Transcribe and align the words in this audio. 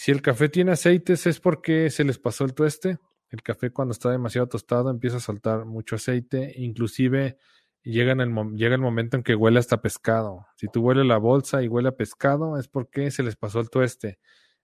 Si 0.00 0.10
el 0.10 0.22
café 0.22 0.48
tiene 0.48 0.72
aceites 0.72 1.26
es 1.26 1.40
porque 1.40 1.90
se 1.90 2.04
les 2.04 2.18
pasó 2.18 2.46
el 2.46 2.54
tueste. 2.54 2.96
El 3.28 3.42
café 3.42 3.70
cuando 3.70 3.92
está 3.92 4.10
demasiado 4.10 4.48
tostado 4.48 4.88
empieza 4.88 5.18
a 5.18 5.20
soltar 5.20 5.66
mucho 5.66 5.96
aceite, 5.96 6.54
inclusive 6.56 7.36
llega, 7.82 8.12
el, 8.12 8.34
llega 8.56 8.74
el 8.74 8.80
momento 8.80 9.18
en 9.18 9.22
que 9.22 9.34
huele 9.34 9.58
hasta 9.58 9.82
pescado. 9.82 10.46
Si 10.56 10.68
tú 10.68 10.80
huele 10.80 11.04
la 11.04 11.18
bolsa 11.18 11.62
y 11.62 11.68
huele 11.68 11.90
a 11.90 11.96
pescado 11.96 12.56
es 12.58 12.66
porque 12.66 13.10
se 13.10 13.22
les 13.22 13.36
pasó 13.36 13.60
el 13.60 13.68
tueste. 13.68 14.18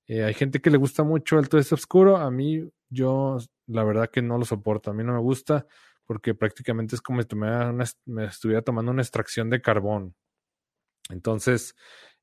Eh, 0.06 0.24
hay 0.24 0.32
gente 0.32 0.62
que 0.62 0.70
le 0.70 0.78
gusta 0.78 1.02
mucho 1.02 1.38
el 1.38 1.50
tueste 1.50 1.74
oscuro. 1.74 2.16
A 2.16 2.30
mí, 2.30 2.66
yo 2.88 3.36
la 3.66 3.84
verdad 3.84 4.08
que 4.08 4.22
no 4.22 4.38
lo 4.38 4.46
soporto. 4.46 4.90
A 4.90 4.94
mí 4.94 5.04
no 5.04 5.12
me 5.12 5.20
gusta 5.20 5.66
porque 6.06 6.34
prácticamente 6.34 6.94
es 6.94 7.02
como 7.02 7.20
si 7.20 7.28
me 8.06 8.24
estuviera 8.24 8.62
tomando 8.62 8.90
una 8.90 9.02
extracción 9.02 9.50
de 9.50 9.60
carbón. 9.60 10.14
Entonces, 11.10 11.74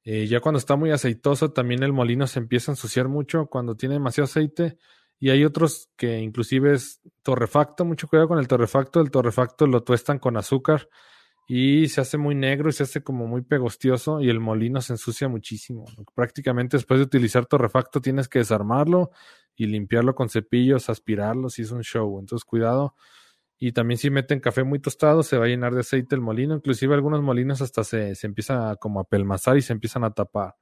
eh, 0.04 0.28
ya 0.28 0.42
cuando 0.42 0.60
está 0.60 0.76
muy 0.76 0.92
aceitoso, 0.92 1.52
también 1.52 1.84
el 1.84 1.94
molino 1.94 2.28
se 2.28 2.40
empieza 2.40 2.72
a 2.72 2.74
ensuciar 2.74 3.08
mucho 3.08 3.48
cuando 3.48 3.76
tiene 3.76 3.96
demasiado 3.96 4.26
aceite. 4.26 4.78
Y 5.20 5.30
hay 5.30 5.46
otros 5.46 5.90
que 5.96 6.20
inclusive 6.20 6.74
es 6.74 7.00
torrefacto, 7.22 7.86
mucho 7.86 8.08
cuidado 8.08 8.28
con 8.28 8.40
el 8.40 8.48
torrefacto. 8.48 9.00
El 9.00 9.12
torrefacto 9.12 9.66
lo 9.68 9.82
tuestan 9.84 10.20
con 10.20 10.36
azúcar 10.36 10.90
y 11.48 11.88
se 11.88 12.02
hace 12.02 12.18
muy 12.18 12.36
negro 12.36 12.70
y 12.70 12.74
se 12.74 12.84
hace 12.84 13.04
como 13.04 13.28
muy 13.28 13.42
pegostioso 13.42 14.22
y 14.22 14.30
el 14.30 14.42
molino 14.42 14.82
se 14.82 14.94
ensucia 14.94 15.30
muchísimo. 15.30 15.86
Prácticamente 16.14 16.76
después 16.78 17.00
de 17.00 17.06
utilizar 17.06 17.46
torrefacto 17.46 18.02
tienes 18.02 18.28
que 18.28 18.40
desarmarlo 18.40 19.12
y 19.56 19.68
limpiarlo 19.68 20.16
con 20.16 20.30
cepillos, 20.30 20.90
aspirarlo, 20.90 21.50
si 21.50 21.62
es 21.62 21.72
un 21.72 21.84
show. 21.84 22.20
Entonces 22.20 22.44
cuidado. 22.44 22.96
Y 23.60 23.72
también 23.72 23.98
si 23.98 24.10
meten 24.10 24.40
café 24.40 24.64
muy 24.64 24.80
tostado 24.80 25.24
se 25.24 25.38
va 25.38 25.46
a 25.46 25.48
llenar 25.48 25.74
de 25.74 25.82
aceite 25.82 26.16
el 26.16 26.22
molino. 26.22 26.56
Inclusive 26.56 26.94
algunos 26.94 27.22
molinos 27.22 27.62
hasta 27.62 27.84
se, 27.84 28.16
se 28.16 28.28
empiezan 28.28 28.76
como 28.78 29.00
a 29.00 29.04
pelmazar 29.06 29.58
y 29.58 29.62
se 29.62 29.74
empiezan 29.74 30.04
a 30.04 30.12
tapar. 30.12 30.56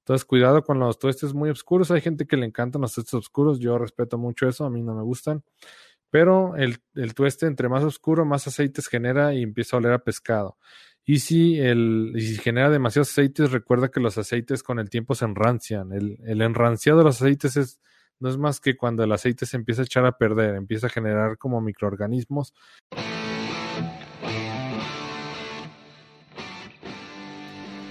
Entonces, 0.00 0.24
cuidado 0.24 0.64
con 0.64 0.80
los 0.80 0.98
tuestes 0.98 1.32
muy 1.32 1.50
oscuros. 1.50 1.90
Hay 1.92 2.00
gente 2.00 2.26
que 2.26 2.36
le 2.36 2.44
encantan 2.44 2.82
los 2.82 2.92
tuestes 2.92 3.14
oscuros. 3.14 3.60
Yo 3.60 3.78
respeto 3.78 4.18
mucho 4.18 4.48
eso. 4.48 4.64
A 4.64 4.70
mí 4.70 4.82
no 4.82 4.94
me 4.94 5.02
gustan. 5.02 5.44
Pero 6.10 6.56
el, 6.56 6.78
el 6.94 7.14
tueste, 7.14 7.46
entre 7.46 7.68
más 7.68 7.84
oscuro, 7.84 8.24
más 8.24 8.46
aceites 8.46 8.88
genera 8.88 9.32
y 9.32 9.42
empieza 9.42 9.76
a 9.76 9.78
oler 9.78 9.92
a 9.92 10.00
pescado. 10.00 10.58
Y 11.04 11.20
si, 11.20 11.58
el, 11.58 12.12
si 12.18 12.36
genera 12.36 12.68
demasiados 12.68 13.10
aceites, 13.10 13.52
recuerda 13.52 13.90
que 13.90 14.00
los 14.00 14.18
aceites 14.18 14.62
con 14.62 14.78
el 14.78 14.90
tiempo 14.90 15.14
se 15.14 15.24
enrancian. 15.24 15.92
El, 15.92 16.18
el 16.26 16.42
enranciado 16.42 16.98
de 16.98 17.04
los 17.04 17.22
aceites 17.22 17.56
es, 17.56 17.80
no 18.22 18.28
es 18.28 18.38
más 18.38 18.60
que 18.60 18.76
cuando 18.76 19.02
el 19.02 19.10
aceite 19.10 19.46
se 19.46 19.56
empieza 19.56 19.82
a 19.82 19.84
echar 19.84 20.06
a 20.06 20.16
perder, 20.16 20.54
empieza 20.54 20.86
a 20.86 20.90
generar 20.90 21.38
como 21.38 21.60
microorganismos. 21.60 22.54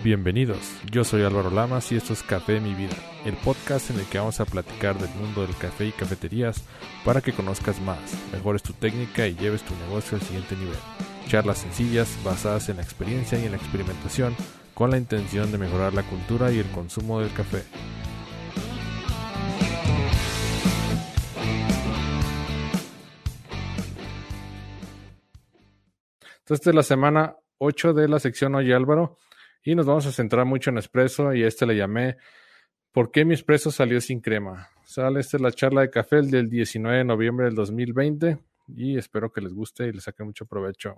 Bienvenidos, 0.05 0.57
yo 0.89 1.03
soy 1.03 1.23
Álvaro 1.23 1.51
Lamas 1.51 1.91
y 1.91 1.97
esto 1.97 2.13
es 2.13 2.23
Café 2.23 2.61
Mi 2.61 2.73
Vida, 2.73 2.95
el 3.25 3.35
podcast 3.35 3.91
en 3.91 3.99
el 3.99 4.05
que 4.05 4.19
vamos 4.19 4.39
a 4.39 4.45
platicar 4.45 4.97
del 4.97 5.13
mundo 5.15 5.45
del 5.45 5.55
café 5.57 5.87
y 5.87 5.91
cafeterías 5.91 6.63
para 7.03 7.19
que 7.19 7.33
conozcas 7.33 7.81
más, 7.81 7.99
mejores 8.31 8.63
tu 8.63 8.71
técnica 8.71 9.27
y 9.27 9.35
lleves 9.35 9.63
tu 9.63 9.75
negocio 9.75 10.17
al 10.17 10.23
siguiente 10.23 10.55
nivel. 10.55 10.79
Charlas 11.27 11.57
sencillas 11.57 12.17
basadas 12.23 12.69
en 12.69 12.77
la 12.77 12.83
experiencia 12.83 13.37
y 13.37 13.45
en 13.45 13.51
la 13.51 13.57
experimentación 13.57 14.33
con 14.73 14.91
la 14.91 14.97
intención 14.97 15.51
de 15.51 15.57
mejorar 15.57 15.93
la 15.93 16.03
cultura 16.03 16.53
y 16.53 16.59
el 16.59 16.71
consumo 16.71 17.19
del 17.19 17.33
café. 17.33 17.63
Entonces, 26.51 26.67
es 26.67 26.75
la 26.75 26.83
semana 26.83 27.37
8 27.59 27.93
de 27.93 28.09
la 28.09 28.19
sección 28.19 28.55
Oye 28.55 28.73
Álvaro. 28.73 29.15
Y 29.63 29.73
nos 29.73 29.85
vamos 29.85 30.05
a 30.05 30.11
centrar 30.11 30.45
mucho 30.45 30.69
en 30.69 30.79
espresso 30.79 31.33
y 31.33 31.43
a 31.43 31.47
este 31.47 31.65
le 31.65 31.77
llamé 31.77 32.17
¿Por 32.91 33.09
qué 33.09 33.23
mi 33.23 33.35
espresso 33.35 33.71
salió 33.71 34.01
sin 34.01 34.19
crema? 34.19 34.67
Sale, 34.83 35.21
esta 35.21 35.37
es 35.37 35.41
la 35.41 35.53
charla 35.53 35.79
de 35.79 35.89
café 35.89 36.21
del 36.21 36.49
19 36.49 36.97
de 36.97 37.03
noviembre 37.05 37.45
del 37.45 37.55
2020 37.55 38.37
y 38.67 38.97
espero 38.97 39.31
que 39.31 39.39
les 39.39 39.53
guste 39.53 39.87
y 39.87 39.93
les 39.93 40.03
saque 40.03 40.25
mucho 40.25 40.45
provecho. 40.45 40.97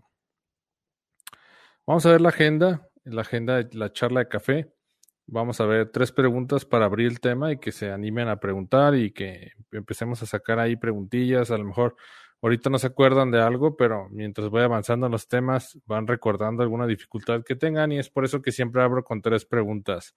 Vamos 1.86 2.04
a 2.08 2.14
ver 2.14 2.22
la 2.22 2.30
agenda, 2.30 2.90
la 3.04 3.22
agenda 3.22 3.62
de 3.62 3.78
la 3.78 3.94
charla 3.94 4.22
de 4.22 4.30
café. 4.30 4.74
Vamos 5.28 5.62
a 5.62 5.68
ver 5.68 5.92
tres 5.92 6.12
preguntas 6.12 6.66
para 6.66 6.86
abrir 6.86 7.06
el 7.06 7.20
tema 7.20 7.52
y 7.52 7.60
que 7.60 7.72
se 7.72 7.92
animen 7.92 8.28
a 8.28 8.40
preguntar 8.40 8.96
y 8.96 9.12
que 9.12 9.52
empecemos 9.72 10.24
a 10.24 10.26
sacar 10.26 10.58
ahí 10.58 10.78
preguntillas, 10.78 11.52
a 11.52 11.60
lo 11.60 11.66
mejor 11.66 11.96
ahorita 12.44 12.70
no 12.70 12.78
se 12.78 12.88
acuerdan 12.88 13.32
de 13.32 13.42
algo, 13.42 13.78
pero 13.78 14.10
mientras 14.10 14.50
voy 14.50 14.62
avanzando 14.62 15.06
en 15.06 15.14
los 15.14 15.28
temas, 15.30 15.80
van 15.86 16.08
recordando 16.08 16.62
alguna 16.62 16.86
dificultad 16.86 17.42
que 17.44 17.56
tengan 17.56 17.92
y 17.94 18.00
es 18.00 18.10
por 18.10 18.26
eso 18.26 18.42
que 18.42 18.52
siempre 18.52 18.84
abro 18.84 19.04
con 19.04 19.22
tres 19.22 19.46
preguntas. 19.46 20.14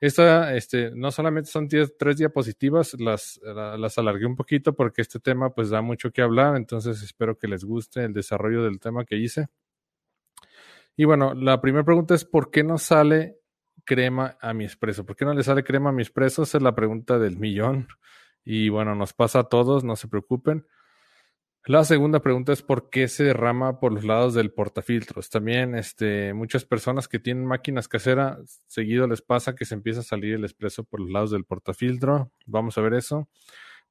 Esta, 0.00 0.54
este, 0.54 0.92
no 0.94 1.10
solamente 1.10 1.50
son 1.50 1.68
tres 1.68 2.16
diapositivas, 2.16 2.94
las, 3.00 3.40
las 3.42 3.98
alargué 3.98 4.26
un 4.26 4.36
poquito 4.36 4.74
porque 4.76 5.02
este 5.02 5.18
tema 5.18 5.50
pues 5.50 5.70
da 5.70 5.82
mucho 5.82 6.12
que 6.12 6.22
hablar, 6.22 6.54
entonces 6.54 7.02
espero 7.02 7.36
que 7.36 7.48
les 7.48 7.64
guste 7.64 8.04
el 8.04 8.12
desarrollo 8.12 8.62
del 8.62 8.78
tema 8.78 9.04
que 9.04 9.16
hice. 9.16 9.48
Y 10.96 11.04
bueno, 11.04 11.34
la 11.34 11.60
primera 11.60 11.84
pregunta 11.84 12.14
es 12.14 12.24
¿por 12.24 12.52
qué 12.52 12.62
no 12.62 12.78
sale 12.78 13.40
crema 13.84 14.38
a 14.40 14.54
mi 14.54 14.64
expreso? 14.64 15.04
¿Por 15.04 15.16
qué 15.16 15.24
no 15.24 15.34
le 15.34 15.42
sale 15.42 15.64
crema 15.64 15.90
a 15.90 15.92
mi 15.92 16.02
expreso? 16.02 16.44
Esa 16.44 16.58
es 16.58 16.62
la 16.62 16.76
pregunta 16.76 17.18
del 17.18 17.36
millón. 17.36 17.88
Y 18.44 18.68
bueno, 18.68 18.94
nos 18.94 19.12
pasa 19.12 19.40
a 19.40 19.48
todos, 19.48 19.82
no 19.82 19.96
se 19.96 20.06
preocupen. 20.06 20.64
La 21.68 21.84
segunda 21.84 22.20
pregunta 22.20 22.54
es 22.54 22.62
por 22.62 22.88
qué 22.88 23.08
se 23.08 23.24
derrama 23.24 23.78
por 23.78 23.92
los 23.92 24.02
lados 24.02 24.32
del 24.32 24.50
portafiltros. 24.50 25.28
También 25.28 25.74
este, 25.74 26.32
muchas 26.32 26.64
personas 26.64 27.08
que 27.08 27.18
tienen 27.18 27.44
máquinas 27.44 27.88
caseras, 27.88 28.62
seguido 28.66 29.06
les 29.06 29.20
pasa 29.20 29.54
que 29.54 29.66
se 29.66 29.74
empieza 29.74 30.00
a 30.00 30.02
salir 30.02 30.32
el 30.32 30.46
espresso 30.46 30.82
por 30.84 30.98
los 31.00 31.10
lados 31.10 31.30
del 31.30 31.44
portafiltro. 31.44 32.32
Vamos 32.46 32.78
a 32.78 32.80
ver 32.80 32.94
eso. 32.94 33.28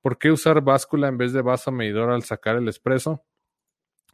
¿Por 0.02 0.18
qué 0.18 0.32
usar 0.32 0.62
báscula 0.62 1.08
en 1.08 1.20
vez 1.20 1.34
de 1.34 1.44
vaso 1.44 1.72
medidor 1.72 2.10
al 2.10 2.24
sacar 2.24 2.56
el 2.56 2.68
espresso? 2.68 3.24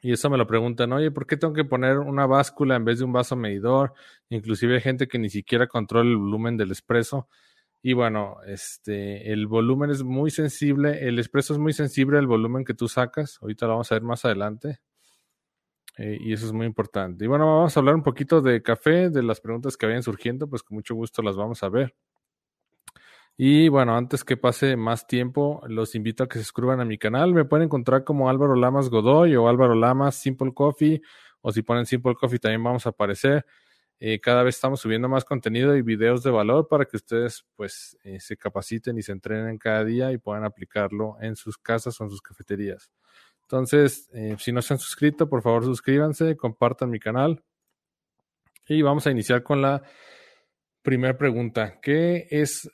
Y 0.01 0.11
eso 0.11 0.29
me 0.29 0.37
lo 0.37 0.45
preguntan, 0.45 0.91
oye, 0.91 1.09
¿por 1.11 1.25
qué 1.25 1.37
tengo 1.37 1.53
que 1.53 1.63
poner 1.63 1.99
una 1.99 2.25
báscula 2.25 2.75
en 2.75 2.83
vez 2.83 2.99
de 2.99 3.05
un 3.05 3.13
vaso 3.13 3.37
medidor? 3.37 3.93
Inclusive 4.27 4.75
hay 4.75 4.81
gente 4.81 5.07
que 5.07 5.19
ni 5.19 5.29
siquiera 5.29 5.67
controla 5.67 6.09
el 6.09 6.17
volumen 6.17 6.57
del 6.57 6.71
espresso. 6.71 7.29
Y 7.85 7.91
bueno, 7.91 8.37
este, 8.47 9.33
el 9.33 9.45
volumen 9.45 9.91
es 9.91 10.03
muy 10.03 10.31
sensible, 10.31 11.05
el 11.05 11.19
expreso 11.19 11.51
es 11.51 11.59
muy 11.59 11.73
sensible 11.73 12.17
al 12.17 12.27
volumen 12.27 12.63
que 12.63 12.73
tú 12.73 12.87
sacas. 12.87 13.37
Ahorita 13.41 13.65
lo 13.65 13.73
vamos 13.73 13.91
a 13.91 13.95
ver 13.95 14.03
más 14.03 14.23
adelante. 14.23 14.79
Eh, 15.97 16.17
y 16.21 16.31
eso 16.31 16.45
es 16.45 16.53
muy 16.53 16.65
importante. 16.65 17.25
Y 17.25 17.27
bueno, 17.27 17.45
vamos 17.45 17.75
a 17.75 17.79
hablar 17.81 17.95
un 17.95 18.01
poquito 18.01 18.41
de 18.41 18.63
café, 18.63 19.09
de 19.09 19.21
las 19.21 19.41
preguntas 19.41 19.75
que 19.75 19.85
vayan 19.85 20.01
surgiendo, 20.01 20.47
pues 20.47 20.63
con 20.63 20.75
mucho 20.75 20.95
gusto 20.95 21.21
las 21.21 21.35
vamos 21.35 21.61
a 21.61 21.67
ver. 21.67 21.93
Y 23.35 23.67
bueno, 23.67 23.97
antes 23.97 24.23
que 24.23 24.37
pase 24.37 24.77
más 24.77 25.05
tiempo, 25.05 25.61
los 25.67 25.93
invito 25.93 26.23
a 26.23 26.29
que 26.29 26.37
se 26.37 26.45
suscriban 26.45 26.79
a 26.79 26.85
mi 26.85 26.97
canal. 26.97 27.33
Me 27.33 27.43
pueden 27.43 27.65
encontrar 27.65 28.05
como 28.05 28.29
Álvaro 28.29 28.55
Lamas 28.55 28.89
Godoy 28.89 29.35
o 29.35 29.49
Álvaro 29.49 29.75
Lamas 29.75 30.15
Simple 30.15 30.53
Coffee, 30.53 31.01
o 31.41 31.51
si 31.51 31.63
ponen 31.63 31.85
Simple 31.85 32.15
Coffee 32.15 32.39
también 32.39 32.63
vamos 32.63 32.85
a 32.85 32.89
aparecer. 32.91 33.45
Eh, 34.05 34.19
cada 34.19 34.43
vez 34.43 34.55
estamos 34.55 34.81
subiendo 34.81 35.07
más 35.07 35.23
contenido 35.23 35.77
y 35.77 35.81
videos 35.81 36.23
de 36.23 36.29
valor 36.29 36.67
para 36.67 36.83
que 36.83 36.97
ustedes 36.97 37.45
pues 37.55 37.97
eh, 38.03 38.19
se 38.19 38.35
capaciten 38.35 38.97
y 38.97 39.01
se 39.01 39.13
entrenen 39.13 39.57
cada 39.57 39.85
día 39.85 40.11
y 40.11 40.17
puedan 40.17 40.43
aplicarlo 40.43 41.15
en 41.21 41.37
sus 41.37 41.57
casas 41.57 42.01
o 42.01 42.03
en 42.03 42.09
sus 42.09 42.21
cafeterías. 42.21 42.91
Entonces, 43.43 44.09
eh, 44.13 44.35
si 44.39 44.51
no 44.51 44.61
se 44.61 44.73
han 44.73 44.79
suscrito, 44.81 45.29
por 45.29 45.41
favor 45.41 45.63
suscríbanse, 45.63 46.35
compartan 46.35 46.89
mi 46.89 46.99
canal. 46.99 47.41
Y 48.67 48.81
vamos 48.81 49.07
a 49.07 49.11
iniciar 49.11 49.41
con 49.41 49.61
la 49.61 49.81
primera 50.81 51.17
pregunta. 51.17 51.79
¿Qué 51.81 52.27
es, 52.29 52.69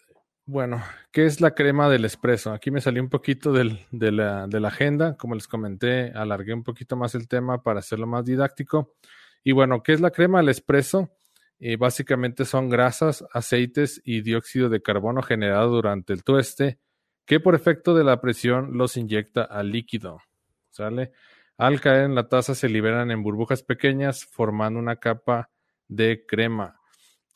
bueno, 0.47 0.81
qué 1.11 1.27
es 1.27 1.41
la 1.41 1.53
crema 1.53 1.91
del 1.91 2.05
espresso? 2.05 2.53
Aquí 2.53 2.71
me 2.71 2.81
salió 2.81 3.03
un 3.03 3.09
poquito 3.09 3.51
del, 3.53 3.85
de 3.91 4.11
la 4.11 4.67
agenda. 4.67 5.15
Como 5.15 5.35
les 5.35 5.47
comenté, 5.47 6.11
alargué 6.11 6.55
un 6.55 6.63
poquito 6.63 6.95
más 6.95 7.13
el 7.13 7.27
tema 7.27 7.61
para 7.61 7.81
hacerlo 7.81 8.07
más 8.07 8.25
didáctico. 8.25 8.95
Y 9.43 9.51
bueno, 9.51 9.83
¿qué 9.83 9.93
es 9.93 10.01
la 10.01 10.09
crema 10.09 10.39
del 10.39 10.49
espresso? 10.49 11.11
Eh, 11.59 11.75
básicamente 11.75 12.45
son 12.45 12.69
grasas, 12.69 13.25
aceites 13.33 14.01
y 14.05 14.21
dióxido 14.21 14.69
de 14.69 14.81
carbono 14.81 15.21
generado 15.21 15.71
durante 15.71 16.13
el 16.13 16.23
tueste, 16.23 16.79
que 17.25 17.39
por 17.39 17.53
efecto 17.53 17.93
de 17.93 18.03
la 18.03 18.21
presión 18.21 18.77
los 18.77 18.95
inyecta 18.95 19.43
al 19.43 19.71
líquido. 19.71 20.21
¿Sale? 20.69 21.11
Al 21.57 21.81
caer 21.81 22.05
en 22.05 22.15
la 22.15 22.29
taza 22.29 22.55
se 22.55 22.69
liberan 22.69 23.11
en 23.11 23.21
burbujas 23.21 23.63
pequeñas, 23.63 24.25
formando 24.25 24.79
una 24.79 24.95
capa 24.95 25.49
de 25.89 26.25
crema. 26.25 26.79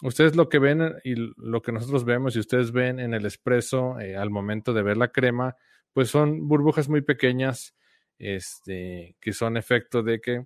Ustedes 0.01 0.35
lo 0.35 0.47
que 0.47 0.59
ven 0.59 0.95
y 1.03 1.15
lo 1.15 1.61
que 1.61 1.73
nosotros 1.73 2.05
vemos 2.05 2.35
y 2.35 2.39
ustedes 2.39 2.71
ven 2.71 2.99
en 2.99 3.13
el 3.13 3.25
espresso 3.25 3.99
eh, 3.99 4.15
al 4.15 4.29
momento 4.29 4.73
de 4.73 4.83
ver 4.83 4.95
la 4.95 5.09
crema, 5.09 5.57
pues 5.91 6.09
son 6.09 6.47
burbujas 6.47 6.87
muy 6.87 7.01
pequeñas, 7.01 7.75
este, 8.17 9.17
que 9.19 9.33
son 9.33 9.57
efecto 9.57 10.03
de 10.03 10.21
que 10.21 10.45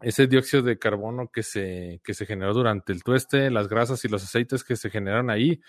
ese 0.00 0.26
dióxido 0.26 0.62
de 0.62 0.78
carbono 0.78 1.30
que 1.30 1.42
se, 1.42 2.00
que 2.04 2.14
se 2.14 2.26
generó 2.26 2.52
durante 2.52 2.92
el 2.92 3.02
tueste, 3.02 3.50
las 3.50 3.68
grasas 3.68 4.04
y 4.04 4.08
los 4.08 4.22
aceites 4.22 4.64
que 4.64 4.76
se 4.76 4.90
generan 4.90 5.30
ahí, 5.30 5.60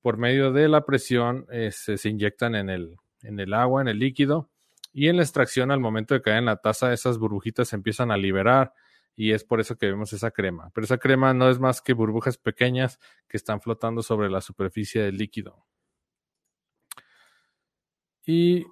por 0.00 0.16
medio 0.16 0.52
de 0.52 0.68
la 0.68 0.84
presión, 0.84 1.46
eh, 1.50 1.70
se, 1.72 1.98
se, 1.98 2.08
inyectan 2.08 2.54
en 2.54 2.70
el, 2.70 2.96
en 3.22 3.38
el 3.40 3.54
agua, 3.54 3.82
en 3.82 3.88
el 3.88 3.98
líquido, 3.98 4.50
y 4.92 5.08
en 5.08 5.16
la 5.16 5.22
extracción, 5.22 5.70
al 5.70 5.80
momento 5.80 6.14
de 6.14 6.22
caer 6.22 6.38
en 6.38 6.46
la 6.46 6.56
taza, 6.56 6.92
esas 6.92 7.18
burbujitas 7.18 7.68
se 7.68 7.76
empiezan 7.76 8.10
a 8.10 8.16
liberar, 8.16 8.72
y 9.16 9.32
es 9.32 9.44
por 9.44 9.60
eso 9.60 9.76
que 9.76 9.86
vemos 9.86 10.12
esa 10.12 10.30
crema. 10.30 10.70
Pero 10.74 10.84
esa 10.84 10.98
crema 10.98 11.34
no 11.34 11.50
es 11.50 11.58
más 11.58 11.82
que 11.82 11.92
burbujas 11.92 12.38
pequeñas 12.38 12.98
que 13.28 13.36
están 13.36 13.60
flotando 13.60 14.02
sobre 14.02 14.30
la 14.30 14.40
superficie 14.40 15.02
del 15.02 15.16
líquido. 15.16 15.66
¿Y 18.24 18.66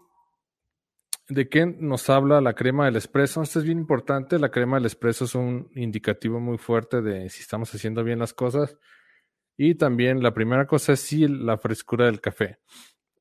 de 1.31 1.49
qué 1.49 1.65
nos 1.67 2.11
habla 2.11 2.41
la 2.41 2.55
crema 2.55 2.85
del 2.87 2.97
espresso? 2.97 3.43
Esto 3.43 3.61
es 3.61 3.65
bien 3.65 3.79
importante. 3.79 4.39
La 4.39 4.51
crema 4.51 4.77
del 4.77 4.87
espresso 4.87 5.25
es 5.25 5.35
un 5.35 5.71
indicativo 5.75 6.41
muy 6.41 6.59
fuerte 6.59 7.01
de 7.01 7.31
si 7.31 7.41
estamos 7.41 7.73
haciendo 7.75 8.05
bien 8.05 8.19
las 8.19 8.35
cosas. 8.35 8.77
Y 9.57 9.77
también 9.77 10.23
la 10.23 10.35
primera 10.35 10.67
cosa 10.67 10.95
es 10.95 11.01
sí 11.01 11.29
la 11.29 11.57
frescura 11.57 12.07
del 12.07 12.21
café. 12.21 12.59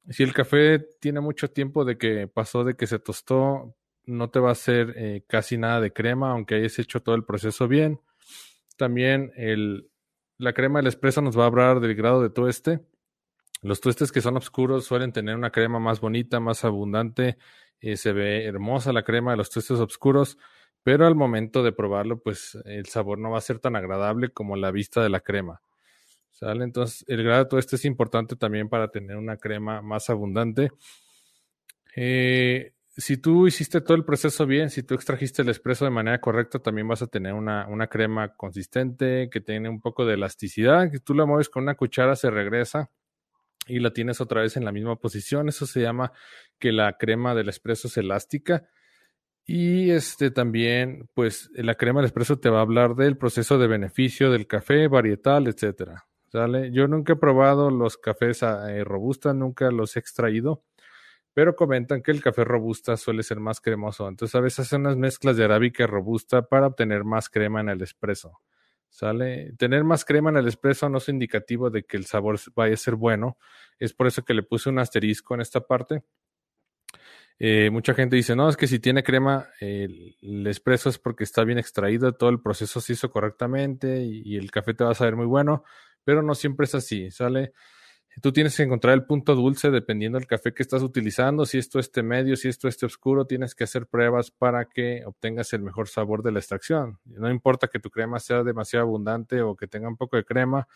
Si 0.09 0.23
el 0.23 0.33
café 0.33 0.79
tiene 0.99 1.19
mucho 1.19 1.51
tiempo 1.51 1.85
de 1.85 1.97
que 1.97 2.27
pasó 2.27 2.63
de 2.63 2.75
que 2.75 2.87
se 2.87 2.97
tostó, 2.97 3.75
no 4.05 4.29
te 4.31 4.39
va 4.39 4.49
a 4.49 4.53
hacer 4.53 4.93
eh, 4.95 5.23
casi 5.27 5.57
nada 5.57 5.79
de 5.79 5.93
crema, 5.93 6.31
aunque 6.31 6.55
hayas 6.55 6.79
hecho 6.79 7.01
todo 7.01 7.15
el 7.15 7.25
proceso 7.25 7.67
bien. 7.67 8.01
También 8.75 9.31
el, 9.35 9.91
la 10.37 10.53
crema 10.53 10.79
del 10.79 10.87
espresso 10.87 11.21
nos 11.21 11.37
va 11.37 11.43
a 11.43 11.47
hablar 11.47 11.79
del 11.79 11.93
grado 11.93 12.23
de 12.23 12.31
tueste. 12.31 12.79
Los 13.61 13.81
tuestes 13.81 14.11
que 14.11 14.21
son 14.21 14.37
oscuros 14.37 14.85
suelen 14.85 15.11
tener 15.11 15.35
una 15.35 15.51
crema 15.51 15.79
más 15.79 15.99
bonita, 15.99 16.39
más 16.39 16.63
abundante. 16.63 17.37
Eh, 17.81 17.97
se 17.97 18.11
ve 18.13 18.45
hermosa 18.45 18.93
la 18.93 19.03
crema 19.03 19.31
de 19.31 19.37
los 19.37 19.49
tuestes 19.49 19.79
oscuros, 19.79 20.37
pero 20.83 21.05
al 21.07 21.15
momento 21.15 21.63
de 21.63 21.71
probarlo, 21.71 22.19
pues 22.21 22.57
el 22.65 22.85
sabor 22.87 23.19
no 23.19 23.31
va 23.31 23.37
a 23.37 23.41
ser 23.41 23.59
tan 23.59 23.75
agradable 23.75 24.29
como 24.29 24.55
la 24.55 24.71
vista 24.71 25.01
de 25.01 25.09
la 25.09 25.21
crema. 25.21 25.61
¿Sale? 26.31 26.63
Entonces, 26.63 27.03
el 27.07 27.23
grado 27.23 27.43
de 27.43 27.49
tueste 27.49 27.75
es 27.75 27.85
importante 27.85 28.35
también 28.35 28.69
para 28.69 28.89
tener 28.89 29.17
una 29.17 29.37
crema 29.37 29.81
más 29.81 30.09
abundante. 30.09 30.71
Eh, 31.95 32.73
si 32.95 33.17
tú 33.17 33.47
hiciste 33.47 33.81
todo 33.81 33.95
el 33.95 34.05
proceso 34.05 34.45
bien, 34.45 34.69
si 34.69 34.83
tú 34.83 34.93
extrajiste 34.93 35.41
el 35.41 35.49
espresso 35.49 35.85
de 35.85 35.91
manera 35.91 36.19
correcta, 36.21 36.59
también 36.59 36.87
vas 36.87 37.01
a 37.01 37.07
tener 37.07 37.33
una, 37.33 37.67
una 37.67 37.87
crema 37.87 38.35
consistente 38.35 39.29
que 39.29 39.41
tiene 39.41 39.69
un 39.69 39.81
poco 39.81 40.05
de 40.05 40.13
elasticidad, 40.13 40.91
que 40.91 40.99
tú 40.99 41.13
la 41.13 41.25
mueves 41.25 41.49
con 41.49 41.63
una 41.63 41.75
cuchara, 41.75 42.15
se 42.15 42.29
regresa 42.29 42.89
y 43.69 43.79
la 43.79 43.91
tienes 43.91 44.19
otra 44.21 44.41
vez 44.41 44.57
en 44.57 44.65
la 44.65 44.71
misma 44.71 44.97
posición. 44.97 45.47
Eso 45.47 45.65
se 45.65 45.81
llama 45.81 46.11
que 46.59 46.71
la 46.71 46.97
crema 46.97 47.35
del 47.35 47.49
espresso 47.49 47.87
es 47.87 47.97
elástica. 47.97 48.67
Y 49.45 49.91
este 49.91 50.31
también, 50.31 51.09
pues 51.13 51.49
la 51.55 51.75
crema 51.75 52.01
del 52.01 52.07
espresso 52.07 52.39
te 52.39 52.49
va 52.49 52.59
a 52.59 52.61
hablar 52.61 52.95
del 52.95 53.17
proceso 53.17 53.57
de 53.57 53.67
beneficio 53.67 54.31
del 54.31 54.47
café, 54.47 54.87
varietal, 54.87 55.47
etcétera. 55.47 56.05
Yo 56.71 56.87
nunca 56.87 57.13
he 57.13 57.15
probado 57.15 57.71
los 57.71 57.97
cafés 57.97 58.43
eh, 58.43 58.83
robusta, 58.83 59.33
nunca 59.33 59.71
los 59.71 59.95
he 59.95 59.99
extraído 59.99 60.63
pero 61.39 61.55
comentan 61.55 62.01
que 62.01 62.11
el 62.11 62.21
café 62.21 62.43
robusta 62.43 62.97
suele 62.97 63.23
ser 63.23 63.39
más 63.39 63.61
cremoso. 63.61 64.09
Entonces 64.09 64.35
a 64.35 64.41
veces 64.41 64.59
hacen 64.59 64.81
unas 64.81 64.97
mezclas 64.97 65.37
de 65.37 65.45
arábica 65.45 65.87
robusta 65.87 66.41
para 66.41 66.67
obtener 66.67 67.05
más 67.05 67.29
crema 67.29 67.61
en 67.61 67.69
el 67.69 67.81
espresso. 67.81 68.41
¿Sale? 68.89 69.53
Tener 69.57 69.83
más 69.83 70.03
crema 70.03 70.29
en 70.29 70.37
el 70.37 70.47
espresso 70.47 70.89
no 70.89 70.97
es 70.97 71.09
indicativo 71.09 71.69
de 71.69 71.83
que 71.83 71.95
el 71.95 72.05
sabor 72.05 72.39
vaya 72.55 72.73
a 72.73 72.77
ser 72.77 72.95
bueno. 72.95 73.37
Es 73.77 73.93
por 73.93 74.07
eso 74.07 74.23
que 74.23 74.33
le 74.33 74.43
puse 74.43 74.69
un 74.69 74.79
asterisco 74.79 75.35
en 75.35 75.41
esta 75.41 75.61
parte. 75.61 76.03
Eh, 77.41 77.69
mucha 77.69 77.93
gente 77.93 78.17
dice, 78.17 78.35
no, 78.35 78.49
es 78.49 78.57
que 78.57 78.67
si 78.67 78.79
tiene 78.79 79.01
crema, 79.01 79.47
el, 79.61 80.45
espresso 80.47 80.89
es 80.89 80.97
porque 80.97 81.23
está 81.23 81.45
bien 81.45 81.57
extraído, 81.57 82.13
todo 82.13 82.29
el 82.29 82.41
proceso 82.41 82.81
se 82.81 82.93
hizo 82.93 83.09
correctamente 83.09 84.01
y, 84.01 84.21
y 84.25 84.35
el 84.35 84.51
café 84.51 84.73
te 84.73 84.83
va 84.83 84.91
a 84.91 84.95
saber 84.95 85.15
muy 85.15 85.25
bueno, 85.25 85.63
pero 86.03 86.21
no 86.21 86.35
siempre 86.35 86.65
es 86.65 86.75
así, 86.75 87.09
¿sale? 87.11 87.53
Tú 88.21 88.33
tienes 88.33 88.57
que 88.57 88.63
encontrar 88.63 88.95
el 88.95 89.05
punto 89.05 89.35
dulce 89.35 89.69
dependiendo 89.69 90.17
del 90.17 90.27
café 90.27 90.53
que 90.53 90.63
estás 90.63 90.81
utilizando. 90.81 91.45
Si 91.45 91.57
esto 91.57 91.79
esté 91.79 92.03
medio, 92.03 92.35
si 92.35 92.49
esto 92.49 92.67
esté 92.67 92.85
oscuro, 92.85 93.25
tienes 93.25 93.55
que 93.55 93.63
hacer 93.63 93.87
pruebas 93.87 94.31
para 94.31 94.65
que 94.65 95.03
obtengas 95.05 95.53
el 95.53 95.61
mejor 95.61 95.87
sabor 95.87 96.23
de 96.23 96.31
la 96.31 96.39
extracción. 96.39 96.99
No 97.05 97.29
importa 97.29 97.67
que 97.67 97.79
tu 97.79 97.89
crema 97.89 98.19
sea 98.19 98.43
demasiado 98.43 98.85
abundante 98.85 99.41
o 99.41 99.55
que 99.55 99.67
tenga 99.67 99.87
un 99.87 99.95
poco 99.95 100.17
de 100.17 100.25
crema, 100.25 100.67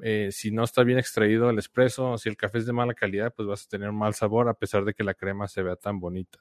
eh, 0.00 0.28
si 0.32 0.50
no 0.50 0.64
está 0.64 0.82
bien 0.82 0.98
extraído 0.98 1.50
el 1.50 1.58
espresso 1.58 2.12
o 2.12 2.18
si 2.18 2.28
el 2.28 2.36
café 2.36 2.58
es 2.58 2.66
de 2.66 2.72
mala 2.72 2.94
calidad, 2.94 3.32
pues 3.34 3.46
vas 3.46 3.64
a 3.64 3.68
tener 3.68 3.88
un 3.88 3.98
mal 3.98 4.14
sabor 4.14 4.48
a 4.48 4.54
pesar 4.54 4.84
de 4.84 4.94
que 4.94 5.04
la 5.04 5.14
crema 5.14 5.46
se 5.48 5.62
vea 5.62 5.76
tan 5.76 6.00
bonita. 6.00 6.38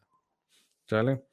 ¿Sale? 0.86 1.24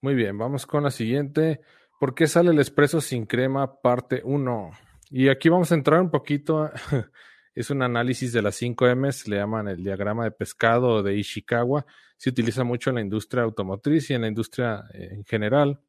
Muy 0.00 0.14
bien, 0.14 0.36
vamos 0.36 0.66
con 0.66 0.84
la 0.84 0.90
siguiente. 0.90 1.60
¿Por 1.98 2.14
qué 2.14 2.26
sale 2.26 2.50
el 2.50 2.58
espresso 2.58 3.00
sin 3.00 3.24
crema? 3.24 3.80
Parte 3.80 4.20
1. 4.24 4.70
Y 5.10 5.28
aquí 5.28 5.48
vamos 5.48 5.72
a 5.72 5.74
entrar 5.74 6.00
un 6.00 6.10
poquito 6.10 6.70
Es 7.54 7.70
un 7.70 7.82
análisis 7.82 8.32
de 8.32 8.42
las 8.42 8.56
5 8.56 8.86
M's, 8.96 9.28
le 9.28 9.36
llaman 9.36 9.68
el 9.68 9.82
diagrama 9.84 10.24
de 10.24 10.32
pescado 10.32 11.02
de 11.02 11.16
Ishikawa. 11.16 11.86
Se 12.16 12.30
utiliza 12.30 12.64
mucho 12.64 12.90
en 12.90 12.96
la 12.96 13.02
industria 13.02 13.44
automotriz 13.44 14.10
y 14.10 14.14
en 14.14 14.22
la 14.22 14.28
industria 14.28 14.84
eh, 14.92 15.10
en 15.12 15.24
general. 15.24 15.80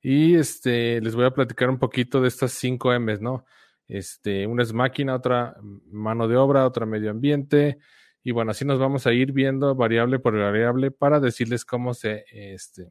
Y 0.00 0.34
este, 0.34 1.00
les 1.00 1.14
voy 1.14 1.26
a 1.26 1.30
platicar 1.30 1.68
un 1.68 1.78
poquito 1.78 2.20
de 2.20 2.28
estas 2.28 2.52
5 2.52 2.98
M's, 2.98 3.20
¿no? 3.20 3.44
Este, 3.86 4.46
una 4.46 4.62
es 4.62 4.72
máquina, 4.72 5.14
otra 5.14 5.56
mano 5.90 6.26
de 6.26 6.36
obra, 6.36 6.66
otra 6.66 6.86
medio 6.86 7.10
ambiente. 7.10 7.78
Y 8.24 8.30
bueno, 8.30 8.52
así 8.52 8.64
nos 8.64 8.78
vamos 8.78 9.06
a 9.06 9.12
ir 9.12 9.32
viendo 9.32 9.74
variable 9.74 10.18
por 10.18 10.38
variable 10.38 10.90
para 10.90 11.20
decirles 11.20 11.64
cómo 11.64 11.92
se, 11.92 12.24
este, 12.32 12.88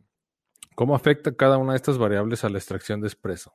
cómo 0.75 0.93
afecta 0.93 1.33
cada 1.33 1.57
una 1.57 1.73
de 1.73 1.77
estas 1.77 1.97
variables 1.97 2.43
a 2.43 2.49
la 2.49 2.59
extracción 2.59 3.01
de 3.01 3.07
expreso. 3.07 3.51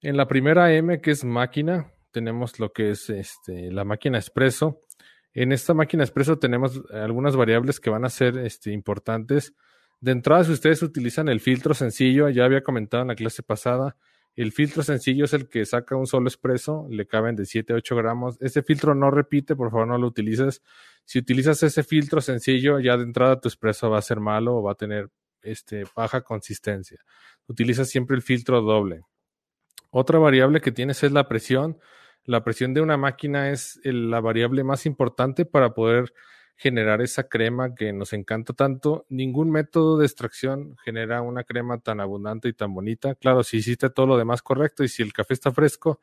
En 0.00 0.16
la 0.16 0.28
primera 0.28 0.72
M, 0.72 1.00
que 1.00 1.10
es 1.10 1.24
máquina, 1.24 1.92
tenemos 2.18 2.58
lo 2.58 2.72
que 2.72 2.90
es 2.90 3.10
este, 3.10 3.70
la 3.70 3.84
máquina 3.84 4.18
expreso. 4.18 4.80
En 5.32 5.52
esta 5.52 5.72
máquina 5.72 6.02
expreso 6.02 6.36
tenemos 6.36 6.82
algunas 6.90 7.36
variables 7.36 7.78
que 7.78 7.90
van 7.90 8.04
a 8.04 8.10
ser 8.10 8.38
este, 8.38 8.72
importantes. 8.72 9.54
De 10.00 10.10
entrada, 10.10 10.42
si 10.42 10.50
ustedes 10.50 10.82
utilizan 10.82 11.28
el 11.28 11.38
filtro 11.38 11.74
sencillo, 11.74 12.28
ya 12.28 12.44
había 12.44 12.64
comentado 12.64 13.02
en 13.02 13.08
la 13.08 13.14
clase 13.14 13.44
pasada, 13.44 13.96
el 14.34 14.50
filtro 14.50 14.82
sencillo 14.82 15.26
es 15.26 15.32
el 15.32 15.48
que 15.48 15.64
saca 15.64 15.94
un 15.94 16.08
solo 16.08 16.26
expreso, 16.28 16.88
le 16.90 17.06
caben 17.06 17.36
de 17.36 17.46
7 17.46 17.72
a 17.72 17.76
8 17.76 17.94
gramos. 17.94 18.36
Ese 18.40 18.64
filtro 18.64 18.96
no 18.96 19.12
repite, 19.12 19.54
por 19.54 19.70
favor 19.70 19.86
no 19.86 19.96
lo 19.96 20.08
utilices. 20.08 20.60
Si 21.04 21.20
utilizas 21.20 21.62
ese 21.62 21.84
filtro 21.84 22.20
sencillo, 22.20 22.80
ya 22.80 22.96
de 22.96 23.04
entrada 23.04 23.40
tu 23.40 23.46
expreso 23.46 23.90
va 23.90 23.98
a 23.98 24.02
ser 24.02 24.18
malo 24.18 24.56
o 24.56 24.62
va 24.64 24.72
a 24.72 24.74
tener 24.74 25.08
este, 25.42 25.84
baja 25.94 26.22
consistencia. 26.22 26.98
Utiliza 27.46 27.84
siempre 27.84 28.16
el 28.16 28.22
filtro 28.22 28.60
doble. 28.60 29.02
Otra 29.90 30.18
variable 30.18 30.60
que 30.60 30.72
tienes 30.72 31.02
es 31.02 31.12
la 31.12 31.28
presión. 31.28 31.78
La 32.28 32.44
presión 32.44 32.74
de 32.74 32.82
una 32.82 32.98
máquina 32.98 33.48
es 33.48 33.80
la 33.84 34.20
variable 34.20 34.62
más 34.62 34.84
importante 34.84 35.46
para 35.46 35.72
poder 35.72 36.12
generar 36.56 37.00
esa 37.00 37.26
crema 37.26 37.74
que 37.74 37.90
nos 37.94 38.12
encanta 38.12 38.52
tanto. 38.52 39.06
Ningún 39.08 39.50
método 39.50 39.96
de 39.96 40.04
extracción 40.04 40.76
genera 40.84 41.22
una 41.22 41.44
crema 41.44 41.78
tan 41.78 42.00
abundante 42.00 42.50
y 42.50 42.52
tan 42.52 42.74
bonita. 42.74 43.14
Claro, 43.14 43.42
si 43.44 43.56
hiciste 43.56 43.88
todo 43.88 44.06
lo 44.06 44.18
demás 44.18 44.42
correcto 44.42 44.84
y 44.84 44.88
si 44.88 45.02
el 45.02 45.14
café 45.14 45.32
está 45.32 45.52
fresco, 45.52 46.00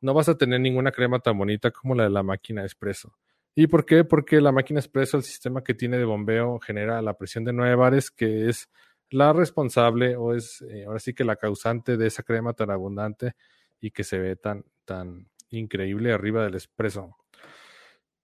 no 0.00 0.14
vas 0.14 0.28
a 0.28 0.38
tener 0.38 0.60
ninguna 0.60 0.92
crema 0.92 1.18
tan 1.18 1.36
bonita 1.36 1.72
como 1.72 1.96
la 1.96 2.04
de 2.04 2.10
la 2.10 2.22
máquina 2.22 2.62
expreso. 2.62 3.12
¿Y 3.56 3.66
por 3.66 3.84
qué? 3.84 4.04
Porque 4.04 4.40
la 4.40 4.52
máquina 4.52 4.78
expreso, 4.78 5.16
el 5.16 5.24
sistema 5.24 5.64
que 5.64 5.74
tiene 5.74 5.98
de 5.98 6.04
bombeo, 6.04 6.60
genera 6.60 7.02
la 7.02 7.14
presión 7.14 7.42
de 7.42 7.52
9 7.52 7.74
bares, 7.74 8.12
que 8.12 8.48
es 8.48 8.70
la 9.10 9.32
responsable 9.32 10.14
o 10.14 10.34
es 10.34 10.62
eh, 10.70 10.84
ahora 10.84 11.00
sí 11.00 11.14
que 11.14 11.24
la 11.24 11.34
causante 11.34 11.96
de 11.96 12.06
esa 12.06 12.22
crema 12.22 12.52
tan 12.52 12.70
abundante 12.70 13.32
y 13.80 13.90
que 13.90 14.04
se 14.04 14.20
ve 14.20 14.36
tan, 14.36 14.64
tan 14.84 15.33
increíble 15.54 16.12
arriba 16.12 16.44
del 16.44 16.54
espresso. 16.54 17.16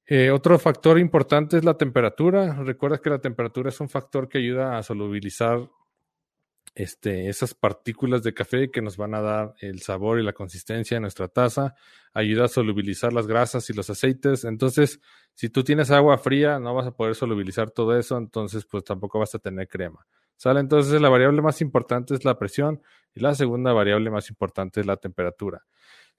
Eh, 0.06 0.30
otro 0.30 0.58
factor 0.58 0.98
importante 0.98 1.56
es 1.56 1.64
la 1.64 1.76
temperatura. 1.76 2.54
Recuerda 2.64 2.98
que 2.98 3.10
la 3.10 3.20
temperatura 3.20 3.68
es 3.68 3.80
un 3.80 3.88
factor 3.88 4.28
que 4.28 4.38
ayuda 4.38 4.76
a 4.76 4.82
solubilizar 4.82 5.70
este, 6.74 7.28
esas 7.28 7.54
partículas 7.54 8.22
de 8.22 8.34
café 8.34 8.70
que 8.70 8.82
nos 8.82 8.96
van 8.96 9.14
a 9.14 9.20
dar 9.20 9.54
el 9.60 9.82
sabor 9.82 10.18
y 10.18 10.24
la 10.24 10.32
consistencia 10.32 10.96
de 10.96 11.00
nuestra 11.00 11.28
taza. 11.28 11.74
Ayuda 12.12 12.46
a 12.46 12.48
solubilizar 12.48 13.12
las 13.12 13.26
grasas 13.26 13.70
y 13.70 13.72
los 13.72 13.88
aceites. 13.88 14.44
Entonces, 14.44 15.00
si 15.34 15.48
tú 15.48 15.62
tienes 15.62 15.90
agua 15.90 16.18
fría, 16.18 16.58
no 16.58 16.74
vas 16.74 16.86
a 16.86 16.92
poder 16.92 17.14
solubilizar 17.14 17.70
todo 17.70 17.96
eso, 17.96 18.18
entonces 18.18 18.66
pues 18.66 18.84
tampoco 18.84 19.18
vas 19.18 19.34
a 19.34 19.38
tener 19.38 19.68
crema. 19.68 20.06
¿Sale? 20.36 20.60
Entonces 20.60 21.00
la 21.00 21.10
variable 21.10 21.42
más 21.42 21.60
importante 21.60 22.14
es 22.14 22.24
la 22.24 22.38
presión 22.38 22.82
y 23.14 23.20
la 23.20 23.34
segunda 23.34 23.72
variable 23.72 24.10
más 24.10 24.30
importante 24.30 24.80
es 24.80 24.86
la 24.86 24.96
temperatura. 24.96 25.66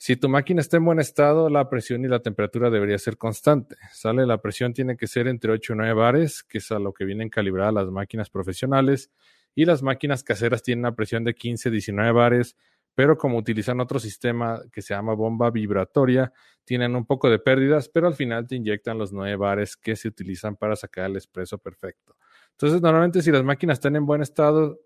Si 0.04 0.16
tu 0.16 0.30
máquina 0.30 0.62
está 0.62 0.78
en 0.78 0.86
buen 0.86 1.00
estado, 1.00 1.48
la 1.48 1.70
presión 1.70 2.04
y 2.04 2.08
la 2.08 2.24
temperatura 2.24 2.72
debería 2.72 2.98
ser 2.98 3.18
constante. 3.18 3.76
¿Sale? 3.92 4.26
La 4.26 4.42
presión 4.42 4.74
tiene 4.74 4.98
que 4.98 5.06
ser 5.06 5.28
entre 5.28 5.52
8 5.52 5.74
y 5.74 5.76
9 5.76 5.94
bares, 5.94 6.42
que 6.42 6.58
es 6.58 6.72
a 6.72 6.80
lo 6.80 6.92
que 6.92 7.06
vienen 7.06 7.30
calibradas 7.30 7.72
las 7.72 7.92
máquinas 7.92 8.32
profesionales. 8.32 9.12
Y 9.54 9.66
las 9.66 9.84
máquinas 9.84 10.24
caseras 10.24 10.64
tienen 10.64 10.86
una 10.86 10.96
presión 10.96 11.24
de 11.24 11.36
15, 11.36 11.70
19 11.70 12.14
bares, 12.14 12.58
pero 12.96 13.16
como 13.16 13.38
utilizan 13.38 13.80
otro 13.80 14.00
sistema 14.00 14.64
que 14.74 14.82
se 14.82 14.96
llama 14.96 15.14
bomba 15.14 15.52
vibratoria, 15.52 16.34
tienen 16.64 16.96
un 16.96 17.06
poco 17.06 17.30
de 17.30 17.38
pérdidas, 17.38 17.88
pero 17.88 18.08
al 18.08 18.16
final 18.16 18.48
te 18.48 18.56
inyectan 18.56 18.98
los 18.98 19.14
9 19.14 19.36
bares 19.36 19.78
que 19.78 19.96
se 19.96 20.08
utilizan 20.08 20.56
para 20.56 20.76
sacar 20.76 21.12
el 21.12 21.18
expreso 21.18 21.60
perfecto. 21.60 22.16
Entonces, 22.54 22.82
normalmente 22.82 23.22
si 23.22 23.32
las 23.32 23.44
máquinas 23.44 23.76
están 23.76 23.96
en 23.96 24.08
buen 24.08 24.24
estado, 24.24 24.80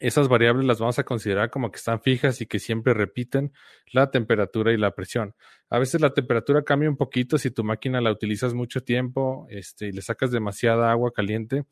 esas 0.00 0.28
variables 0.28 0.66
las 0.66 0.78
vamos 0.78 0.98
a 0.98 1.04
considerar 1.04 1.50
como 1.50 1.70
que 1.70 1.76
están 1.76 2.00
fijas 2.00 2.40
y 2.40 2.46
que 2.46 2.58
siempre 2.58 2.94
repiten 2.94 3.52
la 3.92 4.10
temperatura 4.10 4.72
y 4.72 4.76
la 4.76 4.94
presión. 4.94 5.34
A 5.70 5.78
veces 5.78 6.00
la 6.00 6.14
temperatura 6.14 6.62
cambia 6.62 6.88
un 6.88 6.96
poquito 6.96 7.38
si 7.38 7.50
tu 7.50 7.64
máquina 7.64 8.00
la 8.00 8.12
utilizas 8.12 8.54
mucho 8.54 8.82
tiempo 8.82 9.46
este, 9.50 9.88
y 9.88 9.92
le 9.92 10.02
sacas 10.02 10.30
demasiada 10.30 10.90
agua 10.90 11.12
caliente. 11.12 11.64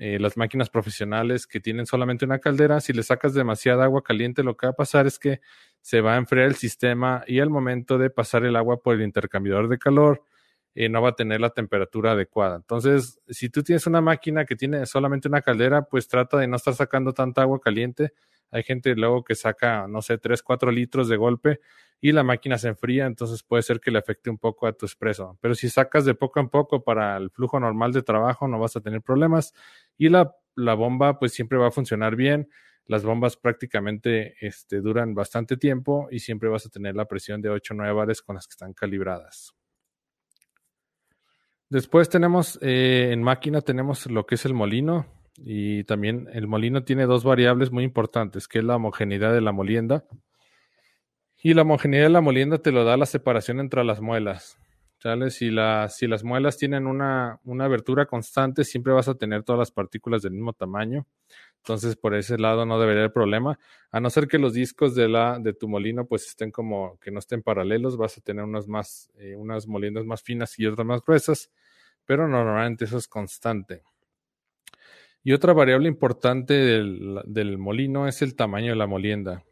Eh, 0.00 0.20
las 0.20 0.36
máquinas 0.36 0.70
profesionales 0.70 1.46
que 1.46 1.58
tienen 1.58 1.84
solamente 1.84 2.24
una 2.24 2.38
caldera, 2.38 2.80
si 2.80 2.92
le 2.92 3.02
sacas 3.02 3.34
demasiada 3.34 3.84
agua 3.84 4.02
caliente, 4.02 4.44
lo 4.44 4.56
que 4.56 4.68
va 4.68 4.70
a 4.70 4.76
pasar 4.76 5.08
es 5.08 5.18
que 5.18 5.40
se 5.80 6.00
va 6.00 6.14
a 6.14 6.18
enfriar 6.18 6.46
el 6.46 6.54
sistema 6.54 7.24
y 7.26 7.40
al 7.40 7.50
momento 7.50 7.98
de 7.98 8.08
pasar 8.08 8.44
el 8.44 8.54
agua 8.54 8.80
por 8.80 8.94
el 8.94 9.02
intercambiador 9.02 9.68
de 9.68 9.78
calor, 9.78 10.22
eh, 10.80 10.88
no 10.88 11.02
va 11.02 11.08
a 11.08 11.16
tener 11.16 11.40
la 11.40 11.50
temperatura 11.50 12.12
adecuada. 12.12 12.54
Entonces, 12.54 13.18
si 13.26 13.48
tú 13.48 13.64
tienes 13.64 13.88
una 13.88 14.00
máquina 14.00 14.44
que 14.44 14.54
tiene 14.54 14.86
solamente 14.86 15.26
una 15.26 15.42
caldera, 15.42 15.82
pues 15.82 16.06
trata 16.06 16.36
de 16.38 16.46
no 16.46 16.54
estar 16.54 16.72
sacando 16.72 17.12
tanta 17.12 17.42
agua 17.42 17.60
caliente. 17.60 18.12
Hay 18.52 18.62
gente 18.62 18.94
luego 18.94 19.24
que 19.24 19.34
saca, 19.34 19.88
no 19.88 20.02
sé, 20.02 20.18
3, 20.18 20.40
4 20.40 20.70
litros 20.70 21.08
de 21.08 21.16
golpe 21.16 21.58
y 22.00 22.12
la 22.12 22.22
máquina 22.22 22.58
se 22.58 22.68
enfría, 22.68 23.06
entonces 23.06 23.42
puede 23.42 23.64
ser 23.64 23.80
que 23.80 23.90
le 23.90 23.98
afecte 23.98 24.30
un 24.30 24.38
poco 24.38 24.68
a 24.68 24.72
tu 24.72 24.86
espresso. 24.86 25.36
Pero 25.40 25.56
si 25.56 25.68
sacas 25.68 26.04
de 26.04 26.14
poco 26.14 26.38
en 26.38 26.48
poco 26.48 26.84
para 26.84 27.16
el 27.16 27.30
flujo 27.30 27.58
normal 27.58 27.92
de 27.92 28.02
trabajo, 28.02 28.46
no 28.46 28.60
vas 28.60 28.76
a 28.76 28.80
tener 28.80 29.02
problemas. 29.02 29.54
Y 29.96 30.10
la, 30.10 30.32
la 30.54 30.74
bomba, 30.74 31.18
pues 31.18 31.32
siempre 31.32 31.58
va 31.58 31.66
a 31.66 31.72
funcionar 31.72 32.14
bien 32.14 32.48
las 32.86 33.02
bombas 33.02 33.36
prácticamente 33.36 34.36
este, 34.40 34.80
duran 34.80 35.12
bastante 35.12 35.56
tiempo 35.56 36.06
y 36.12 36.20
siempre 36.20 36.48
vas 36.48 36.66
a 36.66 36.70
tener 36.70 36.94
la 36.94 37.06
presión 37.06 37.42
de 37.42 37.50
8 37.50 37.74
o 37.74 37.76
9 37.78 37.92
bares 37.92 38.22
con 38.22 38.36
las 38.36 38.46
que 38.46 38.52
están 38.52 38.74
calibradas. 38.74 39.57
Después 41.70 42.08
tenemos 42.08 42.58
eh, 42.62 43.10
en 43.12 43.22
máquina 43.22 43.60
tenemos 43.60 44.06
lo 44.06 44.24
que 44.24 44.36
es 44.36 44.44
el 44.46 44.54
molino 44.54 45.06
y 45.36 45.84
también 45.84 46.28
el 46.32 46.46
molino 46.46 46.82
tiene 46.82 47.04
dos 47.04 47.24
variables 47.24 47.70
muy 47.70 47.84
importantes, 47.84 48.48
que 48.48 48.58
es 48.58 48.64
la 48.64 48.76
homogeneidad 48.76 49.32
de 49.32 49.40
la 49.40 49.52
molienda. 49.52 50.04
Y 51.42 51.54
la 51.54 51.62
homogeneidad 51.62 52.06
de 52.06 52.10
la 52.10 52.20
molienda 52.20 52.58
te 52.58 52.72
lo 52.72 52.84
da 52.84 52.96
la 52.96 53.06
separación 53.06 53.60
entre 53.60 53.84
las 53.84 54.00
muelas. 54.00 54.58
Si, 55.30 55.50
si 55.90 56.06
las 56.08 56.24
muelas 56.24 56.56
tienen 56.56 56.88
una, 56.88 57.38
una 57.44 57.66
abertura 57.66 58.06
constante, 58.06 58.64
siempre 58.64 58.92
vas 58.92 59.06
a 59.06 59.14
tener 59.14 59.44
todas 59.44 59.60
las 59.60 59.70
partículas 59.70 60.22
del 60.22 60.32
mismo 60.32 60.52
tamaño. 60.52 61.06
Entonces, 61.58 61.96
por 61.96 62.14
ese 62.14 62.38
lado 62.38 62.64
no 62.64 62.80
debería 62.80 63.02
haber 63.02 63.12
problema. 63.12 63.58
A 63.90 64.00
no 64.00 64.10
ser 64.10 64.26
que 64.28 64.38
los 64.38 64.54
discos 64.54 64.94
de, 64.94 65.08
la, 65.08 65.38
de 65.38 65.52
tu 65.52 65.68
molino 65.68 66.06
pues 66.06 66.26
estén 66.26 66.50
como 66.50 66.98
que 66.98 67.10
no 67.10 67.18
estén 67.18 67.42
paralelos, 67.42 67.96
vas 67.96 68.16
a 68.18 68.20
tener 68.20 68.44
unas 68.44 68.68
más, 68.68 69.10
eh, 69.18 69.36
unas 69.36 69.66
más 69.66 70.22
finas 70.22 70.58
y 70.58 70.66
otras 70.66 70.86
más 70.86 71.02
gruesas, 71.02 71.50
pero 72.04 72.26
normalmente 72.28 72.86
eso 72.86 72.96
es 72.96 73.08
constante. 73.08 73.82
Y 75.22 75.32
otra 75.32 75.52
variable 75.52 75.88
importante 75.88 76.54
del, 76.54 77.20
del 77.26 77.58
molino 77.58 78.08
es 78.08 78.22
el 78.22 78.34
tamaño 78.34 78.70
de 78.70 78.76
la 78.76 78.86
molienda. 78.86 79.44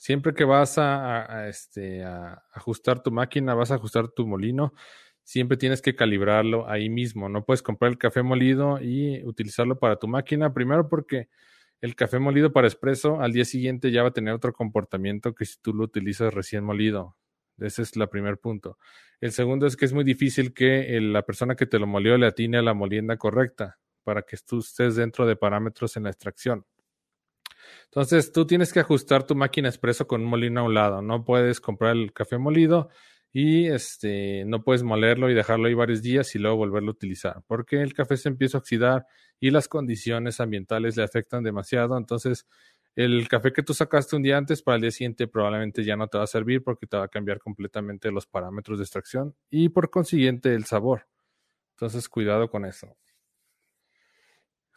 Siempre 0.00 0.32
que 0.32 0.44
vas 0.44 0.78
a, 0.78 1.46
este, 1.48 2.02
a 2.04 2.42
ajustar 2.52 3.02
tu 3.02 3.10
máquina, 3.10 3.52
vas 3.52 3.70
a 3.70 3.74
ajustar 3.74 4.08
tu 4.08 4.26
molino, 4.26 4.72
siempre 5.24 5.56
tienes 5.56 5.82
que 5.82 5.94
calibrarlo 5.94 6.68
ahí 6.68 6.88
mismo. 6.88 7.28
No 7.28 7.44
puedes 7.44 7.62
comprar 7.62 7.90
el 7.90 7.98
café 7.98 8.22
molido 8.22 8.80
y 8.80 9.22
utilizarlo 9.24 9.78
para 9.78 9.96
tu 9.96 10.08
máquina. 10.08 10.52
Primero 10.52 10.88
porque 10.88 11.28
el 11.80 11.94
café 11.94 12.18
molido 12.18 12.52
para 12.52 12.66
espresso 12.66 13.20
al 13.20 13.32
día 13.32 13.44
siguiente 13.44 13.90
ya 13.90 14.02
va 14.02 14.08
a 14.08 14.12
tener 14.12 14.34
otro 14.34 14.52
comportamiento 14.52 15.34
que 15.34 15.44
si 15.44 15.58
tú 15.60 15.72
lo 15.72 15.84
utilizas 15.84 16.34
recién 16.34 16.64
molido. 16.64 17.16
Ese 17.58 17.82
es 17.82 17.96
el 17.96 18.08
primer 18.08 18.38
punto. 18.38 18.78
El 19.20 19.32
segundo 19.32 19.66
es 19.66 19.76
que 19.76 19.84
es 19.84 19.92
muy 19.92 20.04
difícil 20.04 20.54
que 20.54 20.98
la 21.00 21.22
persona 21.22 21.54
que 21.54 21.66
te 21.66 21.78
lo 21.78 21.86
molió 21.86 22.16
le 22.16 22.26
atine 22.26 22.58
a 22.58 22.62
la 22.62 22.74
molienda 22.74 23.16
correcta 23.16 23.78
para 24.02 24.22
que 24.22 24.36
tú 24.38 24.60
estés 24.60 24.96
dentro 24.96 25.26
de 25.26 25.36
parámetros 25.36 25.96
en 25.96 26.04
la 26.04 26.10
extracción. 26.10 26.64
Entonces, 27.84 28.32
tú 28.32 28.46
tienes 28.46 28.72
que 28.72 28.80
ajustar 28.80 29.24
tu 29.24 29.34
máquina 29.34 29.68
expreso 29.68 30.06
con 30.06 30.22
un 30.22 30.28
molino 30.28 30.60
a 30.60 30.64
un 30.64 30.74
lado. 30.74 31.02
No 31.02 31.24
puedes 31.24 31.60
comprar 31.60 31.92
el 31.92 32.12
café 32.12 32.38
molido 32.38 32.88
y 33.32 33.68
este 33.68 34.44
no 34.46 34.62
puedes 34.62 34.82
molerlo 34.82 35.30
y 35.30 35.34
dejarlo 35.34 35.68
ahí 35.68 35.74
varios 35.74 36.02
días 36.02 36.34
y 36.34 36.38
luego 36.38 36.56
volverlo 36.56 36.90
a 36.90 36.94
utilizar, 36.94 37.42
porque 37.46 37.80
el 37.80 37.94
café 37.94 38.16
se 38.16 38.28
empieza 38.28 38.58
a 38.58 38.60
oxidar 38.60 39.06
y 39.38 39.50
las 39.50 39.68
condiciones 39.68 40.40
ambientales 40.40 40.96
le 40.96 41.04
afectan 41.04 41.42
demasiado. 41.44 41.96
Entonces, 41.96 42.46
el 42.96 43.28
café 43.28 43.52
que 43.52 43.62
tú 43.62 43.72
sacaste 43.72 44.16
un 44.16 44.22
día 44.22 44.36
antes 44.36 44.62
para 44.62 44.76
el 44.76 44.82
día 44.82 44.90
siguiente 44.90 45.28
probablemente 45.28 45.84
ya 45.84 45.96
no 45.96 46.08
te 46.08 46.18
va 46.18 46.24
a 46.24 46.26
servir 46.26 46.62
porque 46.64 46.86
te 46.86 46.96
va 46.96 47.04
a 47.04 47.08
cambiar 47.08 47.38
completamente 47.38 48.10
los 48.10 48.26
parámetros 48.26 48.78
de 48.78 48.84
extracción 48.84 49.34
y 49.48 49.68
por 49.68 49.90
consiguiente 49.90 50.54
el 50.54 50.64
sabor. 50.64 51.06
Entonces, 51.76 52.08
cuidado 52.08 52.50
con 52.50 52.64
eso. 52.64 52.96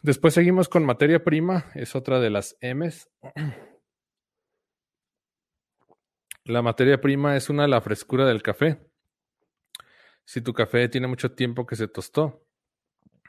Después 0.02 0.34
seguimos 0.34 0.68
con 0.68 0.84
materia 0.84 1.24
prima, 1.24 1.70
es 1.74 1.96
otra 1.96 2.20
de 2.20 2.30
las 2.30 2.56
M's. 2.60 3.10
La 6.44 6.60
materia 6.60 7.00
prima 7.00 7.36
es 7.36 7.48
una 7.48 7.66
la 7.66 7.80
frescura 7.80 8.26
del 8.26 8.42
café. 8.42 8.78
Si 10.24 10.40
tu 10.40 10.52
café 10.52 10.88
tiene 10.88 11.06
mucho 11.06 11.32
tiempo 11.32 11.66
que 11.66 11.76
se 11.76 11.88
tostó, 11.88 12.44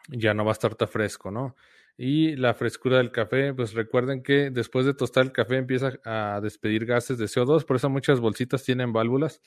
ya 0.10 0.34
no 0.34 0.44
va 0.44 0.52
a 0.52 0.54
estar 0.54 0.76
tan 0.76 0.88
fresco, 0.88 1.32
¿no? 1.32 1.56
Y 1.98 2.36
la 2.36 2.54
frescura 2.54 2.98
del 2.98 3.12
café, 3.12 3.54
pues 3.54 3.74
recuerden 3.74 4.22
que 4.22 4.50
después 4.50 4.86
de 4.86 4.94
tostar 4.94 5.24
el 5.24 5.32
café 5.32 5.58
empieza 5.58 5.94
a 6.04 6.42
despedir 6.42 6.86
gases 6.86 7.18
de 7.18 7.26
CO2, 7.26 7.66
por 7.66 7.78
eso 7.78 7.90
muchas 7.90 8.20
bolsitas 8.20 8.64
tienen 8.64 8.92
válvulas 8.92 9.42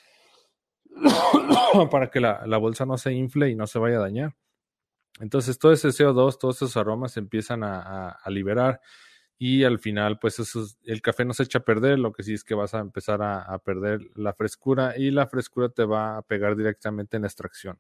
para 1.91 2.11
que 2.11 2.21
la, 2.21 2.59
bolsa 2.59 2.87
no 2.87 2.97
se 2.97 3.13
infle 3.13 3.51
y 3.51 3.55
no 3.55 3.67
se 3.67 3.79
vaya 3.79 3.99
a 3.99 4.01
dañar. 4.01 4.35
Entonces 5.21 5.59
todo 5.59 5.73
ese 5.73 5.89
CO2, 5.89 6.39
todos 6.39 6.57
esos 6.57 6.77
aromas 6.79 7.13
se 7.13 7.21
empiezan 7.21 7.63
a, 7.65 8.19
liberar 8.29 8.81
y 9.39 9.65
al 9.65 9.79
final 9.79 10.19
pues 10.19 10.39
eso, 10.41 10.67
el 10.85 11.01
café 11.01 11.25
no 11.25 11.33
se 11.33 11.45
echa 11.45 11.59
a 11.61 11.65
perder, 11.65 11.99
lo 11.99 12.13
que 12.13 12.23
sí 12.23 12.35
es 12.35 12.45
que 12.45 12.55
vas 12.55 12.75
a 12.75 12.81
empezar 12.81 13.23
a, 13.23 13.59
perder 13.59 14.01
la 14.17 14.35
frescura 14.35 14.95
y 14.97 15.11
la 15.11 15.27
frescura 15.29 15.69
te 15.69 15.85
va 15.85 16.19
a 16.19 16.23
pegar 16.23 16.57
directamente 16.57 17.17
en 17.17 17.23
la 17.23 17.29
extracción. 17.29 17.79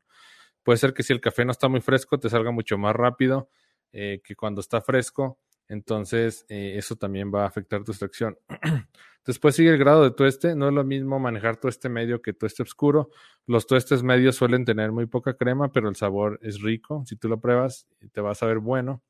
Puede 0.62 0.78
ser 0.78 0.94
que 0.94 1.02
si 1.02 1.12
el 1.12 1.20
café 1.20 1.44
no 1.44 1.52
está 1.52 1.68
muy 1.68 1.80
fresco 1.80 2.18
te 2.18 2.30
salga 2.30 2.50
mucho 2.50 2.78
más 2.78 2.94
rápido 2.94 3.50
eh, 3.92 4.20
que 4.22 4.36
cuando 4.36 4.60
está 4.60 4.80
fresco, 4.80 5.38
entonces 5.68 6.46
eh, 6.48 6.74
eso 6.76 6.96
también 6.96 7.32
va 7.34 7.44
a 7.44 7.48
afectar 7.48 7.84
tu 7.84 7.92
extracción. 7.92 8.38
Después 9.26 9.54
sigue 9.54 9.68
el 9.68 9.78
grado 9.78 10.04
de 10.04 10.10
tueste. 10.10 10.54
No 10.54 10.68
es 10.68 10.74
lo 10.74 10.84
mismo 10.84 11.18
manejar 11.18 11.58
tueste 11.58 11.90
medio 11.90 12.22
que 12.22 12.32
tueste 12.32 12.62
oscuro. 12.62 13.10
Los 13.46 13.66
tuestes 13.66 14.02
medios 14.02 14.36
suelen 14.36 14.64
tener 14.64 14.90
muy 14.90 15.04
poca 15.04 15.34
crema, 15.34 15.70
pero 15.70 15.90
el 15.90 15.96
sabor 15.96 16.38
es 16.42 16.62
rico. 16.62 17.02
Si 17.04 17.16
tú 17.16 17.28
lo 17.28 17.38
pruebas, 17.38 17.86
te 18.12 18.22
va 18.22 18.30
a 18.30 18.34
saber 18.34 18.58
bueno. 18.58 19.02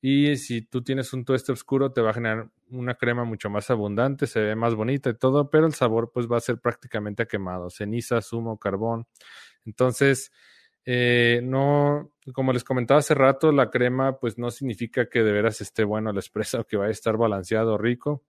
Y 0.00 0.36
si 0.36 0.62
tú 0.62 0.82
tienes 0.82 1.12
un 1.12 1.24
tueste 1.24 1.52
oscuro, 1.52 1.92
te 1.92 2.00
va 2.00 2.10
a 2.10 2.14
generar 2.14 2.50
una 2.70 2.94
crema 2.94 3.24
mucho 3.24 3.50
más 3.50 3.70
abundante, 3.70 4.26
se 4.26 4.40
ve 4.40 4.54
más 4.54 4.74
bonita 4.74 5.10
y 5.10 5.14
todo, 5.14 5.50
pero 5.50 5.66
el 5.66 5.74
sabor 5.74 6.10
pues 6.12 6.26
va 6.30 6.36
a 6.36 6.40
ser 6.40 6.58
prácticamente 6.60 7.26
quemado. 7.26 7.70
Ceniza, 7.70 8.20
zumo, 8.22 8.58
carbón. 8.58 9.06
Entonces, 9.64 10.32
eh, 10.84 11.40
no, 11.42 12.12
como 12.32 12.52
les 12.52 12.62
comentaba 12.64 13.00
hace 13.00 13.14
rato, 13.14 13.50
la 13.52 13.70
crema 13.70 14.18
pues 14.18 14.38
no 14.38 14.50
significa 14.50 15.08
que 15.08 15.22
de 15.24 15.32
veras 15.32 15.60
esté 15.60 15.84
bueno 15.84 16.10
el 16.10 16.18
espresso, 16.18 16.64
que 16.68 16.76
vaya 16.76 16.88
a 16.88 16.92
estar 16.92 17.16
balanceado, 17.16 17.76
rico. 17.78 18.22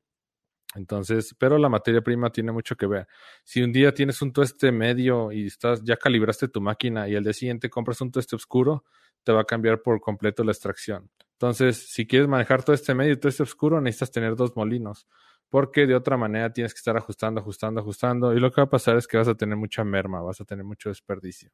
Entonces, 0.76 1.36
pero 1.38 1.58
la 1.58 1.70
materia 1.70 2.02
prima 2.02 2.32
tiene 2.32 2.52
mucho 2.52 2.76
que 2.76 2.88
ver. 2.88 3.08
Si 3.44 3.62
un 3.62 3.72
día 3.72 3.94
tienes 3.94 4.22
un 4.22 4.34
tueste 4.34 4.72
medio 4.72 5.32
y 5.32 5.48
estás, 5.48 5.84
ya 5.84 5.98
calibraste 5.98 6.48
tu 6.50 6.62
máquina 6.62 7.08
y 7.08 7.16
al 7.16 7.24
día 7.24 7.34
siguiente 7.34 7.70
compras 7.70 8.02
un 8.02 8.12
tueste 8.12 8.36
oscuro, 8.36 8.84
te 9.24 9.32
va 9.32 9.42
a 9.42 9.46
cambiar 9.46 9.82
por 9.82 10.00
completo 10.02 10.44
la 10.44 10.52
extracción. 10.52 11.10
Entonces, 11.38 11.90
si 11.90 12.08
quieres 12.08 12.28
manejar 12.28 12.64
todo 12.64 12.74
este 12.74 12.94
medio 12.96 13.20
todo 13.20 13.30
este 13.30 13.44
oscuro, 13.44 13.80
necesitas 13.80 14.12
tener 14.12 14.36
dos 14.36 14.56
molinos 14.56 15.08
porque 15.50 15.88
de 15.88 15.96
otra 15.96 16.18
manera 16.18 16.52
tienes 16.52 16.74
que 16.74 16.80
estar 16.80 16.98
ajustando, 16.98 17.40
ajustando, 17.40 17.80
ajustando 17.80 18.34
y 18.34 18.40
lo 18.40 18.52
que 18.52 18.62
va 18.62 18.66
a 18.66 18.70
pasar 18.70 18.98
es 18.98 19.08
que 19.08 19.18
vas 19.18 19.28
a 19.28 19.36
tener 19.36 19.56
mucha 19.56 19.84
merma, 19.84 20.22
vas 20.22 20.42
a 20.42 20.46
tener 20.46 20.66
mucho 20.66 20.90
desperdicio. 20.90 21.52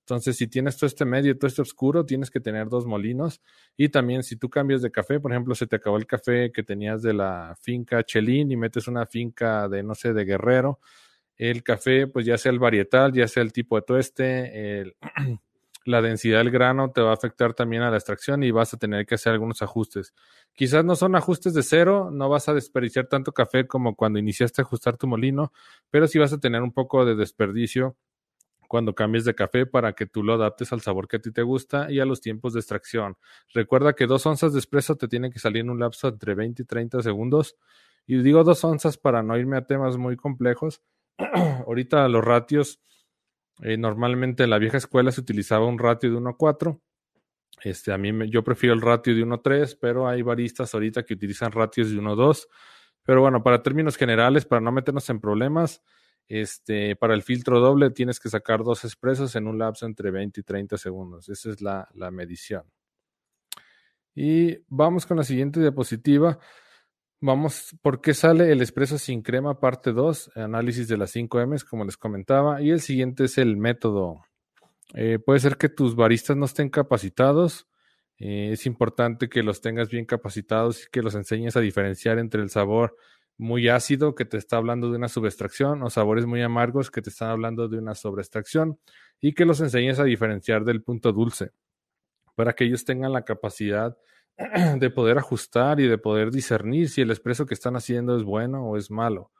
Entonces, 0.00 0.36
si 0.36 0.46
tienes 0.46 0.76
todo 0.76 0.86
este 0.86 1.04
medio 1.04 1.36
todo 1.36 1.48
este 1.48 1.62
oscuro, 1.62 2.06
tienes 2.06 2.30
que 2.30 2.40
tener 2.40 2.68
dos 2.68 2.86
molinos 2.86 3.42
y 3.76 3.90
también 3.90 4.22
si 4.22 4.36
tú 4.36 4.48
cambias 4.48 4.82
de 4.82 4.90
café, 4.90 5.20
por 5.20 5.32
ejemplo, 5.32 5.54
se 5.54 5.66
te 5.66 5.76
acabó 5.76 5.96
el 5.96 6.06
café 6.06 6.52
que 6.52 6.62
tenías 6.62 7.02
de 7.02 7.14
la 7.14 7.54
finca 7.60 8.02
Chelín 8.02 8.50
y 8.50 8.56
metes 8.56 8.88
una 8.88 9.06
finca 9.06 9.68
de, 9.68 9.82
no 9.82 9.94
sé, 9.94 10.14
de 10.14 10.24
Guerrero, 10.24 10.80
el 11.36 11.62
café, 11.62 12.06
pues 12.06 12.24
ya 12.24 12.38
sea 12.38 12.52
el 12.52 12.58
varietal, 12.58 13.12
ya 13.12 13.28
sea 13.28 13.42
el 13.42 13.52
tipo 13.52 13.76
de 13.76 13.82
tueste, 13.82 14.80
el 14.80 14.96
la 15.84 16.00
densidad 16.00 16.38
del 16.38 16.50
grano 16.50 16.90
te 16.90 17.00
va 17.00 17.10
a 17.10 17.14
afectar 17.14 17.54
también 17.54 17.82
a 17.82 17.90
la 17.90 17.96
extracción 17.96 18.42
y 18.42 18.50
vas 18.50 18.72
a 18.74 18.78
tener 18.78 19.06
que 19.06 19.16
hacer 19.16 19.32
algunos 19.32 19.62
ajustes. 19.62 20.14
Quizás 20.54 20.84
no 20.84 20.96
son 20.96 21.14
ajustes 21.14 21.54
de 21.54 21.62
cero, 21.62 22.10
no 22.10 22.28
vas 22.28 22.48
a 22.48 22.54
desperdiciar 22.54 23.06
tanto 23.06 23.32
café 23.32 23.66
como 23.66 23.94
cuando 23.94 24.18
iniciaste 24.18 24.62
a 24.62 24.64
ajustar 24.64 24.96
tu 24.96 25.06
molino, 25.06 25.52
pero 25.90 26.06
sí 26.06 26.18
vas 26.18 26.32
a 26.32 26.40
tener 26.40 26.62
un 26.62 26.72
poco 26.72 27.04
de 27.04 27.14
desperdicio 27.14 27.96
cuando 28.66 28.94
cambies 28.94 29.24
de 29.24 29.34
café 29.34 29.66
para 29.66 29.92
que 29.92 30.06
tú 30.06 30.22
lo 30.22 30.34
adaptes 30.34 30.72
al 30.72 30.80
sabor 30.80 31.06
que 31.06 31.16
a 31.16 31.20
ti 31.20 31.30
te 31.30 31.42
gusta 31.42 31.92
y 31.92 32.00
a 32.00 32.04
los 32.04 32.20
tiempos 32.20 32.54
de 32.54 32.60
extracción. 32.60 33.16
Recuerda 33.52 33.92
que 33.92 34.06
dos 34.06 34.24
onzas 34.26 34.52
de 34.52 34.58
espresso 34.58 34.96
te 34.96 35.06
tienen 35.06 35.30
que 35.30 35.38
salir 35.38 35.60
en 35.60 35.70
un 35.70 35.80
lapso 35.80 36.08
entre 36.08 36.34
20 36.34 36.62
y 36.62 36.64
30 36.64 37.02
segundos. 37.02 37.56
Y 38.06 38.16
digo 38.22 38.42
dos 38.42 38.64
onzas 38.64 38.98
para 38.98 39.22
no 39.22 39.36
irme 39.36 39.56
a 39.56 39.66
temas 39.66 39.96
muy 39.96 40.16
complejos. 40.16 40.82
Ahorita 41.66 42.08
los 42.08 42.24
ratios 42.24 42.80
eh, 43.62 43.76
normalmente 43.76 44.44
en 44.44 44.50
la 44.50 44.58
vieja 44.58 44.78
escuela 44.78 45.12
se 45.12 45.20
utilizaba 45.20 45.66
un 45.66 45.78
ratio 45.78 46.10
de 46.10 46.16
1 46.16 46.30
a 46.30 46.36
4. 46.36 46.80
Este, 47.62 47.92
a 47.92 47.98
mí 47.98 48.10
yo 48.30 48.42
prefiero 48.42 48.74
el 48.74 48.80
ratio 48.80 49.14
de 49.14 49.22
1 49.22 49.34
a 49.36 49.42
3, 49.42 49.76
pero 49.76 50.08
hay 50.08 50.22
baristas 50.22 50.74
ahorita 50.74 51.04
que 51.04 51.14
utilizan 51.14 51.52
ratios 51.52 51.90
de 51.90 51.98
1 51.98 52.12
a 52.12 52.14
2. 52.14 52.48
Pero 53.04 53.20
bueno, 53.20 53.42
para 53.42 53.62
términos 53.62 53.96
generales, 53.96 54.44
para 54.44 54.60
no 54.60 54.72
meternos 54.72 55.08
en 55.10 55.20
problemas, 55.20 55.82
este, 56.26 56.96
para 56.96 57.14
el 57.14 57.22
filtro 57.22 57.60
doble 57.60 57.90
tienes 57.90 58.18
que 58.18 58.30
sacar 58.30 58.64
dos 58.64 58.84
expresos 58.84 59.36
en 59.36 59.46
un 59.46 59.58
lapso 59.58 59.86
entre 59.86 60.10
20 60.10 60.40
y 60.40 60.42
30 60.42 60.78
segundos. 60.78 61.28
Esa 61.28 61.50
es 61.50 61.60
la, 61.60 61.88
la 61.94 62.10
medición. 62.10 62.64
Y 64.14 64.58
vamos 64.68 65.06
con 65.06 65.16
la 65.16 65.24
siguiente 65.24 65.60
diapositiva. 65.60 66.38
Vamos, 67.26 67.74
¿por 67.80 68.02
qué 68.02 68.12
sale 68.12 68.52
el 68.52 68.60
expreso 68.60 68.98
sin 68.98 69.22
crema 69.22 69.58
parte 69.58 69.92
2? 69.94 70.32
Análisis 70.34 70.88
de 70.88 70.98
las 70.98 71.10
5 71.12 71.46
M's, 71.46 71.64
como 71.64 71.86
les 71.86 71.96
comentaba. 71.96 72.60
Y 72.60 72.68
el 72.68 72.82
siguiente 72.82 73.24
es 73.24 73.38
el 73.38 73.56
método. 73.56 74.26
Eh, 74.92 75.18
puede 75.18 75.40
ser 75.40 75.56
que 75.56 75.70
tus 75.70 75.96
baristas 75.96 76.36
no 76.36 76.44
estén 76.44 76.68
capacitados. 76.68 77.66
Eh, 78.18 78.50
es 78.52 78.66
importante 78.66 79.30
que 79.30 79.42
los 79.42 79.62
tengas 79.62 79.88
bien 79.88 80.04
capacitados 80.04 80.84
y 80.84 80.90
que 80.90 81.00
los 81.00 81.14
enseñes 81.14 81.56
a 81.56 81.60
diferenciar 81.60 82.18
entre 82.18 82.42
el 82.42 82.50
sabor 82.50 82.94
muy 83.38 83.70
ácido 83.70 84.14
que 84.14 84.26
te 84.26 84.36
está 84.36 84.58
hablando 84.58 84.90
de 84.90 84.98
una 84.98 85.08
subextracción 85.08 85.82
o 85.82 85.88
sabores 85.88 86.26
muy 86.26 86.42
amargos 86.42 86.90
que 86.90 87.00
te 87.00 87.08
están 87.08 87.30
hablando 87.30 87.68
de 87.68 87.78
una 87.78 87.94
sobreextracción 87.94 88.78
y 89.18 89.32
que 89.32 89.46
los 89.46 89.62
enseñes 89.62 89.98
a 89.98 90.04
diferenciar 90.04 90.62
del 90.66 90.82
punto 90.82 91.10
dulce 91.10 91.52
para 92.34 92.52
que 92.52 92.64
ellos 92.64 92.84
tengan 92.84 93.14
la 93.14 93.24
capacidad 93.24 93.96
de 94.78 94.90
poder 94.90 95.18
ajustar 95.18 95.80
y 95.80 95.86
de 95.86 95.98
poder 95.98 96.30
discernir 96.30 96.88
si 96.88 97.00
el 97.00 97.10
expreso 97.10 97.46
que 97.46 97.54
están 97.54 97.76
haciendo 97.76 98.16
es 98.16 98.24
bueno 98.24 98.64
o 98.64 98.76
es 98.76 98.90
malo. 98.90 99.30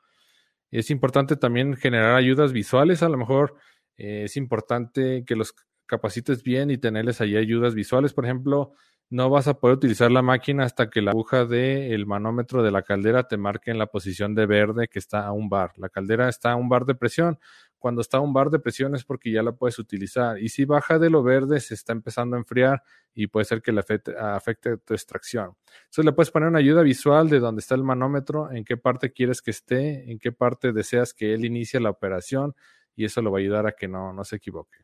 Es 0.71 0.89
importante 0.89 1.35
también 1.35 1.75
generar 1.75 2.15
ayudas 2.15 2.53
visuales, 2.53 3.03
a 3.03 3.09
lo 3.09 3.17
mejor 3.17 3.55
eh, 3.97 4.23
es 4.25 4.37
importante 4.37 5.23
que 5.25 5.35
los 5.35 5.53
capacites 5.85 6.43
bien 6.43 6.71
y 6.71 6.77
tenerles 6.77 7.21
ahí 7.21 7.37
ayudas 7.37 7.75
visuales. 7.75 8.13
Por 8.13 8.25
ejemplo, 8.25 8.73
no 9.09 9.29
vas 9.29 9.47
a 9.47 9.59
poder 9.59 9.77
utilizar 9.77 10.11
la 10.11 10.21
máquina 10.21 10.63
hasta 10.63 10.89
que 10.89 11.01
la 11.01 11.11
aguja 11.11 11.45
del 11.45 12.05
manómetro 12.05 12.63
de 12.63 12.71
la 12.71 12.81
caldera 12.81 13.27
te 13.27 13.37
marque 13.37 13.71
en 13.71 13.77
la 13.77 13.87
posición 13.87 14.33
de 14.33 14.45
verde 14.45 14.87
que 14.87 14.99
está 14.99 15.25
a 15.25 15.31
un 15.31 15.47
bar. 15.47 15.73
La 15.77 15.89
caldera 15.89 16.27
está 16.27 16.53
a 16.53 16.55
un 16.55 16.69
bar 16.69 16.85
de 16.85 16.95
presión. 16.95 17.39
Cuando 17.85 18.01
está 18.01 18.19
un 18.19 18.33
bar 18.33 18.49
de 18.49 18.57
presión 18.57 18.95
es 18.95 19.03
porque 19.03 19.31
ya 19.31 19.43
la 19.43 19.51
puedes 19.51 19.77
utilizar. 19.77 20.39
Y 20.41 20.49
si 20.49 20.65
baja 20.65 20.97
de 20.97 21.11
lo 21.11 21.21
verde, 21.21 21.59
se 21.59 21.75
está 21.75 21.93
empezando 21.93 22.35
a 22.35 22.39
enfriar 22.39 22.81
y 23.13 23.27
puede 23.27 23.45
ser 23.45 23.61
que 23.61 23.71
le 23.71 23.81
afecte, 23.81 24.17
afecte 24.17 24.77
tu 24.77 24.95
extracción. 24.95 25.55
Entonces 25.81 26.03
le 26.03 26.11
puedes 26.11 26.31
poner 26.31 26.49
una 26.49 26.57
ayuda 26.57 26.81
visual 26.81 27.29
de 27.29 27.39
dónde 27.39 27.59
está 27.59 27.75
el 27.75 27.83
manómetro, 27.83 28.51
en 28.51 28.65
qué 28.65 28.75
parte 28.75 29.13
quieres 29.13 29.39
que 29.43 29.51
esté, 29.51 30.11
en 30.11 30.17
qué 30.17 30.31
parte 30.31 30.73
deseas 30.73 31.13
que 31.13 31.35
él 31.35 31.45
inicie 31.45 31.79
la 31.79 31.91
operación 31.91 32.55
y 32.95 33.05
eso 33.05 33.21
lo 33.21 33.31
va 33.31 33.37
a 33.37 33.41
ayudar 33.41 33.67
a 33.67 33.73
que 33.73 33.87
no, 33.87 34.11
no 34.13 34.23
se 34.23 34.37
equivoque. 34.37 34.79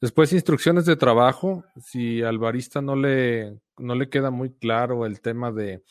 Después, 0.00 0.32
instrucciones 0.32 0.84
de 0.84 0.94
trabajo. 0.94 1.64
Si 1.82 2.22
al 2.22 2.38
barista 2.38 2.80
no 2.80 2.94
le, 2.94 3.58
no 3.76 3.96
le 3.96 4.08
queda 4.08 4.30
muy 4.30 4.52
claro 4.52 5.04
el 5.04 5.20
tema 5.20 5.50
de, 5.50 5.82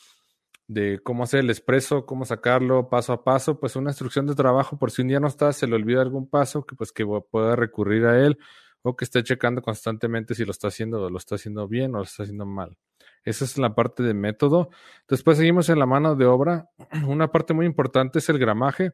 de 0.68 1.00
cómo 1.02 1.24
hacer 1.24 1.40
el 1.40 1.50
expreso, 1.50 2.06
cómo 2.06 2.24
sacarlo 2.24 2.88
paso 2.88 3.12
a 3.12 3.24
paso, 3.24 3.60
pues 3.60 3.76
una 3.76 3.90
instrucción 3.90 4.26
de 4.26 4.34
trabajo 4.34 4.78
por 4.78 4.90
si 4.90 5.02
un 5.02 5.08
día 5.08 5.20
no 5.20 5.28
está, 5.28 5.52
se 5.52 5.66
le 5.66 5.76
olvida 5.76 6.02
algún 6.02 6.28
paso, 6.28 6.64
que 6.64 6.74
pues 6.74 6.92
que 6.92 7.06
pueda 7.30 7.56
recurrir 7.56 8.06
a 8.06 8.24
él 8.24 8.38
o 8.82 8.96
que 8.96 9.04
esté 9.04 9.22
checando 9.22 9.62
constantemente 9.62 10.34
si 10.34 10.44
lo 10.44 10.52
está 10.52 10.68
haciendo, 10.68 11.10
lo 11.10 11.18
está 11.18 11.36
haciendo 11.36 11.66
bien 11.68 11.94
o 11.94 11.98
lo 11.98 12.04
está 12.04 12.22
haciendo 12.24 12.46
mal. 12.46 12.76
Esa 13.24 13.44
es 13.44 13.58
la 13.58 13.74
parte 13.74 14.04
de 14.04 14.14
método. 14.14 14.70
Después 15.08 15.38
seguimos 15.38 15.68
en 15.68 15.80
la 15.80 15.86
mano 15.86 16.14
de 16.14 16.26
obra. 16.26 16.70
Una 17.06 17.30
parte 17.32 17.54
muy 17.54 17.66
importante 17.66 18.20
es 18.20 18.28
el 18.28 18.38
gramaje. 18.38 18.92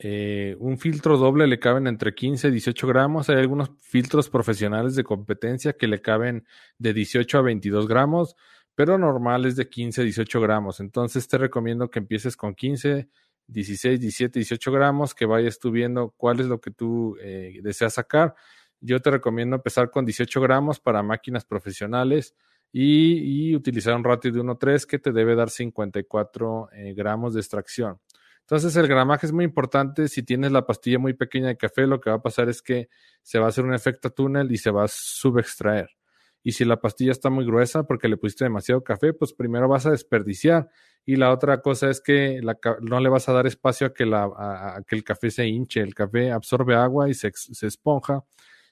Eh, 0.00 0.54
un 0.60 0.78
filtro 0.78 1.16
doble 1.16 1.48
le 1.48 1.58
caben 1.58 1.88
entre 1.88 2.14
15 2.14 2.48
y 2.48 2.50
18 2.52 2.86
gramos. 2.86 3.28
Hay 3.28 3.36
algunos 3.36 3.72
filtros 3.80 4.30
profesionales 4.30 4.94
de 4.94 5.02
competencia 5.02 5.72
que 5.72 5.88
le 5.88 6.00
caben 6.00 6.46
de 6.78 6.94
18 6.94 7.38
a 7.38 7.42
22 7.42 7.88
gramos, 7.88 8.36
pero 8.78 8.96
normal 8.96 9.44
es 9.44 9.56
de 9.56 9.68
15 9.68 10.02
a 10.02 10.04
18 10.04 10.40
gramos. 10.40 10.78
Entonces 10.78 11.26
te 11.26 11.36
recomiendo 11.36 11.90
que 11.90 11.98
empieces 11.98 12.36
con 12.36 12.54
15, 12.54 13.08
16, 13.48 13.98
17, 13.98 14.38
18 14.38 14.70
gramos, 14.70 15.16
que 15.16 15.26
vayas 15.26 15.58
tú 15.58 15.72
viendo 15.72 16.14
cuál 16.16 16.38
es 16.38 16.46
lo 16.46 16.60
que 16.60 16.70
tú 16.70 17.16
eh, 17.20 17.58
deseas 17.60 17.94
sacar. 17.94 18.36
Yo 18.80 19.00
te 19.00 19.10
recomiendo 19.10 19.56
empezar 19.56 19.90
con 19.90 20.04
18 20.04 20.40
gramos 20.40 20.78
para 20.78 21.02
máquinas 21.02 21.44
profesionales 21.44 22.36
y, 22.70 23.52
utilizar 23.56 23.96
un 23.96 24.04
ratio 24.04 24.30
de 24.30 24.42
1.3 24.42 24.86
que 24.86 25.00
te 25.00 25.10
debe 25.10 25.34
dar 25.34 25.50
54 25.50 26.68
eh, 26.72 26.94
gramos 26.94 27.34
de 27.34 27.40
extracción. 27.40 27.98
Entonces 28.42 28.76
el 28.76 28.86
gramaje 28.86 29.26
es 29.26 29.32
muy 29.32 29.44
importante. 29.44 30.06
Si 30.06 30.22
tienes 30.22 30.52
la 30.52 30.64
pastilla 30.64 31.00
muy 31.00 31.14
pequeña 31.14 31.48
de 31.48 31.56
café, 31.56 31.84
lo 31.88 32.00
que 32.00 32.10
va 32.10 32.16
a 32.16 32.22
pasar 32.22 32.48
es 32.48 32.62
que 32.62 32.88
se 33.22 33.40
va 33.40 33.46
a 33.46 33.48
hacer 33.48 33.64
un 33.64 33.74
efecto 33.74 34.10
túnel 34.10 34.52
y 34.52 34.56
se 34.56 34.70
va 34.70 34.84
a 34.84 34.88
subextraer. 34.88 35.97
Y 36.42 36.52
si 36.52 36.64
la 36.64 36.80
pastilla 36.80 37.12
está 37.12 37.30
muy 37.30 37.44
gruesa 37.44 37.84
porque 37.84 38.08
le 38.08 38.16
pusiste 38.16 38.44
demasiado 38.44 38.82
café, 38.82 39.12
pues 39.12 39.32
primero 39.32 39.68
vas 39.68 39.86
a 39.86 39.90
desperdiciar. 39.90 40.68
Y 41.04 41.16
la 41.16 41.32
otra 41.32 41.60
cosa 41.62 41.90
es 41.90 42.00
que 42.00 42.40
no 42.80 43.00
le 43.00 43.08
vas 43.08 43.28
a 43.28 43.32
dar 43.32 43.46
espacio 43.46 43.86
a 43.86 43.94
que, 43.94 44.04
el 44.04 45.04
café 45.04 45.30
se 45.30 45.46
hinche. 45.46 45.80
El 45.80 45.94
café 45.94 46.32
absorbe 46.32 46.74
agua 46.74 47.08
y 47.08 47.14
se, 47.14 47.32
se 47.34 47.66
esponja 47.66 48.24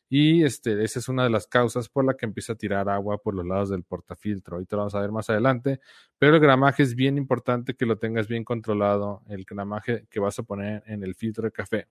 y 0.09 0.45
este, 0.45 0.85
esa 0.85 1.01
es 1.01 1.09
una 1.09 1.25
de 1.25 1.31
las 1.31 1.47
causas 1.49 1.89
por 1.89 2.05
la 2.05 2.15
que 2.15 2.27
empieza 2.27 2.53
a 2.53 2.57
tirar 2.57 2.89
agua 2.89 3.19
por 3.19 3.35
los 3.35 3.45
lados 3.45 3.71
del 3.71 3.83
portafiltro. 3.83 4.57
Ahorita 4.57 4.77
lo 4.77 4.83
vamos 4.83 4.95
a 4.95 5.01
ver 5.01 5.11
más 5.11 5.29
adelante. 5.31 5.81
Pero 6.19 6.37
el 6.37 6.41
gramaje 6.41 6.85
es 6.85 6.95
bien 6.95 7.19
importante 7.19 7.75
que 7.75 7.87
lo 7.87 7.99
tengas 7.99 8.29
bien 8.29 8.45
controlado, 8.45 9.23
el 9.29 9.45
gramaje 9.45 10.07
que 10.09 10.21
vas 10.21 10.39
a 10.39 10.45
poner 10.45 10.85
en 10.87 11.03
el 11.03 11.17
filtro 11.17 11.45
de 11.45 11.53
café. 11.53 11.89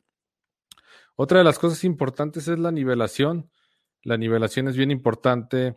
Otra 1.17 1.39
de 1.39 1.43
las 1.43 1.59
cosas 1.59 1.83
importantes 1.83 2.47
es 2.47 2.57
la 2.57 2.71
nivelación. 2.71 3.49
La 4.05 4.17
nivelación 4.17 4.67
es 4.67 4.77
bien 4.77 4.91
importante 4.91 5.75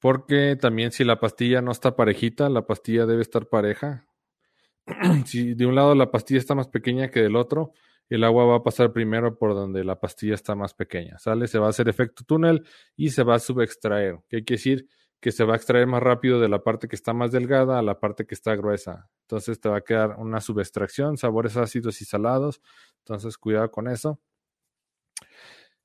porque 0.00 0.54
también 0.60 0.92
si 0.92 1.02
la 1.02 1.18
pastilla 1.18 1.62
no 1.62 1.72
está 1.72 1.96
parejita, 1.96 2.50
la 2.50 2.66
pastilla 2.66 3.06
debe 3.06 3.22
estar 3.22 3.48
pareja. 3.48 4.06
si 5.24 5.54
de 5.54 5.64
un 5.64 5.74
lado 5.74 5.94
la 5.94 6.10
pastilla 6.10 6.38
está 6.38 6.54
más 6.54 6.68
pequeña 6.68 7.10
que 7.10 7.20
del 7.20 7.36
otro, 7.36 7.72
el 8.10 8.22
agua 8.24 8.44
va 8.44 8.56
a 8.56 8.62
pasar 8.62 8.92
primero 8.92 9.38
por 9.38 9.54
donde 9.54 9.82
la 9.82 9.98
pastilla 9.98 10.34
está 10.34 10.54
más 10.54 10.74
pequeña, 10.74 11.18
¿sale? 11.18 11.48
Se 11.48 11.58
va 11.58 11.68
a 11.68 11.70
hacer 11.70 11.88
efecto 11.88 12.22
túnel 12.22 12.66
y 12.96 13.10
se 13.10 13.22
va 13.22 13.36
a 13.36 13.38
subextraer. 13.38 14.18
¿Qué 14.28 14.44
quiere 14.44 14.58
decir? 14.58 14.88
Que 15.18 15.32
se 15.32 15.44
va 15.44 15.54
a 15.54 15.56
extraer 15.56 15.86
más 15.86 16.02
rápido 16.02 16.40
de 16.40 16.50
la 16.50 16.62
parte 16.62 16.86
que 16.86 16.96
está 16.96 17.14
más 17.14 17.32
delgada 17.32 17.78
a 17.78 17.82
la 17.82 17.98
parte 17.98 18.26
que 18.26 18.34
está 18.34 18.54
gruesa. 18.56 19.08
Entonces 19.22 19.58
te 19.58 19.70
va 19.70 19.78
a 19.78 19.80
quedar 19.80 20.16
una 20.18 20.42
subextracción, 20.42 21.16
sabores 21.16 21.56
ácidos 21.56 22.02
y 22.02 22.04
salados. 22.04 22.60
Entonces 22.98 23.38
cuidado 23.38 23.70
con 23.70 23.88
eso. 23.88 24.20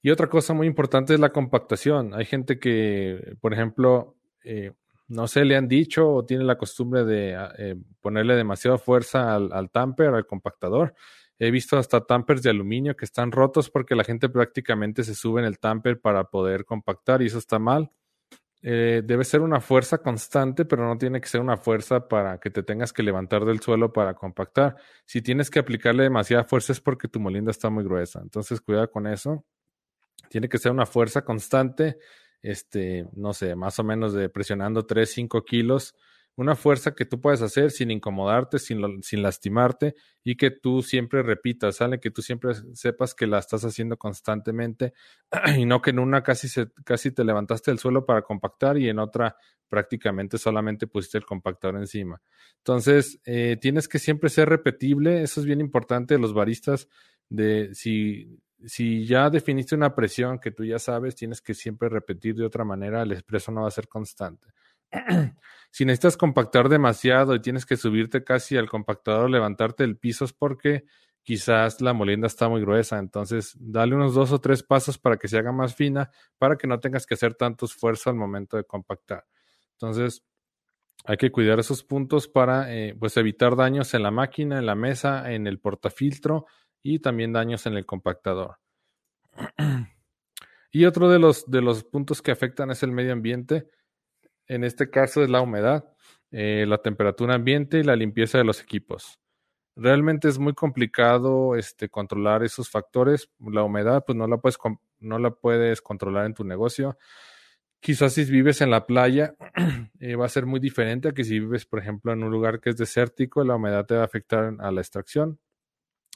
Y 0.04 0.12
otra 0.12 0.30
cosa 0.30 0.54
muy 0.54 0.68
importante 0.68 1.16
es 1.16 1.20
la 1.20 1.32
compactación. 1.32 2.14
Hay 2.14 2.26
gente 2.26 2.60
que, 2.60 3.36
por 3.42 3.54
ejemplo, 3.54 4.16
eh, 4.44 4.74
no 5.08 5.28
sé, 5.28 5.46
le 5.46 5.56
han 5.56 5.68
dicho 5.68 6.08
o 6.08 6.26
tiene 6.26 6.44
la 6.44 6.58
costumbre 6.58 7.04
de 7.06 7.36
eh, 7.58 7.76
ponerle 8.02 8.36
demasiada 8.36 8.78
fuerza 8.78 9.34
al, 9.34 9.52
al 9.52 9.72
tamper, 9.72 10.14
al 10.14 10.28
compactador 10.28 10.94
He 11.40 11.52
visto 11.52 11.78
hasta 11.78 12.06
tampers 12.06 12.44
de 12.44 12.52
aluminio 12.52 12.96
que 12.96 13.06
están 13.06 13.32
rotos 13.32 13.70
porque 13.70 13.96
la 13.96 14.04
gente 14.04 14.30
prácticamente 14.30 15.04
se 15.04 15.16
sube 15.16 15.42
en 15.42 15.48
el 15.48 15.60
tamper 15.60 16.00
para 16.00 16.26
poder 16.26 16.64
compactar 16.64 17.22
y 17.22 17.26
eso 17.26 17.40
está 17.40 17.60
mal. 17.60 17.92
Eh, 18.62 19.02
debe 19.04 19.26
ser 19.26 19.42
una 19.42 19.60
fuerza 19.60 19.98
constante, 19.98 20.64
pero 20.64 20.88
no 20.88 20.98
tiene 20.98 21.20
que 21.20 21.28
ser 21.28 21.42
una 21.42 21.58
fuerza 21.58 22.08
para 22.08 22.40
que 22.40 22.50
te 22.50 22.64
tengas 22.64 22.94
que 22.94 23.04
levantar 23.04 23.44
del 23.44 23.60
suelo 23.60 23.92
para 23.92 24.14
compactar. 24.14 24.78
Si 25.06 25.22
tienes 25.22 25.50
que 25.50 25.60
aplicarle 25.60 26.04
demasiada 26.04 26.46
fuerza 26.46 26.72
es 26.72 26.80
porque 26.80 27.10
tu 27.10 27.20
molinda 27.20 27.52
está 27.52 27.70
muy 27.70 27.84
gruesa. 27.84 28.22
Entonces, 28.22 28.62
cuidado 28.62 28.90
con 28.90 29.08
eso. 29.08 29.44
Tiene 30.30 30.50
que 30.50 30.58
ser 30.58 30.72
una 30.72 30.86
fuerza 30.86 31.24
constante, 31.24 31.98
este, 32.42 33.08
no 33.14 33.34
sé, 33.34 33.56
más 33.56 33.80
o 33.80 33.84
menos 33.84 34.14
de 34.14 34.30
presionando 34.30 34.86
3, 34.86 35.10
5 35.12 35.46
kilos 35.46 35.96
una 36.36 36.56
fuerza 36.56 36.96
que 36.96 37.06
tú 37.06 37.22
puedes 37.22 37.42
hacer 37.42 37.72
sin 37.72 37.92
incomodarte, 37.92 38.58
sin, 38.58 39.04
sin 39.04 39.22
lastimarte 39.22 39.96
y 40.24 40.36
que 40.36 40.50
tú 40.50 40.82
siempre 40.82 41.22
repitas, 41.22 41.76
¿sale? 41.76 42.00
Que 42.00 42.10
tú 42.10 42.22
siempre 42.22 42.54
sepas 42.74 43.14
que 43.14 43.28
la 43.28 43.40
estás 43.40 43.64
haciendo 43.66 43.98
constantemente 43.98 44.94
y 45.58 45.66
no 45.66 45.82
que 45.82 45.92
en 45.92 46.00
una 46.00 46.24
casi, 46.24 46.48
se, 46.48 46.72
casi 46.84 47.12
te 47.12 47.24
levantaste 47.24 47.70
del 47.70 47.80
suelo 47.80 48.06
para 48.06 48.24
compactar 48.24 48.78
y 48.78 48.90
en 48.90 49.00
otra 49.00 49.38
prácticamente 49.70 50.38
solamente 50.38 50.88
pusiste 50.88 51.18
el 51.20 51.26
compactador 51.26 51.78
encima. 51.78 52.22
Entonces, 52.58 53.20
eh, 53.26 53.58
tienes 53.60 53.88
que 53.88 54.00
siempre 54.00 54.30
ser 54.30 54.50
repetible, 54.50 55.24
eso 55.24 55.40
es 55.40 55.46
bien 55.46 55.62
importante, 55.62 56.18
los 56.18 56.34
baristas, 56.34 56.90
de 57.30 57.74
si, 57.74 58.40
si 58.66 59.06
ya 59.06 59.30
definiste 59.30 59.76
una 59.76 59.96
presión 59.96 60.40
que 60.40 60.52
tú 60.52 60.64
ya 60.64 60.80
sabes, 60.80 61.16
tienes 61.16 61.42
que 61.42 61.54
siempre 61.54 61.90
repetir 61.90 62.36
de 62.36 62.46
otra 62.46 62.64
manera, 62.64 63.02
el 63.02 63.12
expreso 63.12 63.52
no 63.52 63.62
va 63.62 63.68
a 63.68 63.72
ser 63.72 63.88
constante. 63.88 64.48
si 65.72 65.86
necesitas 65.86 66.18
compactar 66.18 66.70
demasiado 66.70 67.36
y 67.36 67.42
tienes 67.42 67.66
que 67.66 67.78
subirte 67.78 68.24
casi 68.24 68.58
al 68.58 68.70
compactador, 68.70 69.30
levantarte 69.30 69.84
del 69.84 69.98
piso 69.98 70.26
es 70.26 70.34
porque 70.34 70.86
quizás 71.24 71.82
la 71.82 71.94
molienda 71.94 72.28
está 72.28 72.50
muy 72.50 72.62
gruesa. 72.62 73.00
Entonces, 73.00 73.56
dale 73.60 73.96
unos 73.96 74.14
dos 74.14 74.32
o 74.32 74.40
tres 74.40 74.62
pasos 74.62 74.98
para 74.98 75.18
que 75.18 75.28
se 75.28 75.38
haga 75.38 75.52
más 75.52 75.76
fina, 75.76 76.12
para 76.38 76.58
que 76.58 76.68
no 76.68 76.80
tengas 76.80 77.06
que 77.06 77.16
hacer 77.16 77.34
tanto 77.36 77.66
esfuerzo 77.66 78.10
al 78.10 78.16
momento 78.16 78.58
de 78.58 78.66
compactar. 78.66 79.26
Entonces, 79.74 80.24
hay 81.06 81.18
que 81.18 81.32
cuidar 81.32 81.60
esos 81.60 81.84
puntos 81.84 82.28
para 82.28 82.74
eh, 82.74 82.96
pues 82.98 83.18
evitar 83.18 83.56
daños 83.56 83.94
en 83.94 84.04
la 84.04 84.12
máquina, 84.12 84.60
en 84.60 84.66
la 84.66 84.76
mesa, 84.76 85.32
en 85.34 85.48
el 85.48 85.60
portafiltro 85.60 86.46
y 86.84 87.00
también 87.00 87.34
daños 87.34 87.66
en 87.66 87.74
el 87.74 87.86
compactador. 87.86 88.58
y 90.72 90.86
otro 90.86 91.10
de 91.10 91.18
los, 91.18 91.50
de 91.50 91.62
los 91.62 91.84
puntos 91.84 92.22
que 92.22 92.32
afectan 92.32 92.70
es 92.70 92.84
el 92.84 92.92
medio 92.92 93.14
ambiente 93.14 93.68
en 94.48 94.64
este 94.64 94.90
caso 94.90 95.24
es 95.24 95.30
la 95.30 95.42
humedad, 95.42 95.86
eh, 96.32 96.66
la 96.68 96.78
temperatura 96.80 97.36
ambiente 97.36 97.80
y 97.80 97.84
la 97.84 97.96
limpieza 97.96 98.38
de 98.38 98.44
los 98.44 98.62
equipos. 98.62 99.20
Realmente 99.76 100.28
es 100.28 100.38
muy 100.38 100.54
complicado 100.54 101.56
este, 101.56 101.90
controlar 101.90 102.44
esos 102.44 102.70
factores. 102.70 103.30
La 103.40 103.64
humedad, 103.64 104.04
pues 104.06 104.16
no 104.16 104.28
la 104.28 104.38
puedes, 104.38 104.58
no 105.00 105.18
la 105.18 105.32
puedes 105.32 105.82
controlar 105.82 106.26
en 106.26 106.34
tu 106.34 106.44
negocio. 106.44 106.98
Quizás 107.80 108.14
si 108.14 108.26
vives 108.26 108.62
en 108.62 108.70
la 108.70 108.86
playa, 108.86 109.36
eh, 110.00 110.16
va 110.16 110.26
a 110.26 110.30
ser 110.30 110.46
muy 110.46 110.60
diferente 110.60 111.10
a 111.10 111.12
que 111.14 111.24
si 111.24 111.40
vives, 111.40 111.66
por 111.66 111.80
ejemplo, 111.80 112.14
en 112.14 112.24
un 112.24 112.32
lugar 112.32 112.60
que 112.60 112.70
es 112.70 112.78
desértico, 112.78 113.44
la 113.44 113.56
humedad 113.56 113.86
te 113.86 113.96
va 113.96 114.02
a 114.02 114.06
afectar 114.06 114.56
a 114.60 114.72
la 114.72 114.82
extracción. 114.82 115.40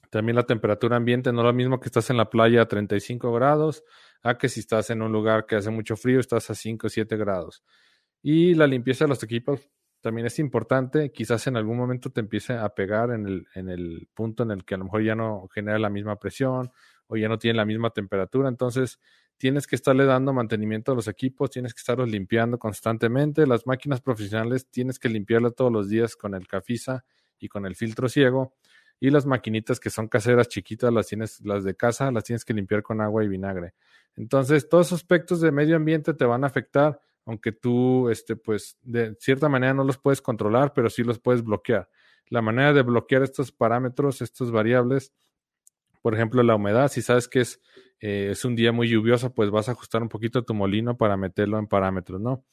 También 0.09 0.35
la 0.35 0.43
temperatura 0.43 0.97
ambiente 0.97 1.31
no 1.33 1.43
lo 1.43 1.53
mismo 1.53 1.79
que 1.79 1.87
estás 1.87 2.09
en 2.09 2.17
la 2.17 2.29
playa 2.29 2.61
a 2.61 2.67
35 2.67 3.31
grados, 3.33 3.83
a 4.23 4.37
que 4.37 4.49
si 4.49 4.61
estás 4.61 4.89
en 4.89 5.01
un 5.01 5.11
lugar 5.11 5.45
que 5.45 5.55
hace 5.55 5.69
mucho 5.69 5.95
frío, 5.95 6.19
estás 6.19 6.49
a 6.49 6.55
5 6.55 6.87
o 6.87 6.89
7 6.89 7.17
grados. 7.17 7.63
Y 8.21 8.55
la 8.55 8.67
limpieza 8.67 9.05
de 9.05 9.09
los 9.09 9.23
equipos 9.23 9.69
también 10.01 10.27
es 10.27 10.39
importante. 10.39 11.11
Quizás 11.11 11.47
en 11.47 11.57
algún 11.57 11.77
momento 11.77 12.09
te 12.11 12.21
empiece 12.21 12.53
a 12.53 12.69
pegar 12.69 13.11
en 13.11 13.25
el, 13.27 13.47
en 13.55 13.69
el 13.69 14.09
punto 14.13 14.43
en 14.43 14.51
el 14.51 14.63
que 14.63 14.75
a 14.75 14.77
lo 14.77 14.85
mejor 14.85 15.03
ya 15.03 15.15
no 15.15 15.47
genera 15.53 15.79
la 15.79 15.89
misma 15.89 16.17
presión 16.17 16.71
o 17.07 17.17
ya 17.17 17.29
no 17.29 17.37
tiene 17.37 17.57
la 17.57 17.65
misma 17.65 17.89
temperatura. 17.89 18.49
Entonces, 18.49 18.99
tienes 19.37 19.67
que 19.67 19.75
estarle 19.75 20.05
dando 20.05 20.33
mantenimiento 20.33 20.91
a 20.91 20.95
los 20.95 21.07
equipos, 21.07 21.51
tienes 21.51 21.73
que 21.73 21.79
estarlos 21.79 22.09
limpiando 22.09 22.57
constantemente. 22.57 23.45
Las 23.45 23.67
máquinas 23.67 24.01
profesionales 24.01 24.67
tienes 24.69 24.99
que 24.99 25.09
limpiarlas 25.09 25.55
todos 25.55 25.71
los 25.71 25.89
días 25.89 26.15
con 26.15 26.33
el 26.33 26.47
Cafisa 26.47 27.05
y 27.39 27.47
con 27.47 27.65
el 27.65 27.75
filtro 27.75 28.09
ciego. 28.09 28.55
Y 28.99 29.09
las 29.09 29.25
maquinitas 29.25 29.79
que 29.79 29.89
son 29.89 30.07
caseras 30.07 30.47
chiquitas, 30.47 30.91
las 30.91 31.07
tienes, 31.07 31.41
las 31.45 31.63
de 31.63 31.75
casa, 31.75 32.11
las 32.11 32.23
tienes 32.23 32.43
que 32.43 32.53
limpiar 32.53 32.81
con 32.83 33.01
agua 33.01 33.23
y 33.23 33.27
vinagre. 33.27 33.73
Entonces, 34.15 34.67
todos 34.67 34.87
esos 34.87 35.01
aspectos 35.01 35.41
de 35.41 35.51
medio 35.51 35.75
ambiente 35.75 36.13
te 36.13 36.25
van 36.25 36.43
a 36.43 36.47
afectar, 36.47 36.99
aunque 37.25 37.51
tú, 37.51 38.09
este, 38.09 38.35
pues, 38.35 38.77
de 38.81 39.15
cierta 39.19 39.49
manera 39.49 39.73
no 39.73 39.83
los 39.83 39.97
puedes 39.97 40.21
controlar, 40.21 40.73
pero 40.73 40.89
sí 40.89 41.03
los 41.03 41.19
puedes 41.19 41.43
bloquear. 41.43 41.89
La 42.29 42.41
manera 42.41 42.73
de 42.73 42.81
bloquear 42.81 43.21
estos 43.21 43.51
parámetros, 43.51 44.21
estas 44.21 44.49
variables, 44.49 45.13
por 46.01 46.15
ejemplo, 46.15 46.41
la 46.41 46.55
humedad, 46.55 46.89
si 46.89 47.01
sabes 47.01 47.27
que 47.27 47.41
es, 47.41 47.61
eh, 47.99 48.29
es 48.31 48.45
un 48.45 48.55
día 48.55 48.71
muy 48.71 48.87
lluvioso, 48.87 49.33
pues 49.33 49.49
vas 49.49 49.69
a 49.69 49.73
ajustar 49.73 50.01
un 50.01 50.09
poquito 50.09 50.43
tu 50.43 50.53
molino 50.53 50.97
para 50.97 51.17
meterlo 51.17 51.59
en 51.59 51.67
parámetros, 51.67 52.21
¿no? 52.21 52.43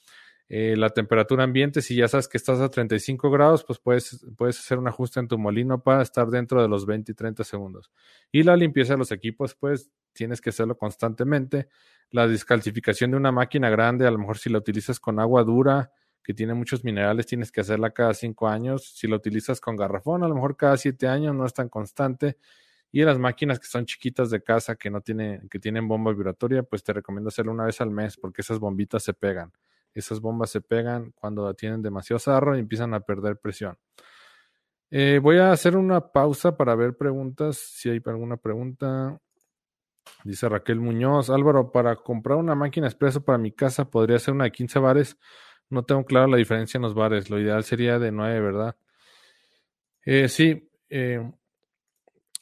Eh, 0.48 0.76
la 0.76 0.90
temperatura 0.90 1.44
ambiente, 1.44 1.80
si 1.80 1.96
ya 1.96 2.06
sabes 2.06 2.28
que 2.28 2.36
estás 2.36 2.60
a 2.60 2.68
35 2.68 3.30
grados, 3.30 3.64
pues 3.64 3.78
puedes, 3.78 4.26
puedes 4.36 4.58
hacer 4.58 4.78
un 4.78 4.86
ajuste 4.86 5.18
en 5.18 5.26
tu 5.26 5.38
molino 5.38 5.82
para 5.82 6.02
estar 6.02 6.28
dentro 6.28 6.60
de 6.60 6.68
los 6.68 6.84
20 6.84 7.12
y 7.12 7.14
30 7.14 7.44
segundos. 7.44 7.90
Y 8.30 8.42
la 8.42 8.56
limpieza 8.56 8.92
de 8.92 8.98
los 8.98 9.10
equipos, 9.10 9.54
pues 9.54 9.90
tienes 10.12 10.40
que 10.40 10.50
hacerlo 10.50 10.76
constantemente. 10.76 11.68
La 12.10 12.28
descalcificación 12.28 13.12
de 13.12 13.16
una 13.16 13.32
máquina 13.32 13.70
grande, 13.70 14.06
a 14.06 14.10
lo 14.10 14.18
mejor 14.18 14.36
si 14.38 14.50
la 14.50 14.58
utilizas 14.58 15.00
con 15.00 15.18
agua 15.18 15.44
dura, 15.44 15.90
que 16.22 16.34
tiene 16.34 16.54
muchos 16.54 16.84
minerales, 16.84 17.26
tienes 17.26 17.50
que 17.50 17.62
hacerla 17.62 17.90
cada 17.90 18.12
5 18.12 18.46
años. 18.46 18.92
Si 18.94 19.08
la 19.08 19.16
utilizas 19.16 19.60
con 19.60 19.76
garrafón, 19.76 20.24
a 20.24 20.28
lo 20.28 20.34
mejor 20.34 20.56
cada 20.56 20.76
7 20.76 21.08
años, 21.08 21.34
no 21.34 21.46
es 21.46 21.54
tan 21.54 21.68
constante. 21.70 22.36
Y 22.92 23.02
las 23.02 23.18
máquinas 23.18 23.58
que 23.58 23.66
son 23.66 23.86
chiquitas 23.86 24.30
de 24.30 24.42
casa, 24.42 24.76
que 24.76 24.90
no 24.90 25.00
tienen, 25.00 25.48
que 25.48 25.58
tienen 25.58 25.88
bomba 25.88 26.12
vibratoria, 26.12 26.62
pues 26.62 26.84
te 26.84 26.92
recomiendo 26.92 27.28
hacerlo 27.28 27.52
una 27.52 27.64
vez 27.64 27.80
al 27.80 27.90
mes, 27.90 28.16
porque 28.16 28.42
esas 28.42 28.58
bombitas 28.58 29.02
se 29.02 29.14
pegan 29.14 29.50
esas 29.94 30.20
bombas 30.20 30.50
se 30.50 30.60
pegan 30.60 31.12
cuando 31.12 31.52
tienen 31.54 31.82
demasiado 31.82 32.18
sarro 32.18 32.56
y 32.56 32.60
empiezan 32.60 32.94
a 32.94 33.00
perder 33.00 33.38
presión. 33.38 33.78
Eh, 34.90 35.18
voy 35.22 35.38
a 35.38 35.52
hacer 35.52 35.76
una 35.76 36.12
pausa 36.12 36.56
para 36.56 36.74
ver 36.74 36.96
preguntas, 36.96 37.56
si 37.56 37.90
hay 37.90 38.00
alguna 38.04 38.36
pregunta. 38.36 39.18
Dice 40.24 40.48
Raquel 40.48 40.80
Muñoz, 40.80 41.30
Álvaro, 41.30 41.72
para 41.72 41.96
comprar 41.96 42.38
una 42.38 42.54
máquina 42.54 42.86
expreso 42.86 43.24
para 43.24 43.38
mi 43.38 43.52
casa 43.52 43.90
podría 43.90 44.18
ser 44.18 44.34
una 44.34 44.44
de 44.44 44.52
15 44.52 44.78
bares. 44.78 45.18
No 45.70 45.84
tengo 45.84 46.04
clara 46.04 46.28
la 46.28 46.36
diferencia 46.36 46.78
en 46.78 46.82
los 46.82 46.94
bares. 46.94 47.30
Lo 47.30 47.40
ideal 47.40 47.64
sería 47.64 47.98
de 47.98 48.12
9, 48.12 48.40
¿verdad? 48.40 48.76
Eh, 50.04 50.28
sí, 50.28 50.70
eh, 50.90 51.32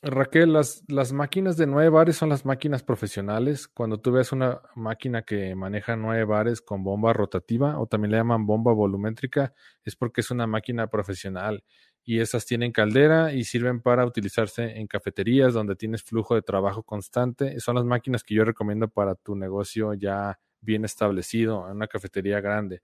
Raquel, 0.05 0.53
las, 0.53 0.83
las 0.89 1.13
máquinas 1.13 1.57
de 1.57 1.67
nueve 1.69 1.89
bares 1.89 2.17
son 2.17 2.29
las 2.29 2.45
máquinas 2.45 2.83
profesionales. 2.83 3.69
Cuando 3.69 4.01
tú 4.01 4.11
ves 4.11 4.33
una 4.33 4.61
máquina 4.75 5.23
que 5.23 5.55
maneja 5.55 5.95
nueve 5.95 6.25
bares 6.25 6.61
con 6.61 6.83
bomba 6.83 7.13
rotativa 7.13 7.79
o 7.79 7.87
también 7.87 8.11
le 8.11 8.17
llaman 8.17 8.45
bomba 8.45 8.73
volumétrica, 8.73 9.55
es 9.85 9.95
porque 9.95 10.21
es 10.23 10.33
una 10.33 10.49
máquina 10.49 10.89
profesional 10.89 11.63
y 12.05 12.19
esas 12.19 12.47
tienen 12.47 12.73
caldera 12.73 13.33
y 13.33 13.45
sirven 13.45 13.81
para 13.81 14.05
utilizarse 14.05 14.77
en 14.81 14.89
cafeterías 14.89 15.55
donde 15.55 15.77
tienes 15.77 16.03
flujo 16.03 16.35
de 16.35 16.43
trabajo 16.43 16.83
constante. 16.83 17.61
Son 17.61 17.77
las 17.77 17.85
máquinas 17.85 18.25
que 18.25 18.35
yo 18.35 18.45
recomiendo 18.45 18.89
para 18.89 19.15
tu 19.15 19.37
negocio 19.37 19.95
ya 19.95 20.41
bien 20.61 20.85
establecido, 20.85 21.69
en 21.69 21.77
una 21.77 21.87
cafetería 21.87 22.41
grande. 22.41 22.83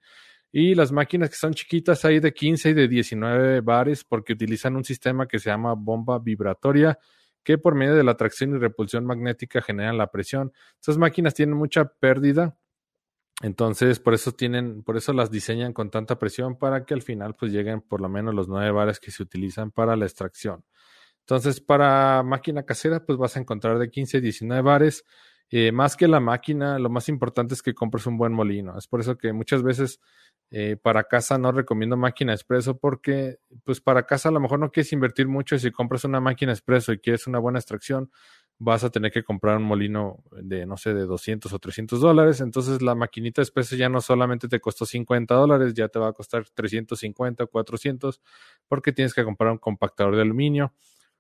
Y 0.50 0.74
las 0.74 0.92
máquinas 0.92 1.30
que 1.30 1.37
son 1.37 1.52
chiquitas 1.52 2.04
hay 2.04 2.20
de 2.20 2.32
15 2.32 2.70
y 2.70 2.74
de 2.74 2.88
19 2.88 3.61
bares 3.61 4.04
porque 4.04 4.32
utilizan 4.32 4.76
un 4.76 4.84
sistema 4.84 5.26
que 5.26 5.38
se 5.38 5.50
llama 5.50 5.74
bomba 5.74 6.18
vibratoria 6.18 6.98
que 7.48 7.56
por 7.56 7.74
medio 7.74 7.94
de 7.94 8.04
la 8.04 8.12
atracción 8.12 8.54
y 8.54 8.58
repulsión 8.58 9.06
magnética 9.06 9.62
generan 9.62 9.96
la 9.96 10.11
presión. 10.11 10.52
Estas 10.74 10.98
máquinas 10.98 11.32
tienen 11.32 11.56
mucha 11.56 11.87
pérdida, 11.87 12.58
entonces 13.40 14.00
por 14.00 14.14
eso 14.14 14.32
tienen, 14.32 14.82
por 14.82 14.96
eso 14.96 15.12
las 15.12 15.30
diseñan 15.30 15.72
con 15.72 15.90
tanta 15.90 16.18
presión 16.18 16.58
para 16.58 16.84
que 16.84 16.94
al 16.94 17.02
final 17.02 17.37
pues 17.37 17.52
lleguen 17.52 17.80
por 17.80 18.00
lo 18.00 18.08
menos 18.08 18.34
los 18.34 18.48
9 18.48 18.70
bares 18.72 19.00
que 19.00 19.11
se 19.11 19.22
utilizan 19.22 19.70
para 19.70 19.96
la 19.96 20.06
extracción. 20.06 20.64
Entonces 21.20 21.61
para 21.61 22.22
máquina 22.22 22.64
casera 22.64 23.04
pues 23.04 23.16
vas 23.16 23.37
a 23.37 23.40
encontrar 23.40 23.78
de 23.78 23.90
15 23.90 24.18
a 24.18 24.20
19 24.20 24.62
bares. 24.62 25.04
Eh, 25.50 25.72
más 25.72 25.96
que 25.96 26.08
la 26.08 26.20
máquina, 26.20 26.78
lo 26.78 26.90
más 26.90 27.08
importante 27.08 27.54
es 27.54 27.62
que 27.62 27.72
compres 27.74 28.06
un 28.06 28.18
buen 28.18 28.34
molino. 28.34 28.76
Es 28.76 28.87
por 28.87 29.00
eso 29.00 29.16
que 29.16 29.32
muchas 29.32 29.62
veces 29.62 30.00
eh, 30.50 30.76
para 30.80 31.04
casa 31.04 31.37
no 31.38 31.52
recomiendo 31.52 31.96
máquina 31.96 32.32
expreso 32.32 32.78
porque, 32.78 33.38
pues 33.64 33.80
para 33.80 34.06
casa 34.06 34.30
a 34.30 34.32
lo 34.32 34.40
mejor 34.40 34.58
no 34.58 34.70
quieres 34.70 34.92
invertir 34.92 35.28
mucho 35.28 35.54
y 35.54 35.58
si 35.58 35.70
compras 35.70 36.04
una 36.04 36.20
máquina 36.20 36.52
expreso 36.52 36.92
y 36.92 36.98
quieres 36.98 37.26
una 37.26 37.38
buena 37.38 37.58
extracción, 37.58 38.11
vas 38.58 38.82
a 38.82 38.90
tener 38.90 39.12
que 39.12 39.22
comprar 39.22 39.58
un 39.58 39.64
molino 39.64 40.24
de, 40.42 40.66
no 40.66 40.76
sé, 40.76 40.94
de 40.94 41.04
200 41.04 41.52
o 41.52 41.58
300 41.58 42.00
dólares. 42.00 42.40
Entonces 42.40 42.82
la 42.82 42.94
maquinita 42.94 43.42
expreso 43.42 43.76
ya 43.76 43.88
no 43.88 44.00
solamente 44.00 44.48
te 44.48 44.61
costó 44.61 44.87
50 44.87 45.34
dólares, 45.34 45.74
ya 45.74 45.88
te 45.88 45.98
va 45.98 46.08
a 46.08 46.12
costar 46.12 46.44
350 46.54 47.44
o 47.44 47.46
400 47.48 48.20
porque 48.68 48.92
tienes 48.92 49.14
que 49.14 49.24
comprar 49.24 49.52
un 49.52 49.58
compactador 49.58 50.16
de 50.16 50.22
aluminio 50.22 50.72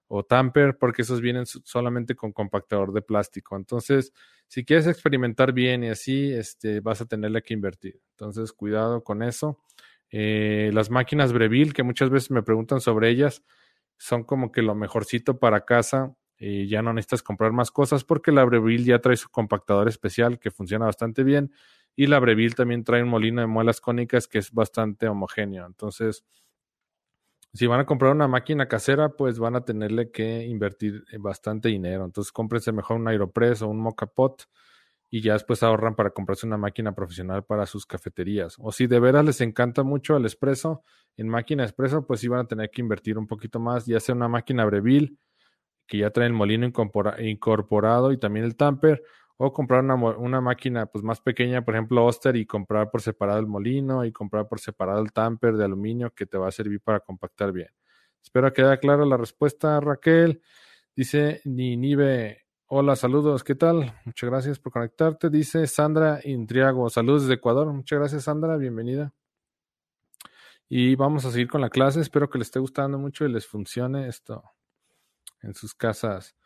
o 0.08 0.24
tamper 0.24 0.78
porque 0.78 1.02
esos 1.02 1.20
vienen 1.20 1.44
solamente 1.46 2.16
con 2.16 2.32
compactador 2.32 2.92
de 2.92 3.02
plástico. 3.02 3.56
Entonces, 3.56 4.12
si 4.48 4.64
quieres 4.64 4.86
experimentar 4.86 5.52
bien 5.52 5.84
y 5.84 5.88
así, 5.88 6.32
este, 6.32 6.80
vas 6.80 7.02
a 7.02 7.06
tenerle 7.06 7.42
que 7.42 7.54
invertir. 7.54 8.00
Entonces, 8.12 8.52
cuidado 8.52 9.04
con 9.04 9.22
eso. 9.22 9.60
Eh, 10.10 10.70
las 10.72 10.90
máquinas 10.90 11.34
Breville, 11.34 11.74
que 11.74 11.82
muchas 11.82 12.08
veces 12.08 12.30
me 12.30 12.42
preguntan 12.42 12.80
sobre 12.80 13.10
ellas, 13.10 13.44
son 13.98 14.24
como 14.24 14.50
que 14.50 14.62
lo 14.62 14.74
mejorcito 14.74 15.38
para 15.38 15.64
casa. 15.64 16.14
Y 16.40 16.68
ya 16.68 16.82
no 16.82 16.92
necesitas 16.92 17.22
comprar 17.22 17.52
más 17.52 17.70
cosas 17.72 18.04
porque 18.04 18.30
la 18.30 18.44
Breville 18.44 18.84
ya 18.84 19.00
trae 19.00 19.16
su 19.16 19.28
compactador 19.28 19.88
especial 19.88 20.38
que 20.38 20.52
funciona 20.52 20.86
bastante 20.86 21.24
bien. 21.24 21.52
Y 21.96 22.06
la 22.06 22.20
Breville 22.20 22.54
también 22.54 22.84
trae 22.84 23.02
un 23.02 23.08
molino 23.08 23.40
de 23.40 23.48
muelas 23.48 23.80
cónicas 23.80 24.28
que 24.28 24.38
es 24.38 24.52
bastante 24.52 25.08
homogéneo. 25.08 25.66
Entonces, 25.66 26.24
si 27.52 27.66
van 27.66 27.80
a 27.80 27.86
comprar 27.86 28.12
una 28.12 28.28
máquina 28.28 28.68
casera, 28.68 29.10
pues 29.10 29.38
van 29.38 29.56
a 29.56 29.64
tenerle 29.64 30.10
que 30.10 30.44
invertir 30.46 31.04
eh, 31.10 31.18
bastante 31.18 31.68
dinero. 31.68 32.04
Entonces, 32.04 32.32
cómprense 32.32 32.72
mejor 32.72 32.98
un 32.98 33.08
Aeropress 33.08 33.62
o 33.62 33.68
un 33.68 33.80
Mocapot 33.80 34.44
y 35.10 35.22
ya 35.22 35.32
después 35.32 35.62
ahorran 35.62 35.94
para 35.94 36.10
comprarse 36.10 36.46
una 36.46 36.58
máquina 36.58 36.94
profesional 36.94 37.44
para 37.44 37.66
sus 37.66 37.86
cafeterías. 37.86 38.56
O 38.58 38.72
si 38.72 38.86
de 38.86 39.00
veras 39.00 39.24
les 39.24 39.40
encanta 39.40 39.82
mucho 39.82 40.16
el 40.16 40.26
espresso, 40.26 40.82
en 41.16 41.28
máquina 41.28 41.64
espresso, 41.64 42.06
pues 42.06 42.20
sí 42.20 42.28
van 42.28 42.40
a 42.40 42.46
tener 42.46 42.70
que 42.70 42.82
invertir 42.82 43.18
un 43.18 43.26
poquito 43.26 43.58
más, 43.58 43.86
ya 43.86 44.00
sea 44.00 44.14
una 44.14 44.28
máquina 44.28 44.64
Breville, 44.64 45.16
que 45.86 45.98
ya 45.98 46.10
trae 46.10 46.26
el 46.26 46.34
molino 46.34 46.70
incorporado 47.18 48.12
y 48.12 48.18
también 48.18 48.44
el 48.44 48.56
tamper, 48.56 49.02
o 49.38 49.52
comprar 49.52 49.84
una, 49.84 49.94
una, 49.94 50.40
máquina 50.40 50.86
pues 50.86 51.04
más 51.04 51.20
pequeña, 51.20 51.64
por 51.64 51.74
ejemplo 51.74 52.04
Oster, 52.04 52.34
y 52.36 52.44
comprar 52.44 52.90
por 52.90 53.00
separado 53.00 53.38
el 53.38 53.46
molino 53.46 54.04
y 54.04 54.12
comprar 54.12 54.48
por 54.48 54.58
separado 54.58 55.00
el 55.00 55.12
tamper 55.12 55.56
de 55.56 55.64
aluminio 55.64 56.12
que 56.12 56.26
te 56.26 56.36
va 56.36 56.48
a 56.48 56.52
servir 56.52 56.80
para 56.80 57.00
compactar 57.00 57.52
bien. 57.52 57.68
Espero 58.20 58.52
que 58.52 58.62
haya 58.62 58.78
clara 58.78 59.06
la 59.06 59.16
respuesta, 59.16 59.80
Raquel. 59.80 60.42
Dice 60.94 61.40
Ninive, 61.44 62.46
hola, 62.66 62.96
saludos, 62.96 63.44
¿qué 63.44 63.54
tal? 63.54 63.94
Muchas 64.04 64.28
gracias 64.28 64.58
por 64.58 64.72
conectarte. 64.72 65.30
Dice 65.30 65.68
Sandra 65.68 66.20
Intriago, 66.24 66.90
saludos 66.90 67.22
desde 67.22 67.34
Ecuador. 67.34 67.72
Muchas 67.72 68.00
gracias, 68.00 68.24
Sandra, 68.24 68.56
bienvenida. 68.56 69.14
Y 70.68 70.96
vamos 70.96 71.24
a 71.24 71.30
seguir 71.30 71.48
con 71.48 71.60
la 71.60 71.70
clase. 71.70 72.00
Espero 72.00 72.28
que 72.28 72.38
les 72.38 72.48
esté 72.48 72.58
gustando 72.58 72.98
mucho 72.98 73.24
y 73.24 73.32
les 73.32 73.46
funcione 73.46 74.08
esto 74.08 74.42
en 75.42 75.54
sus 75.54 75.74
casas. 75.74 76.36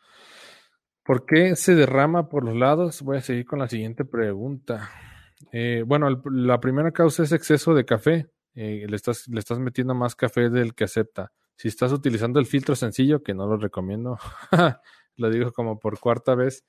¿Por 1.03 1.25
qué 1.25 1.55
se 1.55 1.75
derrama 1.75 2.29
por 2.29 2.45
los 2.45 2.55
lados? 2.55 3.01
Voy 3.01 3.17
a 3.17 3.21
seguir 3.21 3.45
con 3.45 3.59
la 3.59 3.67
siguiente 3.67 4.05
pregunta. 4.05 4.89
Eh, 5.51 5.83
bueno, 5.85 6.07
la 6.31 6.59
primera 6.61 6.91
causa 6.91 7.23
es 7.23 7.33
exceso 7.33 7.73
de 7.73 7.83
café. 7.83 8.29
Eh, 8.55 8.85
le, 8.87 8.95
estás, 8.95 9.27
le 9.27 9.39
estás 9.39 9.59
metiendo 9.59 9.93
más 9.93 10.15
café 10.15 10.49
del 10.49 10.73
que 10.73 10.85
acepta. 10.85 11.33
Si 11.57 11.67
estás 11.67 11.91
utilizando 11.91 12.39
el 12.39 12.45
filtro 12.45 12.75
sencillo, 12.75 13.21
que 13.21 13.33
no 13.33 13.47
lo 13.47 13.57
recomiendo, 13.57 14.17
lo 15.17 15.29
digo 15.29 15.51
como 15.51 15.77
por 15.77 15.99
cuarta 15.99 16.35
vez, 16.35 16.63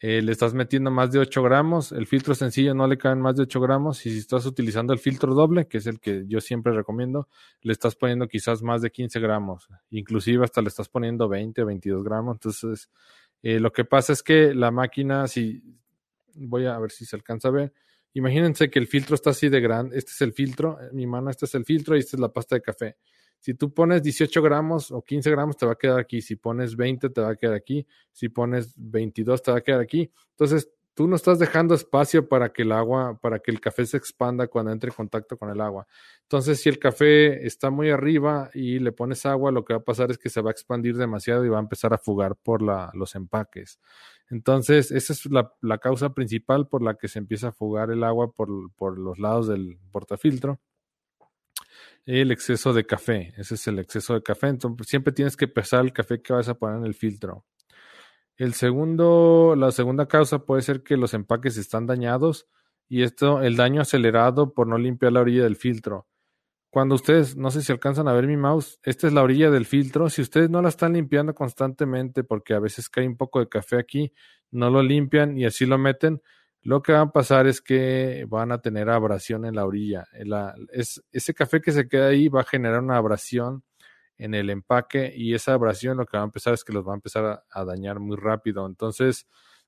eh, 0.00 0.20
le 0.20 0.30
estás 0.32 0.52
metiendo 0.52 0.90
más 0.90 1.10
de 1.10 1.20
8 1.20 1.42
gramos. 1.42 1.92
El 1.92 2.06
filtro 2.06 2.34
sencillo 2.34 2.74
no 2.74 2.86
le 2.86 2.98
caen 2.98 3.20
más 3.20 3.36
de 3.36 3.44
8 3.44 3.60
gramos. 3.60 4.04
Y 4.04 4.10
si 4.10 4.18
estás 4.18 4.44
utilizando 4.44 4.92
el 4.92 4.98
filtro 4.98 5.34
doble, 5.34 5.68
que 5.68 5.78
es 5.78 5.86
el 5.86 6.00
que 6.00 6.24
yo 6.26 6.40
siempre 6.40 6.72
recomiendo, 6.72 7.28
le 7.62 7.72
estás 7.72 7.96
poniendo 7.96 8.28
quizás 8.28 8.62
más 8.62 8.82
de 8.82 8.90
15 8.90 9.20
gramos. 9.20 9.68
Inclusive 9.90 10.44
hasta 10.44 10.60
le 10.60 10.68
estás 10.68 10.88
poniendo 10.88 11.28
20 11.28 11.62
o 11.62 11.66
22 11.66 12.04
gramos. 12.04 12.36
Entonces, 12.36 12.90
eh, 13.48 13.60
lo 13.60 13.72
que 13.72 13.84
pasa 13.84 14.12
es 14.12 14.24
que 14.24 14.52
la 14.52 14.72
máquina, 14.72 15.28
si 15.28 15.62
voy 16.34 16.66
a 16.66 16.76
ver 16.80 16.90
si 16.90 17.04
se 17.04 17.14
alcanza 17.14 17.46
a 17.46 17.52
ver, 17.52 17.72
imagínense 18.12 18.68
que 18.68 18.80
el 18.80 18.88
filtro 18.88 19.14
está 19.14 19.30
así 19.30 19.48
de 19.48 19.60
grande, 19.60 19.96
este 19.96 20.10
es 20.10 20.20
el 20.22 20.32
filtro, 20.32 20.76
mi 20.92 21.06
mano, 21.06 21.30
este 21.30 21.44
es 21.44 21.54
el 21.54 21.64
filtro 21.64 21.94
y 21.94 22.00
esta 22.00 22.16
es 22.16 22.20
la 22.20 22.32
pasta 22.32 22.56
de 22.56 22.62
café. 22.62 22.96
Si 23.38 23.54
tú 23.54 23.72
pones 23.72 24.02
18 24.02 24.42
gramos 24.42 24.90
o 24.90 25.00
15 25.00 25.30
gramos, 25.30 25.56
te 25.56 25.64
va 25.64 25.74
a 25.74 25.78
quedar 25.78 26.00
aquí. 26.00 26.20
Si 26.20 26.34
pones 26.34 26.74
20, 26.74 27.10
te 27.10 27.20
va 27.20 27.30
a 27.30 27.36
quedar 27.36 27.54
aquí. 27.54 27.86
Si 28.10 28.28
pones 28.28 28.74
22, 28.76 29.40
te 29.40 29.52
va 29.52 29.58
a 29.58 29.60
quedar 29.60 29.80
aquí. 29.80 30.10
Entonces, 30.30 30.68
tú 30.96 31.06
no 31.06 31.14
estás 31.14 31.38
dejando 31.38 31.74
espacio 31.74 32.26
para 32.26 32.54
que 32.54 32.62
el 32.62 32.72
agua, 32.72 33.18
para 33.20 33.38
que 33.38 33.50
el 33.50 33.60
café 33.60 33.84
se 33.84 33.98
expanda 33.98 34.48
cuando 34.48 34.72
entre 34.72 34.88
en 34.88 34.96
contacto 34.96 35.36
con 35.36 35.50
el 35.50 35.60
agua. 35.60 35.86
Entonces, 36.22 36.58
si 36.62 36.70
el 36.70 36.78
café 36.78 37.46
está 37.46 37.68
muy 37.68 37.90
arriba 37.90 38.50
y 38.54 38.78
le 38.78 38.92
pones 38.92 39.26
agua, 39.26 39.52
lo 39.52 39.62
que 39.62 39.74
va 39.74 39.80
a 39.80 39.84
pasar 39.84 40.10
es 40.10 40.16
que 40.16 40.30
se 40.30 40.40
va 40.40 40.50
a 40.50 40.52
expandir 40.52 40.96
demasiado 40.96 41.44
y 41.44 41.50
va 41.50 41.58
a 41.58 41.60
empezar 41.60 41.92
a 41.92 41.98
fugar 41.98 42.34
por 42.36 42.62
los 42.62 43.14
empaques. 43.14 43.78
Entonces, 44.30 44.90
esa 44.90 45.12
es 45.12 45.26
la, 45.26 45.52
la, 45.60 45.76
causa 45.78 46.14
principal 46.14 46.66
por 46.66 46.82
la 46.82 46.94
que 46.94 47.08
se 47.08 47.18
empieza 47.18 47.48
a 47.48 47.52
fugar 47.52 47.90
el 47.90 48.02
agua 48.02 48.32
por, 48.32 48.48
por 48.72 48.98
los 48.98 49.18
lados 49.18 49.48
del 49.48 49.78
portafiltro. 49.92 50.60
El 52.06 52.32
exceso 52.32 52.72
de 52.72 52.86
café, 52.86 53.34
ese 53.36 53.56
es 53.56 53.66
el 53.66 53.78
exceso 53.80 54.14
de 54.14 54.22
café. 54.22 54.48
Entonces, 54.48 54.86
siempre 54.88 55.12
tienes 55.12 55.36
que 55.36 55.46
pesar 55.46 55.84
el 55.84 55.92
café 55.92 56.22
que 56.22 56.32
vas 56.32 56.48
a 56.48 56.54
poner 56.54 56.78
en 56.78 56.86
el 56.86 56.94
filtro. 56.94 57.44
El 58.36 58.52
segundo, 58.54 59.54
la 59.56 59.72
segunda 59.72 60.06
causa 60.06 60.40
puede 60.40 60.62
ser 60.62 60.82
que 60.82 60.96
los 60.96 61.14
empaques 61.14 61.56
están 61.56 61.86
dañados 61.86 62.48
y 62.88 63.02
esto, 63.02 63.42
el 63.42 63.56
daño 63.56 63.80
acelerado 63.80 64.52
por 64.52 64.66
no 64.66 64.78
limpiar 64.78 65.12
la 65.12 65.20
orilla 65.20 65.44
del 65.44 65.56
filtro. 65.56 66.06
Cuando 66.70 66.94
ustedes, 66.94 67.36
no 67.36 67.50
sé 67.50 67.62
si 67.62 67.72
alcanzan 67.72 68.06
a 68.08 68.12
ver 68.12 68.26
mi 68.26 68.36
mouse, 68.36 68.78
esta 68.82 69.06
es 69.06 69.12
la 69.14 69.22
orilla 69.22 69.50
del 69.50 69.64
filtro. 69.64 70.10
Si 70.10 70.20
ustedes 70.20 70.50
no 70.50 70.60
la 70.60 70.68
están 70.68 70.92
limpiando 70.92 71.34
constantemente, 71.34 72.22
porque 72.22 72.52
a 72.52 72.60
veces 72.60 72.90
cae 72.90 73.08
un 73.08 73.16
poco 73.16 73.40
de 73.40 73.48
café 73.48 73.78
aquí, 73.78 74.12
no 74.50 74.68
lo 74.68 74.82
limpian 74.82 75.38
y 75.38 75.46
así 75.46 75.64
lo 75.64 75.78
meten, 75.78 76.20
lo 76.60 76.82
que 76.82 76.92
va 76.92 77.00
a 77.00 77.12
pasar 77.12 77.46
es 77.46 77.62
que 77.62 78.26
van 78.28 78.52
a 78.52 78.60
tener 78.60 78.90
abrasión 78.90 79.46
en 79.46 79.54
la 79.54 79.64
orilla. 79.64 80.04
es, 80.72 81.02
ese 81.12 81.32
café 81.32 81.62
que 81.62 81.72
se 81.72 81.88
queda 81.88 82.08
ahí 82.08 82.28
va 82.28 82.42
a 82.42 82.44
generar 82.44 82.82
una 82.82 82.98
abrasión 82.98 83.62
en 84.18 84.34
el 84.34 84.50
empaque 84.50 85.12
y 85.14 85.34
esa 85.34 85.54
abrasión 85.54 85.98
lo 85.98 86.06
que 86.06 86.16
va 86.16 86.22
a 86.22 86.26
empezar 86.26 86.54
es 86.54 86.64
que 86.64 86.72
los 86.72 86.86
va 86.86 86.92
a 86.92 86.96
empezar 86.96 87.44
a, 87.50 87.64
dañar 87.64 88.00
muy 88.00 88.16
rápido. 88.16 88.66
Entonces, 88.66 89.26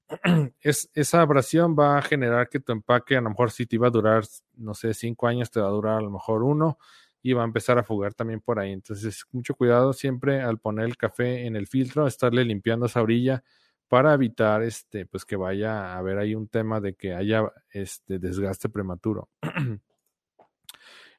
es, 0.61 0.91
esa 0.95 1.21
abrasión 1.21 1.77
va 1.79 1.99
a 1.99 2.03
generar 2.03 2.49
que 2.49 2.61
tu 2.61 2.73
empaque, 2.73 3.17
a 3.17 3.21
lo 3.21 3.31
mejor 3.31 3.51
si 3.51 3.67
te 3.67 3.77
iba 3.77 3.89
a 3.89 3.91
durar, 3.91 4.25
no 4.55 4.75
sé, 4.75 4.95
cinco 4.95 5.27
años, 5.27 5.51
te 5.51 5.61
va 5.61 5.69
a 5.69 5.71
durar 5.71 5.99
a 5.99 6.03
lo 6.03 6.11
mejor 6.11 6.43
uno 6.43 6.79
y 7.23 7.33
va 7.33 7.43
a 7.43 7.47
empezar 7.47 7.79
a 7.79 7.83
fugar 7.83 8.15
también 8.15 8.41
por 8.41 8.59
ahí. 8.59 8.73
Entonces, 8.73 9.25
mucho 9.33 9.55
cuidado 9.55 9.93
siempre 9.93 10.41
al 10.41 10.59
poner 10.59 10.87
el 10.87 10.97
café 10.97 11.47
en 11.47 11.57
el 11.57 11.67
filtro, 11.67 12.07
estarle 12.07 12.45
limpiando 12.45 12.87
esa 12.87 13.03
orilla 13.03 13.43
para 13.89 14.15
evitar 14.15 14.63
este, 14.63 15.07
pues 15.07 15.25
que 15.25 15.37
vaya 15.37 15.93
a 15.93 15.99
haber 15.99 16.19
ahí 16.19 16.35
un 16.35 16.49
tema 16.49 16.81
de 16.81 16.95
que 16.95 17.15
haya 17.15 17.51
este 17.71 18.19
desgaste 18.19 18.69
prematuro. 18.69 19.31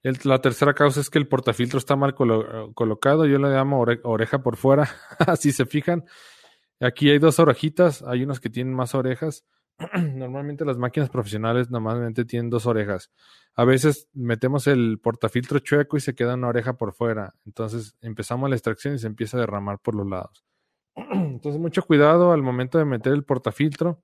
la 0.03 0.39
tercera 0.39 0.73
causa 0.73 1.01
es 1.01 1.09
que 1.09 1.19
el 1.19 1.27
portafiltro 1.27 1.77
está 1.77 1.95
mal 1.95 2.15
colocado. 2.15 3.25
Yo 3.25 3.38
le 3.38 3.49
llamo 3.49 3.85
oreja 4.03 4.41
por 4.41 4.57
fuera. 4.57 4.89
Así 5.19 5.51
se 5.51 5.65
fijan. 5.65 6.05
Aquí 6.79 7.09
hay 7.09 7.19
dos 7.19 7.39
orejitas. 7.39 8.03
Hay 8.03 8.23
unos 8.23 8.39
que 8.39 8.49
tienen 8.49 8.73
más 8.73 8.95
orejas. 8.95 9.45
Normalmente 10.15 10.65
las 10.65 10.77
máquinas 10.77 11.09
profesionales 11.09 11.69
normalmente 11.69 12.25
tienen 12.25 12.49
dos 12.49 12.65
orejas. 12.65 13.12
A 13.55 13.65
veces 13.65 14.09
metemos 14.13 14.67
el 14.67 14.99
portafiltro 14.99 15.59
chueco 15.59 15.97
y 15.97 16.01
se 16.01 16.15
queda 16.15 16.35
una 16.35 16.49
oreja 16.49 16.73
por 16.73 16.93
fuera. 16.93 17.33
Entonces 17.45 17.95
empezamos 18.01 18.49
la 18.49 18.55
extracción 18.55 18.95
y 18.95 18.99
se 18.99 19.07
empieza 19.07 19.38
a 19.38 19.41
derramar 19.41 19.79
por 19.79 19.95
los 19.95 20.07
lados. 20.07 20.43
Entonces 20.95 21.59
mucho 21.59 21.83
cuidado 21.83 22.31
al 22.31 22.41
momento 22.41 22.77
de 22.77 22.85
meter 22.85 23.13
el 23.13 23.23
portafiltro. 23.23 24.03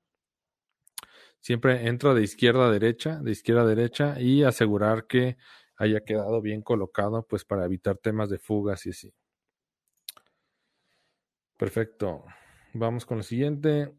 Siempre 1.39 1.87
entra 1.87 2.13
de 2.13 2.23
izquierda 2.23 2.67
a 2.67 2.71
derecha, 2.71 3.19
de 3.21 3.31
izquierda 3.31 3.61
a 3.61 3.65
derecha 3.65 4.19
y 4.19 4.43
asegurar 4.43 5.05
que 5.05 5.37
haya 5.77 6.01
quedado 6.01 6.41
bien 6.41 6.61
colocado, 6.61 7.25
pues 7.27 7.45
para 7.45 7.65
evitar 7.65 7.97
temas 7.97 8.29
de 8.29 8.39
fugas 8.39 8.85
y 8.85 8.91
así. 8.91 9.13
Perfecto. 11.57 12.25
Vamos 12.73 13.05
con 13.05 13.17
la 13.17 13.23
siguiente. 13.23 13.93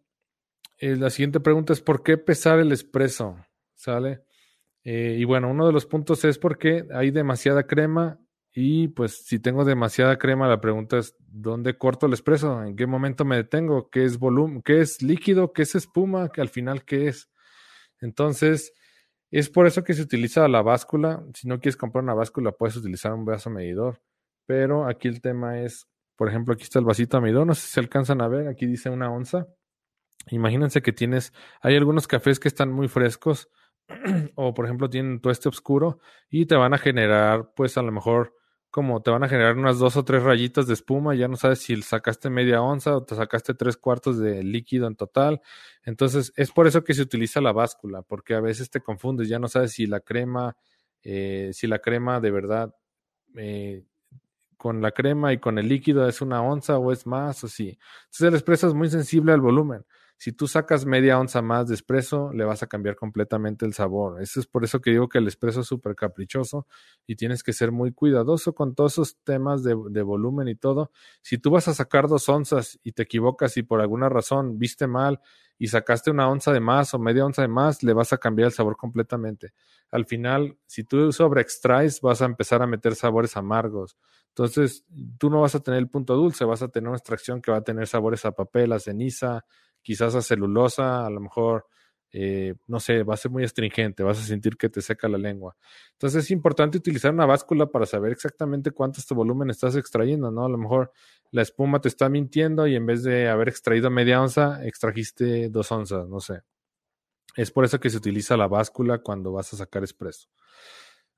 Eh, 0.79 0.97
la 0.97 1.11
siguiente 1.11 1.41
pregunta 1.41 1.73
es 1.73 1.81
¿por 1.81 2.03
qué 2.03 2.19
pesar 2.19 2.59
el 2.59 2.73
espresso? 2.73 3.37
¿Sale? 3.75 4.25
Eh, 4.85 5.17
y 5.19 5.25
bueno, 5.25 5.51
uno 5.51 5.67
de 5.67 5.73
los 5.73 5.87
puntos 5.87 6.25
es 6.25 6.39
porque 6.39 6.87
hay 6.93 7.11
demasiada 7.11 7.67
crema 7.67 8.21
y 8.53 8.89
pues 8.89 9.27
si 9.27 9.39
tengo 9.39 9.65
demasiada 9.65 10.17
crema, 10.17 10.49
la 10.49 10.61
pregunta 10.61 10.99
es 10.99 11.17
¿dónde 11.19 11.77
corto 11.77 12.07
el 12.07 12.13
espresso? 12.13 12.63
¿En 12.63 12.77
qué 12.77 12.87
momento 12.87 13.25
me 13.25 13.37
detengo? 13.37 13.91
¿Qué 13.91 14.05
es 14.05 14.19
volumen? 14.19 14.63
¿Qué 14.63 14.81
es 14.81 15.03
líquido? 15.03 15.53
¿Qué 15.53 15.63
es 15.63 15.75
espuma? 15.75 16.31
¿Que 16.31 16.41
al 16.41 16.49
final 16.49 16.85
qué 16.85 17.09
es? 17.09 17.31
Entonces, 18.01 18.73
es 19.31 19.51
por 19.51 19.67
eso 19.67 19.85
que 19.85 19.95
se 19.95 20.03
utiliza 20.03 20.49
la 20.49 20.63
báscula. 20.63 21.25
Si 21.35 21.49
no 21.49 21.59
quieres 21.59 21.77
comprar 21.77 22.05
una 22.05 22.15
báscula, 22.15 22.53
puedes 22.53 22.77
utilizar 22.77 23.13
un 23.13 23.25
vaso 23.25 23.51
medidor. 23.51 24.01
Pero 24.47 24.89
aquí 24.89 25.09
el 25.09 25.21
tema 25.21 25.61
es, 25.61 25.87
por 26.17 26.29
ejemplo, 26.29 26.55
aquí 26.55 26.63
está 26.63 26.79
el 26.79 26.85
vasito 26.85 27.21
medidor. 27.21 27.47
No 27.47 27.55
sé 27.55 27.63
si 27.63 27.75
se 27.75 27.81
alcanzan 27.81 28.23
a 28.23 28.29
ver. 28.29 28.49
Aquí 28.49 28.67
dice 28.67 28.91
una 28.91 29.11
onza. 29.11 29.47
Imagínense 30.31 30.83
que 30.83 30.93
tienes, 30.93 31.33
hay 31.61 31.77
algunos 31.77 32.09
cafés 32.09 32.41
que 32.41 32.49
están 32.49 32.73
muy 32.73 32.89
frescos 32.89 33.49
o 34.35 34.55
por 34.55 34.65
ejemplo 34.65 34.91
tienen 34.91 35.21
tueste 35.21 35.49
oscuro 35.49 36.01
y 36.29 36.47
te 36.47 36.57
van 36.57 36.75
a 36.75 36.79
generar 36.79 37.53
pues 37.55 37.79
a 37.79 37.83
lo 37.83 37.93
mejor 37.93 38.35
como 38.77 39.01
te 39.01 39.11
van 39.11 39.25
a 39.25 39.29
generar 39.31 39.57
unas 39.57 39.79
dos 39.79 39.97
o 39.97 40.05
tres 40.05 40.23
rayitas 40.23 40.67
de 40.67 40.75
espuma, 40.75 41.15
ya 41.15 41.29
no 41.29 41.37
sabes 41.39 41.61
si 41.61 41.81
sacaste 41.81 42.29
media 42.29 42.61
onza 42.61 42.95
o 42.95 43.03
te 43.03 43.15
sacaste 43.15 43.55
tres 43.55 43.79
cuartos 43.79 44.19
de 44.19 44.45
líquido 44.45 44.87
en 44.87 44.97
total. 44.97 45.41
Entonces, 45.83 46.35
es 46.37 46.53
por 46.53 46.67
eso 46.67 46.85
que 46.85 46.93
se 46.93 47.01
utiliza 47.01 47.41
la 47.41 47.53
báscula, 47.53 48.03
porque 48.03 48.35
a 48.35 48.41
veces 48.41 48.69
te 48.69 48.83
confundes, 48.83 49.31
ya 49.31 49.39
no 49.39 49.49
sabes 49.49 49.73
si 49.73 49.87
la 49.87 50.01
crema, 50.01 50.59
eh, 51.03 51.53
si 51.55 51.67
la 51.67 51.79
crema 51.79 52.21
de 52.21 52.31
verdad 52.31 52.75
eh, 53.37 53.83
con 54.59 54.83
la 54.83 54.93
crema 54.93 55.33
y 55.33 55.39
con 55.39 55.59
el 55.59 55.69
líquido 55.69 56.07
es 56.07 56.21
una 56.21 56.43
onza 56.43 56.77
o 56.77 56.93
es 56.93 57.07
más 57.07 57.45
o 57.45 57.49
sí. 57.49 57.79
Entonces 58.05 58.29
el 58.29 58.35
espresso 58.35 58.69
es 58.69 58.75
muy 58.75 58.91
sensible 58.91 59.33
al 59.33 59.41
volumen. 59.41 59.87
Si 60.19 60.33
tú 60.33 60.49
sacas 60.49 60.87
media 60.87 61.19
onza 61.19 61.43
más 61.43 61.69
de 61.69 61.75
espresso, 61.75 62.33
le 62.33 62.45
vas 62.45 62.63
a 62.63 62.67
cambiar 62.67 62.97
completamente 62.97 63.67
el 63.67 63.75
sabor. 63.75 64.23
Eso 64.23 64.41
es 64.41 64.47
por 64.47 64.65
eso 64.65 64.81
que 64.81 64.91
digo 64.91 65.09
que 65.11 65.19
el 65.19 65.29
espresso 65.29 65.61
es 65.61 65.67
súper 65.67 65.95
caprichoso 65.95 66.67
y 67.07 67.17
tienes 67.17 67.43
que 67.43 67.53
ser 67.53 67.71
muy 67.71 67.93
cuidadoso 67.93 68.55
con 68.55 68.75
todos 68.75 68.95
esos 68.95 69.17
temas 69.25 69.63
de, 69.63 69.75
volumen 69.75 70.49
y 70.49 70.55
todo. 70.55 70.91
Si 71.21 71.37
tú 71.37 71.51
vas 71.51 71.69
a 71.69 71.75
sacar 71.75 72.09
dos 72.09 72.29
onzas 72.31 72.79
y 72.83 72.93
te 72.93 73.03
equivocas 73.03 73.59
y 73.59 73.63
por 73.63 73.81
alguna 73.83 74.09
razón 74.09 74.59
viste 74.59 74.87
mal 74.87 75.21
y 75.59 75.69
sacaste 75.69 76.11
una 76.11 76.29
onza 76.29 76.53
de 76.53 76.61
más 76.61 76.95
o 76.95 76.99
media 76.99 77.25
onza 77.25 77.43
de 77.43 77.49
más, 77.49 77.83
le 77.83 77.93
vas 77.93 78.13
a 78.15 78.19
cambiar 78.19 78.47
el 78.47 78.53
sabor 78.53 78.77
completamente. 78.77 79.53
Al 79.91 80.07
final, 80.07 80.57
si 80.67 80.85
tú 80.85 81.13
sobre 81.13 81.43
extraes, 81.43 82.01
vas 82.01 82.23
a 82.23 82.25
empezar 82.27 82.63
a 82.63 82.67
meter 82.67 82.95
sabores 82.95 83.37
amargos. 83.37 83.97
Entonces, 84.29 84.85
tú 85.19 85.31
no 85.31 85.41
vas 85.41 85.55
a 85.55 85.61
tener 85.61 85.79
el 85.79 85.89
punto 85.89 86.15
dulce, 86.15 86.45
vas 86.45 86.61
a 86.63 86.69
tener 86.69 86.89
una 86.89 86.99
extracción 86.99 87.41
que 87.41 87.51
va 87.51 87.59
a 87.59 87.65
tener 87.65 87.87
sabores 87.87 88.25
a 88.27 88.33
papel, 88.33 88.73
a 88.73 88.79
ceniza, 88.79 89.47
quizás 89.87 90.17
a 90.17 90.21
celulosa, 90.21 91.07
a 91.07 91.11
lo 91.11 91.21
mejor, 91.21 91.69
eh, 92.11 92.55
no 92.67 92.81
sé, 92.81 93.05
va 93.05 93.15
a 93.15 93.17
ser 93.17 93.31
muy 93.31 93.45
astringente, 93.45 94.03
vas 94.03 94.19
a 94.19 94.23
sentir 94.23 94.57
que 94.57 94.69
te 94.69 94.83
seca 94.83 95.09
la 95.09 95.17
lengua. 95.17 95.57
Entonces 95.93 96.25
es 96.25 96.33
importante 96.33 96.79
utilizar 96.79 97.15
una 97.15 97.25
báscula 97.25 97.67
para 97.67 97.87
saber 97.87 98.11
exactamente 98.11 98.73
cuánto 98.73 98.99
este 98.99 99.15
volumen 99.15 99.49
estás 99.49 99.77
extrayendo, 99.77 100.33
¿no? 100.33 100.45
A 100.45 100.49
lo 100.49 100.59
mejor 100.59 100.91
la 101.31 101.43
espuma 101.43 101.81
te 101.81 101.87
está 101.87 102.09
mintiendo 102.09 102.67
y 102.67 102.75
en 102.75 102.85
vez 102.85 103.05
de 103.05 103.29
haber 103.29 103.49
extraído 103.49 103.89
media 103.89 104.21
onza, 104.21 104.67
extrajiste 104.67 105.51
dos 105.51 105.71
onzas, 105.71 106.09
no 106.09 106.19
sé. 106.19 106.41
Es 107.37 107.53
por 107.53 107.65
eso 107.65 107.79
que 107.79 107.89
se 107.89 107.99
utiliza 107.99 108.37
la 108.37 108.49
báscula 108.49 108.99
cuando 108.99 109.31
vas 109.31 109.53
a 109.55 109.57
sacar 109.57 109.85
espresso. 109.85 110.29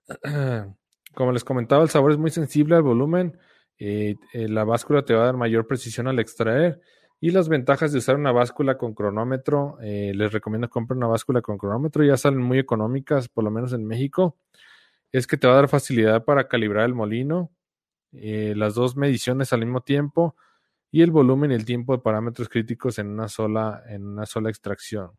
Como 1.14 1.32
les 1.32 1.42
comentaba, 1.42 1.82
el 1.82 1.88
sabor 1.88 2.12
es 2.12 2.18
muy 2.18 2.30
sensible 2.30 2.76
al 2.76 2.82
volumen. 2.82 3.38
Eh, 3.78 4.16
eh, 4.34 4.46
la 4.46 4.64
báscula 4.64 5.06
te 5.06 5.14
va 5.14 5.22
a 5.22 5.26
dar 5.26 5.38
mayor 5.38 5.66
precisión 5.66 6.06
al 6.06 6.18
extraer 6.18 6.82
y 7.20 7.30
las 7.30 7.48
ventajas 7.48 7.92
de 7.92 7.98
usar 7.98 8.16
una 8.16 8.32
báscula 8.32 8.78
con 8.78 8.94
cronómetro, 8.94 9.78
eh, 9.82 10.12
les 10.14 10.32
recomiendo 10.32 10.70
comprar 10.70 10.96
una 10.96 11.08
báscula 11.08 11.42
con 11.42 11.58
cronómetro, 11.58 12.04
ya 12.04 12.16
salen 12.16 12.40
muy 12.40 12.58
económicas, 12.58 13.28
por 13.28 13.44
lo 13.44 13.50
menos 13.50 13.72
en 13.72 13.84
México, 13.84 14.36
es 15.10 15.26
que 15.26 15.36
te 15.36 15.46
va 15.46 15.54
a 15.54 15.56
dar 15.56 15.68
facilidad 15.68 16.24
para 16.24 16.46
calibrar 16.48 16.86
el 16.86 16.94
molino, 16.94 17.50
eh, 18.12 18.54
las 18.56 18.74
dos 18.74 18.96
mediciones 18.96 19.52
al 19.52 19.60
mismo 19.60 19.80
tiempo 19.80 20.36
y 20.90 21.02
el 21.02 21.10
volumen 21.10 21.50
y 21.50 21.54
el 21.54 21.64
tiempo 21.64 21.92
de 21.96 22.02
parámetros 22.02 22.48
críticos 22.48 22.98
en 22.98 23.08
una 23.08 23.28
sola, 23.28 23.82
en 23.88 24.06
una 24.06 24.24
sola 24.24 24.48
extracción. 24.48 25.10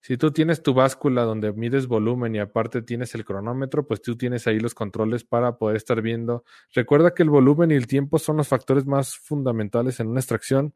Si 0.00 0.16
tú 0.16 0.30
tienes 0.30 0.62
tu 0.62 0.74
báscula 0.74 1.24
donde 1.24 1.52
mides 1.52 1.86
volumen 1.86 2.34
y 2.34 2.38
aparte 2.38 2.82
tienes 2.82 3.14
el 3.14 3.24
cronómetro, 3.24 3.86
pues 3.86 4.00
tú 4.00 4.16
tienes 4.16 4.46
ahí 4.46 4.58
los 4.60 4.74
controles 4.74 5.24
para 5.24 5.58
poder 5.58 5.76
estar 5.76 6.00
viendo. 6.00 6.44
Recuerda 6.72 7.12
que 7.14 7.24
el 7.24 7.30
volumen 7.30 7.72
y 7.72 7.74
el 7.74 7.86
tiempo 7.86 8.18
son 8.18 8.38
los 8.38 8.48
factores 8.48 8.86
más 8.86 9.16
fundamentales 9.16 10.00
en 10.00 10.08
una 10.08 10.20
extracción 10.20 10.72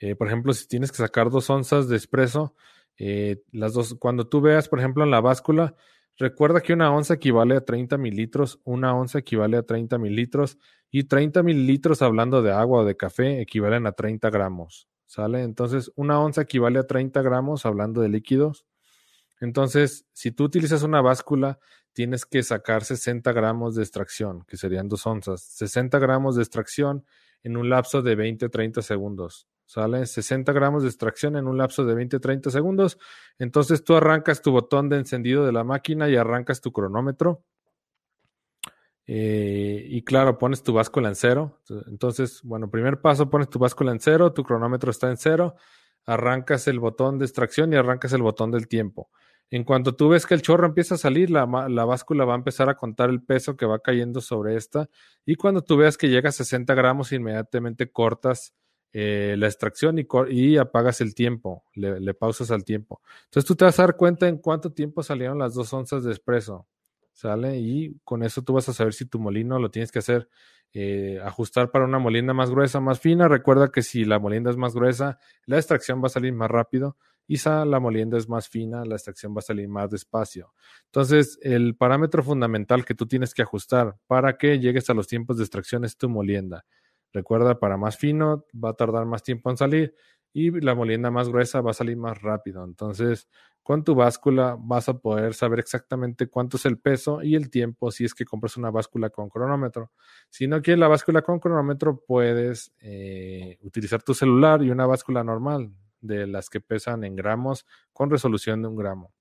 eh, 0.00 0.14
por 0.14 0.28
ejemplo, 0.28 0.52
si 0.52 0.66
tienes 0.68 0.90
que 0.90 0.98
sacar 0.98 1.30
dos 1.30 1.50
onzas 1.50 1.88
de 1.88 1.96
espresso, 1.96 2.54
eh, 2.98 3.42
las 3.52 3.72
dos, 3.72 3.94
cuando 3.98 4.28
tú 4.28 4.40
veas, 4.40 4.68
por 4.68 4.78
ejemplo, 4.78 5.04
en 5.04 5.10
la 5.10 5.20
báscula, 5.20 5.74
recuerda 6.16 6.60
que 6.60 6.72
una 6.72 6.92
onza 6.92 7.14
equivale 7.14 7.56
a 7.56 7.64
30 7.64 7.96
mililitros, 7.96 8.60
una 8.64 8.94
onza 8.94 9.20
equivale 9.20 9.56
a 9.56 9.62
30 9.62 9.98
mililitros 9.98 10.58
y 10.90 11.04
30 11.04 11.42
mililitros 11.42 12.02
hablando 12.02 12.42
de 12.42 12.52
agua 12.52 12.82
o 12.82 12.84
de 12.84 12.96
café 12.96 13.40
equivalen 13.40 13.86
a 13.86 13.92
30 13.92 14.30
gramos, 14.30 14.88
¿sale? 15.06 15.42
Entonces, 15.42 15.92
una 15.96 16.20
onza 16.20 16.42
equivale 16.42 16.80
a 16.80 16.86
30 16.86 17.22
gramos 17.22 17.66
hablando 17.66 18.00
de 18.00 18.08
líquidos. 18.08 18.66
Entonces, 19.40 20.06
si 20.12 20.32
tú 20.32 20.44
utilizas 20.44 20.82
una 20.82 21.00
báscula, 21.00 21.60
tienes 21.92 22.26
que 22.26 22.42
sacar 22.42 22.84
60 22.84 23.32
gramos 23.32 23.74
de 23.74 23.82
extracción, 23.82 24.44
que 24.46 24.56
serían 24.56 24.88
dos 24.88 25.06
onzas. 25.06 25.42
60 25.42 25.98
gramos 25.98 26.36
de 26.36 26.42
extracción 26.42 27.04
en 27.42 27.56
un 27.56 27.68
lapso 27.68 28.02
de 28.02 28.16
20-30 28.16 28.82
segundos. 28.82 29.46
¿Sale? 29.68 30.06
60 30.06 30.50
gramos 30.54 30.82
de 30.82 30.88
extracción 30.88 31.36
en 31.36 31.46
un 31.46 31.58
lapso 31.58 31.84
de 31.84 31.94
20-30 31.94 32.48
segundos. 32.48 32.98
Entonces 33.38 33.84
tú 33.84 33.96
arrancas 33.96 34.40
tu 34.40 34.50
botón 34.50 34.88
de 34.88 34.96
encendido 34.96 35.44
de 35.44 35.52
la 35.52 35.62
máquina 35.62 36.08
y 36.08 36.16
arrancas 36.16 36.62
tu 36.62 36.72
cronómetro. 36.72 37.44
Eh, 39.06 39.84
y 39.86 40.02
claro, 40.04 40.38
pones 40.38 40.62
tu 40.62 40.72
báscula 40.72 41.10
en 41.10 41.16
cero. 41.16 41.60
Entonces, 41.86 42.40
bueno, 42.44 42.70
primer 42.70 43.02
paso, 43.02 43.28
pones 43.28 43.50
tu 43.50 43.58
báscula 43.58 43.92
en 43.92 44.00
cero, 44.00 44.32
tu 44.32 44.42
cronómetro 44.42 44.90
está 44.90 45.10
en 45.10 45.18
cero, 45.18 45.56
arrancas 46.06 46.66
el 46.66 46.80
botón 46.80 47.18
de 47.18 47.26
extracción 47.26 47.70
y 47.70 47.76
arrancas 47.76 48.14
el 48.14 48.22
botón 48.22 48.50
del 48.50 48.68
tiempo. 48.68 49.10
En 49.50 49.64
cuanto 49.64 49.94
tú 49.94 50.08
ves 50.08 50.24
que 50.24 50.32
el 50.32 50.40
chorro 50.40 50.66
empieza 50.66 50.94
a 50.94 50.98
salir, 50.98 51.28
la, 51.28 51.44
báscula 51.44 52.24
va 52.24 52.32
a 52.32 52.36
empezar 52.38 52.70
a 52.70 52.74
contar 52.74 53.10
el 53.10 53.22
peso 53.22 53.54
que 53.54 53.66
va 53.66 53.80
cayendo 53.80 54.22
sobre 54.22 54.56
esta. 54.56 54.88
Y 55.26 55.34
cuando 55.34 55.60
tú 55.60 55.76
veas 55.76 55.98
que 55.98 56.08
llega 56.08 56.30
a 56.30 56.32
60 56.32 56.72
gramos, 56.74 57.12
inmediatamente 57.12 57.92
cortas 57.92 58.54
eh, 58.92 59.36
la 59.38 59.46
extracción 59.46 59.98
y, 59.98 60.56
apagas 60.56 61.00
el 61.00 61.14
tiempo, 61.14 61.64
le, 61.74 62.14
pausas 62.14 62.50
al 62.50 62.64
tiempo. 62.64 63.02
Entonces 63.24 63.46
tú 63.46 63.54
te 63.54 63.64
vas 63.64 63.78
a 63.78 63.82
dar 63.82 63.96
cuenta 63.96 64.28
en 64.28 64.38
cuánto 64.38 64.72
tiempo 64.72 65.02
salieron 65.02 65.38
las 65.38 65.54
dos 65.54 65.72
onzas 65.72 66.04
de 66.04 66.12
espresso. 66.12 66.66
¿Sale? 67.12 67.58
Y 67.58 67.98
con 68.04 68.22
eso 68.22 68.42
tú 68.42 68.52
vas 68.52 68.68
a 68.68 68.72
saber 68.72 68.94
si 68.94 69.04
tu 69.04 69.18
molino 69.18 69.58
lo 69.58 69.72
tienes 69.72 69.90
que 69.90 69.98
hacer, 69.98 70.28
eh, 70.72 71.18
ajustar 71.24 71.72
para 71.72 71.84
una 71.84 71.98
molienda 71.98 72.32
más 72.32 72.48
gruesa, 72.48 72.78
más 72.78 73.00
fina. 73.00 73.26
Recuerda 73.26 73.72
que 73.72 73.82
si 73.82 74.04
la 74.04 74.20
molienda 74.20 74.50
es 74.52 74.56
más 74.56 74.72
gruesa, 74.72 75.18
la 75.44 75.56
extracción 75.56 76.00
va 76.00 76.06
a 76.06 76.10
salir 76.10 76.32
más 76.32 76.48
rápido 76.48 76.96
y 77.30 77.36
si 77.36 77.48
la 77.48 77.78
molienda 77.78 78.16
es 78.16 78.28
más 78.28 78.48
fina, 78.48 78.84
la 78.86 78.94
extracción 78.94 79.34
va 79.34 79.40
a 79.40 79.42
salir 79.42 79.68
más 79.68 79.90
despacio. 79.90 80.54
Entonces, 80.86 81.38
el 81.42 81.76
parámetro 81.76 82.22
fundamental 82.22 82.86
que 82.86 82.94
tú 82.94 83.06
tienes 83.06 83.34
que 83.34 83.42
ajustar 83.42 83.98
para 84.06 84.38
que 84.38 84.58
llegues 84.58 84.88
a 84.88 84.94
los 84.94 85.06
tiempos 85.06 85.36
de 85.36 85.44
extracción 85.44 85.84
es 85.84 85.98
tu 85.98 86.08
molienda. 86.08 86.64
Recuerda, 87.12 87.58
para 87.58 87.76
más 87.76 87.96
fino 87.96 88.44
va 88.52 88.70
a 88.70 88.74
tardar 88.74 89.06
más 89.06 89.22
tiempo 89.22 89.50
en 89.50 89.56
salir 89.56 89.94
y 90.32 90.50
la 90.60 90.74
molienda 90.74 91.10
más 91.10 91.28
gruesa 91.28 91.60
va 91.60 91.70
a 91.70 91.74
salir 91.74 91.96
más 91.96 92.20
rápido. 92.20 92.64
Entonces, 92.64 93.28
con 93.62 93.84
tu 93.84 93.94
báscula 93.94 94.56
vas 94.58 94.88
a 94.88 94.98
poder 94.98 95.34
saber 95.34 95.58
exactamente 95.58 96.28
cuánto 96.28 96.56
es 96.56 96.66
el 96.66 96.78
peso 96.78 97.22
y 97.22 97.34
el 97.34 97.50
tiempo 97.50 97.90
si 97.90 98.04
es 98.04 98.14
que 98.14 98.24
compras 98.24 98.56
una 98.56 98.70
báscula 98.70 99.10
con 99.10 99.28
cronómetro. 99.28 99.92
Si 100.30 100.46
no 100.46 100.62
quieres 100.62 100.80
la 100.80 100.88
báscula 100.88 101.22
con 101.22 101.38
cronómetro, 101.38 102.02
puedes 102.06 102.72
eh, 102.80 103.58
utilizar 103.62 104.02
tu 104.02 104.14
celular 104.14 104.62
y 104.62 104.70
una 104.70 104.86
báscula 104.86 105.22
normal 105.22 105.70
de 106.00 106.26
las 106.26 106.48
que 106.48 106.60
pesan 106.60 107.04
en 107.04 107.16
gramos 107.16 107.66
con 107.92 108.10
resolución 108.10 108.62
de 108.62 108.68
un 108.68 108.76
gramo. 108.76 109.12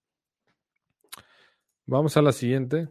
Vamos 1.86 2.18
a 2.18 2.22
la 2.22 2.32
siguiente. 2.32 2.90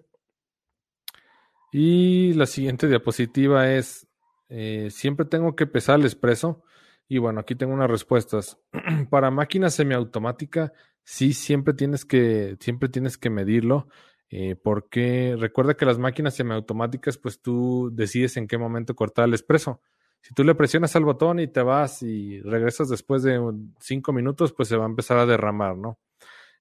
Y 1.72 2.32
la 2.34 2.46
siguiente 2.46 2.88
diapositiva 2.88 3.70
es, 3.70 4.06
eh, 4.48 4.88
siempre 4.90 5.26
tengo 5.26 5.56
que 5.56 5.66
pesar 5.66 5.98
el 5.98 6.06
expreso. 6.06 6.62
Y 7.08 7.18
bueno, 7.18 7.40
aquí 7.40 7.54
tengo 7.54 7.72
unas 7.74 7.90
respuestas. 7.90 8.58
Para 9.10 9.30
máquina 9.30 9.70
semiautomática, 9.70 10.72
sí, 11.04 11.32
siempre 11.32 11.74
tienes 11.74 12.04
que, 12.04 12.56
siempre 12.60 12.88
tienes 12.88 13.18
que 13.18 13.30
medirlo. 13.30 13.88
Eh, 14.28 14.56
porque 14.56 15.36
recuerda 15.38 15.74
que 15.74 15.86
las 15.86 15.98
máquinas 15.98 16.34
semiautomáticas, 16.34 17.16
pues 17.16 17.40
tú 17.40 17.90
decides 17.92 18.36
en 18.36 18.48
qué 18.48 18.58
momento 18.58 18.96
cortar 18.96 19.26
el 19.26 19.34
expreso. 19.34 19.80
Si 20.20 20.34
tú 20.34 20.42
le 20.42 20.56
presionas 20.56 20.96
al 20.96 21.04
botón 21.04 21.38
y 21.38 21.46
te 21.46 21.62
vas 21.62 22.02
y 22.02 22.40
regresas 22.40 22.88
después 22.88 23.22
de 23.22 23.40
cinco 23.78 24.12
minutos, 24.12 24.52
pues 24.52 24.68
se 24.68 24.76
va 24.76 24.84
a 24.84 24.88
empezar 24.88 25.18
a 25.18 25.26
derramar, 25.26 25.76
¿no? 25.76 25.98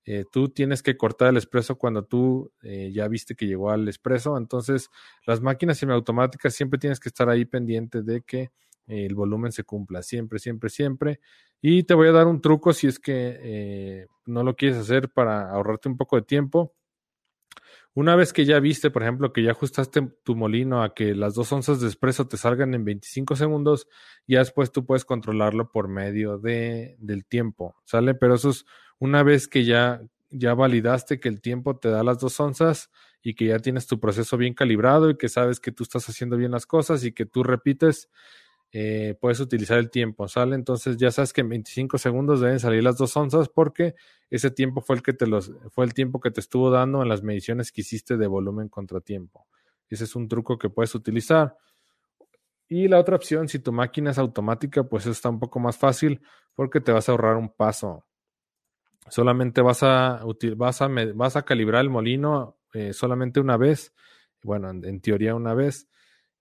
Eh, 0.06 0.26
tú 0.32 0.50
tienes 0.50 0.84
que 0.84 0.98
cortar 0.98 1.30
el 1.30 1.38
expreso 1.38 1.78
cuando 1.78 2.04
tú 2.06 2.52
eh, 2.62 2.92
ya 2.94 3.08
viste 3.08 3.36
que 3.36 3.48
llegó 3.48 3.72
al 3.72 3.88
expreso. 3.88 4.38
Entonces, 4.38 4.90
las 5.26 5.42
máquinas 5.42 5.78
semiautomáticas 5.80 6.54
siempre 6.54 6.80
tienes 6.80 7.00
que 7.00 7.10
estar 7.10 7.30
ahí 7.30 7.46
pendiente 7.46 8.04
de 8.04 8.22
que 8.22 8.52
el 8.88 9.16
volumen 9.16 9.52
se 9.52 9.64
cumpla, 9.64 10.04
siempre, 10.04 10.38
siempre, 10.40 10.70
siempre. 10.70 11.20
Y 11.62 11.84
te 11.84 11.96
voy 11.96 12.08
a 12.10 12.12
dar 12.12 12.28
un 12.28 12.42
truco 12.42 12.74
si 12.74 12.88
es 12.88 13.00
que 13.00 13.40
eh, 13.42 14.08
no 14.26 14.44
lo 14.44 14.56
quieres 14.56 14.78
hacer 14.78 15.10
para 15.10 15.50
ahorrarte 15.50 15.90
un 15.90 15.98
poco 15.98 16.16
de 16.18 16.22
tiempo. 16.22 16.74
Una 17.98 18.18
vez 18.18 18.34
que 18.34 18.44
ya 18.44 18.60
viste, 18.60 18.92
por 18.92 19.04
ejemplo, 19.04 19.32
que 19.32 19.42
ya 19.42 19.52
ajustaste 19.52 20.02
tu 20.24 20.36
molino 20.36 20.84
a 20.84 20.94
que 20.94 21.16
las 21.16 21.34
dos 21.34 21.54
onzas 21.54 21.80
de 21.80 21.88
espresso 21.88 22.28
te 22.28 22.36
salgan 22.36 22.74
en 22.74 22.84
25 22.84 23.38
segundos, 23.38 23.88
ya 24.28 24.40
después 24.40 24.74
tú 24.74 24.86
puedes 24.86 25.06
controlarlo 25.06 25.72
por 25.72 25.88
medio 25.88 26.38
de, 26.38 26.98
del 27.00 27.26
tiempo, 27.26 27.78
¿sale? 27.86 28.14
Pero 28.14 28.36
eso 28.36 28.50
es 28.50 28.66
una 29.00 29.24
vez 29.24 29.48
que 29.48 29.64
ya, 29.64 30.02
ya 30.30 30.54
validaste 30.54 31.22
que 31.22 31.30
el 31.30 31.40
tiempo 31.40 31.78
te 31.78 31.90
da 31.90 32.04
las 32.04 32.20
dos 32.20 32.38
onzas 32.38 32.92
y 33.22 33.34
que 33.34 33.46
ya 33.46 33.60
tienes 33.60 33.88
tu 33.88 33.98
proceso 33.98 34.36
bien 34.36 34.54
calibrado 34.54 35.10
y 35.10 35.18
que 35.18 35.30
sabes 35.30 35.62
que 35.62 35.72
tú 35.72 35.84
estás 35.84 36.10
haciendo 36.10 36.36
bien 36.36 36.52
las 36.52 36.66
cosas 36.66 37.06
y 37.06 37.14
que 37.14 37.26
tú 37.26 37.44
repites 37.44 38.10
eh, 38.78 39.16
puedes 39.22 39.40
utilizar 39.40 39.78
el 39.78 39.90
tiempo, 39.90 40.28
¿sale? 40.28 40.54
Entonces 40.54 40.98
ya 40.98 41.10
sabes 41.10 41.32
que 41.32 41.40
en 41.40 41.48
25 41.48 41.98
segundos 41.98 42.42
deben 42.42 42.60
salir 42.60 42.84
las 42.84 42.98
dos 42.98 43.16
onzas 43.16 43.48
porque 43.48 43.96
ese 44.30 44.52
tiempo 44.52 44.82
fue 44.82 44.98
el 44.98 45.02
que 45.02 45.14
te 45.14 45.28
los, 45.28 45.54
fue 45.70 45.86
el 45.86 45.94
tiempo 45.94 46.20
que 46.20 46.30
te 46.30 46.42
estuvo 46.42 46.70
dando 46.70 47.02
en 47.02 47.08
las 47.08 47.24
mediciones 47.24 47.72
que 47.72 47.80
hiciste 47.80 48.18
de 48.18 48.28
volumen 48.28 48.68
contra 48.68 49.00
tiempo. 49.00 49.48
Ese 49.90 50.04
es 50.04 50.14
un 50.18 50.28
truco 50.28 50.58
que 50.58 50.70
puedes 50.70 50.94
utilizar. 50.94 51.56
Y 52.68 52.90
la 52.90 53.00
otra 53.00 53.16
opción, 53.16 53.48
si 53.48 53.60
tu 53.60 53.72
máquina 53.72 54.12
es 54.12 54.18
automática, 54.18 54.84
pues 54.84 55.06
está 55.06 55.30
un 55.30 55.40
poco 55.40 55.58
más 55.62 55.78
fácil 55.78 56.20
porque 56.54 56.82
te 56.82 56.92
vas 56.92 57.08
a 57.08 57.14
ahorrar 57.14 57.38
un 57.38 57.48
paso. 57.48 58.06
Solamente 59.08 59.62
vas 59.62 59.84
a, 59.84 60.22
vas 60.58 60.82
a, 60.82 60.90
vas 61.14 61.36
a 61.38 61.44
calibrar 61.44 61.80
el 61.80 61.90
molino 61.90 62.58
eh, 62.74 62.92
solamente 62.92 63.40
una 63.40 63.56
vez. 63.56 63.94
Bueno, 64.44 64.70
en 64.70 65.00
teoría 65.00 65.34
una 65.34 65.54
vez 65.54 65.88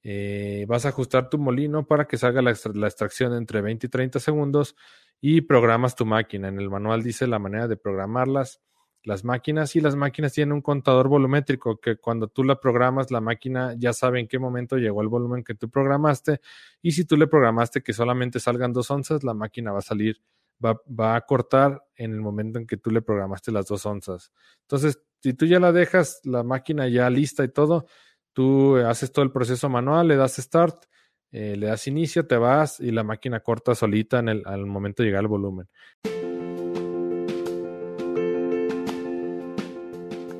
eh, 0.06 0.66
vas 0.68 0.84
a 0.84 0.90
ajustar 0.90 1.30
tu 1.30 1.38
molino 1.38 1.86
para 1.86 2.06
que 2.06 2.18
salga 2.18 2.42
la, 2.42 2.50
extracción 2.50 3.34
entre 3.34 3.62
20 3.62 3.86
y 3.86 3.90
30 3.90 4.20
segundos 4.20 4.76
y 5.18 5.40
programas 5.40 5.96
tu 5.96 6.04
máquina. 6.04 6.48
En 6.48 6.60
el 6.60 6.68
manual 6.68 7.02
dice 7.02 7.26
la 7.26 7.38
manera 7.38 7.66
de 7.68 7.78
programarlas, 7.78 8.60
las 9.02 9.24
máquinas 9.24 9.74
y 9.76 9.80
las 9.80 9.96
máquinas 9.96 10.34
tienen 10.34 10.52
un 10.52 10.60
contador 10.60 11.08
volumétrico 11.08 11.80
que 11.80 11.96
cuando 11.96 12.28
tú 12.28 12.44
la 12.44 12.60
programas, 12.60 13.10
la 13.10 13.22
máquina 13.22 13.74
ya 13.78 13.94
sabe 13.94 14.20
en 14.20 14.28
qué 14.28 14.38
momento 14.38 14.76
llegó 14.76 15.00
el 15.00 15.08
volumen 15.08 15.42
que 15.42 15.54
tú 15.54 15.70
programaste 15.70 16.40
y 16.82 16.92
si 16.92 17.06
tú 17.06 17.16
le 17.16 17.26
programaste 17.26 17.82
que 17.82 17.94
solamente 17.94 18.40
salgan 18.40 18.74
dos 18.74 18.90
onzas, 18.90 19.24
la 19.24 19.32
máquina 19.32 19.72
va 19.72 19.78
a 19.78 19.82
salir, 19.82 20.20
va, 20.62 20.78
va 20.88 21.16
a 21.16 21.20
cortar 21.22 21.82
en 21.96 22.12
el 22.12 22.20
momento 22.20 22.58
en 22.58 22.66
que 22.66 22.76
tú 22.76 22.90
le 22.90 23.00
programaste 23.00 23.52
las 23.52 23.66
dos 23.66 23.86
onzas. 23.86 24.32
Entonces, 24.62 25.02
si 25.22 25.32
tú 25.32 25.46
ya 25.46 25.60
la 25.60 25.72
dejas, 25.72 26.20
la 26.24 26.42
máquina 26.42 26.88
ya 26.88 27.08
lista 27.08 27.42
y 27.42 27.48
todo, 27.48 27.86
Tú 28.34 28.76
haces 28.76 29.10
todo 29.12 29.24
el 29.24 29.32
proceso 29.32 29.70
manual, 29.70 30.08
le 30.08 30.16
das 30.16 30.36
start, 30.36 30.84
eh, 31.32 31.56
le 31.56 31.68
das 31.68 31.86
inicio, 31.86 32.26
te 32.26 32.36
vas 32.36 32.80
y 32.80 32.90
la 32.90 33.04
máquina 33.04 33.40
corta 33.40 33.74
solita 33.74 34.18
en 34.18 34.28
el, 34.28 34.42
al 34.44 34.66
momento 34.66 35.02
de 35.02 35.08
llegar 35.08 35.20
al 35.20 35.28
volumen. 35.28 35.68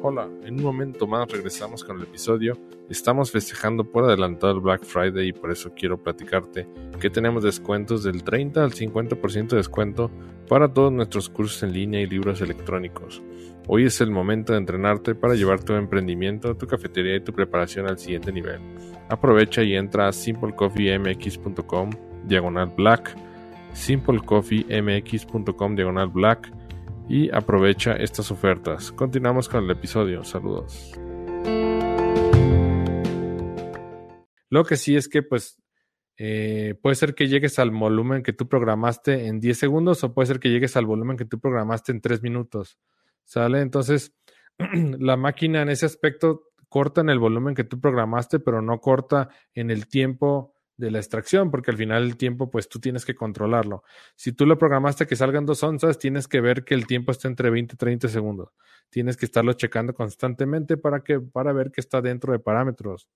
Hola, 0.06 0.28
en 0.44 0.56
un 0.56 0.62
momento 0.62 1.06
más 1.06 1.32
regresamos 1.32 1.82
con 1.82 1.96
el 1.96 2.02
episodio. 2.02 2.58
Estamos 2.90 3.30
festejando 3.30 3.84
por 3.84 4.04
adelantado 4.04 4.52
el 4.52 4.60
Black 4.60 4.84
Friday 4.84 5.28
y 5.28 5.32
por 5.32 5.50
eso 5.50 5.72
quiero 5.74 5.96
platicarte 5.96 6.68
que 7.00 7.08
tenemos 7.08 7.42
descuentos 7.42 8.04
del 8.04 8.22
30 8.22 8.62
al 8.62 8.72
50% 8.72 9.48
de 9.48 9.56
descuento 9.56 10.10
para 10.46 10.70
todos 10.70 10.92
nuestros 10.92 11.30
cursos 11.30 11.62
en 11.62 11.72
línea 11.72 12.02
y 12.02 12.06
libros 12.06 12.42
electrónicos. 12.42 13.22
Hoy 13.66 13.86
es 13.86 13.98
el 14.02 14.10
momento 14.10 14.52
de 14.52 14.58
entrenarte 14.58 15.14
para 15.14 15.36
llevar 15.36 15.64
tu 15.64 15.72
emprendimiento, 15.72 16.54
tu 16.54 16.66
cafetería 16.66 17.16
y 17.16 17.20
tu 17.20 17.32
preparación 17.32 17.88
al 17.88 17.98
siguiente 17.98 18.30
nivel. 18.30 18.60
Aprovecha 19.08 19.62
y 19.62 19.74
entra 19.74 20.08
a 20.08 20.12
simplecoffeemx.com 20.12 21.90
diagonal 22.24 22.74
black, 22.76 23.16
simplecoffeemx.com 23.72 25.74
diagonal 25.74 26.08
black 26.08 26.52
y 27.08 27.30
aprovecha 27.34 27.96
estas 27.96 28.30
ofertas. 28.30 28.92
Continuamos 28.92 29.48
con 29.48 29.64
el 29.64 29.70
episodio. 29.70 30.24
Saludos. 30.24 30.92
Lo 34.50 34.64
que 34.64 34.76
sí 34.76 34.96
es 34.96 35.08
que 35.08 35.22
pues 35.22 35.60
eh, 36.16 36.78
puede 36.80 36.94
ser 36.94 37.14
que 37.14 37.26
llegues 37.26 37.58
al 37.58 37.70
volumen 37.70 38.22
que 38.22 38.32
tú 38.32 38.48
programaste 38.48 39.26
en 39.26 39.40
10 39.40 39.58
segundos 39.58 40.04
o 40.04 40.14
puede 40.14 40.26
ser 40.26 40.38
que 40.38 40.50
llegues 40.50 40.76
al 40.76 40.86
volumen 40.86 41.16
que 41.16 41.24
tú 41.24 41.40
programaste 41.40 41.92
en 41.92 42.00
3 42.00 42.22
minutos. 42.22 42.78
¿Sale? 43.24 43.60
Entonces, 43.60 44.14
la 44.58 45.16
máquina 45.16 45.62
en 45.62 45.70
ese 45.70 45.86
aspecto 45.86 46.42
corta 46.68 47.00
en 47.00 47.10
el 47.10 47.18
volumen 47.18 47.54
que 47.54 47.64
tú 47.64 47.80
programaste, 47.80 48.38
pero 48.38 48.62
no 48.62 48.80
corta 48.80 49.28
en 49.54 49.70
el 49.70 49.88
tiempo 49.88 50.53
de 50.76 50.90
la 50.90 50.98
extracción, 50.98 51.50
porque 51.50 51.70
al 51.70 51.76
final 51.76 52.02
el 52.02 52.16
tiempo, 52.16 52.50
pues 52.50 52.68
tú 52.68 52.80
tienes 52.80 53.04
que 53.04 53.14
controlarlo. 53.14 53.84
Si 54.16 54.32
tú 54.32 54.46
lo 54.46 54.58
programaste 54.58 55.06
que 55.06 55.16
salgan 55.16 55.46
dos 55.46 55.62
onzas, 55.62 55.98
tienes 55.98 56.26
que 56.26 56.40
ver 56.40 56.64
que 56.64 56.74
el 56.74 56.86
tiempo 56.86 57.12
esté 57.12 57.28
entre 57.28 57.50
20 57.50 57.74
y 57.74 57.76
30 57.76 58.08
segundos. 58.08 58.50
Tienes 58.90 59.16
que 59.16 59.26
estarlo 59.26 59.52
checando 59.52 59.94
constantemente 59.94 60.76
para, 60.76 61.00
que, 61.00 61.20
para 61.20 61.52
ver 61.52 61.70
que 61.70 61.80
está 61.80 62.00
dentro 62.00 62.32
de 62.32 62.38
parámetros. 62.38 63.08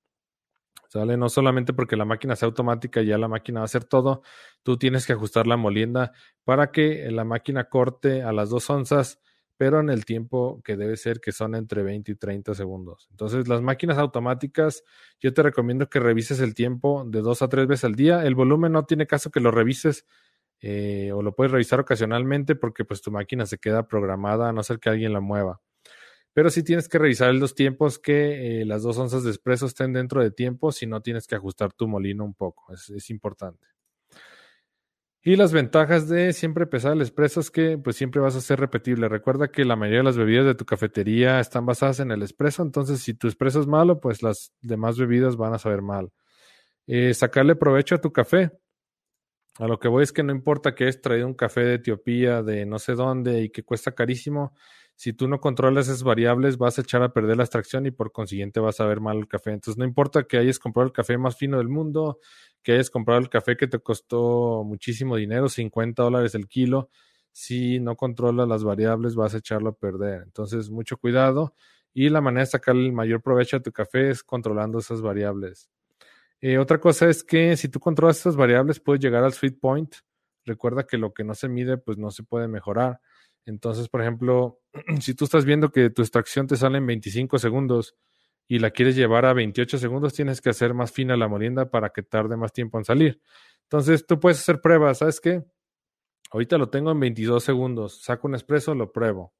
¿Sale? 0.89 1.19
No 1.19 1.29
solamente 1.29 1.75
porque 1.75 1.97
la 1.97 2.07
máquina 2.07 2.35
sea 2.35 2.47
automática 2.47 3.03
y 3.03 3.07
ya 3.07 3.19
la 3.19 3.29
máquina 3.29 3.61
va 3.61 3.65
a 3.65 3.67
hacer 3.67 3.85
todo, 3.85 4.23
tú 4.63 4.79
tienes 4.79 5.07
que 5.07 5.13
ajustar 5.13 5.47
la 5.47 5.59
molienda 5.59 6.13
para 6.45 6.71
que 6.71 7.11
la 7.11 7.25
máquina 7.25 7.65
corte 7.65 8.23
a 8.23 8.33
las 8.33 8.49
dos 8.49 8.71
onzas 8.71 9.21
pero 9.59 9.81
en 9.81 9.91
el 9.91 10.05
tiempo 10.05 10.63
que 10.63 10.77
debe 10.77 10.97
ser, 10.97 11.21
que 11.21 11.33
son 11.33 11.57
entre 11.57 11.83
20 11.83 12.13
y 12.13 12.15
30 12.15 12.55
segundos. 12.55 13.09
Entonces, 13.11 13.49
las 13.49 13.61
máquinas 13.61 13.99
automáticas, 13.99 14.85
yo 15.21 15.35
te 15.35 15.43
recomiendo 15.43 15.91
que 15.91 15.99
revises 15.99 16.41
el 16.41 16.55
tiempo 16.55 17.05
de 17.05 17.21
dos 17.21 17.43
a 17.43 17.49
tres 17.49 17.67
veces 17.67 17.85
al 17.85 17.97
día. 17.97 18.25
El 18.25 18.37
volumen 18.37 18.71
no 18.73 18.87
tiene 18.87 19.09
caso 19.09 19.33
que 19.33 19.41
lo 19.41 19.51
revises 19.51 20.07
eh, 20.61 21.11
o 21.13 21.23
lo 21.23 21.35
puedes 21.35 21.51
revisar 21.51 21.81
ocasionalmente 21.81 22.55
porque 22.55 22.85
pues 22.85 23.03
tu 23.03 23.11
máquina 23.11 23.47
se 23.47 23.59
queda 23.59 23.89
programada 23.89 24.49
a 24.49 24.53
no 24.53 24.63
ser 24.63 24.79
que 24.79 24.91
alguien 24.91 25.13
la 25.13 25.21
mueva. 25.21 25.61
Pero 26.33 26.51
sí 26.51 26.63
tienes 26.63 26.89
que 26.89 26.99
revisar 26.99 27.35
los 27.35 27.57
tiempos 27.57 27.99
que 27.99 28.61
eh, 28.63 28.65
las 28.65 28.85
dos 28.85 28.97
onzas 28.99 29.25
de 29.25 29.33
espresso 29.33 29.67
estén 29.67 29.93
dentro 29.93 30.23
de 30.23 30.31
tiempo, 30.31 30.71
si 30.71 30.87
no 30.87 31.03
tienes 31.03 31.27
que 31.27 31.35
ajustar 31.35 31.73
tu 31.73 31.89
molino 31.89 32.25
un 32.25 32.35
poco, 32.35 32.73
es 32.73 33.11
importante. 33.11 33.67
Y 35.23 35.37
las 35.37 35.53
ventajas 35.53 36.09
de 36.09 36.33
siempre 36.33 36.67
pesar 36.67 36.93
el 36.93 37.03
espresso 37.03 37.41
es 37.41 37.51
que 37.51 37.77
pues 37.77 37.97
siempre 37.97 38.21
vas 38.21 38.37
a 38.37 38.41
ser 38.41 38.61
repetible. 38.61 39.09
Recuerda 39.09 39.49
que 39.49 39.65
la 39.65 39.77
mayoría 39.77 39.99
de 39.99 40.05
las 40.05 40.17
bebidas 40.17 40.47
de 40.47 40.55
tu 40.55 40.65
cafetería 40.65 41.41
están 41.41 41.67
basadas 41.67 42.01
en 42.01 42.13
el 42.13 42.23
espresso, 42.23 42.63
entonces 42.63 43.01
si 43.01 43.15
tu 43.15 43.27
espresso 43.27 43.61
es 43.61 43.67
malo, 43.67 44.01
pues 44.01 44.23
las 44.23 44.53
demás 44.61 44.97
bebidas 44.97 45.37
van 45.37 45.55
a 45.55 45.59
saber 45.59 45.83
mal. 45.83 46.11
Eh, 46.87 47.15
sacarle 47.15 47.57
provecho 47.57 47.97
a 47.97 48.01
tu 48.01 48.13
café. 48.13 48.53
A 49.59 49.67
lo 49.67 49.79
que 49.81 49.89
voy 49.89 50.05
es 50.05 50.13
que 50.13 50.23
no 50.23 50.33
importa 50.33 50.75
que 50.75 50.85
hayas 50.85 51.01
traído 51.01 51.27
un 51.27 51.35
café 51.35 51.63
de 51.63 51.75
Etiopía, 51.75 52.43
de 52.43 52.65
no 52.65 52.79
sé 52.79 52.95
dónde 52.95 53.43
y 53.43 53.51
que 53.51 53.65
cuesta 53.65 53.93
carísimo, 53.93 54.55
si 54.99 55.13
tú 55.13 55.29
no 55.29 55.39
controlas 55.41 55.87
esas 55.87 56.03
variables, 56.03 56.59
vas 56.59 56.77
a 56.77 56.81
echar 56.81 57.05
a 57.05 57.13
perder 57.13 57.37
la 57.37 57.45
extracción 57.45 57.87
y 57.87 57.93
por 57.93 58.11
consiguiente 58.11 58.59
vas 58.59 58.81
a 58.81 58.85
ver 58.85 59.01
mal 59.01 59.19
el 59.19 59.29
café. 59.29 59.53
Entonces, 59.53 59.79
no 59.79 59.85
importa 59.85 60.25
que 60.25 60.39
hayas 60.39 60.59
comprado 60.59 60.89
el 60.89 60.93
café 60.93 61.17
más 61.17 61.37
fino 61.37 61.59
del 61.59 61.69
mundo, 61.69 62.19
que 62.65 62.73
hayas 62.73 62.91
comprado 62.91 63.21
el 63.21 63.29
café 63.29 63.57
que 63.57 63.69
te 63.69 63.79
costó 63.79 64.65
muchísimo 64.65 65.15
dinero, 65.15 65.49
50 65.49 66.03
dólares 66.03 66.35
el 66.35 66.49
kilo, 66.49 66.91
si 67.31 67.79
no 67.79 67.95
controlas 67.95 68.49
las 68.49 68.65
variables 68.65 69.15
vas 69.15 69.35
a 69.35 69.39
echarlo 69.39 69.69
a 69.71 69.77
perder. 69.77 70.23
Entonces, 70.25 70.69
mucho 70.69 70.97
cuidado 70.97 71.55
y 71.95 72.09
la 72.09 72.21
manera 72.21 72.41
de 72.41 72.47
sacarle 72.47 72.87
el 72.87 72.93
mayor 72.93 73.23
provecho 73.23 73.59
a 73.59 73.61
tu 73.61 73.71
café 73.71 74.11
es 74.11 74.25
controlando 74.25 74.81
esas 74.81 75.01
variables. 75.01 75.71
Eh, 76.41 76.59
otra 76.59 76.81
cosa 76.81 77.09
es 77.09 77.23
que 77.23 77.57
si 77.57 77.69
tú 77.69 77.79
controlas 77.79 78.19
esas 78.19 78.35
variables 78.35 78.81
puedes 78.81 79.01
llegar 79.01 79.23
al 79.23 79.33
sweet 79.33 79.61
point. 79.61 79.95
Recuerda 80.45 80.85
que 80.85 80.99
lo 80.99 81.15
que 81.15 81.23
no 81.23 81.37
se 81.37 81.49
mide 81.49 81.79
pues 81.79 81.99
no 81.99 82.11
se 82.11 82.25
puede 82.25 82.49
mejorar. 82.49 83.01
Entonces, 83.49 83.89
por 83.89 84.03
ejemplo, 84.03 84.61
si 85.01 85.15
tú 85.15 85.25
estás 85.25 85.45
viendo 85.45 85.71
que 85.71 85.91
tu 85.91 86.03
extracción 86.03 86.47
te 86.47 86.57
sale 86.57 86.79
en 86.79 86.87
25 86.87 87.39
segundos 87.39 87.97
y 88.47 88.59
la 88.59 88.71
quieres 88.71 88.95
llevar 88.95 89.27
a 89.27 89.33
28 89.33 89.79
segundos, 89.79 90.15
tienes 90.15 90.41
que 90.41 90.51
hacer 90.51 90.75
más 90.75 90.93
fina 90.93 91.17
la 91.17 91.29
molienda 91.29 91.71
para 91.71 91.91
que 91.91 92.03
tarde 92.03 92.37
más 92.37 92.53
tiempo 92.53 92.79
en 92.79 92.85
salir. 92.85 93.21
Entonces 93.63 94.07
tú 94.07 94.21
puedes 94.21 94.39
hacer 94.39 94.61
pruebas, 94.61 94.99
¿sabes 94.99 95.21
qué? 95.21 95.43
Ahorita 96.31 96.59
lo 96.59 96.69
tengo 96.69 96.91
en 96.91 97.01
22 97.01 97.43
segundos, 97.43 98.03
saco 98.03 98.29
un 98.29 98.35
expreso, 98.35 98.75
lo 98.75 98.93
pruebo. 98.93 99.33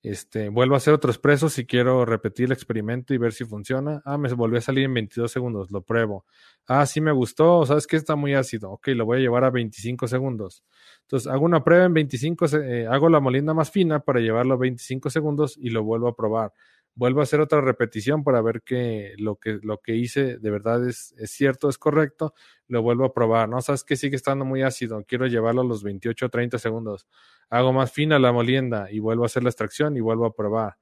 Este, 0.00 0.48
vuelvo 0.48 0.74
a 0.74 0.76
hacer 0.76 0.94
otro 0.94 1.10
expreso 1.10 1.48
si 1.48 1.66
quiero 1.66 2.04
repetir 2.04 2.46
el 2.46 2.52
experimento 2.52 3.14
y 3.14 3.18
ver 3.18 3.32
si 3.32 3.44
funciona. 3.44 4.00
Ah, 4.04 4.16
me 4.16 4.32
volvió 4.32 4.58
a 4.58 4.62
salir 4.62 4.84
en 4.84 4.94
22 4.94 5.30
segundos, 5.30 5.70
lo 5.72 5.82
pruebo. 5.82 6.24
Ah, 6.68 6.86
sí 6.86 7.00
me 7.00 7.10
gustó, 7.10 7.66
sabes 7.66 7.86
que 7.86 7.96
está 7.96 8.14
muy 8.14 8.34
ácido. 8.34 8.70
Ok, 8.70 8.88
lo 8.88 9.06
voy 9.06 9.18
a 9.18 9.20
llevar 9.20 9.42
a 9.44 9.50
25 9.50 10.06
segundos. 10.06 10.62
Entonces 11.02 11.30
hago 11.30 11.44
una 11.44 11.64
prueba 11.64 11.84
en 11.84 11.94
25, 11.94 12.46
eh, 12.58 12.86
hago 12.86 13.08
la 13.08 13.18
molienda 13.18 13.54
más 13.54 13.70
fina 13.70 14.00
para 14.00 14.20
llevarlo 14.20 14.54
a 14.54 14.58
25 14.58 15.10
segundos 15.10 15.58
y 15.60 15.70
lo 15.70 15.82
vuelvo 15.82 16.08
a 16.08 16.14
probar 16.14 16.52
vuelvo 16.98 17.20
a 17.20 17.22
hacer 17.22 17.40
otra 17.40 17.60
repetición 17.60 18.24
para 18.24 18.42
ver 18.42 18.62
que 18.62 19.14
lo 19.18 19.36
que, 19.36 19.60
lo 19.62 19.78
que 19.78 19.94
hice 19.94 20.36
de 20.36 20.50
verdad 20.50 20.86
es, 20.86 21.14
es 21.16 21.30
cierto, 21.30 21.68
es 21.68 21.78
correcto, 21.78 22.34
lo 22.66 22.82
vuelvo 22.82 23.04
a 23.04 23.14
probar, 23.14 23.48
¿no? 23.48 23.62
Sabes 23.62 23.84
que 23.84 23.94
sigue 23.94 24.16
estando 24.16 24.44
muy 24.44 24.62
ácido, 24.62 25.04
quiero 25.06 25.28
llevarlo 25.28 25.60
a 25.60 25.64
los 25.64 25.84
28 25.84 26.26
o 26.26 26.28
30 26.28 26.58
segundos, 26.58 27.06
hago 27.50 27.72
más 27.72 27.92
fina 27.92 28.18
la 28.18 28.32
molienda 28.32 28.90
y 28.90 28.98
vuelvo 28.98 29.22
a 29.22 29.26
hacer 29.26 29.44
la 29.44 29.50
extracción 29.50 29.96
y 29.96 30.00
vuelvo 30.00 30.26
a 30.26 30.34
probar. 30.34 30.76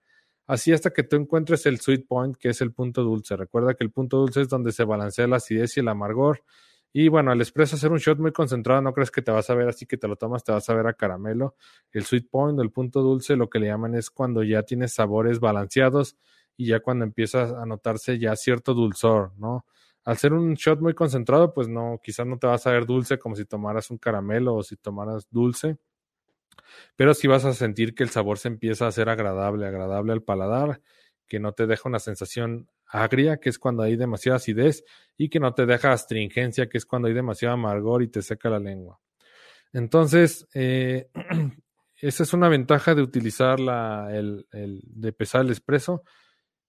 Así 0.47 0.73
hasta 0.73 0.91
que 0.91 1.03
tú 1.03 1.17
encuentres 1.17 1.67
el 1.67 1.81
sweet 1.81 2.07
point, 2.07 2.35
que 2.37 2.49
es 2.49 2.63
el 2.63 2.73
punto 2.73 3.03
dulce. 3.03 3.37
Recuerda 3.37 3.75
que 3.75 3.85
el 3.85 3.91
punto 3.91 4.17
dulce 4.17 4.41
es 4.41 4.49
donde 4.49 4.73
se 4.73 4.85
balancea 4.85 5.27
la 5.27 5.37
acidez 5.37 5.77
y 5.77 5.81
el 5.81 5.89
amargor 5.89 6.45
y 6.99 7.09
bueno, 7.09 7.31
al 7.31 7.39
expreso 7.43 7.77
hacer 7.77 7.93
un 7.93 7.99
shot 7.99 8.19
muy 8.19 8.33
concentrado, 8.33 8.81
no 8.81 8.95
crees 8.95 9.11
que 9.11 9.21
te 9.21 9.31
vas 9.31 9.51
a 9.51 9.55
ver 9.55 9.69
así 9.69 9.85
que 9.85 9.99
te 9.99 10.09
lo 10.09 10.17
tomas, 10.17 10.43
te 10.45 10.53
vas 10.53 10.67
a 10.71 10.75
ver 10.75 10.87
a 10.87 10.95
caramelo. 10.95 11.55
El 11.93 12.07
sweet 12.07 12.31
point, 12.31 12.59
el 12.59 12.71
punto 12.71 13.03
dulce, 13.03 13.37
lo 13.37 13.51
que 13.51 13.59
le 13.59 13.67
llaman 13.67 13.95
es 13.95 14.09
cuando 14.09 14.43
ya 14.43 14.63
tienes 14.63 14.95
sabores 14.95 15.39
balanceados 15.39 16.17
y 16.57 16.69
ya 16.69 16.81
cuando 16.81 17.05
empiezas 17.05 17.53
a 17.53 17.67
notarse 17.67 18.19
ya 18.19 18.35
cierto 18.35 18.73
dulzor, 18.73 19.33
¿no? 19.37 19.67
Al 20.05 20.17
ser 20.17 20.33
un 20.33 20.55
shot 20.55 20.81
muy 20.81 20.95
concentrado, 20.95 21.53
pues 21.53 21.69
no, 21.69 22.01
quizás 22.03 22.27
no 22.27 22.39
te 22.39 22.47
vas 22.47 22.67
a 22.67 22.71
ver 22.71 22.87
dulce 22.87 23.19
como 23.19 23.37
si 23.37 23.45
tomaras 23.45 23.91
un 23.91 23.99
caramelo 23.99 24.55
o 24.55 24.63
si 24.63 24.77
tomaras 24.77 25.27
dulce, 25.31 25.77
pero 26.97 27.13
sí 27.13 27.29
vas 27.29 27.45
a 27.45 27.53
sentir 27.53 27.95
que 27.95 28.05
el 28.05 28.09
sabor 28.09 28.39
se 28.39 28.49
empieza 28.49 28.87
a 28.87 28.89
hacer 28.89 29.11
agradable, 29.11 29.67
agradable 29.67 30.15
al 30.15 30.23
paladar, 30.23 30.81
que 31.27 31.41
no 31.41 31.53
te 31.53 31.67
deja 31.67 31.91
una 31.91 31.99
sensación 31.99 32.71
agria, 32.89 33.39
que 33.39 33.49
es 33.49 33.59
cuando 33.59 33.83
hay 33.83 33.97
demasiada 33.97 34.37
acidez, 34.37 34.85
y 35.17 35.29
que 35.29 35.41
no 35.41 35.55
te 35.55 35.67
deja 35.67 35.93
astringencia, 35.93 36.69
que 36.69 36.79
es 36.79 36.87
cuando 36.87 37.09
hay 37.09 37.15
demasiado 37.15 37.55
amargor 37.55 38.03
y 38.03 38.09
te 38.09 38.23
seca 38.23 38.51
la 38.51 38.59
lengua. 38.59 39.01
Entonces, 39.73 40.47
eh, 40.55 41.09
esa 42.01 42.23
es 42.23 42.33
una 42.33 42.49
ventaja 42.49 42.95
de 42.95 43.03
utilizar 43.03 43.61
la, 43.61 44.09
el, 44.11 44.47
el, 44.53 44.81
de 44.85 45.13
pesar 45.13 45.43
el 45.43 45.51
expreso. 45.51 46.03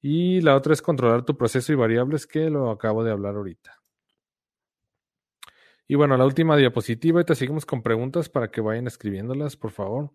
Y 0.01 0.41
la 0.41 0.55
otra 0.55 0.73
es 0.73 0.81
controlar 0.81 1.23
tu 1.25 1.37
proceso 1.37 1.73
y 1.73 1.75
variables, 1.75 2.27
que 2.27 2.49
lo 2.49 2.69
acabo 2.69 3.03
de 3.03 3.11
hablar 3.11 3.35
ahorita. 3.35 3.77
Y 5.87 5.95
bueno, 5.95 6.17
la 6.17 6.25
última 6.25 6.57
diapositiva, 6.57 7.19
ahorita 7.19 7.33
seguimos 7.33 7.65
con 7.65 7.81
preguntas 7.81 8.29
para 8.29 8.51
que 8.51 8.61
vayan 8.61 8.87
escribiéndolas, 8.87 9.55
por 9.55 9.71
favor. 9.71 10.11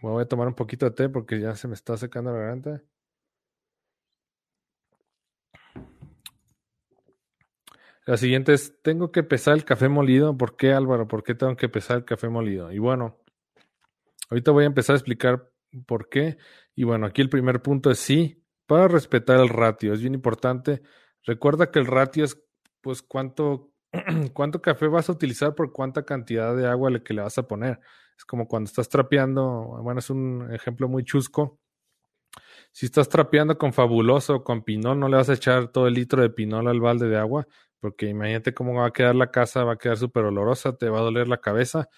voy 0.00 0.22
a 0.22 0.26
tomar 0.26 0.48
un 0.48 0.54
poquito 0.54 0.86
de 0.86 0.92
té 0.92 1.08
porque 1.08 1.38
ya 1.38 1.54
se 1.54 1.68
me 1.68 1.74
está 1.74 1.96
secando 1.96 2.32
la 2.32 2.38
garganta. 2.38 2.82
La 8.08 8.16
siguiente 8.16 8.54
es, 8.54 8.80
tengo 8.80 9.12
que 9.12 9.22
pesar 9.22 9.52
el 9.52 9.66
café 9.66 9.90
molido. 9.90 10.34
¿Por 10.34 10.56
qué, 10.56 10.72
Álvaro? 10.72 11.06
¿Por 11.06 11.22
qué 11.22 11.34
tengo 11.34 11.56
que 11.56 11.68
pesar 11.68 11.98
el 11.98 12.04
café 12.06 12.30
molido? 12.30 12.72
Y 12.72 12.78
bueno, 12.78 13.18
ahorita 14.30 14.50
voy 14.50 14.64
a 14.64 14.68
empezar 14.68 14.94
a 14.94 14.96
explicar 14.96 15.52
por 15.84 16.08
qué. 16.08 16.38
Y 16.74 16.84
bueno, 16.84 17.04
aquí 17.04 17.20
el 17.20 17.28
primer 17.28 17.60
punto 17.60 17.90
es 17.90 17.98
sí, 17.98 18.42
para 18.66 18.88
respetar 18.88 19.38
el 19.40 19.50
ratio. 19.50 19.92
Es 19.92 20.00
bien 20.00 20.14
importante. 20.14 20.80
Recuerda 21.22 21.70
que 21.70 21.80
el 21.80 21.86
ratio 21.86 22.24
es, 22.24 22.42
pues, 22.80 23.02
cuánto, 23.02 23.74
cuánto 24.32 24.62
café 24.62 24.86
vas 24.86 25.10
a 25.10 25.12
utilizar 25.12 25.54
por 25.54 25.70
cuánta 25.70 26.06
cantidad 26.06 26.56
de 26.56 26.66
agua 26.66 26.88
le 26.88 27.02
que 27.02 27.12
le 27.12 27.20
vas 27.20 27.36
a 27.36 27.46
poner. 27.46 27.78
Es 28.16 28.24
como 28.24 28.48
cuando 28.48 28.68
estás 28.68 28.88
trapeando, 28.88 29.80
bueno, 29.82 29.98
es 29.98 30.08
un 30.08 30.48
ejemplo 30.50 30.88
muy 30.88 31.04
chusco. 31.04 31.60
Si 32.72 32.86
estás 32.86 33.10
trapeando 33.10 33.58
con 33.58 33.74
fabuloso 33.74 34.36
o 34.36 34.44
con 34.44 34.62
pinol, 34.62 34.98
no 34.98 35.08
le 35.08 35.16
vas 35.16 35.28
a 35.28 35.34
echar 35.34 35.68
todo 35.68 35.86
el 35.88 35.94
litro 35.94 36.22
de 36.22 36.30
pinol 36.30 36.68
al 36.68 36.80
balde 36.80 37.08
de 37.08 37.18
agua, 37.18 37.46
porque 37.80 38.06
imagínate 38.06 38.54
cómo 38.54 38.74
va 38.74 38.86
a 38.86 38.92
quedar 38.92 39.14
la 39.14 39.30
casa, 39.30 39.64
va 39.64 39.74
a 39.74 39.78
quedar 39.78 39.96
súper 39.96 40.24
olorosa, 40.24 40.76
te 40.76 40.88
va 40.88 40.98
a 40.98 41.02
doler 41.02 41.28
la 41.28 41.40
cabeza. 41.40 41.88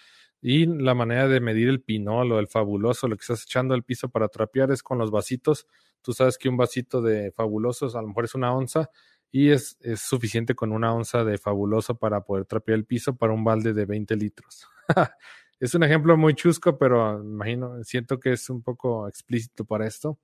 Y 0.41 0.65
la 0.65 0.95
manera 0.95 1.27
de 1.27 1.39
medir 1.39 1.69
el 1.69 1.81
pinol 1.81 2.31
o 2.31 2.39
el 2.39 2.47
fabuloso, 2.47 3.07
lo 3.07 3.15
que 3.15 3.21
estás 3.21 3.43
echando 3.43 3.73
al 3.75 3.83
piso 3.83 4.09
para 4.09 4.27
trapear 4.27 4.71
es 4.71 4.81
con 4.81 4.97
los 4.97 5.11
vasitos. 5.11 5.67
Tú 6.01 6.13
sabes 6.13 6.37
que 6.37 6.49
un 6.49 6.57
vasito 6.57 7.01
de 7.01 7.31
fabulosos 7.31 7.95
a 7.95 8.01
lo 8.01 8.07
mejor 8.07 8.25
es 8.25 8.33
una 8.35 8.53
onza 8.53 8.89
y 9.31 9.49
es, 9.49 9.77
es 9.81 10.01
suficiente 10.01 10.55
con 10.55 10.71
una 10.71 10.93
onza 10.93 11.23
de 11.23 11.37
fabuloso 11.37 11.95
para 11.95 12.21
poder 12.21 12.45
trapear 12.45 12.79
el 12.79 12.85
piso 12.85 13.15
para 13.15 13.33
un 13.33 13.43
balde 13.43 13.73
de 13.73 13.85
20 13.85 14.15
litros. 14.15 14.67
es 15.59 15.75
un 15.75 15.83
ejemplo 15.83 16.17
muy 16.17 16.33
chusco, 16.33 16.77
pero 16.77 17.21
imagino, 17.23 17.83
siento 17.83 18.19
que 18.19 18.33
es 18.33 18.49
un 18.49 18.63
poco 18.63 19.07
explícito 19.07 19.63
para 19.63 19.85
esto. 19.85 20.17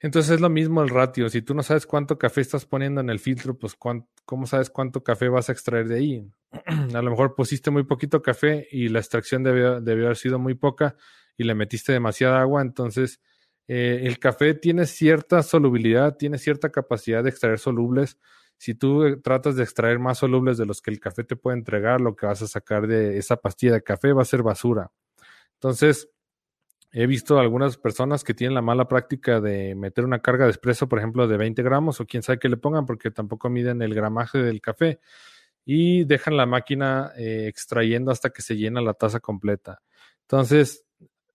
Entonces 0.00 0.32
es 0.32 0.40
lo 0.40 0.48
mismo 0.48 0.82
el 0.82 0.90
ratio. 0.90 1.28
Si 1.28 1.42
tú 1.42 1.54
no 1.54 1.62
sabes 1.62 1.86
cuánto 1.86 2.18
café 2.18 2.40
estás 2.40 2.66
poniendo 2.66 3.00
en 3.00 3.10
el 3.10 3.18
filtro, 3.18 3.58
pues 3.58 3.76
¿cómo 4.24 4.46
sabes 4.46 4.70
cuánto 4.70 5.02
café 5.02 5.28
vas 5.28 5.48
a 5.48 5.52
extraer 5.52 5.88
de 5.88 5.96
ahí? 5.96 6.32
a 6.94 7.02
lo 7.02 7.10
mejor 7.10 7.34
pusiste 7.34 7.70
muy 7.70 7.82
poquito 7.82 8.22
café 8.22 8.68
y 8.70 8.88
la 8.88 9.00
extracción 9.00 9.42
debió, 9.42 9.76
haber 9.76 10.16
sido 10.16 10.38
muy 10.38 10.54
poca 10.54 10.96
y 11.36 11.44
le 11.44 11.54
metiste 11.54 11.92
demasiada 11.92 12.40
agua. 12.40 12.62
Entonces 12.62 13.20
eh, 13.66 14.02
el 14.04 14.20
café 14.20 14.54
tiene 14.54 14.86
cierta 14.86 15.42
solubilidad, 15.42 16.16
tiene 16.16 16.38
cierta 16.38 16.70
capacidad 16.70 17.24
de 17.24 17.30
extraer 17.30 17.58
solubles. 17.58 18.18
Si 18.56 18.74
tú 18.74 19.04
eh, 19.04 19.16
tratas 19.16 19.56
de 19.56 19.64
extraer 19.64 19.98
más 19.98 20.18
solubles 20.18 20.58
de 20.58 20.66
los 20.66 20.80
que 20.80 20.92
el 20.92 21.00
café 21.00 21.24
te 21.24 21.34
puede 21.34 21.58
entregar, 21.58 22.00
lo 22.00 22.14
que 22.14 22.26
vas 22.26 22.40
a 22.42 22.46
sacar 22.46 22.86
de 22.86 23.18
esa 23.18 23.36
pastilla 23.36 23.72
de 23.72 23.82
café 23.82 24.12
va 24.12 24.22
a 24.22 24.24
ser 24.24 24.44
basura. 24.44 24.92
Entonces, 25.54 26.08
He 26.90 27.06
visto 27.06 27.38
algunas 27.38 27.76
personas 27.76 28.24
que 28.24 28.32
tienen 28.32 28.54
la 28.54 28.62
mala 28.62 28.88
práctica 28.88 29.40
de 29.40 29.74
meter 29.74 30.04
una 30.04 30.20
carga 30.20 30.46
de 30.46 30.52
espresso, 30.52 30.88
por 30.88 30.98
ejemplo, 30.98 31.28
de 31.28 31.36
20 31.36 31.62
gramos 31.62 32.00
o 32.00 32.06
quién 32.06 32.22
sabe 32.22 32.38
qué 32.38 32.48
le 32.48 32.56
pongan 32.56 32.86
porque 32.86 33.10
tampoco 33.10 33.50
miden 33.50 33.82
el 33.82 33.94
gramaje 33.94 34.38
del 34.38 34.60
café 34.62 35.00
y 35.66 36.04
dejan 36.04 36.38
la 36.38 36.46
máquina 36.46 37.12
eh, 37.16 37.46
extrayendo 37.46 38.10
hasta 38.10 38.30
que 38.30 38.40
se 38.40 38.56
llena 38.56 38.80
la 38.80 38.94
taza 38.94 39.20
completa. 39.20 39.82
Entonces, 40.22 40.86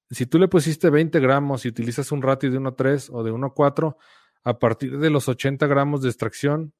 si 0.10 0.26
tú 0.26 0.40
le 0.40 0.48
pusiste 0.48 0.90
20 0.90 1.20
gramos 1.20 1.66
y 1.66 1.70
utilizas 1.70 2.12
un 2.12 2.24
ratio 2.24 2.50
de 2.50 2.60
1.3 2.60 3.10
o 3.12 3.24
de 3.24 3.32
1.4, 3.32 3.96
a 4.44 4.60
partir 4.60 4.98
de 4.98 5.10
los 5.12 5.28
80 5.30 5.68
gramos 5.68 6.02
de 6.02 6.10
extracción, 6.10 6.74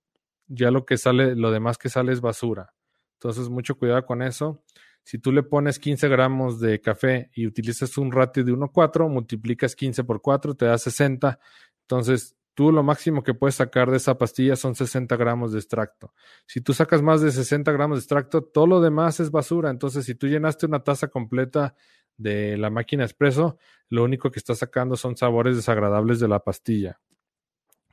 ya 0.48 0.72
lo 0.72 0.86
que 0.86 0.98
sale, 0.98 1.36
lo 1.36 1.52
demás 1.52 1.78
que 1.78 1.90
sale 1.90 2.12
es 2.12 2.22
basura. 2.22 2.74
Entonces, 3.14 3.50
mucho 3.50 3.76
cuidado 3.76 4.04
con 4.06 4.24
eso. 4.24 4.64
Si 5.04 5.20
tú 5.20 5.32
le 5.32 5.44
pones 5.44 5.80
15 5.80 6.08
gramos 6.08 6.60
de 6.60 6.80
café 6.80 7.30
y 7.34 7.46
utilizas 7.46 7.98
un 7.98 8.12
ratio 8.12 8.44
de 8.44 8.54
1,4, 8.54 9.10
multiplicas 9.10 9.76
15 9.76 10.04
por 10.06 10.22
4, 10.22 10.56
te 10.56 10.66
da 10.66 10.78
60. 10.78 11.40
Entonces, 11.82 12.38
tú 12.54 12.72
lo 12.72 12.84
máximo 12.84 13.22
que 13.22 13.34
puedes 13.34 13.56
sacar 13.56 13.92
de 13.92 13.98
esa 13.98 14.18
pastilla 14.18 14.56
son 14.56 14.76
60 14.76 15.16
gramos 15.18 15.52
de 15.52 15.60
extracto. 15.60 16.14
Si 16.46 16.62
tú 16.62 16.74
sacas 16.74 17.02
más 17.02 17.22
de 17.22 17.32
60 17.32 17.72
gramos 17.74 17.98
de 17.98 18.02
extracto, 18.02 18.44
todo 18.44 18.66
lo 18.66 18.82
demás 18.82 19.20
es 19.20 19.30
basura. 19.30 19.70
Entonces, 19.70 20.06
si 20.06 20.16
tú 20.16 20.28
llenaste 20.28 20.66
una 20.66 20.84
taza 20.84 21.10
completa 21.10 21.76
de 22.16 22.58
la 22.58 22.70
máquina 22.70 23.04
expreso, 23.04 23.58
lo 23.90 24.04
único 24.04 24.32
que 24.32 24.40
estás 24.40 24.60
sacando 24.60 24.96
son 24.96 25.18
sabores 25.18 25.58
desagradables 25.58 26.20
de 26.20 26.28
la 26.30 26.40
pastilla. 26.40 27.00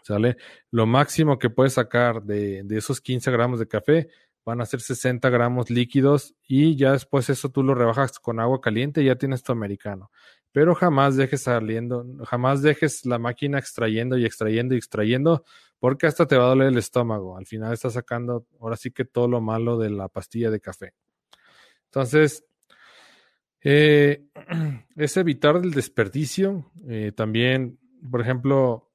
¿Sale? 0.02 0.36
Lo 0.70 0.86
máximo 0.86 1.38
que 1.38 1.50
puedes 1.50 1.74
sacar 1.74 2.22
de, 2.22 2.62
de 2.64 2.78
esos 2.78 3.00
15 3.00 3.30
gramos 3.30 3.58
de 3.58 3.68
café 3.68 4.08
van 4.44 4.60
a 4.60 4.66
ser 4.66 4.80
60 4.80 5.28
gramos 5.30 5.70
líquidos 5.70 6.34
y 6.46 6.76
ya 6.76 6.92
después 6.92 7.30
eso 7.30 7.50
tú 7.50 7.62
lo 7.62 7.74
rebajas 7.74 8.18
con 8.18 8.40
agua 8.40 8.60
caliente 8.60 9.02
y 9.02 9.06
ya 9.06 9.16
tienes 9.16 9.42
tu 9.42 9.52
americano. 9.52 10.10
Pero 10.52 10.74
jamás 10.74 11.16
dejes 11.16 11.42
saliendo, 11.42 12.04
jamás 12.24 12.62
dejes 12.62 13.06
la 13.06 13.18
máquina 13.18 13.58
extrayendo 13.58 14.18
y 14.18 14.24
extrayendo 14.24 14.74
y 14.74 14.78
extrayendo 14.78 15.44
porque 15.78 16.06
hasta 16.06 16.26
te 16.26 16.36
va 16.36 16.44
a 16.44 16.48
doler 16.48 16.68
el 16.68 16.78
estómago. 16.78 17.36
Al 17.36 17.46
final 17.46 17.72
estás 17.72 17.94
sacando 17.94 18.46
ahora 18.60 18.76
sí 18.76 18.90
que 18.90 19.04
todo 19.04 19.28
lo 19.28 19.40
malo 19.40 19.78
de 19.78 19.90
la 19.90 20.08
pastilla 20.08 20.50
de 20.50 20.60
café. 20.60 20.94
Entonces, 21.86 22.44
eh, 23.62 24.24
es 24.96 25.16
evitar 25.16 25.56
el 25.56 25.70
desperdicio. 25.70 26.70
Eh, 26.88 27.12
también, 27.14 27.78
por 28.10 28.20
ejemplo, 28.20 28.89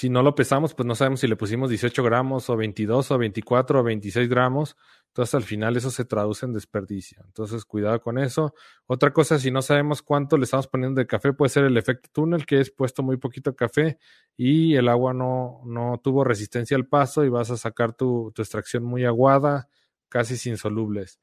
si 0.00 0.08
no 0.08 0.22
lo 0.22 0.34
pesamos, 0.34 0.72
pues 0.72 0.86
no 0.86 0.94
sabemos 0.94 1.20
si 1.20 1.28
le 1.28 1.36
pusimos 1.36 1.68
18 1.68 2.02
gramos 2.02 2.48
o 2.48 2.56
22 2.56 3.10
o 3.10 3.18
24 3.18 3.80
o 3.80 3.82
26 3.82 4.30
gramos. 4.30 4.74
Entonces 5.08 5.34
al 5.34 5.42
final 5.42 5.76
eso 5.76 5.90
se 5.90 6.06
traduce 6.06 6.46
en 6.46 6.54
desperdicio. 6.54 7.22
Entonces 7.26 7.66
cuidado 7.66 8.00
con 8.00 8.16
eso. 8.16 8.54
Otra 8.86 9.12
cosa, 9.12 9.38
si 9.38 9.50
no 9.50 9.60
sabemos 9.60 10.00
cuánto 10.00 10.38
le 10.38 10.44
estamos 10.44 10.68
poniendo 10.68 10.98
de 11.00 11.06
café, 11.06 11.34
puede 11.34 11.50
ser 11.50 11.64
el 11.64 11.76
efecto 11.76 12.08
túnel, 12.14 12.46
que 12.46 12.60
es 12.60 12.70
puesto 12.70 13.02
muy 13.02 13.18
poquito 13.18 13.54
café 13.54 13.98
y 14.38 14.74
el 14.74 14.88
agua 14.88 15.12
no, 15.12 15.60
no 15.66 16.00
tuvo 16.02 16.24
resistencia 16.24 16.78
al 16.78 16.86
paso 16.86 17.22
y 17.22 17.28
vas 17.28 17.50
a 17.50 17.58
sacar 17.58 17.92
tu, 17.92 18.32
tu 18.34 18.40
extracción 18.40 18.82
muy 18.82 19.04
aguada, 19.04 19.68
casi 20.08 20.38
sin 20.38 20.56
solubles. 20.56 21.20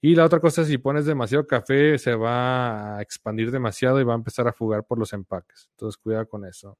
Y 0.00 0.14
la 0.14 0.24
otra 0.24 0.38
cosa, 0.38 0.64
si 0.64 0.78
pones 0.78 1.04
demasiado 1.04 1.48
café, 1.48 1.98
se 1.98 2.14
va 2.14 2.98
a 2.98 3.02
expandir 3.02 3.50
demasiado 3.50 4.00
y 4.00 4.04
va 4.04 4.12
a 4.12 4.16
empezar 4.16 4.46
a 4.46 4.52
fugar 4.52 4.84
por 4.84 5.00
los 5.00 5.12
empaques. 5.14 5.68
Entonces, 5.72 5.98
cuidado 5.98 6.28
con 6.28 6.44
eso. 6.44 6.78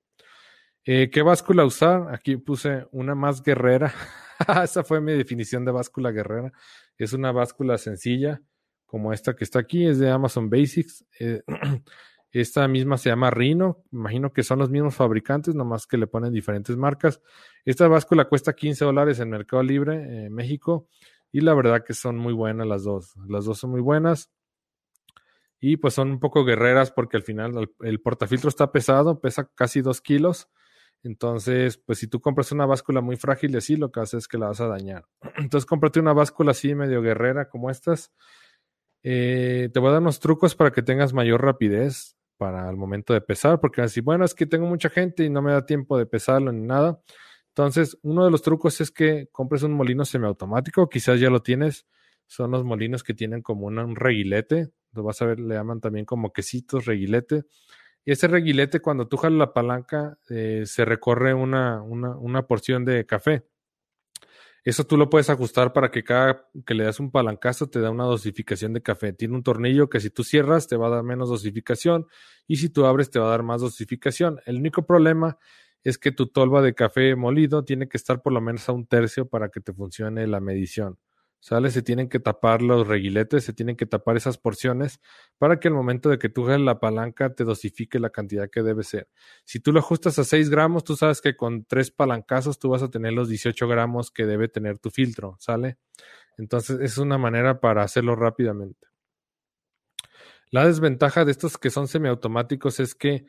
Eh, 0.84 1.10
¿Qué 1.10 1.20
báscula 1.22 1.64
usar? 1.64 2.14
Aquí 2.14 2.36
puse 2.36 2.86
una 2.90 3.14
más 3.14 3.42
guerrera. 3.42 3.92
Esa 4.64 4.82
fue 4.82 5.00
mi 5.00 5.12
definición 5.12 5.64
de 5.64 5.72
báscula 5.72 6.10
guerrera. 6.10 6.52
Es 6.96 7.12
una 7.12 7.32
báscula 7.32 7.76
sencilla, 7.76 8.40
como 8.86 9.12
esta 9.12 9.36
que 9.36 9.44
está 9.44 9.58
aquí, 9.58 9.86
es 9.86 9.98
de 9.98 10.10
Amazon 10.10 10.48
Basics. 10.48 11.04
Eh, 11.18 11.42
esta 12.32 12.66
misma 12.66 12.96
se 12.96 13.10
llama 13.10 13.30
Rhino. 13.30 13.84
Imagino 13.92 14.32
que 14.32 14.42
son 14.42 14.58
los 14.60 14.70
mismos 14.70 14.94
fabricantes, 14.94 15.54
nomás 15.54 15.86
que 15.86 15.98
le 15.98 16.06
ponen 16.06 16.32
diferentes 16.32 16.76
marcas. 16.78 17.20
Esta 17.66 17.86
báscula 17.86 18.24
cuesta 18.24 18.54
15 18.54 18.84
dólares 18.86 19.20
en 19.20 19.28
Mercado 19.28 19.62
Libre, 19.62 20.26
en 20.26 20.32
México. 20.32 20.88
Y 21.30 21.42
la 21.42 21.52
verdad 21.52 21.84
que 21.84 21.92
son 21.92 22.16
muy 22.16 22.32
buenas 22.32 22.66
las 22.66 22.84
dos. 22.84 23.14
Las 23.28 23.44
dos 23.44 23.58
son 23.58 23.70
muy 23.70 23.82
buenas. 23.82 24.30
Y 25.60 25.76
pues 25.76 25.92
son 25.92 26.10
un 26.10 26.20
poco 26.20 26.42
guerreras 26.46 26.90
porque 26.90 27.18
al 27.18 27.22
final 27.22 27.70
el 27.80 28.00
portafiltro 28.00 28.48
está 28.48 28.72
pesado, 28.72 29.20
pesa 29.20 29.50
casi 29.54 29.82
2 29.82 30.00
kilos. 30.00 30.48
Entonces, 31.02 31.78
pues 31.78 31.98
si 31.98 32.06
tú 32.06 32.20
compras 32.20 32.52
una 32.52 32.66
báscula 32.66 33.00
muy 33.00 33.16
frágil 33.16 33.56
así, 33.56 33.76
lo 33.76 33.90
que 33.90 34.00
hace 34.00 34.18
es 34.18 34.28
que 34.28 34.38
la 34.38 34.48
vas 34.48 34.60
a 34.60 34.68
dañar. 34.68 35.06
Entonces, 35.36 35.66
cómprate 35.66 36.00
una 36.00 36.12
báscula 36.12 36.50
así 36.50 36.74
medio 36.74 37.02
guerrera 37.02 37.48
como 37.48 37.70
estas. 37.70 38.12
Eh, 39.02 39.70
te 39.72 39.80
voy 39.80 39.88
a 39.88 39.92
dar 39.92 40.02
unos 40.02 40.20
trucos 40.20 40.54
para 40.54 40.72
que 40.72 40.82
tengas 40.82 41.12
mayor 41.12 41.42
rapidez 41.42 42.16
para 42.36 42.68
el 42.70 42.76
momento 42.76 43.12
de 43.12 43.20
pesar, 43.20 43.60
porque 43.60 43.82
así, 43.82 44.00
bueno, 44.00 44.24
es 44.24 44.34
que 44.34 44.46
tengo 44.46 44.66
mucha 44.66 44.90
gente 44.90 45.24
y 45.24 45.30
no 45.30 45.42
me 45.42 45.52
da 45.52 45.64
tiempo 45.66 45.98
de 45.98 46.06
pesarlo 46.06 46.52
ni 46.52 46.66
nada. 46.66 47.02
Entonces, 47.48 47.98
uno 48.02 48.24
de 48.24 48.30
los 48.30 48.42
trucos 48.42 48.80
es 48.80 48.90
que 48.90 49.28
compres 49.32 49.62
un 49.62 49.72
molino 49.72 50.04
semiautomático, 50.04 50.88
quizás 50.88 51.20
ya 51.20 51.30
lo 51.30 51.42
tienes, 51.42 51.86
son 52.26 52.52
los 52.52 52.64
molinos 52.64 53.02
que 53.02 53.12
tienen 53.12 53.42
como 53.42 53.66
un 53.66 53.96
reguilete, 53.96 54.70
lo 54.92 55.02
vas 55.02 55.20
a 55.20 55.26
ver, 55.26 55.40
le 55.40 55.54
llaman 55.54 55.80
también 55.80 56.04
como 56.06 56.32
quesitos, 56.32 56.86
reguilete. 56.86 57.44
Ese 58.04 58.28
reguilete, 58.28 58.80
cuando 58.80 59.08
tú 59.08 59.16
jalas 59.16 59.38
la 59.38 59.52
palanca, 59.52 60.18
eh, 60.28 60.62
se 60.66 60.84
recorre 60.84 61.34
una, 61.34 61.82
una, 61.82 62.16
una, 62.16 62.46
porción 62.46 62.84
de 62.84 63.04
café. 63.06 63.44
Eso 64.64 64.84
tú 64.84 64.96
lo 64.96 65.08
puedes 65.08 65.30
ajustar 65.30 65.72
para 65.72 65.90
que 65.90 66.04
cada 66.04 66.46
que 66.66 66.74
le 66.74 66.84
das 66.84 67.00
un 67.00 67.10
palancazo 67.10 67.68
te 67.68 67.80
da 67.80 67.90
una 67.90 68.04
dosificación 68.04 68.72
de 68.72 68.82
café. 68.82 69.12
Tiene 69.12 69.34
un 69.34 69.42
tornillo 69.42 69.88
que 69.88 70.00
si 70.00 70.10
tú 70.10 70.22
cierras 70.22 70.66
te 70.66 70.76
va 70.76 70.88
a 70.88 70.90
dar 70.90 71.02
menos 71.02 71.28
dosificación 71.30 72.06
y 72.46 72.56
si 72.56 72.68
tú 72.68 72.84
abres 72.84 73.10
te 73.10 73.18
va 73.18 73.26
a 73.26 73.30
dar 73.30 73.42
más 73.42 73.62
dosificación. 73.62 74.40
El 74.44 74.56
único 74.56 74.84
problema 74.84 75.38
es 75.82 75.96
que 75.98 76.12
tu 76.12 76.26
tolva 76.26 76.60
de 76.62 76.74
café 76.74 77.14
molido 77.16 77.64
tiene 77.64 77.88
que 77.88 77.96
estar 77.96 78.20
por 78.20 78.32
lo 78.32 78.40
menos 78.40 78.68
a 78.68 78.72
un 78.72 78.86
tercio 78.86 79.26
para 79.28 79.48
que 79.48 79.60
te 79.60 79.72
funcione 79.72 80.26
la 80.26 80.40
medición. 80.40 80.98
¿Sale? 81.40 81.70
Se 81.70 81.80
tienen 81.80 82.10
que 82.10 82.20
tapar 82.20 82.60
los 82.60 82.86
reguiletes, 82.86 83.44
se 83.44 83.54
tienen 83.54 83.74
que 83.74 83.86
tapar 83.86 84.18
esas 84.18 84.36
porciones 84.36 85.00
para 85.38 85.58
que 85.58 85.68
al 85.68 85.74
momento 85.74 86.10
de 86.10 86.18
que 86.18 86.28
tú 86.28 86.44
jales 86.44 86.60
la 86.60 86.80
palanca 86.80 87.34
te 87.34 87.44
dosifique 87.44 87.98
la 87.98 88.10
cantidad 88.10 88.50
que 88.50 88.62
debe 88.62 88.82
ser. 88.82 89.08
Si 89.44 89.58
tú 89.58 89.72
lo 89.72 89.80
ajustas 89.80 90.18
a 90.18 90.24
6 90.24 90.50
gramos, 90.50 90.84
tú 90.84 90.96
sabes 90.96 91.22
que 91.22 91.36
con 91.36 91.64
tres 91.64 91.90
palancazos 91.90 92.58
tú 92.58 92.68
vas 92.68 92.82
a 92.82 92.90
tener 92.90 93.14
los 93.14 93.30
18 93.30 93.66
gramos 93.68 94.10
que 94.10 94.26
debe 94.26 94.48
tener 94.48 94.78
tu 94.78 94.90
filtro, 94.90 95.36
¿sale? 95.40 95.78
Entonces 96.36 96.78
es 96.80 96.98
una 96.98 97.16
manera 97.16 97.58
para 97.58 97.84
hacerlo 97.84 98.16
rápidamente. 98.16 98.88
La 100.50 100.66
desventaja 100.66 101.24
de 101.24 101.30
estos 101.30 101.56
que 101.58 101.70
son 101.70 101.88
semiautomáticos 101.88 102.80
es 102.80 102.94
que 102.94 103.24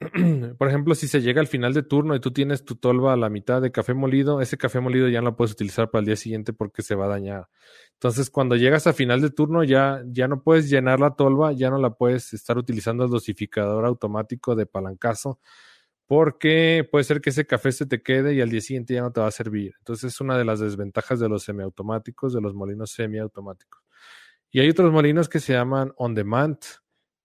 por 0.58 0.68
ejemplo, 0.68 0.94
si 0.94 1.08
se 1.08 1.22
llega 1.22 1.40
al 1.40 1.46
final 1.46 1.72
de 1.72 1.82
turno 1.82 2.14
y 2.14 2.20
tú 2.20 2.32
tienes 2.32 2.64
tu 2.64 2.76
tolva 2.76 3.12
a 3.12 3.16
la 3.16 3.30
mitad 3.30 3.62
de 3.62 3.70
café 3.70 3.94
molido, 3.94 4.40
ese 4.40 4.56
café 4.56 4.80
molido 4.80 5.08
ya 5.08 5.20
no 5.20 5.30
lo 5.30 5.36
puedes 5.36 5.52
utilizar 5.52 5.90
para 5.90 6.00
el 6.00 6.06
día 6.06 6.16
siguiente 6.16 6.52
porque 6.52 6.82
se 6.82 6.94
va 6.94 7.06
a 7.06 7.08
dañar. 7.08 7.48
Entonces, 7.94 8.30
cuando 8.30 8.56
llegas 8.56 8.86
a 8.86 8.92
final 8.92 9.20
de 9.20 9.30
turno, 9.30 9.64
ya, 9.64 10.02
ya 10.06 10.28
no 10.28 10.42
puedes 10.42 10.68
llenar 10.68 11.00
la 11.00 11.14
tolva, 11.14 11.52
ya 11.52 11.70
no 11.70 11.78
la 11.78 11.90
puedes 11.90 12.32
estar 12.34 12.58
utilizando 12.58 13.04
el 13.04 13.10
dosificador 13.10 13.86
automático 13.86 14.54
de 14.56 14.66
palancazo, 14.66 15.38
porque 16.06 16.86
puede 16.90 17.04
ser 17.04 17.20
que 17.20 17.30
ese 17.30 17.46
café 17.46 17.72
se 17.72 17.86
te 17.86 18.02
quede 18.02 18.34
y 18.34 18.40
al 18.40 18.50
día 18.50 18.60
siguiente 18.60 18.94
ya 18.94 19.02
no 19.02 19.12
te 19.12 19.20
va 19.20 19.28
a 19.28 19.30
servir. 19.30 19.74
Entonces, 19.78 20.12
es 20.14 20.20
una 20.20 20.36
de 20.36 20.44
las 20.44 20.60
desventajas 20.60 21.20
de 21.20 21.28
los 21.28 21.44
semiautomáticos, 21.44 22.34
de 22.34 22.40
los 22.40 22.54
molinos 22.54 22.90
semiautomáticos. 22.90 23.82
Y 24.50 24.60
hay 24.60 24.68
otros 24.70 24.92
molinos 24.92 25.28
que 25.28 25.40
se 25.40 25.52
llaman 25.52 25.92
on 25.96 26.14
demand 26.14 26.58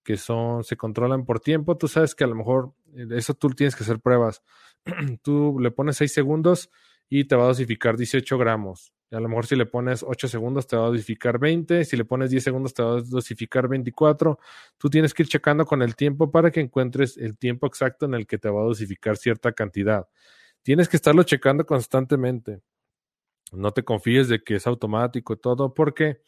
que 0.10 0.18
son, 0.18 0.64
se 0.64 0.76
controlan 0.76 1.24
por 1.24 1.40
tiempo. 1.40 1.78
Tú 1.78 1.88
sabes 1.88 2.16
que 2.16 2.24
a 2.24 2.28
lo 2.28 2.34
mejor 2.34 2.74
eh, 2.96 3.06
eso 3.12 3.36
tú 3.36 3.48
tienes 3.52 3.76
que 3.76 3.84
hacer 3.84 4.00
pruebas. 4.00 4.42
tú 5.22 5.60
le 5.60 5.70
pones 5.70 5.98
6 5.98 6.12
segundos 6.12 6.72
y 7.10 7.26
te 7.26 7.36
va 7.36 7.44
a 7.44 7.48
dosificar 7.50 7.96
18 7.96 8.36
gramos. 8.40 8.92
A 9.12 9.20
lo 9.20 9.30
mejor 9.30 9.46
si 9.46 9.56
le 9.56 9.68
pones 9.68 10.02
8 10.02 10.28
segundos 10.28 10.66
te 10.66 10.76
va 10.76 10.86
a 10.86 10.88
dosificar 10.88 11.38
20, 11.38 11.86
si 11.86 11.96
le 11.96 12.06
pones 12.06 12.32
10 12.32 12.44
segundos 12.44 12.74
te 12.74 12.82
va 12.82 12.98
a 12.98 13.02
dosificar 13.02 13.68
24. 13.68 14.40
Tú 14.80 14.90
tienes 14.90 15.14
que 15.14 15.22
ir 15.22 15.30
checando 15.30 15.64
con 15.64 15.84
el 15.84 15.96
tiempo 15.96 16.32
para 16.32 16.50
que 16.50 16.60
encuentres 16.60 17.16
el 17.16 17.38
tiempo 17.38 17.68
exacto 17.68 18.08
en 18.08 18.16
el 18.16 18.26
que 18.26 18.40
te 18.40 18.50
va 18.50 18.62
a 18.62 18.66
dosificar 18.66 19.16
cierta 19.16 19.52
cantidad. 19.52 20.08
Tienes 20.64 20.90
que 20.90 20.98
estarlo 20.98 21.22
checando 21.22 21.68
constantemente. 21.68 22.62
No 23.52 23.74
te 23.74 23.84
confíes 23.84 24.28
de 24.28 24.44
que 24.44 24.56
es 24.56 24.66
automático 24.66 25.38
todo, 25.38 25.76
porque, 25.76 26.22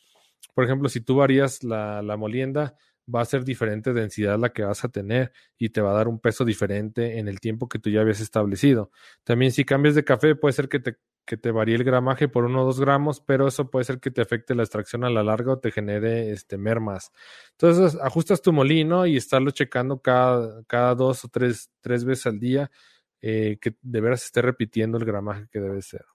por 0.53 0.65
ejemplo, 0.65 0.87
si 0.87 1.01
tú 1.01 1.15
varías 1.15 1.63
la, 1.63 2.03
la 2.03 2.15
molienda, 2.15 2.75
va 3.13 3.21
a 3.21 3.25
ser 3.25 3.43
diferente 3.43 3.93
densidad 3.93 4.39
la 4.39 4.49
que 4.49 4.63
vas 4.63 4.83
a 4.83 4.89
tener 4.89 5.31
y 5.57 5.69
te 5.69 5.81
va 5.81 5.91
a 5.91 5.95
dar 5.95 6.07
un 6.07 6.19
peso 6.19 6.45
diferente 6.45 7.19
en 7.19 7.27
el 7.27 7.39
tiempo 7.39 7.67
que 7.67 7.79
tú 7.79 7.89
ya 7.89 8.01
habías 8.01 8.21
establecido. 8.21 8.91
También 9.23 9.51
si 9.51 9.65
cambias 9.65 9.95
de 9.95 10.03
café 10.03 10.35
puede 10.35 10.53
ser 10.53 10.69
que 10.69 10.79
te, 10.79 10.97
que 11.25 11.37
te 11.37 11.51
varíe 11.51 11.75
el 11.75 11.83
gramaje 11.83 12.27
por 12.27 12.45
uno 12.45 12.61
o 12.61 12.65
dos 12.65 12.79
gramos, 12.79 13.21
pero 13.21 13.47
eso 13.47 13.69
puede 13.69 13.85
ser 13.85 13.99
que 13.99 14.11
te 14.11 14.21
afecte 14.21 14.55
la 14.55 14.63
extracción 14.63 15.03
a 15.03 15.09
la 15.09 15.23
larga 15.23 15.53
o 15.53 15.59
te 15.59 15.71
genere 15.71 16.31
este, 16.31 16.57
mermas. 16.57 17.11
Entonces 17.51 17.99
ajustas 18.01 18.41
tu 18.41 18.53
molino 18.53 19.05
y 19.05 19.17
estarlo 19.17 19.51
checando 19.51 20.01
cada, 20.01 20.63
cada 20.65 20.95
dos 20.95 21.25
o 21.25 21.27
tres, 21.29 21.71
tres 21.81 22.05
veces 22.05 22.27
al 22.27 22.39
día, 22.39 22.71
eh, 23.21 23.57
que 23.61 23.75
de 23.81 24.01
veras 24.01 24.23
esté 24.25 24.41
repitiendo 24.41 24.97
el 24.97 25.05
gramaje 25.05 25.47
que 25.51 25.59
debe 25.59 25.81
ser. 25.81 26.05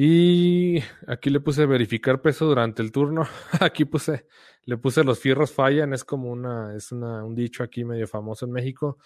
Y 0.00 0.78
aquí 1.08 1.28
le 1.28 1.40
puse 1.40 1.66
verificar 1.66 2.22
peso 2.22 2.46
durante 2.46 2.82
el 2.82 2.92
turno. 2.92 3.26
aquí 3.60 3.84
puse, 3.84 4.26
le 4.64 4.76
puse 4.76 5.02
los 5.02 5.18
fierros 5.18 5.50
fallan, 5.50 5.92
es 5.92 6.04
como 6.04 6.30
una, 6.30 6.76
es 6.76 6.92
una, 6.92 7.24
un 7.24 7.34
dicho 7.34 7.64
aquí 7.64 7.84
medio 7.84 8.06
famoso 8.06 8.46
en 8.46 8.52
México. 8.52 8.98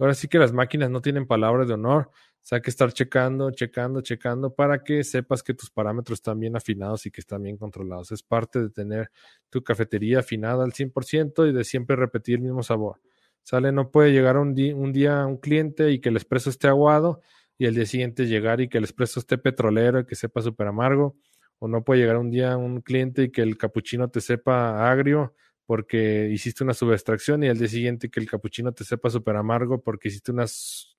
Ahora 0.00 0.14
sí 0.14 0.26
que 0.26 0.40
las 0.40 0.52
máquinas 0.52 0.90
no 0.90 1.00
tienen 1.00 1.28
palabras 1.28 1.68
de 1.68 1.74
honor. 1.74 2.10
O 2.10 2.40
sea, 2.40 2.56
hay 2.56 2.62
que 2.62 2.70
estar 2.70 2.92
checando, 2.92 3.52
checando, 3.52 4.00
checando 4.00 4.52
para 4.52 4.82
que 4.82 5.04
sepas 5.04 5.44
que 5.44 5.54
tus 5.54 5.70
parámetros 5.70 6.18
están 6.18 6.40
bien 6.40 6.56
afinados 6.56 7.06
y 7.06 7.12
que 7.12 7.20
están 7.20 7.44
bien 7.44 7.56
controlados. 7.56 8.10
Es 8.10 8.24
parte 8.24 8.58
de 8.58 8.70
tener 8.70 9.12
tu 9.48 9.62
cafetería 9.62 10.18
afinada 10.18 10.64
al 10.64 10.72
100% 10.72 11.48
y 11.48 11.52
de 11.52 11.62
siempre 11.62 11.94
repetir 11.94 12.38
el 12.38 12.42
mismo 12.42 12.64
sabor. 12.64 13.00
Sale, 13.44 13.70
no 13.70 13.92
puede 13.92 14.10
llegar 14.10 14.38
un, 14.38 14.56
un 14.74 14.92
día 14.92 15.24
un 15.24 15.36
cliente 15.36 15.92
y 15.92 16.00
que 16.00 16.08
el 16.08 16.16
espresso 16.16 16.50
esté 16.50 16.66
aguado 16.66 17.20
y 17.58 17.66
el 17.66 17.74
día 17.74 17.86
siguiente 17.86 18.26
llegar 18.26 18.60
y 18.60 18.68
que 18.68 18.78
el 18.78 18.84
espresso 18.84 19.20
esté 19.20 19.38
petrolero 19.38 20.00
y 20.00 20.06
que 20.06 20.14
sepa 20.14 20.42
súper 20.42 20.68
amargo. 20.68 21.16
o 21.58 21.68
no 21.68 21.84
puede 21.84 22.00
llegar 22.00 22.16
un 22.16 22.30
día 22.30 22.56
un 22.56 22.80
cliente 22.80 23.24
y 23.24 23.30
que 23.30 23.42
el 23.42 23.56
capuchino 23.56 24.10
te 24.10 24.20
sepa 24.20 24.90
agrio 24.90 25.34
porque 25.66 26.28
hiciste 26.30 26.64
una 26.64 26.74
subextracción 26.74 27.44
y 27.44 27.48
al 27.48 27.58
día 27.58 27.68
siguiente 27.68 28.10
que 28.10 28.20
el 28.20 28.28
capuchino 28.28 28.72
te 28.72 28.84
sepa 28.84 29.10
súper 29.10 29.36
amargo 29.36 29.80
porque 29.80 30.08
hiciste 30.08 30.32
una, 30.32 30.46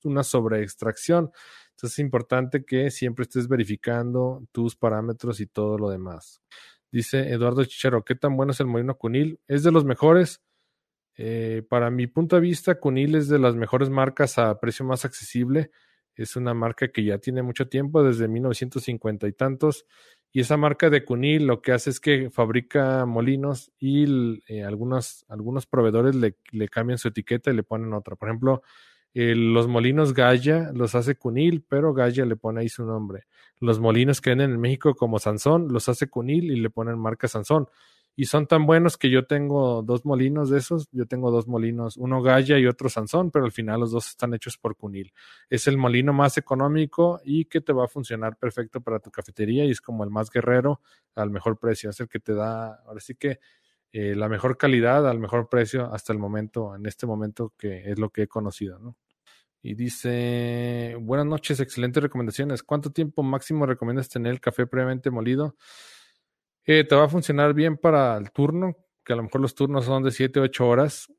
una 0.04 0.24
sobreextracción. 0.24 1.32
Entonces 1.72 1.94
es 1.94 2.00
importante 2.00 2.64
que 2.66 2.92
siempre 2.92 3.24
estés 3.24 3.48
verificando 3.48 4.44
tus 4.52 4.76
parámetros 4.76 5.40
y 5.42 5.48
todo 5.48 5.78
lo 5.78 5.90
demás. 5.90 6.42
Dice 6.92 7.32
Eduardo 7.32 7.66
Chichero, 7.66 8.06
¿qué 8.06 8.16
tan 8.16 8.38
bueno 8.38 8.52
es 8.52 8.60
el 8.60 8.68
molino 8.68 8.96
Cunil? 8.98 9.40
Es 9.48 9.64
de 9.64 9.72
los 9.72 9.84
mejores. 9.84 10.42
Eh, 11.16 11.64
para 11.68 11.90
mi 11.90 12.08
punto 12.08 12.36
de 12.36 12.42
vista, 12.42 12.80
Cunil 12.80 13.16
es 13.16 13.28
de 13.28 13.40
las 13.40 13.56
mejores 13.56 13.90
marcas 13.90 14.38
a 14.38 14.60
precio 14.60 14.86
más 14.86 15.04
accesible. 15.04 15.72
Es 16.16 16.36
una 16.36 16.54
marca 16.54 16.90
que 16.90 17.04
ya 17.04 17.18
tiene 17.18 17.42
mucho 17.42 17.68
tiempo, 17.68 18.04
desde 18.04 18.28
1950 18.28 19.28
y 19.28 19.34
tantos. 19.34 19.86
Y 20.32 20.42
esa 20.42 20.58
marca 20.58 20.90
de 20.90 21.06
Cunil 21.06 21.46
lo 21.46 21.62
que 21.62 21.72
hace 21.72 21.92
es 21.92 22.00
que 22.00 22.30
fabrica 22.30 23.06
molinos 23.06 23.72
y 23.80 24.42
eh, 24.48 24.64
algunos, 24.64 25.26
algunos 25.30 25.66
proveedores 25.66 26.16
le, 26.16 26.36
cambian 26.70 26.98
su 26.98 27.08
etiqueta 27.10 27.52
y 27.52 27.56
le 27.56 27.64
ponen 27.64 27.94
otra. 27.94 28.16
Por 28.16 28.30
ejemplo, 28.30 28.64
los 29.14 29.68
molinos 29.68 30.14
Gaya 30.14 30.72
los 30.74 30.96
hace 30.96 31.16
Cunil, 31.16 31.64
pero 31.68 31.94
Gaya 31.94 32.26
le 32.26 32.36
pone 32.36 32.62
ahí 32.62 32.70
su 32.70 32.84
nombre. 32.84 33.26
Los 33.60 33.80
molinos 33.80 34.22
que 34.22 34.32
venden 34.32 34.52
en 34.52 34.60
México 34.60 34.96
como 34.96 35.20
Sansón 35.20 35.68
los 35.72 35.88
hace 35.88 36.08
Cunil 36.10 36.52
y 36.52 36.60
le 36.60 36.72
ponen 36.72 36.98
marca 36.98 37.28
Sansón 37.28 37.68
y 38.16 38.26
son 38.26 38.46
tan 38.48 38.66
buenos 38.66 38.98
que 38.98 39.10
yo 39.10 39.26
tengo 39.26 39.82
dos 39.82 40.06
molinos 40.06 40.50
de 40.50 40.60
esos, 40.60 40.88
yo 40.92 41.06
tengo 41.08 41.32
dos 41.32 41.48
molinos, 41.48 41.98
uno 41.98 42.22
Gaya 42.22 42.60
y 42.60 42.68
otro 42.68 42.90
Sansón, 42.90 43.32
pero 43.32 43.46
al 43.46 43.52
final 43.52 43.80
los 43.80 43.92
dos 43.92 44.10
están 44.10 44.34
hechos 44.34 44.58
por 44.58 44.76
Cunil. 44.76 45.14
Es 45.50 45.68
el 45.68 45.78
molino 45.78 46.14
más 46.14 46.38
económico 46.38 47.20
y 47.24 47.46
que 47.46 47.62
te 47.62 47.74
va 47.74 47.86
a 47.86 47.88
funcionar 47.88 48.38
perfecto 48.38 48.82
para 48.82 49.00
tu 49.00 49.10
cafetería 49.10 49.66
y 49.66 49.72
es 49.72 49.82
como 49.82 50.04
el 50.04 50.12
más 50.12 50.30
guerrero 50.30 50.82
al 51.16 51.32
mejor 51.32 51.58
precio, 51.58 51.90
es 51.90 52.00
el 52.00 52.08
que 52.08 52.20
te 52.20 52.34
da, 52.34 52.82
ahora 52.86 53.00
sí 53.00 53.16
que 53.16 53.40
eh, 53.92 54.16
la 54.16 54.30
mejor 54.30 54.58
calidad 54.58 55.08
al 55.08 55.20
mejor 55.20 55.50
precio 55.50 55.94
hasta 55.94 56.14
el 56.14 56.20
momento, 56.20 56.76
en 56.76 56.86
este 56.86 57.06
momento 57.06 57.54
que 57.58 57.92
es 57.92 58.00
lo 58.00 58.10
que 58.10 58.24
he 58.24 58.28
conocido, 58.28 58.80
¿no? 58.80 58.96
Y 59.66 59.76
dice, 59.76 60.98
buenas 61.00 61.26
noches, 61.26 61.62
excelentes 61.62 62.04
recomendaciones. 62.04 62.64
¿Cuánto 62.64 62.92
tiempo 62.92 63.24
máximo 63.24 63.66
recomiendas 63.66 64.10
tener 64.10 64.34
el 64.34 64.42
café 64.42 64.68
previamente 64.68 65.10
molido? 65.10 65.56
Eh, 66.66 66.84
te 66.86 66.96
va 66.96 67.06
a 67.06 67.10
funcionar 67.10 67.54
bien 67.54 67.78
para 67.78 68.18
el 68.18 68.32
turno, 68.32 68.78
que 69.04 69.14
a 69.14 69.16
lo 69.16 69.24
mejor 69.24 69.42
los 69.42 69.56
turnos 69.56 69.86
son 69.86 70.04
de 70.04 70.12
7 70.12 70.40
o 70.40 70.44
8 70.44 70.68
horas, 70.68 71.12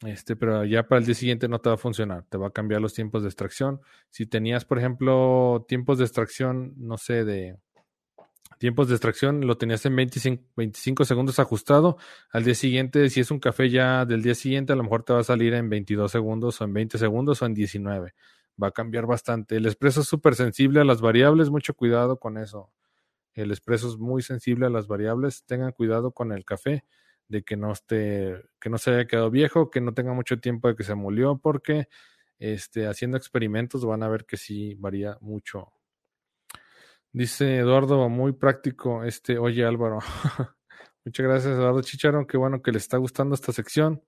este, 0.00 0.36
pero 0.36 0.64
ya 0.64 0.86
para 0.86 1.00
el 1.00 1.06
día 1.06 1.14
siguiente 1.14 1.48
no 1.48 1.58
te 1.58 1.68
va 1.68 1.74
a 1.74 1.78
funcionar, 1.78 2.24
te 2.28 2.38
va 2.38 2.48
a 2.48 2.50
cambiar 2.50 2.80
los 2.80 2.94
tiempos 2.94 3.22
de 3.22 3.28
extracción. 3.28 3.80
Si 4.10 4.26
tenías, 4.26 4.64
por 4.64 4.78
ejemplo, 4.78 5.64
tiempos 5.68 5.98
de 5.98 6.04
extracción, 6.04 6.74
no 6.76 6.98
sé, 6.98 7.24
de 7.24 7.58
tiempos 8.58 8.88
de 8.88 8.94
extracción, 8.94 9.46
lo 9.46 9.58
tenías 9.58 9.84
en 9.86 9.96
25, 9.96 10.42
25 10.56 11.04
segundos 11.04 11.38
ajustado, 11.38 11.98
al 12.30 12.44
día 12.44 12.54
siguiente, 12.54 13.08
si 13.10 13.20
es 13.20 13.30
un 13.30 13.38
café 13.38 13.70
ya 13.70 14.04
del 14.04 14.22
día 14.22 14.34
siguiente, 14.34 14.72
a 14.72 14.76
lo 14.76 14.82
mejor 14.82 15.02
te 15.02 15.12
va 15.12 15.20
a 15.20 15.24
salir 15.24 15.54
en 15.54 15.68
22 15.68 16.10
segundos 16.10 16.60
o 16.60 16.64
en 16.64 16.72
20 16.72 16.98
segundos 16.98 17.42
o 17.42 17.46
en 17.46 17.54
19. 17.54 18.14
Va 18.62 18.68
a 18.68 18.72
cambiar 18.72 19.06
bastante. 19.06 19.56
El 19.56 19.66
expreso 19.66 20.00
es 20.00 20.08
súper 20.08 20.34
sensible 20.34 20.80
a 20.80 20.84
las 20.84 21.00
variables, 21.02 21.50
mucho 21.50 21.74
cuidado 21.74 22.18
con 22.18 22.38
eso. 22.38 22.70
El 23.36 23.50
expreso 23.50 23.88
es 23.88 23.98
muy 23.98 24.22
sensible 24.22 24.66
a 24.66 24.70
las 24.70 24.88
variables. 24.88 25.44
Tengan 25.44 25.72
cuidado 25.72 26.10
con 26.10 26.32
el 26.32 26.44
café 26.44 26.84
de 27.28 27.42
que 27.42 27.56
no 27.56 27.70
esté, 27.70 28.42
que 28.58 28.70
no 28.70 28.78
se 28.78 28.92
haya 28.92 29.06
quedado 29.06 29.30
viejo, 29.30 29.70
que 29.70 29.82
no 29.82 29.92
tenga 29.92 30.14
mucho 30.14 30.40
tiempo 30.40 30.68
de 30.68 30.74
que 30.74 30.84
se 30.84 30.94
molió, 30.94 31.36
porque 31.36 31.88
este, 32.38 32.86
haciendo 32.86 33.18
experimentos 33.18 33.84
van 33.84 34.02
a 34.02 34.08
ver 34.08 34.24
que 34.24 34.38
sí 34.38 34.74
varía 34.76 35.18
mucho. 35.20 35.72
Dice 37.12 37.58
Eduardo, 37.58 38.08
muy 38.08 38.32
práctico. 38.32 39.04
Este, 39.04 39.38
oye 39.38 39.64
Álvaro. 39.64 39.98
Muchas 41.04 41.26
gracias, 41.26 41.52
Eduardo 41.54 41.82
Chicharon. 41.82 42.26
Qué 42.26 42.38
bueno 42.38 42.62
que 42.62 42.72
le 42.72 42.78
está 42.78 42.96
gustando 42.96 43.34
esta 43.34 43.52
sección. 43.52 44.02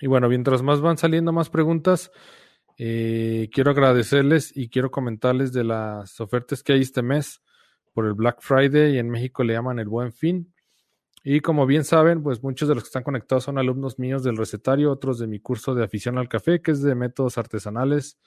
Y 0.00 0.08
bueno, 0.08 0.28
mientras 0.28 0.62
más 0.62 0.80
van 0.80 0.98
saliendo 0.98 1.32
más 1.32 1.48
preguntas, 1.48 2.10
eh, 2.76 3.48
quiero 3.52 3.70
agradecerles 3.70 4.56
y 4.56 4.68
quiero 4.68 4.90
comentarles 4.90 5.52
de 5.52 5.62
las 5.62 6.20
ofertas 6.20 6.64
que 6.64 6.72
hay 6.72 6.80
este 6.80 7.02
mes 7.02 7.40
por 7.92 8.06
el 8.06 8.14
Black 8.14 8.40
Friday 8.40 8.94
y 8.94 8.98
en 8.98 9.10
México 9.10 9.44
le 9.44 9.54
llaman 9.54 9.78
el 9.78 9.88
Buen 9.88 10.12
Fin. 10.12 10.52
Y 11.24 11.40
como 11.40 11.66
bien 11.66 11.84
saben, 11.84 12.22
pues 12.22 12.42
muchos 12.42 12.68
de 12.68 12.74
los 12.74 12.82
que 12.84 12.88
están 12.88 13.04
conectados 13.04 13.44
son 13.44 13.58
alumnos 13.58 13.98
míos 13.98 14.24
del 14.24 14.36
recetario, 14.36 14.90
otros 14.90 15.18
de 15.18 15.28
mi 15.28 15.38
curso 15.38 15.74
de 15.74 15.84
afición 15.84 16.18
al 16.18 16.28
café, 16.28 16.60
que 16.60 16.72
es 16.72 16.82
de 16.82 16.94
métodos 16.94 17.38
artesanales, 17.38 18.18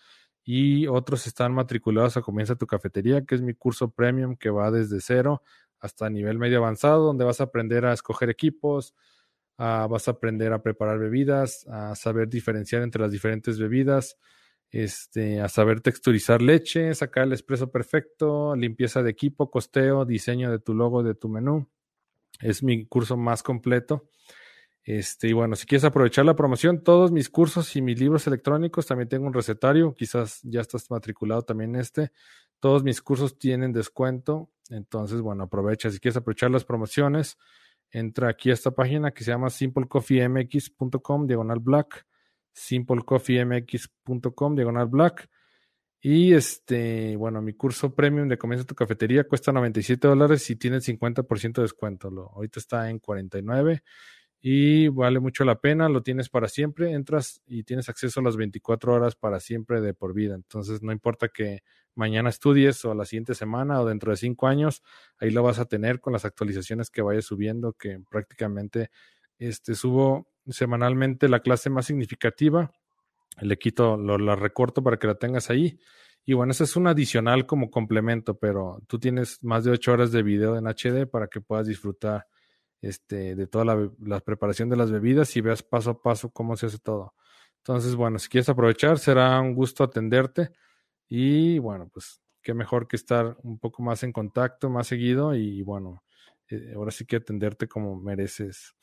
y 0.44 0.88
otros 0.88 1.28
están 1.28 1.54
matriculados 1.54 2.16
a 2.16 2.22
Comienza 2.22 2.56
tu 2.56 2.68
Cafetería, 2.68 3.26
que 3.26 3.36
es 3.36 3.42
mi 3.42 3.54
curso 3.54 3.90
premium 3.90 4.36
que 4.38 4.50
va 4.50 4.72
desde 4.72 5.02
cero 5.02 5.42
hasta 5.80 6.10
nivel 6.10 6.40
medio 6.40 6.60
avanzado, 6.60 7.04
donde 7.04 7.26
vas 7.26 7.42
a 7.42 7.46
aprender 7.46 7.86
a 7.86 7.94
escoger 7.94 8.30
equipos, 8.30 8.96
vas 9.58 10.08
a 10.08 10.12
aprender 10.12 10.54
a 10.54 10.62
preparar 10.62 11.00
bebidas, 11.00 11.68
a 11.68 11.96
saber 11.96 12.30
diferenciar 12.30 12.82
entre 12.82 13.02
las 13.02 13.12
diferentes 13.12 13.60
bebidas, 13.60 14.18
este, 14.76 15.40
a 15.40 15.48
saber 15.48 15.80
texturizar 15.80 16.42
leche, 16.42 16.94
sacar 16.96 17.24
el 17.24 17.32
expreso 17.32 17.72
perfecto, 17.72 18.58
limpieza 18.58 19.02
de 19.02 19.10
equipo, 19.10 19.50
costeo, 19.50 20.04
diseño 20.04 20.52
de 20.52 20.60
tu 20.60 20.74
logo, 20.74 21.02
de 21.02 21.16
tu 21.16 21.30
menú. 21.30 21.70
Es 22.42 22.62
mi 22.62 22.86
curso 22.86 23.16
más 23.16 23.42
completo. 23.42 24.10
Este, 24.84 25.30
y 25.30 25.34
bueno, 25.34 25.56
si 25.56 25.66
quieres 25.66 25.86
aprovechar 25.86 26.26
la 26.26 26.36
promoción, 26.36 26.84
todos 26.84 27.14
mis 27.14 27.30
cursos 27.30 27.74
y 27.78 27.82
mis 27.82 27.98
libros 27.98 28.28
electrónicos, 28.28 28.86
también 28.86 29.08
tengo 29.08 29.26
un 29.26 29.34
recetario, 29.34 29.96
quizás 29.96 30.42
ya 30.44 30.60
estás 30.60 30.92
matriculado 30.92 31.44
también 31.44 31.78
este. 31.78 32.12
Todos 32.60 32.84
mis 32.84 33.02
cursos 33.02 33.40
tienen 33.40 33.72
descuento, 33.72 34.50
entonces, 34.70 35.22
bueno, 35.22 35.46
aprovecha. 35.46 35.90
Si 35.90 36.00
quieres 36.00 36.18
aprovechar 36.18 36.52
las 36.52 36.66
promociones, 36.66 37.38
entra 37.92 38.28
aquí 38.28 38.50
a 38.50 38.54
esta 38.54 38.72
página 38.72 39.12
que 39.12 39.24
se 39.24 39.32
llama 39.32 39.50
simplecoffeemx.com, 39.50 41.28
diagonal 41.28 41.60
black 41.60 42.06
simplecoffeemx.com, 42.56 44.56
diagonal 44.56 44.88
black. 44.88 45.30
Y 46.02 46.34
este, 46.34 47.16
bueno, 47.16 47.42
mi 47.42 47.54
curso 47.54 47.96
premium 47.96 48.28
de 48.28 48.38
Comienza 48.38 48.66
tu 48.66 48.76
Cafetería 48.76 49.28
cuesta 49.28 49.52
97 49.52 50.08
dólares 50.08 50.48
y 50.50 50.56
tiene 50.56 50.78
50% 50.78 51.54
de 51.54 51.62
descuento. 51.64 52.12
Lo, 52.12 52.30
ahorita 52.32 52.60
está 52.60 52.90
en 52.90 53.00
49 53.00 53.84
y 54.48 54.90
vale 54.90 55.20
mucho 55.20 55.44
la 55.44 55.60
pena, 55.60 55.90
lo 55.90 56.04
tienes 56.04 56.30
para 56.30 56.48
siempre, 56.48 56.92
entras 56.92 57.42
y 57.48 57.64
tienes 57.64 57.90
acceso 57.90 58.20
a 58.20 58.24
las 58.24 58.38
24 58.38 58.94
horas 58.94 59.16
para 59.16 59.40
siempre 59.40 59.82
de 59.82 59.96
por 59.96 60.14
vida. 60.14 60.36
Entonces, 60.36 60.84
no 60.84 60.92
importa 60.92 61.30
que 61.30 61.64
mañana 61.96 62.30
estudies 62.30 62.86
o 62.86 62.94
la 62.94 63.06
siguiente 63.06 63.34
semana 63.34 63.82
o 63.82 63.88
dentro 63.88 64.12
de 64.12 64.18
cinco 64.18 64.46
años, 64.46 64.84
ahí 65.18 65.32
lo 65.32 65.42
vas 65.42 65.58
a 65.58 65.66
tener 65.66 66.00
con 66.00 66.14
las 66.14 66.26
actualizaciones 66.26 66.92
que 66.92 67.02
vayas 67.02 67.26
subiendo, 67.26 67.74
que 67.74 68.00
prácticamente 68.08 68.92
este, 69.40 69.74
subo 69.74 70.28
semanalmente 70.48 71.30
la 71.30 71.40
clase 71.42 71.70
más 71.70 71.86
significativa. 71.86 72.72
Le 73.42 73.58
quito, 73.58 73.98
lo, 73.98 74.18
la 74.18 74.36
recorto 74.36 74.84
para 74.84 74.98
que 74.98 75.08
la 75.08 75.16
tengas 75.16 75.50
ahí. 75.50 75.80
Y 76.26 76.34
bueno, 76.34 76.52
ese 76.52 76.64
es 76.64 76.76
un 76.76 76.88
adicional 76.88 77.46
como 77.46 77.70
complemento, 77.70 78.38
pero 78.38 78.82
tú 78.88 79.00
tienes 79.00 79.44
más 79.44 79.64
de 79.64 79.72
ocho 79.72 79.94
horas 79.94 80.12
de 80.12 80.24
video 80.24 80.58
en 80.58 80.68
HD 80.68 81.08
para 81.08 81.28
que 81.28 81.42
puedas 81.42 81.68
disfrutar 81.68 82.28
este, 82.82 83.36
de 83.36 83.48
toda 83.48 83.66
la, 83.66 83.92
la, 84.02 84.20
preparación 84.22 84.70
de 84.70 84.76
las 84.76 84.92
bebidas 84.92 85.36
y 85.36 85.42
veas 85.42 85.64
paso 85.64 85.92
a 85.92 86.02
paso 86.02 86.32
cómo 86.32 86.56
se 86.56 86.68
hace 86.68 86.80
todo. 86.80 87.14
Entonces, 87.58 87.96
bueno, 87.96 88.20
si 88.20 88.30
quieres 88.30 88.50
aprovechar, 88.50 89.00
será 89.00 89.40
un 89.40 89.54
gusto 89.56 89.84
atenderte. 89.84 90.52
Y 91.08 91.60
bueno, 91.60 91.90
pues 91.92 92.22
qué 92.42 92.54
mejor 92.54 92.88
que 92.88 92.96
estar 92.96 93.38
un 93.44 93.60
poco 93.60 93.82
más 93.84 94.04
en 94.04 94.12
contacto, 94.12 94.70
más 94.70 94.88
seguido 94.88 95.36
y 95.36 95.64
bueno, 95.64 96.04
eh, 96.50 96.74
ahora 96.76 96.92
sí 96.92 97.06
que 97.06 97.16
atenderte 97.18 97.68
como 97.68 98.00
mereces. 98.00 98.76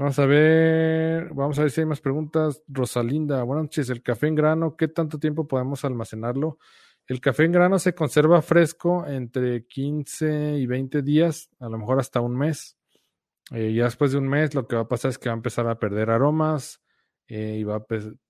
Vamos 0.00 0.18
a 0.18 0.24
ver, 0.24 1.28
vamos 1.34 1.58
a 1.58 1.62
ver 1.62 1.70
si 1.70 1.82
hay 1.82 1.86
más 1.86 2.00
preguntas. 2.00 2.62
Rosalinda, 2.68 3.42
buenas 3.42 3.64
noches. 3.64 3.90
El 3.90 4.02
café 4.02 4.28
en 4.28 4.34
grano, 4.34 4.74
¿qué 4.74 4.88
tanto 4.88 5.18
tiempo 5.18 5.46
podemos 5.46 5.84
almacenarlo? 5.84 6.58
El 7.06 7.20
café 7.20 7.44
en 7.44 7.52
grano 7.52 7.78
se 7.78 7.94
conserva 7.94 8.40
fresco 8.40 9.06
entre 9.06 9.66
15 9.66 10.56
y 10.56 10.64
20 10.64 11.02
días, 11.02 11.50
a 11.60 11.68
lo 11.68 11.76
mejor 11.76 12.00
hasta 12.00 12.22
un 12.22 12.34
mes. 12.34 12.78
Eh, 13.50 13.74
ya 13.74 13.84
después 13.84 14.12
de 14.12 14.16
un 14.16 14.26
mes 14.26 14.54
lo 14.54 14.66
que 14.66 14.76
va 14.76 14.82
a 14.82 14.88
pasar 14.88 15.10
es 15.10 15.18
que 15.18 15.28
va 15.28 15.34
a 15.34 15.36
empezar 15.36 15.68
a 15.68 15.78
perder 15.78 16.08
aromas 16.08 16.80
eh, 17.28 17.58
y 17.58 17.64
va 17.64 17.76
a 17.76 17.84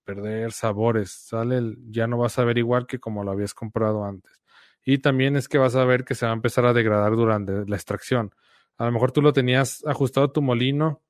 perder 0.04 0.50
sabores. 0.50 1.12
Sale 1.12 1.76
ya 1.88 2.08
no 2.08 2.18
vas 2.18 2.36
a 2.40 2.44
ver 2.44 2.58
igual 2.58 2.88
que 2.88 2.98
como 2.98 3.22
lo 3.22 3.30
habías 3.30 3.54
comprado 3.54 4.04
antes. 4.04 4.42
Y 4.84 4.98
también 4.98 5.36
es 5.36 5.48
que 5.48 5.58
vas 5.58 5.76
a 5.76 5.84
ver 5.84 6.04
que 6.04 6.16
se 6.16 6.26
va 6.26 6.32
a 6.32 6.34
empezar 6.34 6.66
a 6.66 6.72
degradar 6.72 7.14
durante 7.14 7.64
la 7.64 7.76
extracción. 7.76 8.34
A 8.76 8.86
lo 8.86 8.90
mejor 8.90 9.12
tú 9.12 9.22
lo 9.22 9.32
tenías 9.32 9.84
ajustado 9.86 10.26
a 10.26 10.32
tu 10.32 10.42
molino 10.42 11.00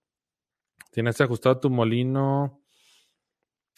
Tienes 0.91 1.21
ajustado 1.21 1.61
tu 1.61 1.71
molino 1.71 2.61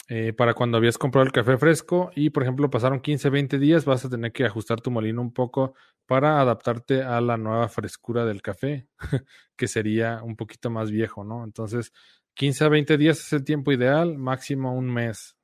eh, 0.08 0.32
para 0.32 0.54
cuando 0.54 0.76
habías 0.76 0.98
comprado 0.98 1.26
el 1.26 1.32
café 1.32 1.56
fresco 1.56 2.10
y, 2.14 2.30
por 2.30 2.42
ejemplo, 2.42 2.68
pasaron 2.68 3.00
15, 3.00 3.30
20 3.30 3.58
días, 3.58 3.84
vas 3.84 4.04
a 4.04 4.10
tener 4.10 4.32
que 4.32 4.44
ajustar 4.44 4.80
tu 4.80 4.90
molino 4.90 5.22
un 5.22 5.32
poco 5.32 5.74
para 6.06 6.40
adaptarte 6.40 7.02
a 7.02 7.20
la 7.20 7.36
nueva 7.36 7.68
frescura 7.68 8.24
del 8.24 8.42
café, 8.42 8.88
que 9.56 9.68
sería 9.68 10.22
un 10.22 10.36
poquito 10.36 10.70
más 10.70 10.90
viejo, 10.90 11.24
¿no? 11.24 11.44
Entonces, 11.44 11.92
15 12.34 12.64
a 12.64 12.68
20 12.68 12.98
días 12.98 13.20
es 13.20 13.32
el 13.32 13.44
tiempo 13.44 13.72
ideal, 13.72 14.18
máximo 14.18 14.74
un 14.74 14.92
mes. 14.92 15.36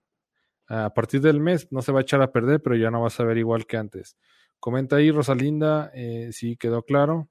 A 0.69 0.93
partir 0.93 1.21
del 1.23 1.41
mes 1.41 1.69
no 1.71 1.81
se 1.81 1.93
va 1.93 2.01
a 2.01 2.03
echar 2.03 2.21
a 2.21 2.33
perder, 2.33 2.61
pero 2.61 2.77
ya 2.77 2.91
no 2.91 3.01
vas 3.03 3.19
a 3.21 3.25
ver 3.25 3.39
igual 3.39 3.67
que 3.67 3.79
antes. 3.79 4.17
Comenta 4.61 4.97
ahí, 4.97 5.11
Rosalinda, 5.11 5.91
eh, 5.95 6.31
si 6.33 6.57
quedó 6.57 6.83
claro. 6.83 7.31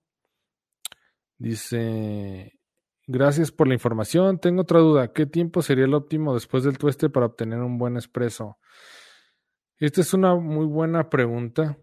Dice, 1.38 2.57
gracias 3.08 3.52
por 3.52 3.68
la 3.68 3.74
información. 3.74 4.40
Tengo 4.40 4.62
otra 4.62 4.80
duda. 4.80 5.12
¿Qué 5.14 5.26
tiempo 5.26 5.62
sería 5.62 5.86
el 5.86 5.94
óptimo 5.94 6.34
después 6.34 6.64
del 6.64 6.78
tueste 6.78 7.10
para 7.10 7.26
obtener 7.26 7.60
un 7.60 7.78
buen 7.78 7.98
espresso? 7.98 8.58
Esta 9.80 10.02
es 10.02 10.14
una 10.14 10.36
muy 10.36 10.66
buena 10.66 11.10
pregunta. 11.10 11.78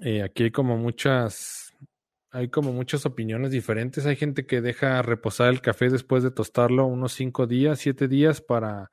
Eh, 0.00 0.22
aquí 0.22 0.44
hay 0.44 0.50
como 0.50 0.76
muchas, 0.76 1.74
hay 2.30 2.48
como 2.48 2.72
muchas 2.72 3.04
opiniones 3.04 3.50
diferentes. 3.50 4.06
Hay 4.06 4.16
gente 4.16 4.46
que 4.46 4.60
deja 4.60 5.02
reposar 5.02 5.48
el 5.50 5.60
café 5.60 5.90
después 5.90 6.22
de 6.22 6.30
tostarlo 6.30 6.86
unos 6.86 7.12
cinco 7.12 7.46
días, 7.46 7.78
siete 7.80 8.08
días 8.08 8.40
para, 8.40 8.90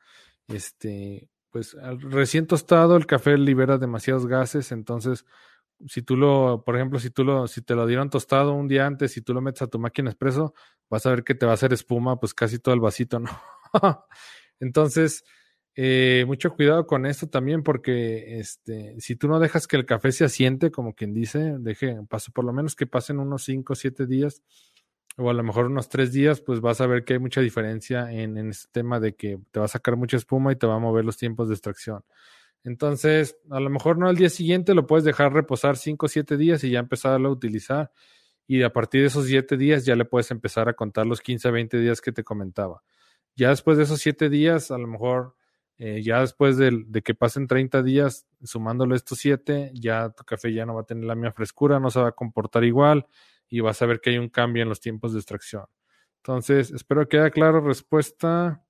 este, 0.47 1.29
pues 1.51 1.75
recién 1.99 2.47
tostado 2.47 2.95
el 2.95 3.05
café 3.05 3.37
libera 3.37 3.77
demasiados 3.77 4.27
gases, 4.27 4.71
entonces 4.71 5.25
si 5.87 6.01
tú 6.01 6.15
lo, 6.17 6.63
por 6.65 6.75
ejemplo, 6.75 6.99
si 6.99 7.09
tú 7.09 7.23
lo, 7.23 7.47
si 7.47 7.61
te 7.61 7.75
lo 7.75 7.85
dieron 7.87 8.09
tostado 8.09 8.53
un 8.53 8.67
día 8.67 8.85
antes, 8.85 9.15
y 9.17 9.21
tú 9.21 9.33
lo 9.33 9.41
metes 9.41 9.61
a 9.61 9.67
tu 9.67 9.79
máquina 9.79 10.09
expreso, 10.09 10.53
vas 10.89 11.05
a 11.05 11.11
ver 11.11 11.23
que 11.23 11.35
te 11.35 11.45
va 11.45 11.53
a 11.53 11.55
hacer 11.55 11.73
espuma, 11.73 12.19
pues 12.19 12.33
casi 12.33 12.59
todo 12.59 12.73
el 12.73 12.81
vasito, 12.81 13.19
¿no? 13.19 13.29
Entonces, 14.59 15.23
eh, 15.75 16.25
mucho 16.27 16.53
cuidado 16.53 16.85
con 16.85 17.05
esto 17.05 17.27
también, 17.27 17.63
porque 17.63 18.39
este, 18.39 18.95
si 18.99 19.15
tú 19.15 19.27
no 19.27 19.39
dejas 19.39 19.67
que 19.67 19.77
el 19.77 19.85
café 19.85 20.11
se 20.11 20.25
asiente, 20.25 20.71
como 20.71 20.93
quien 20.93 21.13
dice, 21.13 21.55
deje, 21.59 21.97
paso, 22.09 22.31
por 22.33 22.45
lo 22.45 22.53
menos 22.53 22.75
que 22.75 22.87
pasen 22.87 23.19
unos 23.19 23.43
5 23.43 23.73
o 23.73 23.75
7 23.75 24.05
días, 24.05 24.43
o 25.17 25.29
a 25.29 25.33
lo 25.33 25.43
mejor 25.43 25.67
unos 25.67 25.89
3 25.89 26.11
días, 26.11 26.41
pues 26.41 26.59
vas 26.61 26.81
a 26.81 26.87
ver 26.87 27.03
que 27.05 27.13
hay 27.13 27.19
mucha 27.19 27.41
diferencia 27.41 28.11
en, 28.11 28.37
en 28.37 28.49
este 28.49 28.69
tema 28.71 28.99
de 28.99 29.15
que 29.15 29.39
te 29.51 29.59
va 29.59 29.65
a 29.65 29.69
sacar 29.69 29.95
mucha 29.95 30.17
espuma 30.17 30.51
y 30.51 30.55
te 30.55 30.67
va 30.67 30.75
a 30.75 30.79
mover 30.79 31.05
los 31.05 31.17
tiempos 31.17 31.47
de 31.47 31.55
extracción. 31.55 32.03
Entonces, 32.63 33.37
a 33.49 33.59
lo 33.59 33.69
mejor 33.69 33.97
no 33.97 34.07
al 34.07 34.15
día 34.15 34.29
siguiente, 34.29 34.73
lo 34.73 34.85
puedes 34.85 35.05
dejar 35.05 35.33
reposar 35.33 35.77
5 35.77 36.05
o 36.05 36.09
7 36.09 36.37
días 36.37 36.63
y 36.63 36.71
ya 36.71 36.79
empezarlo 36.79 37.29
a 37.29 37.31
utilizar. 37.31 37.91
Y 38.47 38.63
a 38.63 38.73
partir 38.73 39.01
de 39.01 39.07
esos 39.07 39.27
7 39.27 39.57
días 39.57 39.85
ya 39.85 39.95
le 39.95 40.05
puedes 40.05 40.31
empezar 40.31 40.69
a 40.69 40.73
contar 40.73 41.05
los 41.05 41.21
15 41.21 41.47
a 41.47 41.51
20 41.51 41.79
días 41.79 42.01
que 42.01 42.11
te 42.11 42.23
comentaba. 42.23 42.81
Ya 43.35 43.49
después 43.49 43.77
de 43.77 43.83
esos 43.83 44.01
7 44.01 44.29
días, 44.29 44.71
a 44.71 44.77
lo 44.77 44.87
mejor 44.87 45.35
eh, 45.81 46.03
ya 46.03 46.19
después 46.19 46.57
de, 46.57 46.85
que 47.01 47.15
pasen 47.15 47.47
30 47.47 47.81
días, 47.83 48.27
sumándolo 48.43 48.95
estos 48.95 49.17
7, 49.19 49.71
ya 49.73 50.09
tu 50.09 50.25
café 50.25 50.51
ya 50.53 50.65
no 50.65 50.75
va 50.75 50.81
a 50.81 50.85
tener 50.85 51.05
la 51.05 51.15
misma 51.15 51.31
frescura, 51.31 51.79
no 51.79 51.89
se 51.89 52.01
va 52.01 52.09
a 52.09 52.11
comportar 52.11 52.65
igual 52.65 53.07
y 53.47 53.61
vas 53.61 53.81
a 53.81 53.85
ver 53.85 54.01
que 54.01 54.09
hay 54.09 54.17
un 54.17 54.27
cambio 54.27 54.61
en 54.61 54.67
los 54.67 54.81
tiempos 54.81 55.13
de 55.13 55.19
extracción. 55.19 55.65
Entonces, 56.17 56.71
espero 56.71 57.07
que 57.07 57.17
haya 57.17 57.29
clara 57.31 57.61
respuesta. 57.61 58.61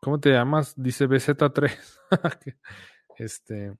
¿Cómo 0.00 0.20
te 0.20 0.30
llamas? 0.30 0.74
Dice 0.76 1.08
BZ3. 1.08 1.72
Este, 3.18 3.76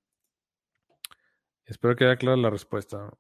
espero 1.67 1.97
que 1.97 2.05
haya 2.05 2.17
clara 2.17 2.37
la 2.37 2.51
respuesta. 2.51 3.11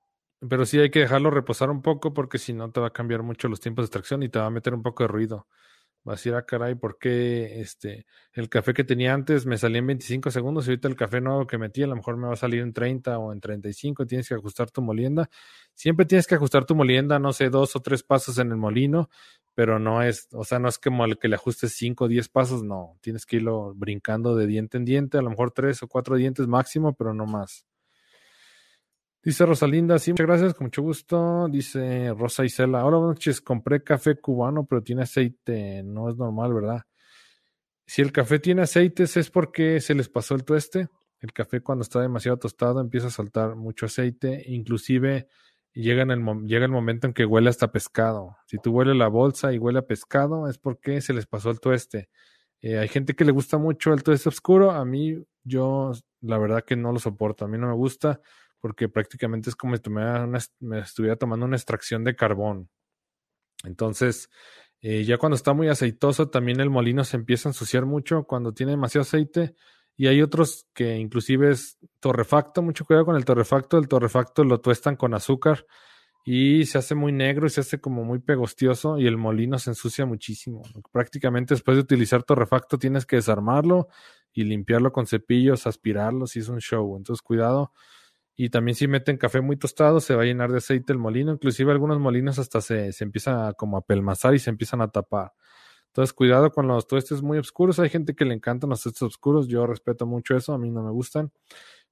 Pero 0.48 0.66
sí 0.66 0.78
hay 0.78 0.90
que 0.90 1.00
dejarlo 1.00 1.30
reposar 1.30 1.70
un 1.70 1.82
poco 1.82 2.12
porque 2.12 2.38
si 2.38 2.52
no 2.52 2.70
te 2.70 2.80
va 2.80 2.88
a 2.88 2.92
cambiar 2.92 3.22
mucho 3.22 3.48
los 3.48 3.60
tiempos 3.60 3.84
de 3.84 3.86
extracción 3.86 4.22
y 4.22 4.28
te 4.28 4.38
va 4.38 4.46
a 4.46 4.50
meter 4.50 4.74
un 4.74 4.82
poco 4.82 5.04
de 5.04 5.08
ruido. 5.08 5.46
Vas 6.04 6.24
a 6.24 6.28
ir 6.28 6.34
a 6.34 6.38
ah, 6.38 6.42
caray, 6.46 6.74
¿por 6.74 6.98
qué 6.98 7.62
este, 7.62 8.04
el 8.34 8.50
café 8.50 8.74
que 8.74 8.84
tenía 8.84 9.14
antes 9.14 9.46
me 9.46 9.56
salía 9.56 9.78
en 9.78 9.86
25 9.86 10.30
segundos 10.30 10.66
y 10.66 10.70
ahorita 10.70 10.86
el 10.86 10.96
café 10.96 11.22
nuevo 11.22 11.46
que 11.46 11.56
metí 11.56 11.82
a 11.82 11.86
lo 11.86 11.96
mejor 11.96 12.18
me 12.18 12.26
va 12.26 12.34
a 12.34 12.36
salir 12.36 12.60
en 12.60 12.74
30 12.74 13.18
o 13.18 13.32
en 13.32 13.40
35? 13.40 14.04
Tienes 14.06 14.28
que 14.28 14.34
ajustar 14.34 14.70
tu 14.70 14.82
molienda. 14.82 15.30
Siempre 15.72 16.04
tienes 16.04 16.26
que 16.26 16.34
ajustar 16.34 16.66
tu 16.66 16.74
molienda, 16.74 17.18
no 17.18 17.32
sé, 17.32 17.48
dos 17.48 17.74
o 17.74 17.80
tres 17.80 18.02
pasos 18.02 18.36
en 18.38 18.50
el 18.50 18.58
molino, 18.58 19.08
pero 19.54 19.78
no 19.78 20.02
es, 20.02 20.28
o 20.32 20.44
sea, 20.44 20.58
no 20.58 20.68
es 20.68 20.78
como 20.78 21.04
el 21.04 21.18
que 21.18 21.28
le 21.28 21.36
ajustes 21.36 21.72
5 21.74 22.04
o 22.04 22.08
10 22.08 22.28
pasos, 22.28 22.62
no. 22.64 22.98
Tienes 23.00 23.24
que 23.24 23.36
irlo 23.36 23.72
brincando 23.74 24.34
de 24.34 24.46
diente 24.46 24.76
en 24.76 24.84
diente, 24.84 25.18
a 25.18 25.22
lo 25.22 25.30
mejor 25.30 25.52
tres 25.52 25.82
o 25.82 25.88
cuatro 25.88 26.16
dientes 26.16 26.46
máximo, 26.46 26.94
pero 26.94 27.14
no 27.14 27.26
más. 27.26 27.64
Dice 29.22 29.46
Rosalinda, 29.46 29.98
sí, 29.98 30.12
muchas 30.12 30.26
gracias, 30.26 30.54
con 30.54 30.66
mucho 30.66 30.82
gusto. 30.82 31.48
Dice 31.48 32.12
Rosa 32.12 32.44
Isela, 32.44 32.84
hola, 32.84 32.98
buenas 32.98 33.16
noches, 33.16 33.40
compré 33.40 33.82
café 33.82 34.16
cubano, 34.16 34.66
pero 34.66 34.82
tiene 34.82 35.02
aceite, 35.02 35.82
no 35.82 36.10
es 36.10 36.16
normal, 36.16 36.52
¿verdad? 36.52 36.82
Si 37.86 38.02
el 38.02 38.12
café 38.12 38.38
tiene 38.38 38.62
aceites 38.62 39.16
es 39.16 39.30
porque 39.30 39.80
se 39.80 39.94
les 39.94 40.08
pasó 40.08 40.34
el 40.34 40.44
tueste. 40.44 40.88
El 41.20 41.32
café 41.32 41.62
cuando 41.62 41.82
está 41.82 42.02
demasiado 42.02 42.38
tostado 42.38 42.80
empieza 42.80 43.06
a 43.06 43.10
saltar 43.10 43.56
mucho 43.56 43.86
aceite, 43.86 44.42
inclusive 44.46 45.28
llega, 45.74 46.02
el, 46.02 46.24
llega 46.46 46.64
el 46.64 46.70
momento 46.70 47.06
en 47.06 47.12
que 47.12 47.26
huele 47.26 47.50
hasta 47.50 47.72
pescado. 47.72 48.36
Si 48.46 48.58
tú 48.58 48.72
hueles 48.72 48.96
la 48.96 49.08
bolsa 49.08 49.52
y 49.52 49.58
huele 49.58 49.80
a 49.80 49.86
pescado 49.86 50.48
es 50.48 50.58
porque 50.58 51.00
se 51.00 51.12
les 51.12 51.26
pasó 51.26 51.50
el 51.50 51.60
tueste. 51.60 52.08
Eh, 52.62 52.78
hay 52.78 52.88
gente 52.88 53.14
que 53.14 53.24
le 53.24 53.32
gusta 53.32 53.58
mucho 53.58 53.92
el 53.92 54.02
tueste 54.02 54.28
oscuro, 54.28 54.70
a 54.70 54.84
mí 54.84 55.22
yo 55.42 55.92
la 56.22 56.38
verdad 56.38 56.64
que 56.64 56.76
no 56.76 56.92
lo 56.92 56.98
soporto, 56.98 57.44
a 57.44 57.48
mí 57.48 57.58
no 57.58 57.68
me 57.68 57.74
gusta 57.74 58.20
porque 58.60 58.88
prácticamente 58.88 59.50
es 59.50 59.56
como 59.56 59.76
si 59.76 59.90
me 59.90 60.78
estuviera 60.78 61.16
tomando 61.16 61.44
una 61.44 61.56
extracción 61.56 62.02
de 62.02 62.16
carbón. 62.16 62.70
Entonces, 63.64 64.30
eh, 64.80 65.04
ya 65.04 65.18
cuando 65.18 65.36
está 65.36 65.52
muy 65.52 65.68
aceitoso, 65.68 66.30
también 66.30 66.60
el 66.60 66.70
molino 66.70 67.04
se 67.04 67.16
empieza 67.16 67.48
a 67.48 67.50
ensuciar 67.50 67.86
mucho 67.86 68.24
cuando 68.24 68.52
tiene 68.52 68.72
demasiado 68.72 69.02
aceite. 69.02 69.54
Y 69.96 70.08
hay 70.08 70.22
otros 70.22 70.66
que 70.74 70.96
inclusive 70.96 71.50
es 71.50 71.78
torrefacto, 72.00 72.62
mucho 72.62 72.84
cuidado 72.84 73.06
con 73.06 73.16
el 73.16 73.24
torrefacto. 73.24 73.78
El 73.78 73.88
torrefacto 73.88 74.44
lo 74.44 74.60
tuestan 74.60 74.96
con 74.96 75.14
azúcar 75.14 75.66
y 76.24 76.64
se 76.66 76.78
hace 76.78 76.94
muy 76.94 77.12
negro 77.12 77.46
y 77.46 77.50
se 77.50 77.60
hace 77.60 77.80
como 77.80 78.02
muy 78.02 78.18
pegostioso 78.18 78.98
y 78.98 79.06
el 79.06 79.16
molino 79.16 79.58
se 79.58 79.70
ensucia 79.70 80.06
muchísimo. 80.06 80.62
Prácticamente 80.90 81.54
después 81.54 81.76
de 81.76 81.82
utilizar 81.82 82.22
torrefacto 82.22 82.78
tienes 82.78 83.06
que 83.06 83.16
desarmarlo 83.16 83.88
y 84.32 84.44
limpiarlo 84.44 84.90
con 84.90 85.06
cepillos, 85.06 85.66
aspirarlo, 85.66 86.26
si 86.26 86.40
es 86.40 86.48
un 86.48 86.58
show. 86.60 86.96
Entonces 86.96 87.22
cuidado 87.22 87.72
y 88.36 88.50
también 88.50 88.74
si 88.74 88.88
meten 88.88 89.16
café 89.16 89.40
muy 89.40 89.56
tostado, 89.56 90.00
se 90.00 90.14
va 90.16 90.22
a 90.22 90.24
llenar 90.24 90.50
de 90.50 90.58
aceite 90.58 90.92
el 90.92 90.98
molino. 90.98 91.32
Inclusive 91.32 91.70
algunos 91.70 92.00
molinos 92.00 92.38
hasta 92.38 92.60
se, 92.60 92.92
se 92.92 93.04
empiezan 93.04 93.38
a, 93.38 93.52
como 93.52 93.76
a 93.76 93.82
pelmazar 93.82 94.34
y 94.34 94.40
se 94.40 94.50
empiezan 94.50 94.80
a 94.80 94.88
tapar. 94.88 95.32
Entonces, 95.94 96.12
cuidado 96.12 96.50
con 96.50 96.66
los 96.66 96.88
tuestes 96.88 97.22
muy 97.22 97.38
oscuros. 97.38 97.78
Hay 97.78 97.88
gente 97.88 98.16
que 98.16 98.24
le 98.24 98.34
encantan 98.34 98.70
los 98.70 98.82
tuestes 98.82 99.02
oscuros. 99.02 99.46
Yo 99.46 99.64
respeto 99.64 100.06
mucho 100.06 100.36
eso. 100.36 100.52
A 100.52 100.58
mí 100.58 100.68
no 100.68 100.82
me 100.82 100.90
gustan. 100.90 101.30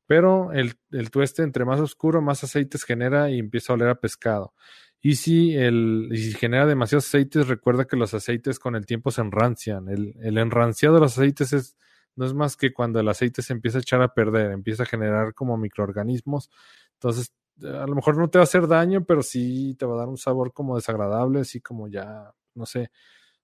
Pero 0.08 0.50
el, 0.50 0.74
el 0.90 1.12
tueste, 1.12 1.44
entre 1.44 1.64
más 1.64 1.78
oscuro, 1.78 2.20
más 2.20 2.42
aceites 2.42 2.82
genera 2.82 3.30
y 3.30 3.38
empieza 3.38 3.72
a 3.72 3.76
oler 3.76 3.90
a 3.90 3.94
pescado. 4.00 4.54
Y 5.00 5.14
si, 5.14 5.54
el, 5.56 6.08
y 6.10 6.18
si 6.18 6.32
genera 6.32 6.66
demasiados 6.66 7.06
aceites, 7.06 7.46
recuerda 7.46 7.84
que 7.84 7.96
los 7.96 8.12
aceites 8.12 8.58
con 8.58 8.74
el 8.74 8.86
tiempo 8.86 9.12
se 9.12 9.20
enrancian. 9.20 9.88
El, 9.88 10.16
el 10.20 10.36
enranciado 10.36 10.96
de 10.96 11.02
los 11.02 11.12
aceites 11.16 11.52
es 11.52 11.76
no 12.16 12.26
es 12.26 12.34
más 12.34 12.56
que 12.56 12.72
cuando 12.72 12.98
el 12.98 13.08
aceite 13.08 13.40
se 13.40 13.52
empieza 13.52 13.78
a 13.78 13.82
echar 13.82 14.02
a 14.02 14.12
perder, 14.12 14.50
empieza 14.50 14.82
a 14.82 14.86
generar 14.86 15.32
como 15.32 15.56
microorganismos. 15.56 16.50
Entonces, 16.94 17.32
a 17.62 17.86
lo 17.86 17.94
mejor 17.94 18.18
no 18.18 18.28
te 18.28 18.38
va 18.38 18.42
a 18.42 18.50
hacer 18.50 18.66
daño, 18.66 19.04
pero 19.04 19.22
sí 19.22 19.76
te 19.78 19.86
va 19.86 19.94
a 19.94 19.98
dar 19.98 20.08
un 20.08 20.18
sabor 20.18 20.52
como 20.52 20.74
desagradable, 20.74 21.40
así 21.40 21.60
como 21.60 21.86
ya, 21.88 22.34
no 22.54 22.66
sé, 22.66 22.90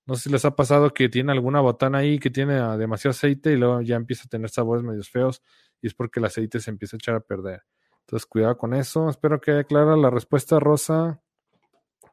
no 0.09 0.15
sé 0.15 0.23
si 0.25 0.31
les 0.31 0.45
ha 0.47 0.57
pasado 0.57 0.95
que 0.95 1.09
tiene 1.11 1.33
alguna 1.33 1.61
botana 1.61 1.99
ahí 1.99 2.19
que 2.19 2.31
tiene 2.31 2.55
ah, 2.55 2.79
demasiado 2.79 3.11
aceite 3.11 3.53
y 3.53 3.57
luego 3.57 3.83
ya 3.83 3.97
empieza 3.97 4.25
a 4.25 4.29
tener 4.29 4.49
sabores 4.49 4.83
medios 4.83 5.11
feos 5.11 5.43
y 5.83 5.87
es 5.87 5.95
porque 5.95 6.19
el 6.19 6.25
aceite 6.25 6.61
se 6.61 6.71
empieza 6.71 6.97
a 6.97 6.99
echar 6.99 7.15
a 7.15 7.21
perder. 7.21 7.63
Entonces, 8.01 8.27
cuidado 8.27 8.57
con 8.57 8.73
eso. 8.73 9.11
Espero 9.11 9.39
que 9.39 9.51
haya 9.51 9.65
clara 9.65 9.97
la 9.97 10.09
respuesta, 10.09 10.59
Rosa. 10.59 11.21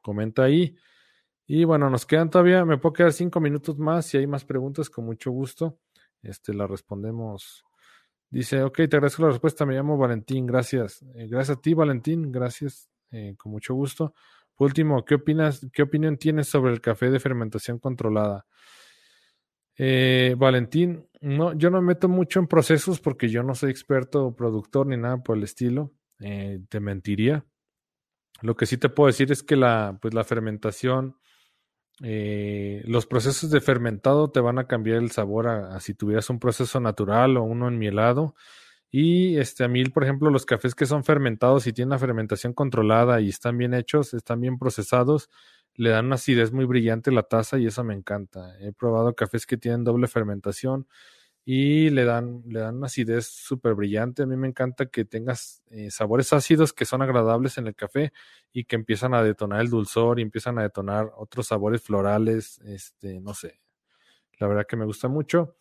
Comenta 0.01 0.43
ahí. 0.43 0.75
Y 1.47 1.63
bueno, 1.63 1.89
nos 1.89 2.05
quedan 2.05 2.29
todavía, 2.29 2.65
me 2.65 2.77
puedo 2.77 2.91
quedar 2.91 3.13
cinco 3.13 3.39
minutos 3.39 3.77
más. 3.77 4.05
Si 4.05 4.17
hay 4.17 4.27
más 4.27 4.43
preguntas, 4.43 4.89
con 4.89 5.05
mucho 5.05 5.31
gusto 5.31 5.79
este, 6.21 6.53
la 6.53 6.67
respondemos. 6.67 7.63
Dice, 8.29 8.63
ok, 8.63 8.75
te 8.75 8.97
agradezco 8.97 9.23
la 9.23 9.29
respuesta, 9.29 9.65
me 9.65 9.75
llamo 9.75 9.97
Valentín, 9.97 10.45
gracias. 10.45 11.01
Eh, 11.15 11.27
gracias 11.27 11.57
a 11.57 11.61
ti, 11.61 11.73
Valentín, 11.73 12.31
gracias, 12.31 12.89
eh, 13.11 13.35
con 13.37 13.53
mucho 13.53 13.73
gusto. 13.73 14.13
Último, 14.57 15.03
¿qué 15.05 15.15
opinas, 15.15 15.67
qué 15.73 15.83
opinión 15.83 16.17
tienes 16.17 16.47
sobre 16.47 16.71
el 16.71 16.81
café 16.81 17.09
de 17.09 17.19
fermentación 17.19 17.79
controlada? 17.79 18.45
Eh, 19.77 20.35
Valentín, 20.37 21.07
no, 21.21 21.53
yo 21.53 21.69
no 21.69 21.81
me 21.81 21.87
meto 21.87 22.07
mucho 22.07 22.39
en 22.39 22.47
procesos 22.47 23.01
porque 23.01 23.29
yo 23.29 23.43
no 23.43 23.55
soy 23.55 23.71
experto 23.71 24.25
o 24.25 24.35
productor 24.35 24.87
ni 24.87 24.97
nada 24.97 25.17
por 25.17 25.37
el 25.37 25.43
estilo. 25.43 25.91
te 26.17 26.79
mentiría. 26.79 27.45
Lo 28.41 28.55
que 28.55 28.65
sí 28.65 28.77
te 28.77 28.89
puedo 28.89 29.07
decir 29.07 29.31
es 29.31 29.43
que 29.43 29.55
la, 29.55 29.97
pues 30.01 30.13
la 30.13 30.23
fermentación 30.23 31.17
eh, 32.03 32.81
los 32.85 33.05
procesos 33.05 33.49
de 33.51 33.61
fermentado 33.61 34.29
te 34.29 34.41
van 34.41 34.59
a 34.59 34.67
cambiar 34.67 34.97
el 34.97 35.11
sabor 35.11 35.47
a, 35.47 35.79
si 35.79 35.93
tuvieras 35.93 36.29
un 36.29 36.39
proceso 36.39 36.79
natural 36.79 37.37
o 37.37 37.43
uno 37.43 37.67
enmielado. 37.67 38.35
Y 38.97 39.37
este, 39.39 39.65
a 39.65 39.67
mí, 39.67 39.83
por 39.83 40.05
ejemplo, 40.05 40.29
los 40.29 40.45
cafés 40.45 40.73
que 40.73 40.85
son 40.85 41.03
fermentados 41.03 41.67
y 41.67 41.73
tienen 41.73 41.89
una 41.89 41.99
fermentación 41.99 42.53
controlada 42.53 43.19
y 43.19 43.27
están 43.27 43.57
bien 43.57 43.73
hechos, 43.73 44.13
están 44.13 44.39
bien 44.39 44.57
procesados, 44.57 45.29
le 45.73 45.89
dan 45.89 46.05
una 46.05 46.15
acidez 46.15 46.53
muy 46.53 46.63
brillante 46.63 47.11
la 47.11 47.23
taza 47.23 47.59
y 47.59 47.65
eso 47.67 47.83
me 47.83 47.93
encanta. 47.93 48.57
He 48.61 48.71
probado 48.71 49.13
cafés 49.13 49.45
que 49.45 49.57
tienen 49.57 49.83
doble 49.83 50.07
fermentación 50.07 50.87
y 51.43 51.89
le 51.89 52.05
dan, 52.05 52.43
le 52.47 52.61
dan 52.61 52.77
una 52.77 52.87
acidez 52.87 53.27
súper 53.27 53.73
brillante. 53.75 54.23
A 54.23 54.27
mí 54.27 54.37
me 54.37 54.47
encanta 54.47 54.85
que 54.85 55.03
tengas 55.03 55.61
eh, 55.71 55.91
sabores 55.91 56.31
ácidos 56.31 56.71
que 56.71 56.85
son 56.85 57.01
agradables 57.01 57.57
en 57.57 57.67
el 57.67 57.75
café 57.75 58.13
y 58.53 58.63
que 58.63 58.77
empiezan 58.77 59.13
a 59.13 59.23
detonar 59.23 59.59
el 59.59 59.69
dulzor 59.69 60.19
y 60.19 60.23
empiezan 60.23 60.57
a 60.57 60.63
detonar 60.63 61.11
otros 61.17 61.47
sabores 61.47 61.81
florales, 61.81 62.59
este, 62.59 63.19
no 63.19 63.33
sé. 63.33 63.59
La 64.39 64.47
verdad 64.47 64.65
que 64.67 64.77
me 64.77 64.85
gusta 64.85 65.09
mucho. 65.09 65.57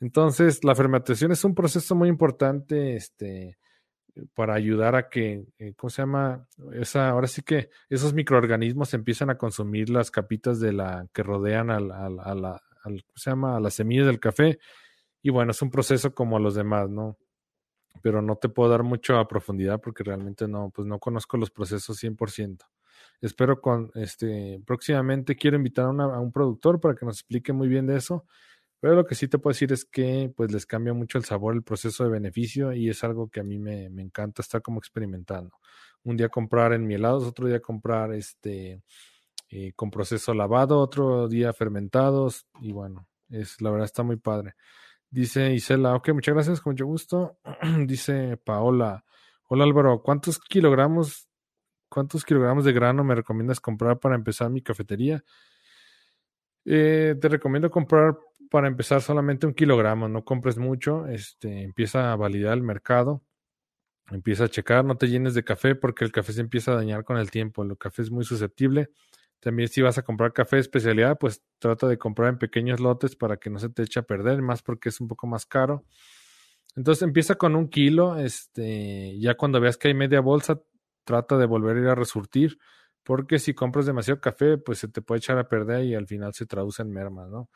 Entonces, 0.00 0.62
la 0.64 0.74
fermentación 0.74 1.32
es 1.32 1.44
un 1.44 1.54
proceso 1.54 1.94
muy 1.94 2.08
importante, 2.08 2.94
este, 2.94 3.58
para 4.34 4.54
ayudar 4.54 4.96
a 4.96 5.08
que, 5.08 5.44
eh, 5.58 5.74
¿cómo 5.76 5.90
se 5.90 6.02
llama? 6.02 6.46
Esa, 6.72 7.08
ahora 7.10 7.26
sí 7.26 7.42
que 7.42 7.70
esos 7.88 8.14
microorganismos 8.14 8.94
empiezan 8.94 9.30
a 9.30 9.38
consumir 9.38 9.90
las 9.90 10.10
capitas 10.10 10.60
de 10.60 10.72
la 10.72 11.06
que 11.12 11.22
rodean 11.22 11.70
a 11.70 11.80
la, 11.80 12.06
a 12.06 12.34
la, 12.34 12.62
¿cómo 12.82 13.16
se 13.16 13.30
llama? 13.30 13.56
A 13.56 13.60
las 13.60 13.74
semillas 13.74 14.06
del 14.06 14.20
café. 14.20 14.58
Y 15.22 15.30
bueno, 15.30 15.50
es 15.50 15.62
un 15.62 15.70
proceso 15.70 16.14
como 16.14 16.38
los 16.38 16.54
demás, 16.54 16.88
¿no? 16.88 17.16
Pero 18.02 18.22
no 18.22 18.36
te 18.36 18.48
puedo 18.48 18.70
dar 18.70 18.82
mucho 18.84 19.18
a 19.18 19.26
profundidad 19.26 19.80
porque 19.80 20.04
realmente 20.04 20.46
no, 20.46 20.70
pues 20.70 20.86
no 20.86 20.98
conozco 20.98 21.36
los 21.36 21.50
procesos 21.50 22.02
100%. 22.02 22.58
Espero 23.20 23.60
con, 23.60 23.90
este, 23.94 24.60
próximamente 24.64 25.34
quiero 25.36 25.56
invitar 25.56 25.86
a, 25.86 25.88
a 25.88 26.20
un 26.20 26.32
productor 26.32 26.80
para 26.80 26.94
que 26.94 27.04
nos 27.04 27.16
explique 27.16 27.52
muy 27.52 27.68
bien 27.68 27.86
de 27.86 27.96
eso 27.96 28.24
pero 28.80 28.94
lo 28.94 29.04
que 29.06 29.14
sí 29.14 29.28
te 29.28 29.38
puedo 29.38 29.52
decir 29.52 29.72
es 29.72 29.84
que 29.84 30.32
pues 30.36 30.52
les 30.52 30.66
cambia 30.66 30.92
mucho 30.92 31.18
el 31.18 31.24
sabor, 31.24 31.54
el 31.54 31.62
proceso 31.62 32.04
de 32.04 32.10
beneficio 32.10 32.72
y 32.72 32.88
es 32.88 33.02
algo 33.04 33.28
que 33.28 33.40
a 33.40 33.44
mí 33.44 33.58
me, 33.58 33.90
me 33.90 34.02
encanta 34.02 34.42
estar 34.42 34.62
como 34.62 34.78
experimentando. 34.78 35.56
Un 36.04 36.16
día 36.16 36.28
comprar 36.28 36.72
en 36.72 36.86
mielados, 36.86 37.24
otro 37.24 37.48
día 37.48 37.60
comprar 37.60 38.12
este 38.12 38.82
eh, 39.50 39.72
con 39.74 39.90
proceso 39.90 40.34
lavado, 40.34 40.78
otro 40.78 41.26
día 41.26 41.54
fermentados 41.54 42.46
y 42.60 42.72
bueno, 42.72 43.08
es 43.30 43.60
la 43.62 43.70
verdad 43.70 43.86
está 43.86 44.02
muy 44.02 44.16
padre. 44.16 44.54
Dice 45.10 45.54
Isela, 45.54 45.94
ok, 45.94 46.10
muchas 46.12 46.34
gracias, 46.34 46.60
con 46.60 46.72
mucho 46.72 46.84
gusto. 46.84 47.38
Dice 47.86 48.36
Paola, 48.36 49.04
hola 49.48 49.64
Álvaro, 49.64 50.02
¿cuántos 50.02 50.38
kilogramos, 50.38 51.28
cuántos 51.88 52.26
kilogramos 52.26 52.66
de 52.66 52.72
grano 52.72 53.04
me 53.04 53.14
recomiendas 53.14 53.58
comprar 53.58 53.98
para 53.98 54.16
empezar 54.16 54.50
mi 54.50 54.60
cafetería? 54.60 55.24
Eh, 56.66 57.16
te 57.18 57.28
recomiendo 57.28 57.70
comprar 57.70 58.18
para 58.50 58.68
empezar 58.68 59.02
solamente 59.02 59.46
un 59.46 59.54
kilogramo, 59.54 60.08
no 60.08 60.24
compres 60.24 60.58
mucho, 60.58 61.06
este, 61.06 61.62
empieza 61.62 62.12
a 62.12 62.16
validar 62.16 62.54
el 62.54 62.62
mercado, 62.62 63.22
empieza 64.10 64.44
a 64.44 64.48
checar, 64.48 64.84
no 64.84 64.96
te 64.96 65.08
llenes 65.08 65.34
de 65.34 65.44
café 65.44 65.74
porque 65.74 66.04
el 66.04 66.12
café 66.12 66.32
se 66.32 66.40
empieza 66.40 66.72
a 66.72 66.76
dañar 66.76 67.04
con 67.04 67.18
el 67.18 67.30
tiempo, 67.30 67.62
el 67.62 67.76
café 67.78 68.02
es 68.02 68.10
muy 68.10 68.24
susceptible. 68.24 68.90
También 69.40 69.68
si 69.68 69.82
vas 69.82 69.98
a 69.98 70.02
comprar 70.02 70.32
café 70.32 70.56
de 70.56 70.62
especialidad, 70.62 71.18
pues 71.18 71.42
trata 71.58 71.86
de 71.86 71.98
comprar 71.98 72.30
en 72.30 72.38
pequeños 72.38 72.80
lotes 72.80 73.14
para 73.16 73.36
que 73.36 73.50
no 73.50 73.58
se 73.58 73.68
te 73.68 73.82
eche 73.82 74.00
a 74.00 74.02
perder, 74.02 74.42
más 74.42 74.62
porque 74.62 74.88
es 74.88 75.00
un 75.00 75.08
poco 75.08 75.26
más 75.26 75.46
caro. 75.46 75.84
Entonces 76.76 77.02
empieza 77.02 77.36
con 77.36 77.56
un 77.56 77.68
kilo, 77.68 78.18
este, 78.18 79.18
ya 79.20 79.36
cuando 79.36 79.60
veas 79.60 79.76
que 79.76 79.88
hay 79.88 79.94
media 79.94 80.20
bolsa, 80.20 80.60
trata 81.04 81.36
de 81.38 81.46
volver 81.46 81.76
a 81.76 81.80
ir 81.80 81.86
a 81.88 81.94
resurtir, 81.94 82.58
porque 83.04 83.38
si 83.38 83.54
compras 83.54 83.86
demasiado 83.86 84.20
café, 84.20 84.58
pues 84.58 84.78
se 84.78 84.88
te 84.88 85.02
puede 85.02 85.18
echar 85.18 85.38
a 85.38 85.48
perder 85.48 85.84
y 85.84 85.94
al 85.94 86.06
final 86.06 86.34
se 86.34 86.46
traduce 86.46 86.82
en 86.82 86.90
mermas, 86.90 87.28
¿no? 87.30 87.48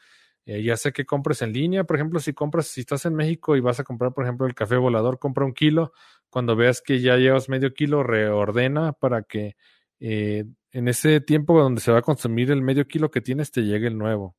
Eh, 0.45 0.63
ya 0.63 0.77
sé 0.77 0.93
que 0.93 1.07
compres 1.07 1.43
en 1.43 1.53
línea, 1.53 1.85
por 1.85 1.97
ejemplo, 1.97 2.19
si 2.21 2.33
compras, 2.33 2.67
si 2.67 2.81
estás 2.81 3.07
en 3.07 3.15
México 3.15 3.57
y 3.57 3.61
vas 3.61 3.79
a 3.81 3.85
comprar, 3.85 4.13
por 4.13 4.25
ejemplo, 4.25 4.47
el 4.47 4.55
café 4.55 4.77
volador, 4.77 5.19
compra 5.19 5.45
un 5.45 5.55
kilo. 5.55 5.93
Cuando 6.31 6.57
veas 6.57 6.83
que 6.83 7.01
ya 7.01 7.17
llevas 7.17 7.49
medio 7.49 7.75
kilo, 7.75 8.03
reordena 8.03 8.93
para 8.93 9.23
que 9.23 9.57
eh, 10.01 10.45
en 10.73 10.89
ese 10.89 11.21
tiempo 11.21 11.61
donde 11.61 11.81
se 11.81 11.93
va 11.93 11.99
a 11.99 12.03
consumir 12.03 12.51
el 12.51 12.63
medio 12.63 12.87
kilo 12.89 13.11
que 13.11 13.21
tienes, 13.21 13.53
te 13.53 13.63
llegue 13.63 13.87
el 13.87 13.99
nuevo. 13.99 14.37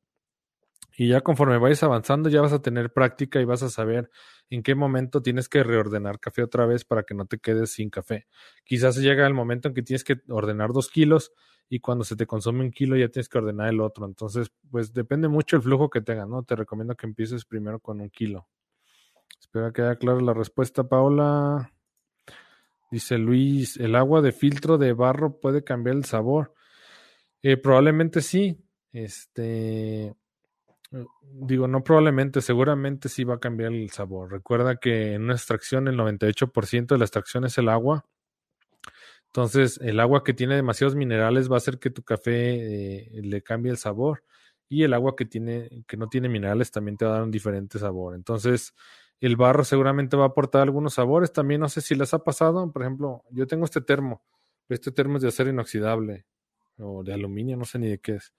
Y 0.96 1.08
ya 1.08 1.22
conforme 1.22 1.58
vayas 1.58 1.82
avanzando, 1.82 2.28
ya 2.28 2.40
vas 2.40 2.52
a 2.52 2.62
tener 2.62 2.92
práctica 2.92 3.40
y 3.40 3.44
vas 3.44 3.62
a 3.62 3.70
saber 3.70 4.10
en 4.50 4.62
qué 4.62 4.74
momento 4.74 5.22
tienes 5.22 5.48
que 5.48 5.64
reordenar 5.64 6.20
café 6.20 6.42
otra 6.42 6.66
vez 6.66 6.84
para 6.84 7.02
que 7.02 7.14
no 7.14 7.26
te 7.26 7.38
quedes 7.38 7.72
sin 7.72 7.90
café. 7.90 8.26
Quizás 8.64 8.96
llega 8.96 9.26
el 9.26 9.34
momento 9.34 9.68
en 9.68 9.74
que 9.74 9.82
tienes 9.82 10.04
que 10.04 10.20
ordenar 10.28 10.72
dos 10.72 10.88
kilos 10.90 11.32
y 11.68 11.80
cuando 11.80 12.04
se 12.04 12.14
te 12.14 12.26
consume 12.26 12.60
un 12.60 12.70
kilo 12.70 12.96
ya 12.96 13.08
tienes 13.08 13.28
que 13.28 13.38
ordenar 13.38 13.68
el 13.68 13.80
otro. 13.80 14.06
Entonces, 14.06 14.52
pues 14.70 14.92
depende 14.92 15.28
mucho 15.28 15.56
el 15.56 15.62
flujo 15.62 15.90
que 15.90 16.00
tengas, 16.00 16.28
¿no? 16.28 16.42
Te 16.44 16.54
recomiendo 16.54 16.94
que 16.94 17.06
empieces 17.06 17.44
primero 17.44 17.80
con 17.80 18.00
un 18.00 18.10
kilo. 18.10 18.46
Espero 19.40 19.72
que 19.72 19.82
haya 19.82 19.96
clara 19.96 20.20
la 20.20 20.34
respuesta, 20.34 20.84
Paula. 20.84 21.72
Dice 22.90 23.18
Luis, 23.18 23.76
¿el 23.78 23.96
agua 23.96 24.22
de 24.22 24.30
filtro 24.30 24.78
de 24.78 24.92
barro 24.92 25.40
puede 25.40 25.64
cambiar 25.64 25.96
el 25.96 26.04
sabor? 26.04 26.54
Eh, 27.42 27.56
probablemente 27.56 28.20
sí. 28.20 28.60
Este, 28.92 30.14
digo, 31.22 31.68
no 31.68 31.82
probablemente, 31.82 32.40
seguramente 32.40 33.08
sí 33.08 33.24
va 33.24 33.34
a 33.34 33.40
cambiar 33.40 33.72
el 33.72 33.90
sabor. 33.90 34.30
Recuerda 34.30 34.76
que 34.76 35.14
en 35.14 35.24
una 35.24 35.34
extracción 35.34 35.88
el 35.88 35.96
98% 35.96 36.94
de 36.94 36.98
la 36.98 37.04
extracción 37.04 37.44
es 37.44 37.58
el 37.58 37.68
agua 37.68 38.04
entonces, 39.34 39.80
el 39.82 39.98
agua 39.98 40.22
que 40.22 40.32
tiene 40.32 40.54
demasiados 40.54 40.94
minerales 40.94 41.50
va 41.50 41.56
a 41.56 41.58
hacer 41.58 41.80
que 41.80 41.90
tu 41.90 42.04
café 42.04 43.08
eh, 43.18 43.20
le 43.20 43.42
cambie 43.42 43.72
el 43.72 43.78
sabor 43.78 44.22
y 44.68 44.84
el 44.84 44.94
agua 44.94 45.16
que 45.16 45.24
tiene 45.24 45.84
que 45.88 45.96
no 45.96 46.08
tiene 46.08 46.28
minerales 46.28 46.70
también 46.70 46.96
te 46.96 47.04
va 47.04 47.10
a 47.10 47.14
dar 47.14 47.24
un 47.24 47.32
diferente 47.32 47.80
sabor. 47.80 48.14
Entonces, 48.14 48.74
el 49.20 49.34
barro 49.34 49.64
seguramente 49.64 50.16
va 50.16 50.24
a 50.24 50.28
aportar 50.28 50.62
algunos 50.62 50.94
sabores. 50.94 51.32
También 51.32 51.60
no 51.62 51.68
sé 51.68 51.80
si 51.80 51.96
les 51.96 52.14
ha 52.14 52.20
pasado, 52.20 52.70
por 52.72 52.82
ejemplo, 52.82 53.24
yo 53.30 53.48
tengo 53.48 53.64
este 53.64 53.80
termo. 53.80 54.22
Este 54.68 54.92
termo 54.92 55.16
es 55.16 55.22
de 55.22 55.28
acero 55.30 55.50
inoxidable 55.50 56.26
o 56.78 57.02
de 57.04 57.14
aluminio, 57.14 57.56
no 57.56 57.64
sé 57.64 57.78
ni 57.78 57.88
de 57.88 57.98
qué 57.98 58.16
es. 58.16 58.32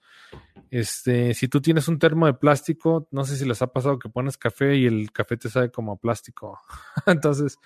Este, 0.70 1.34
si 1.34 1.48
tú 1.48 1.60
tienes 1.60 1.88
un 1.88 1.98
termo 1.98 2.26
de 2.26 2.34
plástico, 2.34 3.08
no 3.10 3.24
sé 3.24 3.36
si 3.36 3.44
les 3.46 3.62
ha 3.62 3.68
pasado 3.68 3.98
que 3.98 4.08
pones 4.08 4.36
café 4.36 4.76
y 4.76 4.86
el 4.86 5.12
café 5.12 5.36
te 5.36 5.48
sabe 5.48 5.70
como 5.70 5.92
a 5.92 5.96
plástico. 5.96 6.60
Entonces, 7.06 7.58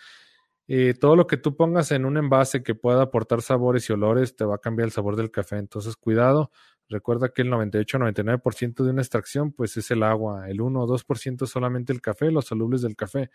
eh, 0.68 0.94
todo 0.94 1.16
lo 1.16 1.26
que 1.26 1.36
tú 1.36 1.56
pongas 1.56 1.90
en 1.90 2.04
un 2.04 2.16
envase 2.16 2.62
que 2.62 2.74
pueda 2.74 3.02
aportar 3.02 3.42
sabores 3.42 3.88
y 3.88 3.92
olores 3.92 4.36
te 4.36 4.44
va 4.44 4.56
a 4.56 4.58
cambiar 4.58 4.86
el 4.86 4.92
sabor 4.92 5.16
del 5.16 5.30
café. 5.30 5.56
Entonces, 5.56 5.96
cuidado. 5.96 6.50
Recuerda 6.88 7.28
que 7.28 7.42
el 7.42 7.50
98-99% 7.50 8.84
de 8.84 8.90
una 8.90 9.02
extracción 9.02 9.52
pues 9.52 9.76
es 9.76 9.90
el 9.90 10.02
agua. 10.02 10.48
El 10.50 10.60
1 10.60 10.80
o 10.80 10.86
2% 10.86 11.44
es 11.44 11.50
solamente 11.50 11.92
el 11.92 12.00
café, 12.00 12.30
los 12.30 12.46
solubles 12.46 12.82
del 12.82 12.96
café. 12.96 13.30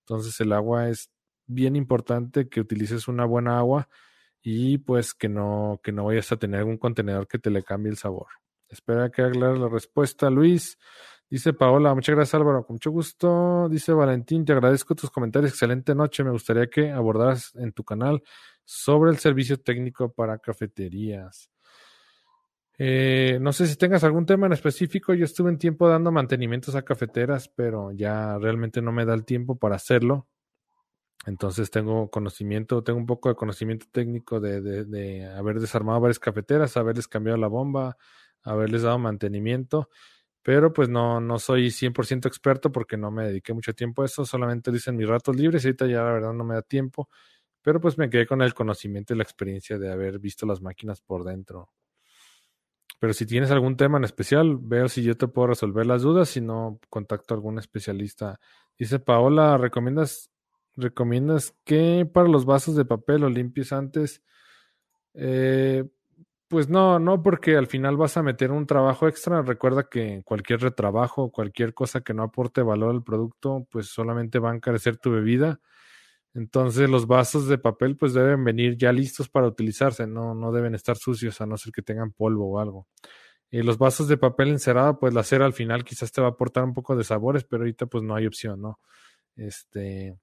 Entonces, 0.00 0.40
el 0.40 0.52
agua 0.52 0.88
es 0.88 1.10
bien 1.46 1.76
importante 1.76 2.48
que 2.48 2.60
utilices 2.60 3.08
una 3.08 3.24
buena 3.24 3.58
agua 3.58 3.88
y 4.42 4.78
pues 4.78 5.14
que 5.14 5.28
no, 5.28 5.80
que 5.82 5.92
no 5.92 6.04
vayas 6.04 6.32
a 6.32 6.36
tener 6.36 6.60
algún 6.60 6.78
contenedor 6.78 7.26
que 7.26 7.38
te 7.38 7.50
le 7.50 7.62
cambie 7.62 7.90
el 7.90 7.96
sabor. 7.96 8.28
Espera 8.68 9.10
que 9.10 9.22
haga 9.22 9.54
la 9.54 9.68
respuesta, 9.68 10.30
Luis. 10.30 10.78
Dice 11.28 11.52
Paola, 11.52 11.94
muchas 11.94 12.16
gracias 12.16 12.34
Álvaro, 12.34 12.64
con 12.64 12.74
mucho 12.74 12.90
gusto. 12.90 13.68
Dice 13.68 13.92
Valentín, 13.92 14.44
te 14.44 14.52
agradezco 14.52 14.94
tus 14.96 15.10
comentarios, 15.10 15.52
excelente 15.52 15.94
noche. 15.94 16.24
Me 16.24 16.30
gustaría 16.30 16.68
que 16.68 16.90
abordaras 16.90 17.54
en 17.54 17.72
tu 17.72 17.84
canal 17.84 18.22
sobre 18.64 19.12
el 19.12 19.18
servicio 19.18 19.60
técnico 19.60 20.12
para 20.12 20.38
cafeterías. 20.38 21.50
Eh, 22.78 23.38
no 23.40 23.52
sé 23.52 23.66
si 23.66 23.76
tengas 23.76 24.02
algún 24.04 24.26
tema 24.26 24.46
en 24.46 24.54
específico. 24.54 25.14
Yo 25.14 25.24
estuve 25.24 25.50
en 25.50 25.58
tiempo 25.58 25.88
dando 25.88 26.10
mantenimientos 26.10 26.74
a 26.74 26.82
cafeteras, 26.82 27.48
pero 27.48 27.92
ya 27.92 28.38
realmente 28.38 28.80
no 28.80 28.90
me 28.90 29.04
da 29.04 29.14
el 29.14 29.24
tiempo 29.24 29.56
para 29.56 29.76
hacerlo. 29.76 30.26
Entonces 31.26 31.70
tengo 31.70 32.10
conocimiento, 32.10 32.82
tengo 32.82 32.98
un 32.98 33.06
poco 33.06 33.28
de 33.28 33.34
conocimiento 33.34 33.86
técnico 33.92 34.40
de, 34.40 34.60
de, 34.60 34.84
de 34.84 35.26
haber 35.26 35.60
desarmado 35.60 36.00
varias 36.00 36.18
cafeteras, 36.18 36.76
haberles 36.76 37.08
cambiado 37.08 37.38
la 37.38 37.48
bomba, 37.48 37.96
haberles 38.42 38.82
dado 38.82 38.98
mantenimiento 38.98 39.88
pero 40.42 40.72
pues 40.72 40.88
no, 40.88 41.20
no 41.20 41.38
soy 41.38 41.70
100% 41.70 42.26
experto 42.28 42.72
porque 42.72 42.96
no 42.96 43.10
me 43.10 43.26
dediqué 43.26 43.52
mucho 43.52 43.74
tiempo 43.74 44.02
a 44.02 44.06
eso, 44.06 44.24
solamente 44.24 44.72
dicen 44.72 44.96
mis 44.96 45.08
ratos 45.08 45.36
libres 45.36 45.64
y 45.64 45.68
ahorita 45.68 45.86
ya 45.86 46.02
la 46.02 46.12
verdad 46.12 46.32
no 46.32 46.44
me 46.44 46.54
da 46.54 46.62
tiempo, 46.62 47.08
pero 47.62 47.80
pues 47.80 47.98
me 47.98 48.08
quedé 48.10 48.26
con 48.26 48.42
el 48.42 48.54
conocimiento 48.54 49.12
y 49.14 49.16
la 49.16 49.22
experiencia 49.22 49.78
de 49.78 49.92
haber 49.92 50.18
visto 50.18 50.46
las 50.46 50.62
máquinas 50.62 51.02
por 51.02 51.24
dentro. 51.24 51.70
Pero 52.98 53.14
si 53.14 53.24
tienes 53.26 53.50
algún 53.50 53.76
tema 53.76 53.98
en 53.98 54.04
especial, 54.04 54.58
veo 54.60 54.88
si 54.88 55.02
yo 55.02 55.16
te 55.16 55.28
puedo 55.28 55.48
resolver 55.48 55.86
las 55.86 56.02
dudas, 56.02 56.28
si 56.28 56.40
no, 56.40 56.80
contacto 56.90 57.32
a 57.32 57.36
algún 57.36 57.58
especialista. 57.58 58.38
Dice 58.78 58.98
Paola, 58.98 59.56
¿recomiendas, 59.56 60.29
recomiendas 60.76 61.54
que 61.64 62.08
para 62.12 62.28
los 62.28 62.44
vasos 62.44 62.76
de 62.76 62.84
papel 62.84 63.22
lo 63.22 63.28
limpies 63.28 63.72
antes? 63.72 64.22
Eh, 65.14 65.84
pues 66.48 66.68
no, 66.68 66.98
no, 66.98 67.22
porque 67.22 67.56
al 67.56 67.68
final 67.68 67.96
vas 67.96 68.16
a 68.16 68.22
meter 68.22 68.50
un 68.50 68.66
trabajo 68.66 69.06
extra. 69.06 69.42
Recuerda 69.42 69.88
que 69.88 70.22
cualquier 70.24 70.60
retrabajo, 70.60 71.30
cualquier 71.30 71.74
cosa 71.74 72.00
que 72.00 72.14
no 72.14 72.24
aporte 72.24 72.62
valor 72.62 72.90
al 72.90 73.04
producto, 73.04 73.66
pues 73.70 73.86
solamente 73.88 74.40
va 74.40 74.50
a 74.50 74.56
encarecer 74.56 74.96
tu 74.98 75.12
bebida. 75.12 75.60
Entonces 76.34 76.88
los 76.88 77.06
vasos 77.06 77.48
de 77.48 77.58
papel 77.58 77.96
pues 77.96 78.14
deben 78.14 78.44
venir 78.44 78.76
ya 78.76 78.92
listos 78.92 79.28
para 79.28 79.48
utilizarse, 79.48 80.06
no, 80.06 80.34
no 80.34 80.52
deben 80.52 80.74
estar 80.74 80.96
sucios 80.96 81.40
a 81.40 81.46
no 81.46 81.56
ser 81.56 81.72
que 81.72 81.82
tengan 81.82 82.12
polvo 82.12 82.50
o 82.52 82.58
algo. 82.60 82.88
Y 83.50 83.62
los 83.62 83.78
vasos 83.78 84.08
de 84.08 84.16
papel 84.16 84.48
encerado, 84.48 84.98
pues 84.98 85.12
la 85.12 85.24
cera 85.24 85.44
al 85.44 85.52
final 85.52 85.84
quizás 85.84 86.12
te 86.12 86.20
va 86.20 86.28
a 86.28 86.30
aportar 86.30 86.64
un 86.64 86.74
poco 86.74 86.96
de 86.96 87.04
sabores, 87.04 87.44
pero 87.44 87.62
ahorita 87.62 87.86
pues 87.86 88.04
no 88.04 88.14
hay 88.14 88.26
opción, 88.26 88.60
¿no? 88.60 88.80
Este, 89.36 90.16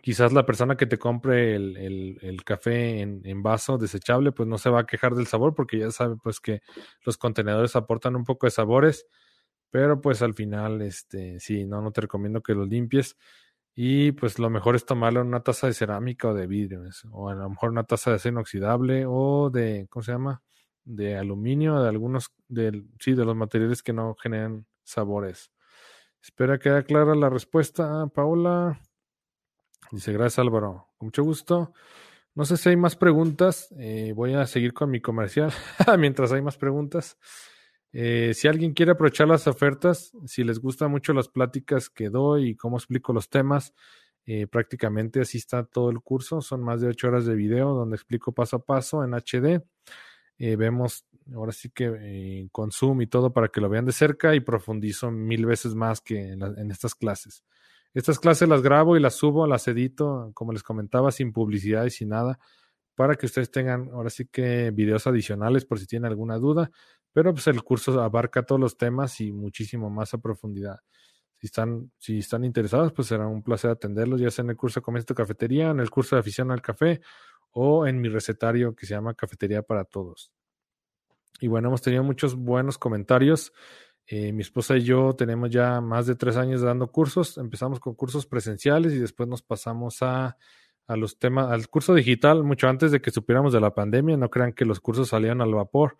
quizás 0.00 0.32
la 0.32 0.46
persona 0.46 0.76
que 0.76 0.86
te 0.86 0.98
compre 0.98 1.54
el, 1.56 2.42
café 2.44 3.00
en, 3.00 3.42
vaso 3.42 3.78
desechable, 3.78 4.32
pues 4.32 4.48
no 4.48 4.58
se 4.58 4.70
va 4.70 4.80
a 4.80 4.86
quejar 4.86 5.14
del 5.14 5.26
sabor 5.26 5.54
porque 5.54 5.78
ya 5.78 5.90
sabe 5.90 6.16
pues 6.22 6.40
que 6.40 6.60
los 7.04 7.16
contenedores 7.16 7.76
aportan 7.76 8.16
un 8.16 8.24
poco 8.24 8.46
de 8.46 8.50
sabores, 8.50 9.06
pero 9.70 10.00
pues 10.00 10.22
al 10.22 10.34
final, 10.34 10.82
este, 10.82 11.40
sí, 11.40 11.66
no, 11.66 11.82
no 11.82 11.92
te 11.92 12.02
recomiendo 12.02 12.42
que 12.42 12.54
los 12.54 12.68
limpies. 12.68 13.16
Y 13.74 14.12
pues 14.12 14.40
lo 14.40 14.50
mejor 14.50 14.74
es 14.74 14.84
tomarlo 14.84 15.20
en 15.20 15.28
una 15.28 15.42
taza 15.42 15.68
de 15.68 15.72
cerámica 15.74 16.28
o 16.28 16.34
de 16.34 16.48
vidrio, 16.48 16.82
o 17.12 17.28
a 17.28 17.34
lo 17.34 17.48
mejor 17.48 17.70
una 17.70 17.84
taza 17.84 18.10
de 18.10 18.16
acero 18.16 18.34
inoxidable 18.34 19.04
o 19.06 19.50
de, 19.50 19.86
¿cómo 19.88 20.02
se 20.02 20.12
llama? 20.12 20.42
De 20.84 21.16
aluminio, 21.16 21.80
de 21.80 21.88
algunos, 21.88 22.32
de, 22.48 22.84
sí, 22.98 23.14
de 23.14 23.24
los 23.24 23.36
materiales 23.36 23.82
que 23.82 23.92
no 23.92 24.16
generan 24.16 24.66
sabores. 24.82 25.52
Espera 26.20 26.58
que 26.58 26.70
haya 26.70 26.82
clara 26.82 27.14
la 27.14 27.30
respuesta, 27.30 28.08
Paola. 28.08 28.80
Dice, 29.90 30.12
gracias 30.12 30.38
Álvaro, 30.38 30.88
con 30.98 31.06
mucho 31.06 31.22
gusto. 31.22 31.72
No 32.38 32.44
sé 32.44 32.56
si 32.56 32.68
hay 32.68 32.76
más 32.76 32.94
preguntas. 32.94 33.74
Eh, 33.78 34.12
voy 34.14 34.34
a 34.34 34.46
seguir 34.46 34.72
con 34.72 34.90
mi 34.90 35.00
comercial 35.00 35.52
mientras 35.98 36.30
hay 36.30 36.40
más 36.40 36.56
preguntas. 36.56 37.18
Eh, 37.92 38.32
si 38.32 38.46
alguien 38.46 38.74
quiere 38.74 38.92
aprovechar 38.92 39.26
las 39.26 39.48
ofertas, 39.48 40.12
si 40.24 40.44
les 40.44 40.60
gustan 40.60 40.90
mucho 40.90 41.12
las 41.12 41.28
pláticas 41.28 41.90
que 41.90 42.10
doy 42.10 42.50
y 42.50 42.54
cómo 42.54 42.76
explico 42.76 43.12
los 43.12 43.28
temas, 43.28 43.74
eh, 44.24 44.46
prácticamente 44.46 45.20
así 45.20 45.38
está 45.38 45.64
todo 45.64 45.90
el 45.90 46.00
curso. 46.00 46.40
Son 46.40 46.62
más 46.62 46.80
de 46.80 46.86
ocho 46.86 47.08
horas 47.08 47.24
de 47.24 47.34
video 47.34 47.74
donde 47.74 47.96
explico 47.96 48.30
paso 48.30 48.56
a 48.56 48.64
paso 48.64 49.02
en 49.02 49.14
HD. 49.14 49.64
vemos 50.38 51.06
ahora 51.34 51.50
sí 51.50 51.70
que 51.70 52.48
con 52.52 52.70
Zoom 52.70 53.02
y 53.02 53.08
todo 53.08 53.32
para 53.32 53.48
que 53.48 53.60
lo 53.60 53.68
vean 53.68 53.84
de 53.84 53.92
cerca 53.92 54.34
y 54.36 54.40
profundizo 54.40 55.10
mil 55.10 55.44
veces 55.44 55.74
más 55.74 56.00
que 56.00 56.32
en 56.32 56.70
estas 56.70 56.94
clases. 56.94 57.42
Estas 57.98 58.20
clases 58.20 58.48
las 58.48 58.62
grabo 58.62 58.96
y 58.96 59.00
las 59.00 59.14
subo, 59.14 59.44
las 59.48 59.66
edito, 59.66 60.30
como 60.32 60.52
les 60.52 60.62
comentaba, 60.62 61.10
sin 61.10 61.32
publicidad 61.32 61.84
y 61.84 61.90
sin 61.90 62.10
nada, 62.10 62.38
para 62.94 63.16
que 63.16 63.26
ustedes 63.26 63.50
tengan 63.50 63.90
ahora 63.92 64.08
sí 64.08 64.26
que 64.26 64.70
videos 64.70 65.08
adicionales 65.08 65.64
por 65.64 65.80
si 65.80 65.86
tienen 65.88 66.08
alguna 66.08 66.38
duda, 66.38 66.70
pero 67.12 67.32
pues 67.32 67.48
el 67.48 67.60
curso 67.64 68.00
abarca 68.00 68.44
todos 68.44 68.60
los 68.60 68.76
temas 68.76 69.20
y 69.20 69.32
muchísimo 69.32 69.90
más 69.90 70.14
a 70.14 70.18
profundidad. 70.18 70.76
Si 71.38 71.48
están, 71.48 71.90
si 71.98 72.18
están 72.18 72.44
interesados, 72.44 72.92
pues 72.92 73.08
será 73.08 73.26
un 73.26 73.42
placer 73.42 73.72
atenderlos, 73.72 74.20
ya 74.20 74.30
sea 74.30 74.44
en 74.44 74.50
el 74.50 74.56
curso 74.56 74.78
de 74.78 74.84
Comienzo 74.84 75.12
Cafetería, 75.16 75.70
en 75.70 75.80
el 75.80 75.90
curso 75.90 76.14
de 76.14 76.20
Afición 76.20 76.52
al 76.52 76.62
Café 76.62 77.00
o 77.50 77.84
en 77.84 78.00
mi 78.00 78.08
recetario 78.08 78.76
que 78.76 78.86
se 78.86 78.94
llama 78.94 79.14
Cafetería 79.14 79.62
para 79.62 79.82
Todos. 79.82 80.30
Y 81.40 81.48
bueno, 81.48 81.66
hemos 81.66 81.82
tenido 81.82 82.04
muchos 82.04 82.36
buenos 82.36 82.78
comentarios. 82.78 83.52
Eh, 84.10 84.32
mi 84.32 84.40
esposa 84.40 84.74
y 84.74 84.84
yo 84.84 85.14
tenemos 85.14 85.50
ya 85.50 85.82
más 85.82 86.06
de 86.06 86.14
tres 86.14 86.38
años 86.38 86.62
dando 86.62 86.90
cursos. 86.90 87.36
Empezamos 87.36 87.78
con 87.78 87.94
cursos 87.94 88.24
presenciales 88.24 88.94
y 88.94 88.98
después 88.98 89.28
nos 89.28 89.42
pasamos 89.42 90.00
a, 90.00 90.38
a 90.86 90.96
los 90.96 91.18
temas, 91.18 91.50
al 91.52 91.68
curso 91.68 91.94
digital 91.94 92.42
mucho 92.42 92.68
antes 92.68 92.90
de 92.90 93.02
que 93.02 93.10
supiéramos 93.10 93.52
de 93.52 93.60
la 93.60 93.74
pandemia. 93.74 94.16
No 94.16 94.30
crean 94.30 94.54
que 94.54 94.64
los 94.64 94.80
cursos 94.80 95.08
salían 95.08 95.42
al 95.42 95.52
vapor. 95.52 95.98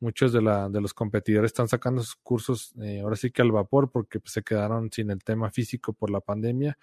Muchos 0.00 0.32
de, 0.32 0.40
la, 0.40 0.70
de 0.70 0.80
los 0.80 0.94
competidores 0.94 1.50
están 1.50 1.68
sacando 1.68 2.02
sus 2.02 2.16
cursos 2.16 2.74
eh, 2.80 3.00
ahora 3.02 3.16
sí 3.16 3.30
que 3.30 3.42
al 3.42 3.52
vapor 3.52 3.90
porque 3.90 4.20
pues, 4.20 4.32
se 4.32 4.42
quedaron 4.42 4.90
sin 4.90 5.10
el 5.10 5.22
tema 5.22 5.50
físico 5.50 5.92
por 5.92 6.08
la 6.10 6.20
pandemia. 6.22 6.78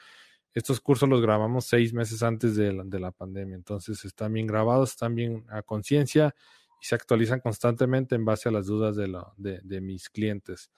Estos 0.53 0.80
cursos 0.80 1.09
los 1.09 1.23
grabamos 1.23 1.65
seis 1.65 1.91
meses 1.91 2.21
antes 2.21 2.55
de 2.55 2.73
la, 2.73 2.84
de 2.84 2.99
la 2.99 3.11
pandemia, 3.11 3.55
entonces 3.55 4.05
están 4.05 4.34
bien 4.34 4.45
grabados, 4.45 4.91
están 4.91 5.15
bien 5.15 5.43
a 5.49 5.63
conciencia 5.63 6.36
y 6.82 6.86
se 6.86 6.95
actualizan 6.95 7.39
constantemente 7.39 8.15
en 8.15 8.25
base 8.25 8.49
a 8.49 8.51
las 8.51 8.67
dudas 8.67 8.95
de, 8.95 9.07
lo, 9.07 9.34
de, 9.38 9.82
mis 9.82 10.09
clientes. 10.09 10.71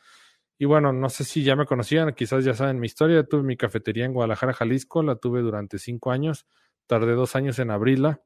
Y 0.57 0.65
bueno, 0.65 0.91
no 0.91 1.09
sé 1.09 1.23
si 1.23 1.43
ya 1.43 1.55
me 1.55 1.65
conocían, 1.65 2.13
quizás 2.13 2.43
ya 2.43 2.53
saben 2.53 2.79
mi 2.79 2.87
historia. 2.87 3.23
Tuve 3.23 3.43
mi 3.43 3.57
cafetería 3.57 4.05
en 4.05 4.13
Guadalajara, 4.13 4.53
Jalisco, 4.53 5.03
la 5.03 5.15
tuve 5.15 5.41
durante 5.41 5.79
cinco 5.79 6.11
años, 6.11 6.45
tardé 6.87 7.13
dos 7.13 7.35
años 7.35 7.59
en 7.59 7.71
abrirla. 7.71 8.21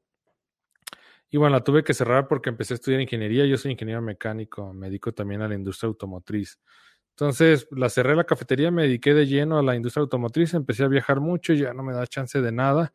Y 1.30 1.36
bueno, 1.36 1.56
la 1.56 1.64
tuve 1.64 1.82
que 1.84 1.94
cerrar 1.94 2.28
porque 2.28 2.50
empecé 2.50 2.74
a 2.74 2.76
estudiar 2.76 3.00
ingeniería. 3.00 3.46
Yo 3.46 3.56
soy 3.56 3.72
ingeniero 3.72 4.02
mecánico, 4.02 4.72
me 4.72 4.86
dedico 4.86 5.12
también 5.12 5.42
a 5.42 5.48
la 5.48 5.54
industria 5.54 5.88
automotriz. 5.88 6.58
Entonces, 7.10 7.68
la 7.70 7.88
cerré 7.88 8.16
la 8.16 8.24
cafetería, 8.24 8.72
me 8.72 8.82
dediqué 8.82 9.14
de 9.14 9.26
lleno 9.26 9.58
a 9.58 9.62
la 9.62 9.76
industria 9.76 10.02
automotriz, 10.02 10.54
empecé 10.54 10.82
a 10.82 10.88
viajar 10.88 11.20
mucho, 11.20 11.52
ya 11.52 11.72
no 11.72 11.84
me 11.84 11.92
da 11.92 12.06
chance 12.08 12.40
de 12.40 12.50
nada. 12.50 12.92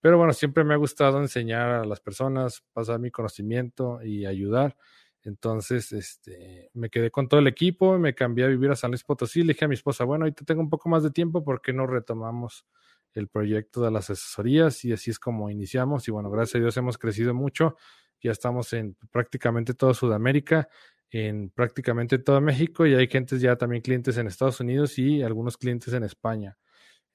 Pero 0.00 0.18
bueno, 0.18 0.32
siempre 0.32 0.64
me 0.64 0.74
ha 0.74 0.76
gustado 0.76 1.20
enseñar 1.20 1.70
a 1.70 1.84
las 1.84 2.00
personas, 2.00 2.62
pasar 2.72 3.00
mi 3.00 3.10
conocimiento 3.10 4.00
y 4.02 4.26
ayudar. 4.26 4.76
Entonces, 5.22 5.90
este, 5.92 6.70
me 6.74 6.88
quedé 6.88 7.10
con 7.10 7.28
todo 7.28 7.40
el 7.40 7.48
equipo, 7.48 7.98
me 7.98 8.14
cambié 8.14 8.44
a 8.44 8.48
vivir 8.48 8.70
a 8.70 8.76
San 8.76 8.92
Luis 8.92 9.02
Potosí, 9.02 9.42
le 9.42 9.54
dije 9.54 9.64
a 9.64 9.68
mi 9.68 9.74
esposa, 9.74 10.04
bueno, 10.04 10.24
ahorita 10.24 10.44
tengo 10.44 10.60
un 10.60 10.70
poco 10.70 10.88
más 10.88 11.02
de 11.02 11.10
tiempo, 11.10 11.42
¿por 11.42 11.60
qué 11.60 11.72
no 11.72 11.86
retomamos 11.86 12.64
el 13.12 13.26
proyecto 13.28 13.82
de 13.82 13.90
las 13.90 14.08
asesorías? 14.08 14.84
Y 14.84 14.92
así 14.92 15.10
es 15.10 15.18
como 15.18 15.50
iniciamos. 15.50 16.06
Y 16.06 16.12
bueno, 16.12 16.30
gracias 16.30 16.56
a 16.56 16.58
Dios 16.60 16.76
hemos 16.76 16.96
crecido 16.96 17.34
mucho. 17.34 17.76
Ya 18.22 18.30
estamos 18.30 18.72
en 18.72 18.96
prácticamente 19.10 19.74
toda 19.74 19.94
Sudamérica, 19.94 20.68
en 21.10 21.50
prácticamente 21.50 22.18
todo 22.18 22.40
México 22.40 22.86
y 22.86 22.94
hay 22.94 23.08
gente 23.08 23.38
ya 23.38 23.56
también 23.56 23.82
clientes 23.82 24.16
en 24.18 24.26
Estados 24.26 24.60
Unidos 24.60 24.98
y 24.98 25.22
algunos 25.22 25.56
clientes 25.56 25.92
en 25.94 26.04
España. 26.04 26.56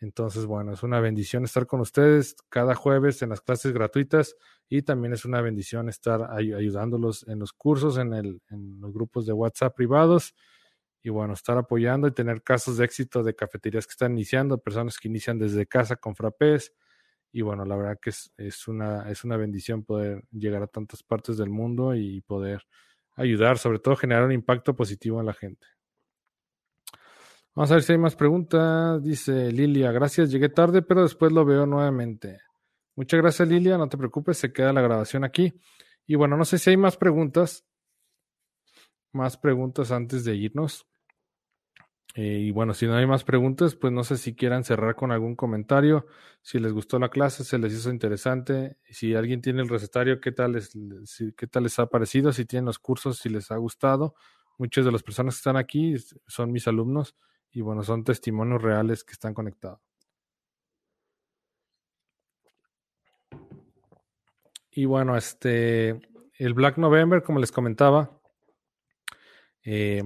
Entonces, 0.02 0.46
bueno, 0.48 0.74
es 0.74 0.84
una 0.84 1.00
bendición 1.00 1.44
estar 1.46 1.68
con 1.68 1.80
ustedes 1.82 2.36
cada 2.50 2.76
jueves 2.76 3.22
en 3.22 3.30
las 3.30 3.42
clases 3.42 3.72
gratuitas 3.74 4.36
y 4.70 4.82
también 4.82 5.14
es 5.14 5.26
una 5.26 5.42
bendición 5.42 5.90
estar 5.90 6.30
ayudándolos 6.32 7.28
en 7.28 7.40
los 7.40 7.54
cursos, 7.54 7.98
en, 8.00 8.14
el, 8.14 8.42
en 8.50 8.82
los 8.82 8.92
grupos 8.94 9.26
de 9.28 9.34
WhatsApp 9.34 9.76
privados 9.76 10.36
y 11.04 11.10
bueno, 11.10 11.34
estar 11.34 11.58
apoyando 11.58 12.08
y 12.08 12.14
tener 12.14 12.44
casos 12.44 12.78
de 12.78 12.86
éxito 12.86 13.24
de 13.24 13.36
cafeterías 13.36 13.88
que 13.88 13.92
están 13.92 14.14
iniciando, 14.14 14.58
personas 14.60 14.98
que 15.00 15.08
inician 15.08 15.40
desde 15.40 15.66
casa 15.68 15.96
con 15.96 16.16
frappés 16.16 16.74
y 17.32 17.42
bueno, 17.42 17.66
la 17.66 17.76
verdad 17.78 18.00
que 18.02 18.12
es, 18.12 18.32
es, 18.38 18.68
una, 18.68 19.10
es 19.12 19.24
una 19.24 19.38
bendición 19.38 19.84
poder 19.84 20.24
llegar 20.32 20.64
a 20.64 20.68
tantas 20.68 21.04
partes 21.04 21.38
del 21.38 21.50
mundo 21.50 21.96
y 21.96 22.22
poder 22.22 22.64
ayudar, 23.16 23.58
sobre 23.58 23.80
todo 23.80 23.96
generar 23.96 24.26
un 24.26 24.32
impacto 24.34 24.76
positivo 24.76 25.20
en 25.20 25.28
la 25.28 25.34
gente. 25.34 25.68
Vamos 27.54 27.70
a 27.72 27.74
ver 27.76 27.84
si 27.84 27.92
hay 27.92 27.98
más 27.98 28.16
preguntas. 28.16 29.04
Dice 29.04 29.52
Lilia, 29.52 29.92
gracias, 29.92 30.32
llegué 30.32 30.48
tarde, 30.48 30.82
pero 30.82 31.04
después 31.04 31.34
lo 31.34 31.44
veo 31.44 31.66
nuevamente. 31.66 32.40
Muchas 32.96 33.20
gracias, 33.20 33.48
Lilia, 33.48 33.78
no 33.78 33.90
te 33.90 33.98
preocupes, 33.98 34.38
se 34.38 34.54
queda 34.54 34.72
la 34.72 34.82
grabación 34.82 35.26
aquí. 35.26 35.54
Y 36.08 36.16
bueno, 36.16 36.38
no 36.38 36.46
sé 36.46 36.58
si 36.58 36.70
hay 36.70 36.78
más 36.78 36.96
preguntas. 36.96 37.66
Más 39.12 39.36
preguntas 39.38 39.92
antes 39.92 40.24
de 40.24 40.36
irnos. 40.36 40.88
Eh, 42.16 42.40
y 42.40 42.52
bueno, 42.52 42.74
si 42.74 42.88
no 42.88 42.96
hay 42.96 43.06
más 43.06 43.26
preguntas, 43.26 43.76
pues 43.76 43.92
no 43.92 44.06
sé 44.06 44.16
si 44.18 44.34
quieran 44.34 44.64
cerrar 44.64 44.96
con 44.96 45.12
algún 45.12 45.36
comentario. 45.36 46.06
Si 46.42 46.58
les 46.58 46.72
gustó 46.72 47.00
la 47.00 47.10
clase, 47.10 47.44
se 47.44 47.58
les 47.58 47.74
hizo 47.74 47.90
interesante. 47.90 48.78
Si 48.90 49.14
alguien 49.14 49.42
tiene 49.42 49.62
el 49.62 49.68
recetario, 49.68 50.22
¿qué 50.22 50.32
tal 50.32 50.54
les, 50.54 50.72
qué 51.36 51.48
tal 51.48 51.64
les 51.64 51.78
ha 51.80 51.88
parecido? 51.88 52.32
Si 52.32 52.46
tienen 52.46 52.66
los 52.66 52.80
cursos, 52.80 53.18
si 53.18 53.28
les 53.28 53.52
ha 53.52 53.58
gustado. 53.58 54.16
Muchas 54.58 54.86
de 54.86 54.92
las 54.94 55.04
personas 55.04 55.36
que 55.36 55.40
están 55.40 55.58
aquí 55.58 55.96
son 56.28 56.54
mis 56.54 56.66
alumnos 56.68 57.16
y 57.52 57.62
bueno, 57.62 57.84
son 57.84 58.04
testimonios 58.04 58.62
reales 58.62 59.04
que 59.04 59.14
están 59.14 59.34
conectados. 59.34 59.80
Y 64.72 64.86
bueno, 64.86 65.18
este, 65.18 66.00
el 66.38 66.54
Black 66.54 66.78
November, 66.78 67.24
como 67.24 67.40
les 67.40 67.52
comentaba, 67.52 68.22
eh, 69.64 70.02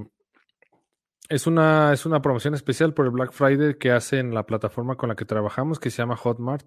es, 1.30 1.46
una, 1.46 1.94
es 1.94 2.06
una 2.06 2.22
promoción 2.22 2.56
especial 2.56 2.94
por 2.94 3.06
el 3.06 3.12
Black 3.12 3.32
Friday 3.32 3.78
que 3.78 3.92
hace 3.92 4.20
en 4.20 4.34
la 4.34 4.46
plataforma 4.46 4.96
con 4.96 5.10
la 5.10 5.16
que 5.16 5.26
trabajamos, 5.26 5.80
que 5.80 5.92
se 5.92 5.98
llama 5.98 6.18
Hotmart. 6.18 6.66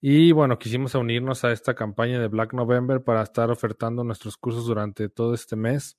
Y 0.00 0.32
bueno, 0.32 0.58
quisimos 0.58 0.94
unirnos 0.94 1.44
a 1.44 1.52
esta 1.52 1.74
campaña 1.74 2.18
de 2.18 2.28
Black 2.28 2.52
November 2.52 3.04
para 3.04 3.22
estar 3.22 3.50
ofertando 3.50 4.02
nuestros 4.02 4.36
cursos 4.36 4.66
durante 4.66 5.08
todo 5.08 5.34
este 5.34 5.56
mes. 5.56 5.98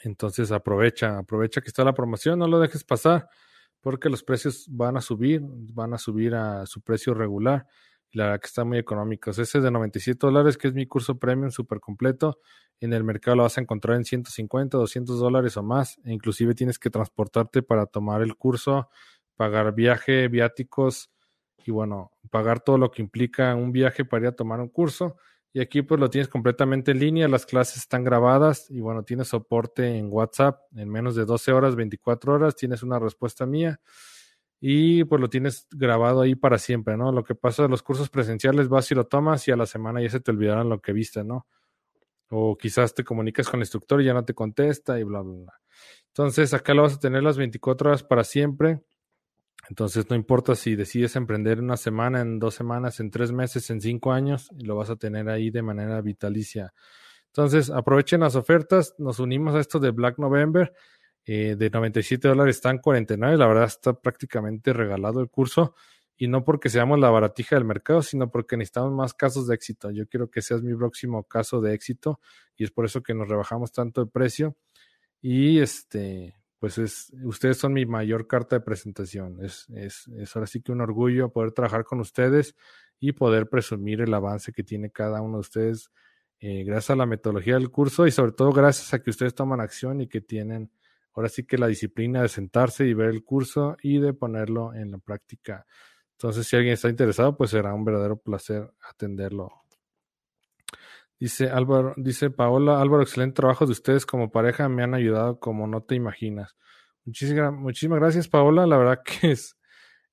Entonces 0.00 0.52
aprovecha, 0.52 1.18
aprovecha 1.18 1.60
que 1.60 1.68
está 1.68 1.84
la 1.84 1.94
promoción, 1.94 2.38
no 2.38 2.46
lo 2.46 2.60
dejes 2.60 2.84
pasar 2.84 3.28
porque 3.82 4.08
los 4.08 4.22
precios 4.22 4.66
van 4.70 4.96
a 4.96 5.00
subir, 5.00 5.42
van 5.42 5.92
a 5.92 5.98
subir 5.98 6.34
a 6.34 6.64
su 6.66 6.80
precio 6.80 7.14
regular. 7.14 7.66
La 8.12 8.24
verdad 8.24 8.40
que 8.40 8.46
está 8.46 8.64
muy 8.64 8.78
económico. 8.78 9.30
Ese 9.30 9.60
de 9.60 9.70
97 9.70 10.18
dólares, 10.26 10.56
que 10.56 10.68
es 10.68 10.74
mi 10.74 10.86
curso 10.86 11.18
premium 11.18 11.50
súper 11.50 11.80
completo, 11.80 12.38
en 12.78 12.92
el 12.92 13.04
mercado 13.04 13.36
lo 13.36 13.42
vas 13.42 13.58
a 13.58 13.60
encontrar 13.60 13.96
en 13.96 14.04
150, 14.04 14.78
200 14.78 15.18
dólares 15.18 15.56
o 15.56 15.62
más. 15.62 15.98
E 16.04 16.12
inclusive 16.12 16.54
tienes 16.54 16.78
que 16.78 16.90
transportarte 16.90 17.62
para 17.62 17.86
tomar 17.86 18.22
el 18.22 18.36
curso, 18.36 18.88
pagar 19.36 19.74
viaje, 19.74 20.28
viáticos 20.28 21.10
y 21.64 21.70
bueno, 21.70 22.12
pagar 22.30 22.60
todo 22.60 22.78
lo 22.78 22.90
que 22.90 23.02
implica 23.02 23.54
un 23.54 23.72
viaje 23.72 24.04
para 24.04 24.24
ir 24.24 24.28
a 24.28 24.36
tomar 24.36 24.60
un 24.60 24.68
curso. 24.68 25.16
Y 25.54 25.60
aquí 25.60 25.82
pues 25.82 26.00
lo 26.00 26.08
tienes 26.08 26.28
completamente 26.28 26.92
en 26.92 26.98
línea, 26.98 27.28
las 27.28 27.44
clases 27.44 27.78
están 27.78 28.04
grabadas 28.04 28.70
y 28.70 28.80
bueno, 28.80 29.02
tienes 29.02 29.28
soporte 29.28 29.98
en 29.98 30.08
WhatsApp 30.10 30.60
en 30.74 30.88
menos 30.88 31.14
de 31.14 31.26
12 31.26 31.52
horas, 31.52 31.76
24 31.76 32.32
horas, 32.32 32.56
tienes 32.56 32.82
una 32.82 32.98
respuesta 32.98 33.44
mía 33.44 33.78
y 34.60 35.04
pues 35.04 35.20
lo 35.20 35.28
tienes 35.28 35.66
grabado 35.70 36.22
ahí 36.22 36.36
para 36.36 36.56
siempre, 36.56 36.96
¿no? 36.96 37.12
Lo 37.12 37.24
que 37.24 37.34
pasa 37.34 37.64
en 37.64 37.70
los 37.70 37.82
cursos 37.82 38.08
presenciales 38.08 38.68
vas 38.68 38.90
y 38.92 38.94
lo 38.94 39.06
tomas 39.06 39.46
y 39.48 39.50
a 39.50 39.56
la 39.56 39.66
semana 39.66 40.00
ya 40.00 40.08
se 40.08 40.20
te 40.20 40.30
olvidarán 40.30 40.68
lo 40.68 40.80
que 40.80 40.92
viste, 40.92 41.22
¿no? 41.24 41.46
O 42.30 42.56
quizás 42.56 42.94
te 42.94 43.04
comunicas 43.04 43.48
con 43.48 43.58
el 43.58 43.64
instructor 43.64 44.00
y 44.00 44.06
ya 44.06 44.14
no 44.14 44.24
te 44.24 44.34
contesta 44.34 44.98
y 44.98 45.02
bla, 45.02 45.20
bla, 45.20 45.34
bla. 45.34 45.60
Entonces 46.06 46.54
acá 46.54 46.74
lo 46.74 46.82
vas 46.82 46.94
a 46.94 47.00
tener 47.00 47.22
las 47.22 47.36
24 47.36 47.90
horas 47.90 48.02
para 48.02 48.24
siempre 48.24 48.80
entonces, 49.68 50.10
no 50.10 50.16
importa 50.16 50.54
si 50.54 50.74
decides 50.74 51.16
emprender 51.16 51.60
una 51.60 51.76
semana, 51.76 52.20
en 52.20 52.38
dos 52.38 52.54
semanas, 52.54 53.00
en 53.00 53.10
tres 53.10 53.32
meses, 53.32 53.70
en 53.70 53.80
cinco 53.80 54.12
años, 54.12 54.50
lo 54.62 54.76
vas 54.76 54.90
a 54.90 54.96
tener 54.96 55.28
ahí 55.28 55.50
de 55.50 55.62
manera 55.62 56.00
vitalicia. 56.00 56.74
Entonces, 57.28 57.70
aprovechen 57.70 58.20
las 58.20 58.36
ofertas. 58.36 58.94
Nos 58.98 59.18
unimos 59.18 59.54
a 59.54 59.60
esto 59.60 59.78
de 59.78 59.90
Black 59.90 60.18
November. 60.18 60.72
Eh, 61.24 61.54
de 61.56 61.70
97 61.70 62.28
dólares 62.28 62.56
están 62.56 62.78
49. 62.78 63.38
La 63.38 63.46
verdad 63.46 63.64
está 63.64 63.94
prácticamente 63.94 64.72
regalado 64.72 65.20
el 65.20 65.30
curso. 65.30 65.74
Y 66.16 66.28
no 66.28 66.44
porque 66.44 66.68
seamos 66.68 66.98
la 66.98 67.10
baratija 67.10 67.56
del 67.56 67.64
mercado, 67.64 68.02
sino 68.02 68.30
porque 68.30 68.56
necesitamos 68.56 68.92
más 68.92 69.14
casos 69.14 69.46
de 69.46 69.54
éxito. 69.54 69.90
Yo 69.90 70.06
quiero 70.06 70.30
que 70.30 70.42
seas 70.42 70.62
mi 70.62 70.74
próximo 70.74 71.24
caso 71.24 71.60
de 71.60 71.72
éxito. 71.72 72.20
Y 72.56 72.64
es 72.64 72.70
por 72.70 72.84
eso 72.84 73.02
que 73.02 73.14
nos 73.14 73.28
rebajamos 73.28 73.72
tanto 73.72 74.02
el 74.02 74.10
precio. 74.10 74.56
Y 75.22 75.60
este, 75.60 76.41
pues 76.62 76.78
es, 76.78 77.12
ustedes 77.24 77.56
son 77.56 77.72
mi 77.72 77.86
mayor 77.86 78.28
carta 78.28 78.54
de 78.54 78.60
presentación. 78.60 79.44
Es, 79.44 79.68
es, 79.70 80.06
es 80.16 80.36
ahora 80.36 80.46
sí 80.46 80.62
que 80.62 80.70
un 80.70 80.80
orgullo 80.80 81.32
poder 81.32 81.50
trabajar 81.50 81.82
con 81.82 81.98
ustedes 81.98 82.54
y 83.00 83.10
poder 83.10 83.48
presumir 83.48 84.00
el 84.00 84.14
avance 84.14 84.52
que 84.52 84.62
tiene 84.62 84.92
cada 84.92 85.22
uno 85.22 85.38
de 85.38 85.40
ustedes 85.40 85.90
eh, 86.38 86.62
gracias 86.62 86.90
a 86.90 86.94
la 86.94 87.04
metodología 87.04 87.54
del 87.54 87.68
curso 87.68 88.06
y 88.06 88.12
sobre 88.12 88.30
todo 88.30 88.52
gracias 88.52 88.94
a 88.94 89.02
que 89.02 89.10
ustedes 89.10 89.34
toman 89.34 89.60
acción 89.60 90.02
y 90.02 90.06
que 90.06 90.20
tienen 90.20 90.70
ahora 91.14 91.28
sí 91.28 91.42
que 91.44 91.58
la 91.58 91.66
disciplina 91.66 92.22
de 92.22 92.28
sentarse 92.28 92.86
y 92.86 92.94
ver 92.94 93.08
el 93.08 93.24
curso 93.24 93.76
y 93.82 93.98
de 93.98 94.14
ponerlo 94.14 94.72
en 94.72 94.92
la 94.92 94.98
práctica. 94.98 95.66
Entonces, 96.12 96.46
si 96.46 96.54
alguien 96.54 96.74
está 96.74 96.88
interesado, 96.88 97.36
pues 97.36 97.50
será 97.50 97.74
un 97.74 97.84
verdadero 97.84 98.18
placer 98.18 98.72
atenderlo. 98.88 99.61
Dice 101.22 101.50
Álvaro, 101.50 101.94
dice 101.96 102.30
Paola, 102.30 102.80
Álvaro, 102.80 103.04
excelente 103.04 103.36
trabajo 103.36 103.64
de 103.64 103.70
ustedes 103.70 104.04
como 104.06 104.32
pareja, 104.32 104.68
me 104.68 104.82
han 104.82 104.92
ayudado 104.92 105.38
como 105.38 105.68
no 105.68 105.80
te 105.84 105.94
imaginas. 105.94 106.56
Muchísimas, 107.04 107.52
muchísimas 107.52 108.00
gracias, 108.00 108.26
Paola. 108.26 108.66
La 108.66 108.76
verdad 108.76 109.02
que 109.04 109.30
es, 109.30 109.56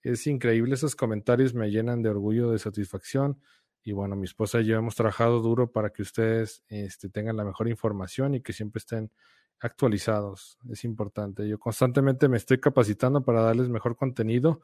es 0.04 0.28
increíble. 0.28 0.76
Esos 0.76 0.96
comentarios 0.96 1.56
me 1.56 1.72
llenan 1.72 2.04
de 2.04 2.10
orgullo, 2.10 2.52
de 2.52 2.60
satisfacción. 2.60 3.42
Y 3.84 3.92
bueno, 3.92 4.16
mi 4.16 4.26
esposa 4.26 4.62
y 4.62 4.68
yo 4.68 4.78
hemos 4.78 4.94
trabajado 4.94 5.40
duro 5.40 5.72
para 5.72 5.90
que 5.90 6.04
ustedes 6.04 6.64
este, 6.68 7.10
tengan 7.10 7.38
la 7.38 7.44
mejor 7.44 7.68
información 7.70 8.36
y 8.36 8.42
que 8.44 8.54
siempre 8.54 8.78
estén 8.78 9.12
actualizados. 9.62 10.60
Es 10.70 10.84
importante. 10.84 11.48
Yo 11.48 11.58
constantemente 11.58 12.30
me 12.30 12.38
estoy 12.38 12.60
capacitando 12.60 13.26
para 13.26 13.42
darles 13.42 13.68
mejor 13.68 13.96
contenido 13.96 14.62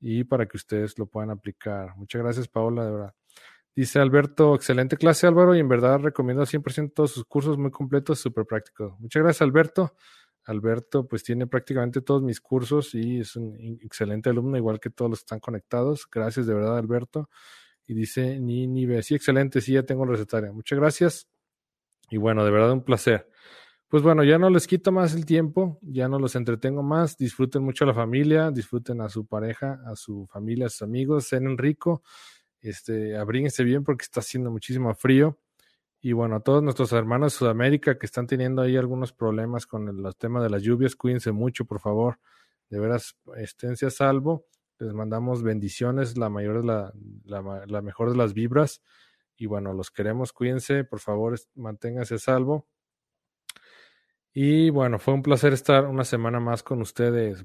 y 0.00 0.24
para 0.24 0.44
que 0.44 0.58
ustedes 0.58 0.98
lo 0.98 1.06
puedan 1.06 1.30
aplicar. 1.30 1.96
Muchas 1.96 2.20
gracias, 2.20 2.46
Paola, 2.46 2.84
de 2.84 2.90
verdad. 2.90 3.14
Dice 3.78 4.00
Alberto, 4.00 4.56
excelente 4.56 4.96
clase 4.96 5.28
Álvaro 5.28 5.54
y 5.54 5.60
en 5.60 5.68
verdad 5.68 6.00
recomiendo 6.00 6.42
100% 6.42 6.94
todos 6.94 7.12
sus 7.12 7.24
cursos 7.24 7.58
muy 7.58 7.70
completos, 7.70 8.18
súper 8.18 8.44
prácticos. 8.44 8.98
Muchas 8.98 9.22
gracias 9.22 9.42
Alberto. 9.42 9.94
Alberto 10.46 11.06
pues 11.06 11.22
tiene 11.22 11.46
prácticamente 11.46 12.00
todos 12.00 12.20
mis 12.20 12.40
cursos 12.40 12.92
y 12.96 13.20
es 13.20 13.36
un 13.36 13.78
excelente 13.80 14.30
alumno, 14.30 14.56
igual 14.56 14.80
que 14.80 14.90
todos 14.90 15.08
los 15.08 15.20
que 15.20 15.26
están 15.26 15.38
conectados. 15.38 16.08
Gracias 16.10 16.48
de 16.48 16.54
verdad 16.54 16.76
Alberto. 16.76 17.30
Y 17.86 17.94
dice 17.94 18.40
ni 18.40 18.66
ni 18.66 18.84
ve, 18.84 19.00
sí, 19.04 19.14
excelente, 19.14 19.60
sí, 19.60 19.74
ya 19.74 19.84
tengo 19.84 20.02
el 20.02 20.10
recetario. 20.10 20.52
Muchas 20.52 20.76
gracias. 20.76 21.28
Y 22.10 22.16
bueno, 22.16 22.44
de 22.44 22.50
verdad 22.50 22.72
un 22.72 22.82
placer. 22.82 23.30
Pues 23.86 24.02
bueno, 24.02 24.24
ya 24.24 24.38
no 24.38 24.50
les 24.50 24.66
quito 24.66 24.90
más 24.90 25.14
el 25.14 25.24
tiempo, 25.24 25.78
ya 25.82 26.08
no 26.08 26.18
los 26.18 26.34
entretengo 26.34 26.82
más. 26.82 27.16
Disfruten 27.16 27.62
mucho 27.62 27.84
a 27.84 27.86
la 27.86 27.94
familia, 27.94 28.50
disfruten 28.50 29.00
a 29.02 29.08
su 29.08 29.24
pareja, 29.24 29.80
a 29.86 29.94
su 29.94 30.26
familia, 30.26 30.66
a 30.66 30.68
sus 30.68 30.82
amigos, 30.82 31.28
cenen 31.28 31.56
rico 31.56 32.02
este, 32.60 33.16
abríguense 33.16 33.64
bien 33.64 33.84
porque 33.84 34.04
está 34.04 34.20
haciendo 34.20 34.50
muchísimo 34.50 34.94
frío. 34.94 35.38
Y 36.00 36.12
bueno, 36.12 36.36
a 36.36 36.40
todos 36.40 36.62
nuestros 36.62 36.92
hermanos 36.92 37.32
de 37.32 37.38
Sudamérica 37.38 37.98
que 37.98 38.06
están 38.06 38.26
teniendo 38.26 38.62
ahí 38.62 38.76
algunos 38.76 39.12
problemas 39.12 39.66
con 39.66 39.88
el, 39.88 39.96
los 39.96 40.16
temas 40.16 40.42
de 40.42 40.50
las 40.50 40.62
lluvias, 40.62 40.94
cuídense 40.94 41.32
mucho, 41.32 41.64
por 41.64 41.80
favor. 41.80 42.20
De 42.70 42.78
veras, 42.78 43.16
esténse 43.36 43.86
a 43.86 43.90
salvo. 43.90 44.46
Les 44.78 44.92
mandamos 44.92 45.42
bendiciones, 45.42 46.16
la 46.16 46.28
mayor 46.28 46.64
la, 46.64 46.92
la, 47.24 47.64
la 47.66 47.82
mejor 47.82 48.10
de 48.10 48.16
las 48.16 48.32
vibras. 48.32 48.80
Y 49.36 49.46
bueno, 49.46 49.72
los 49.72 49.90
queremos, 49.90 50.32
cuídense, 50.32 50.84
por 50.84 51.00
favor, 51.00 51.38
manténganse 51.54 52.14
a 52.14 52.18
salvo. 52.18 52.68
Y 54.32 54.70
bueno, 54.70 54.98
fue 54.98 55.14
un 55.14 55.22
placer 55.22 55.52
estar 55.52 55.86
una 55.86 56.04
semana 56.04 56.38
más 56.38 56.62
con 56.62 56.80
ustedes. 56.80 57.44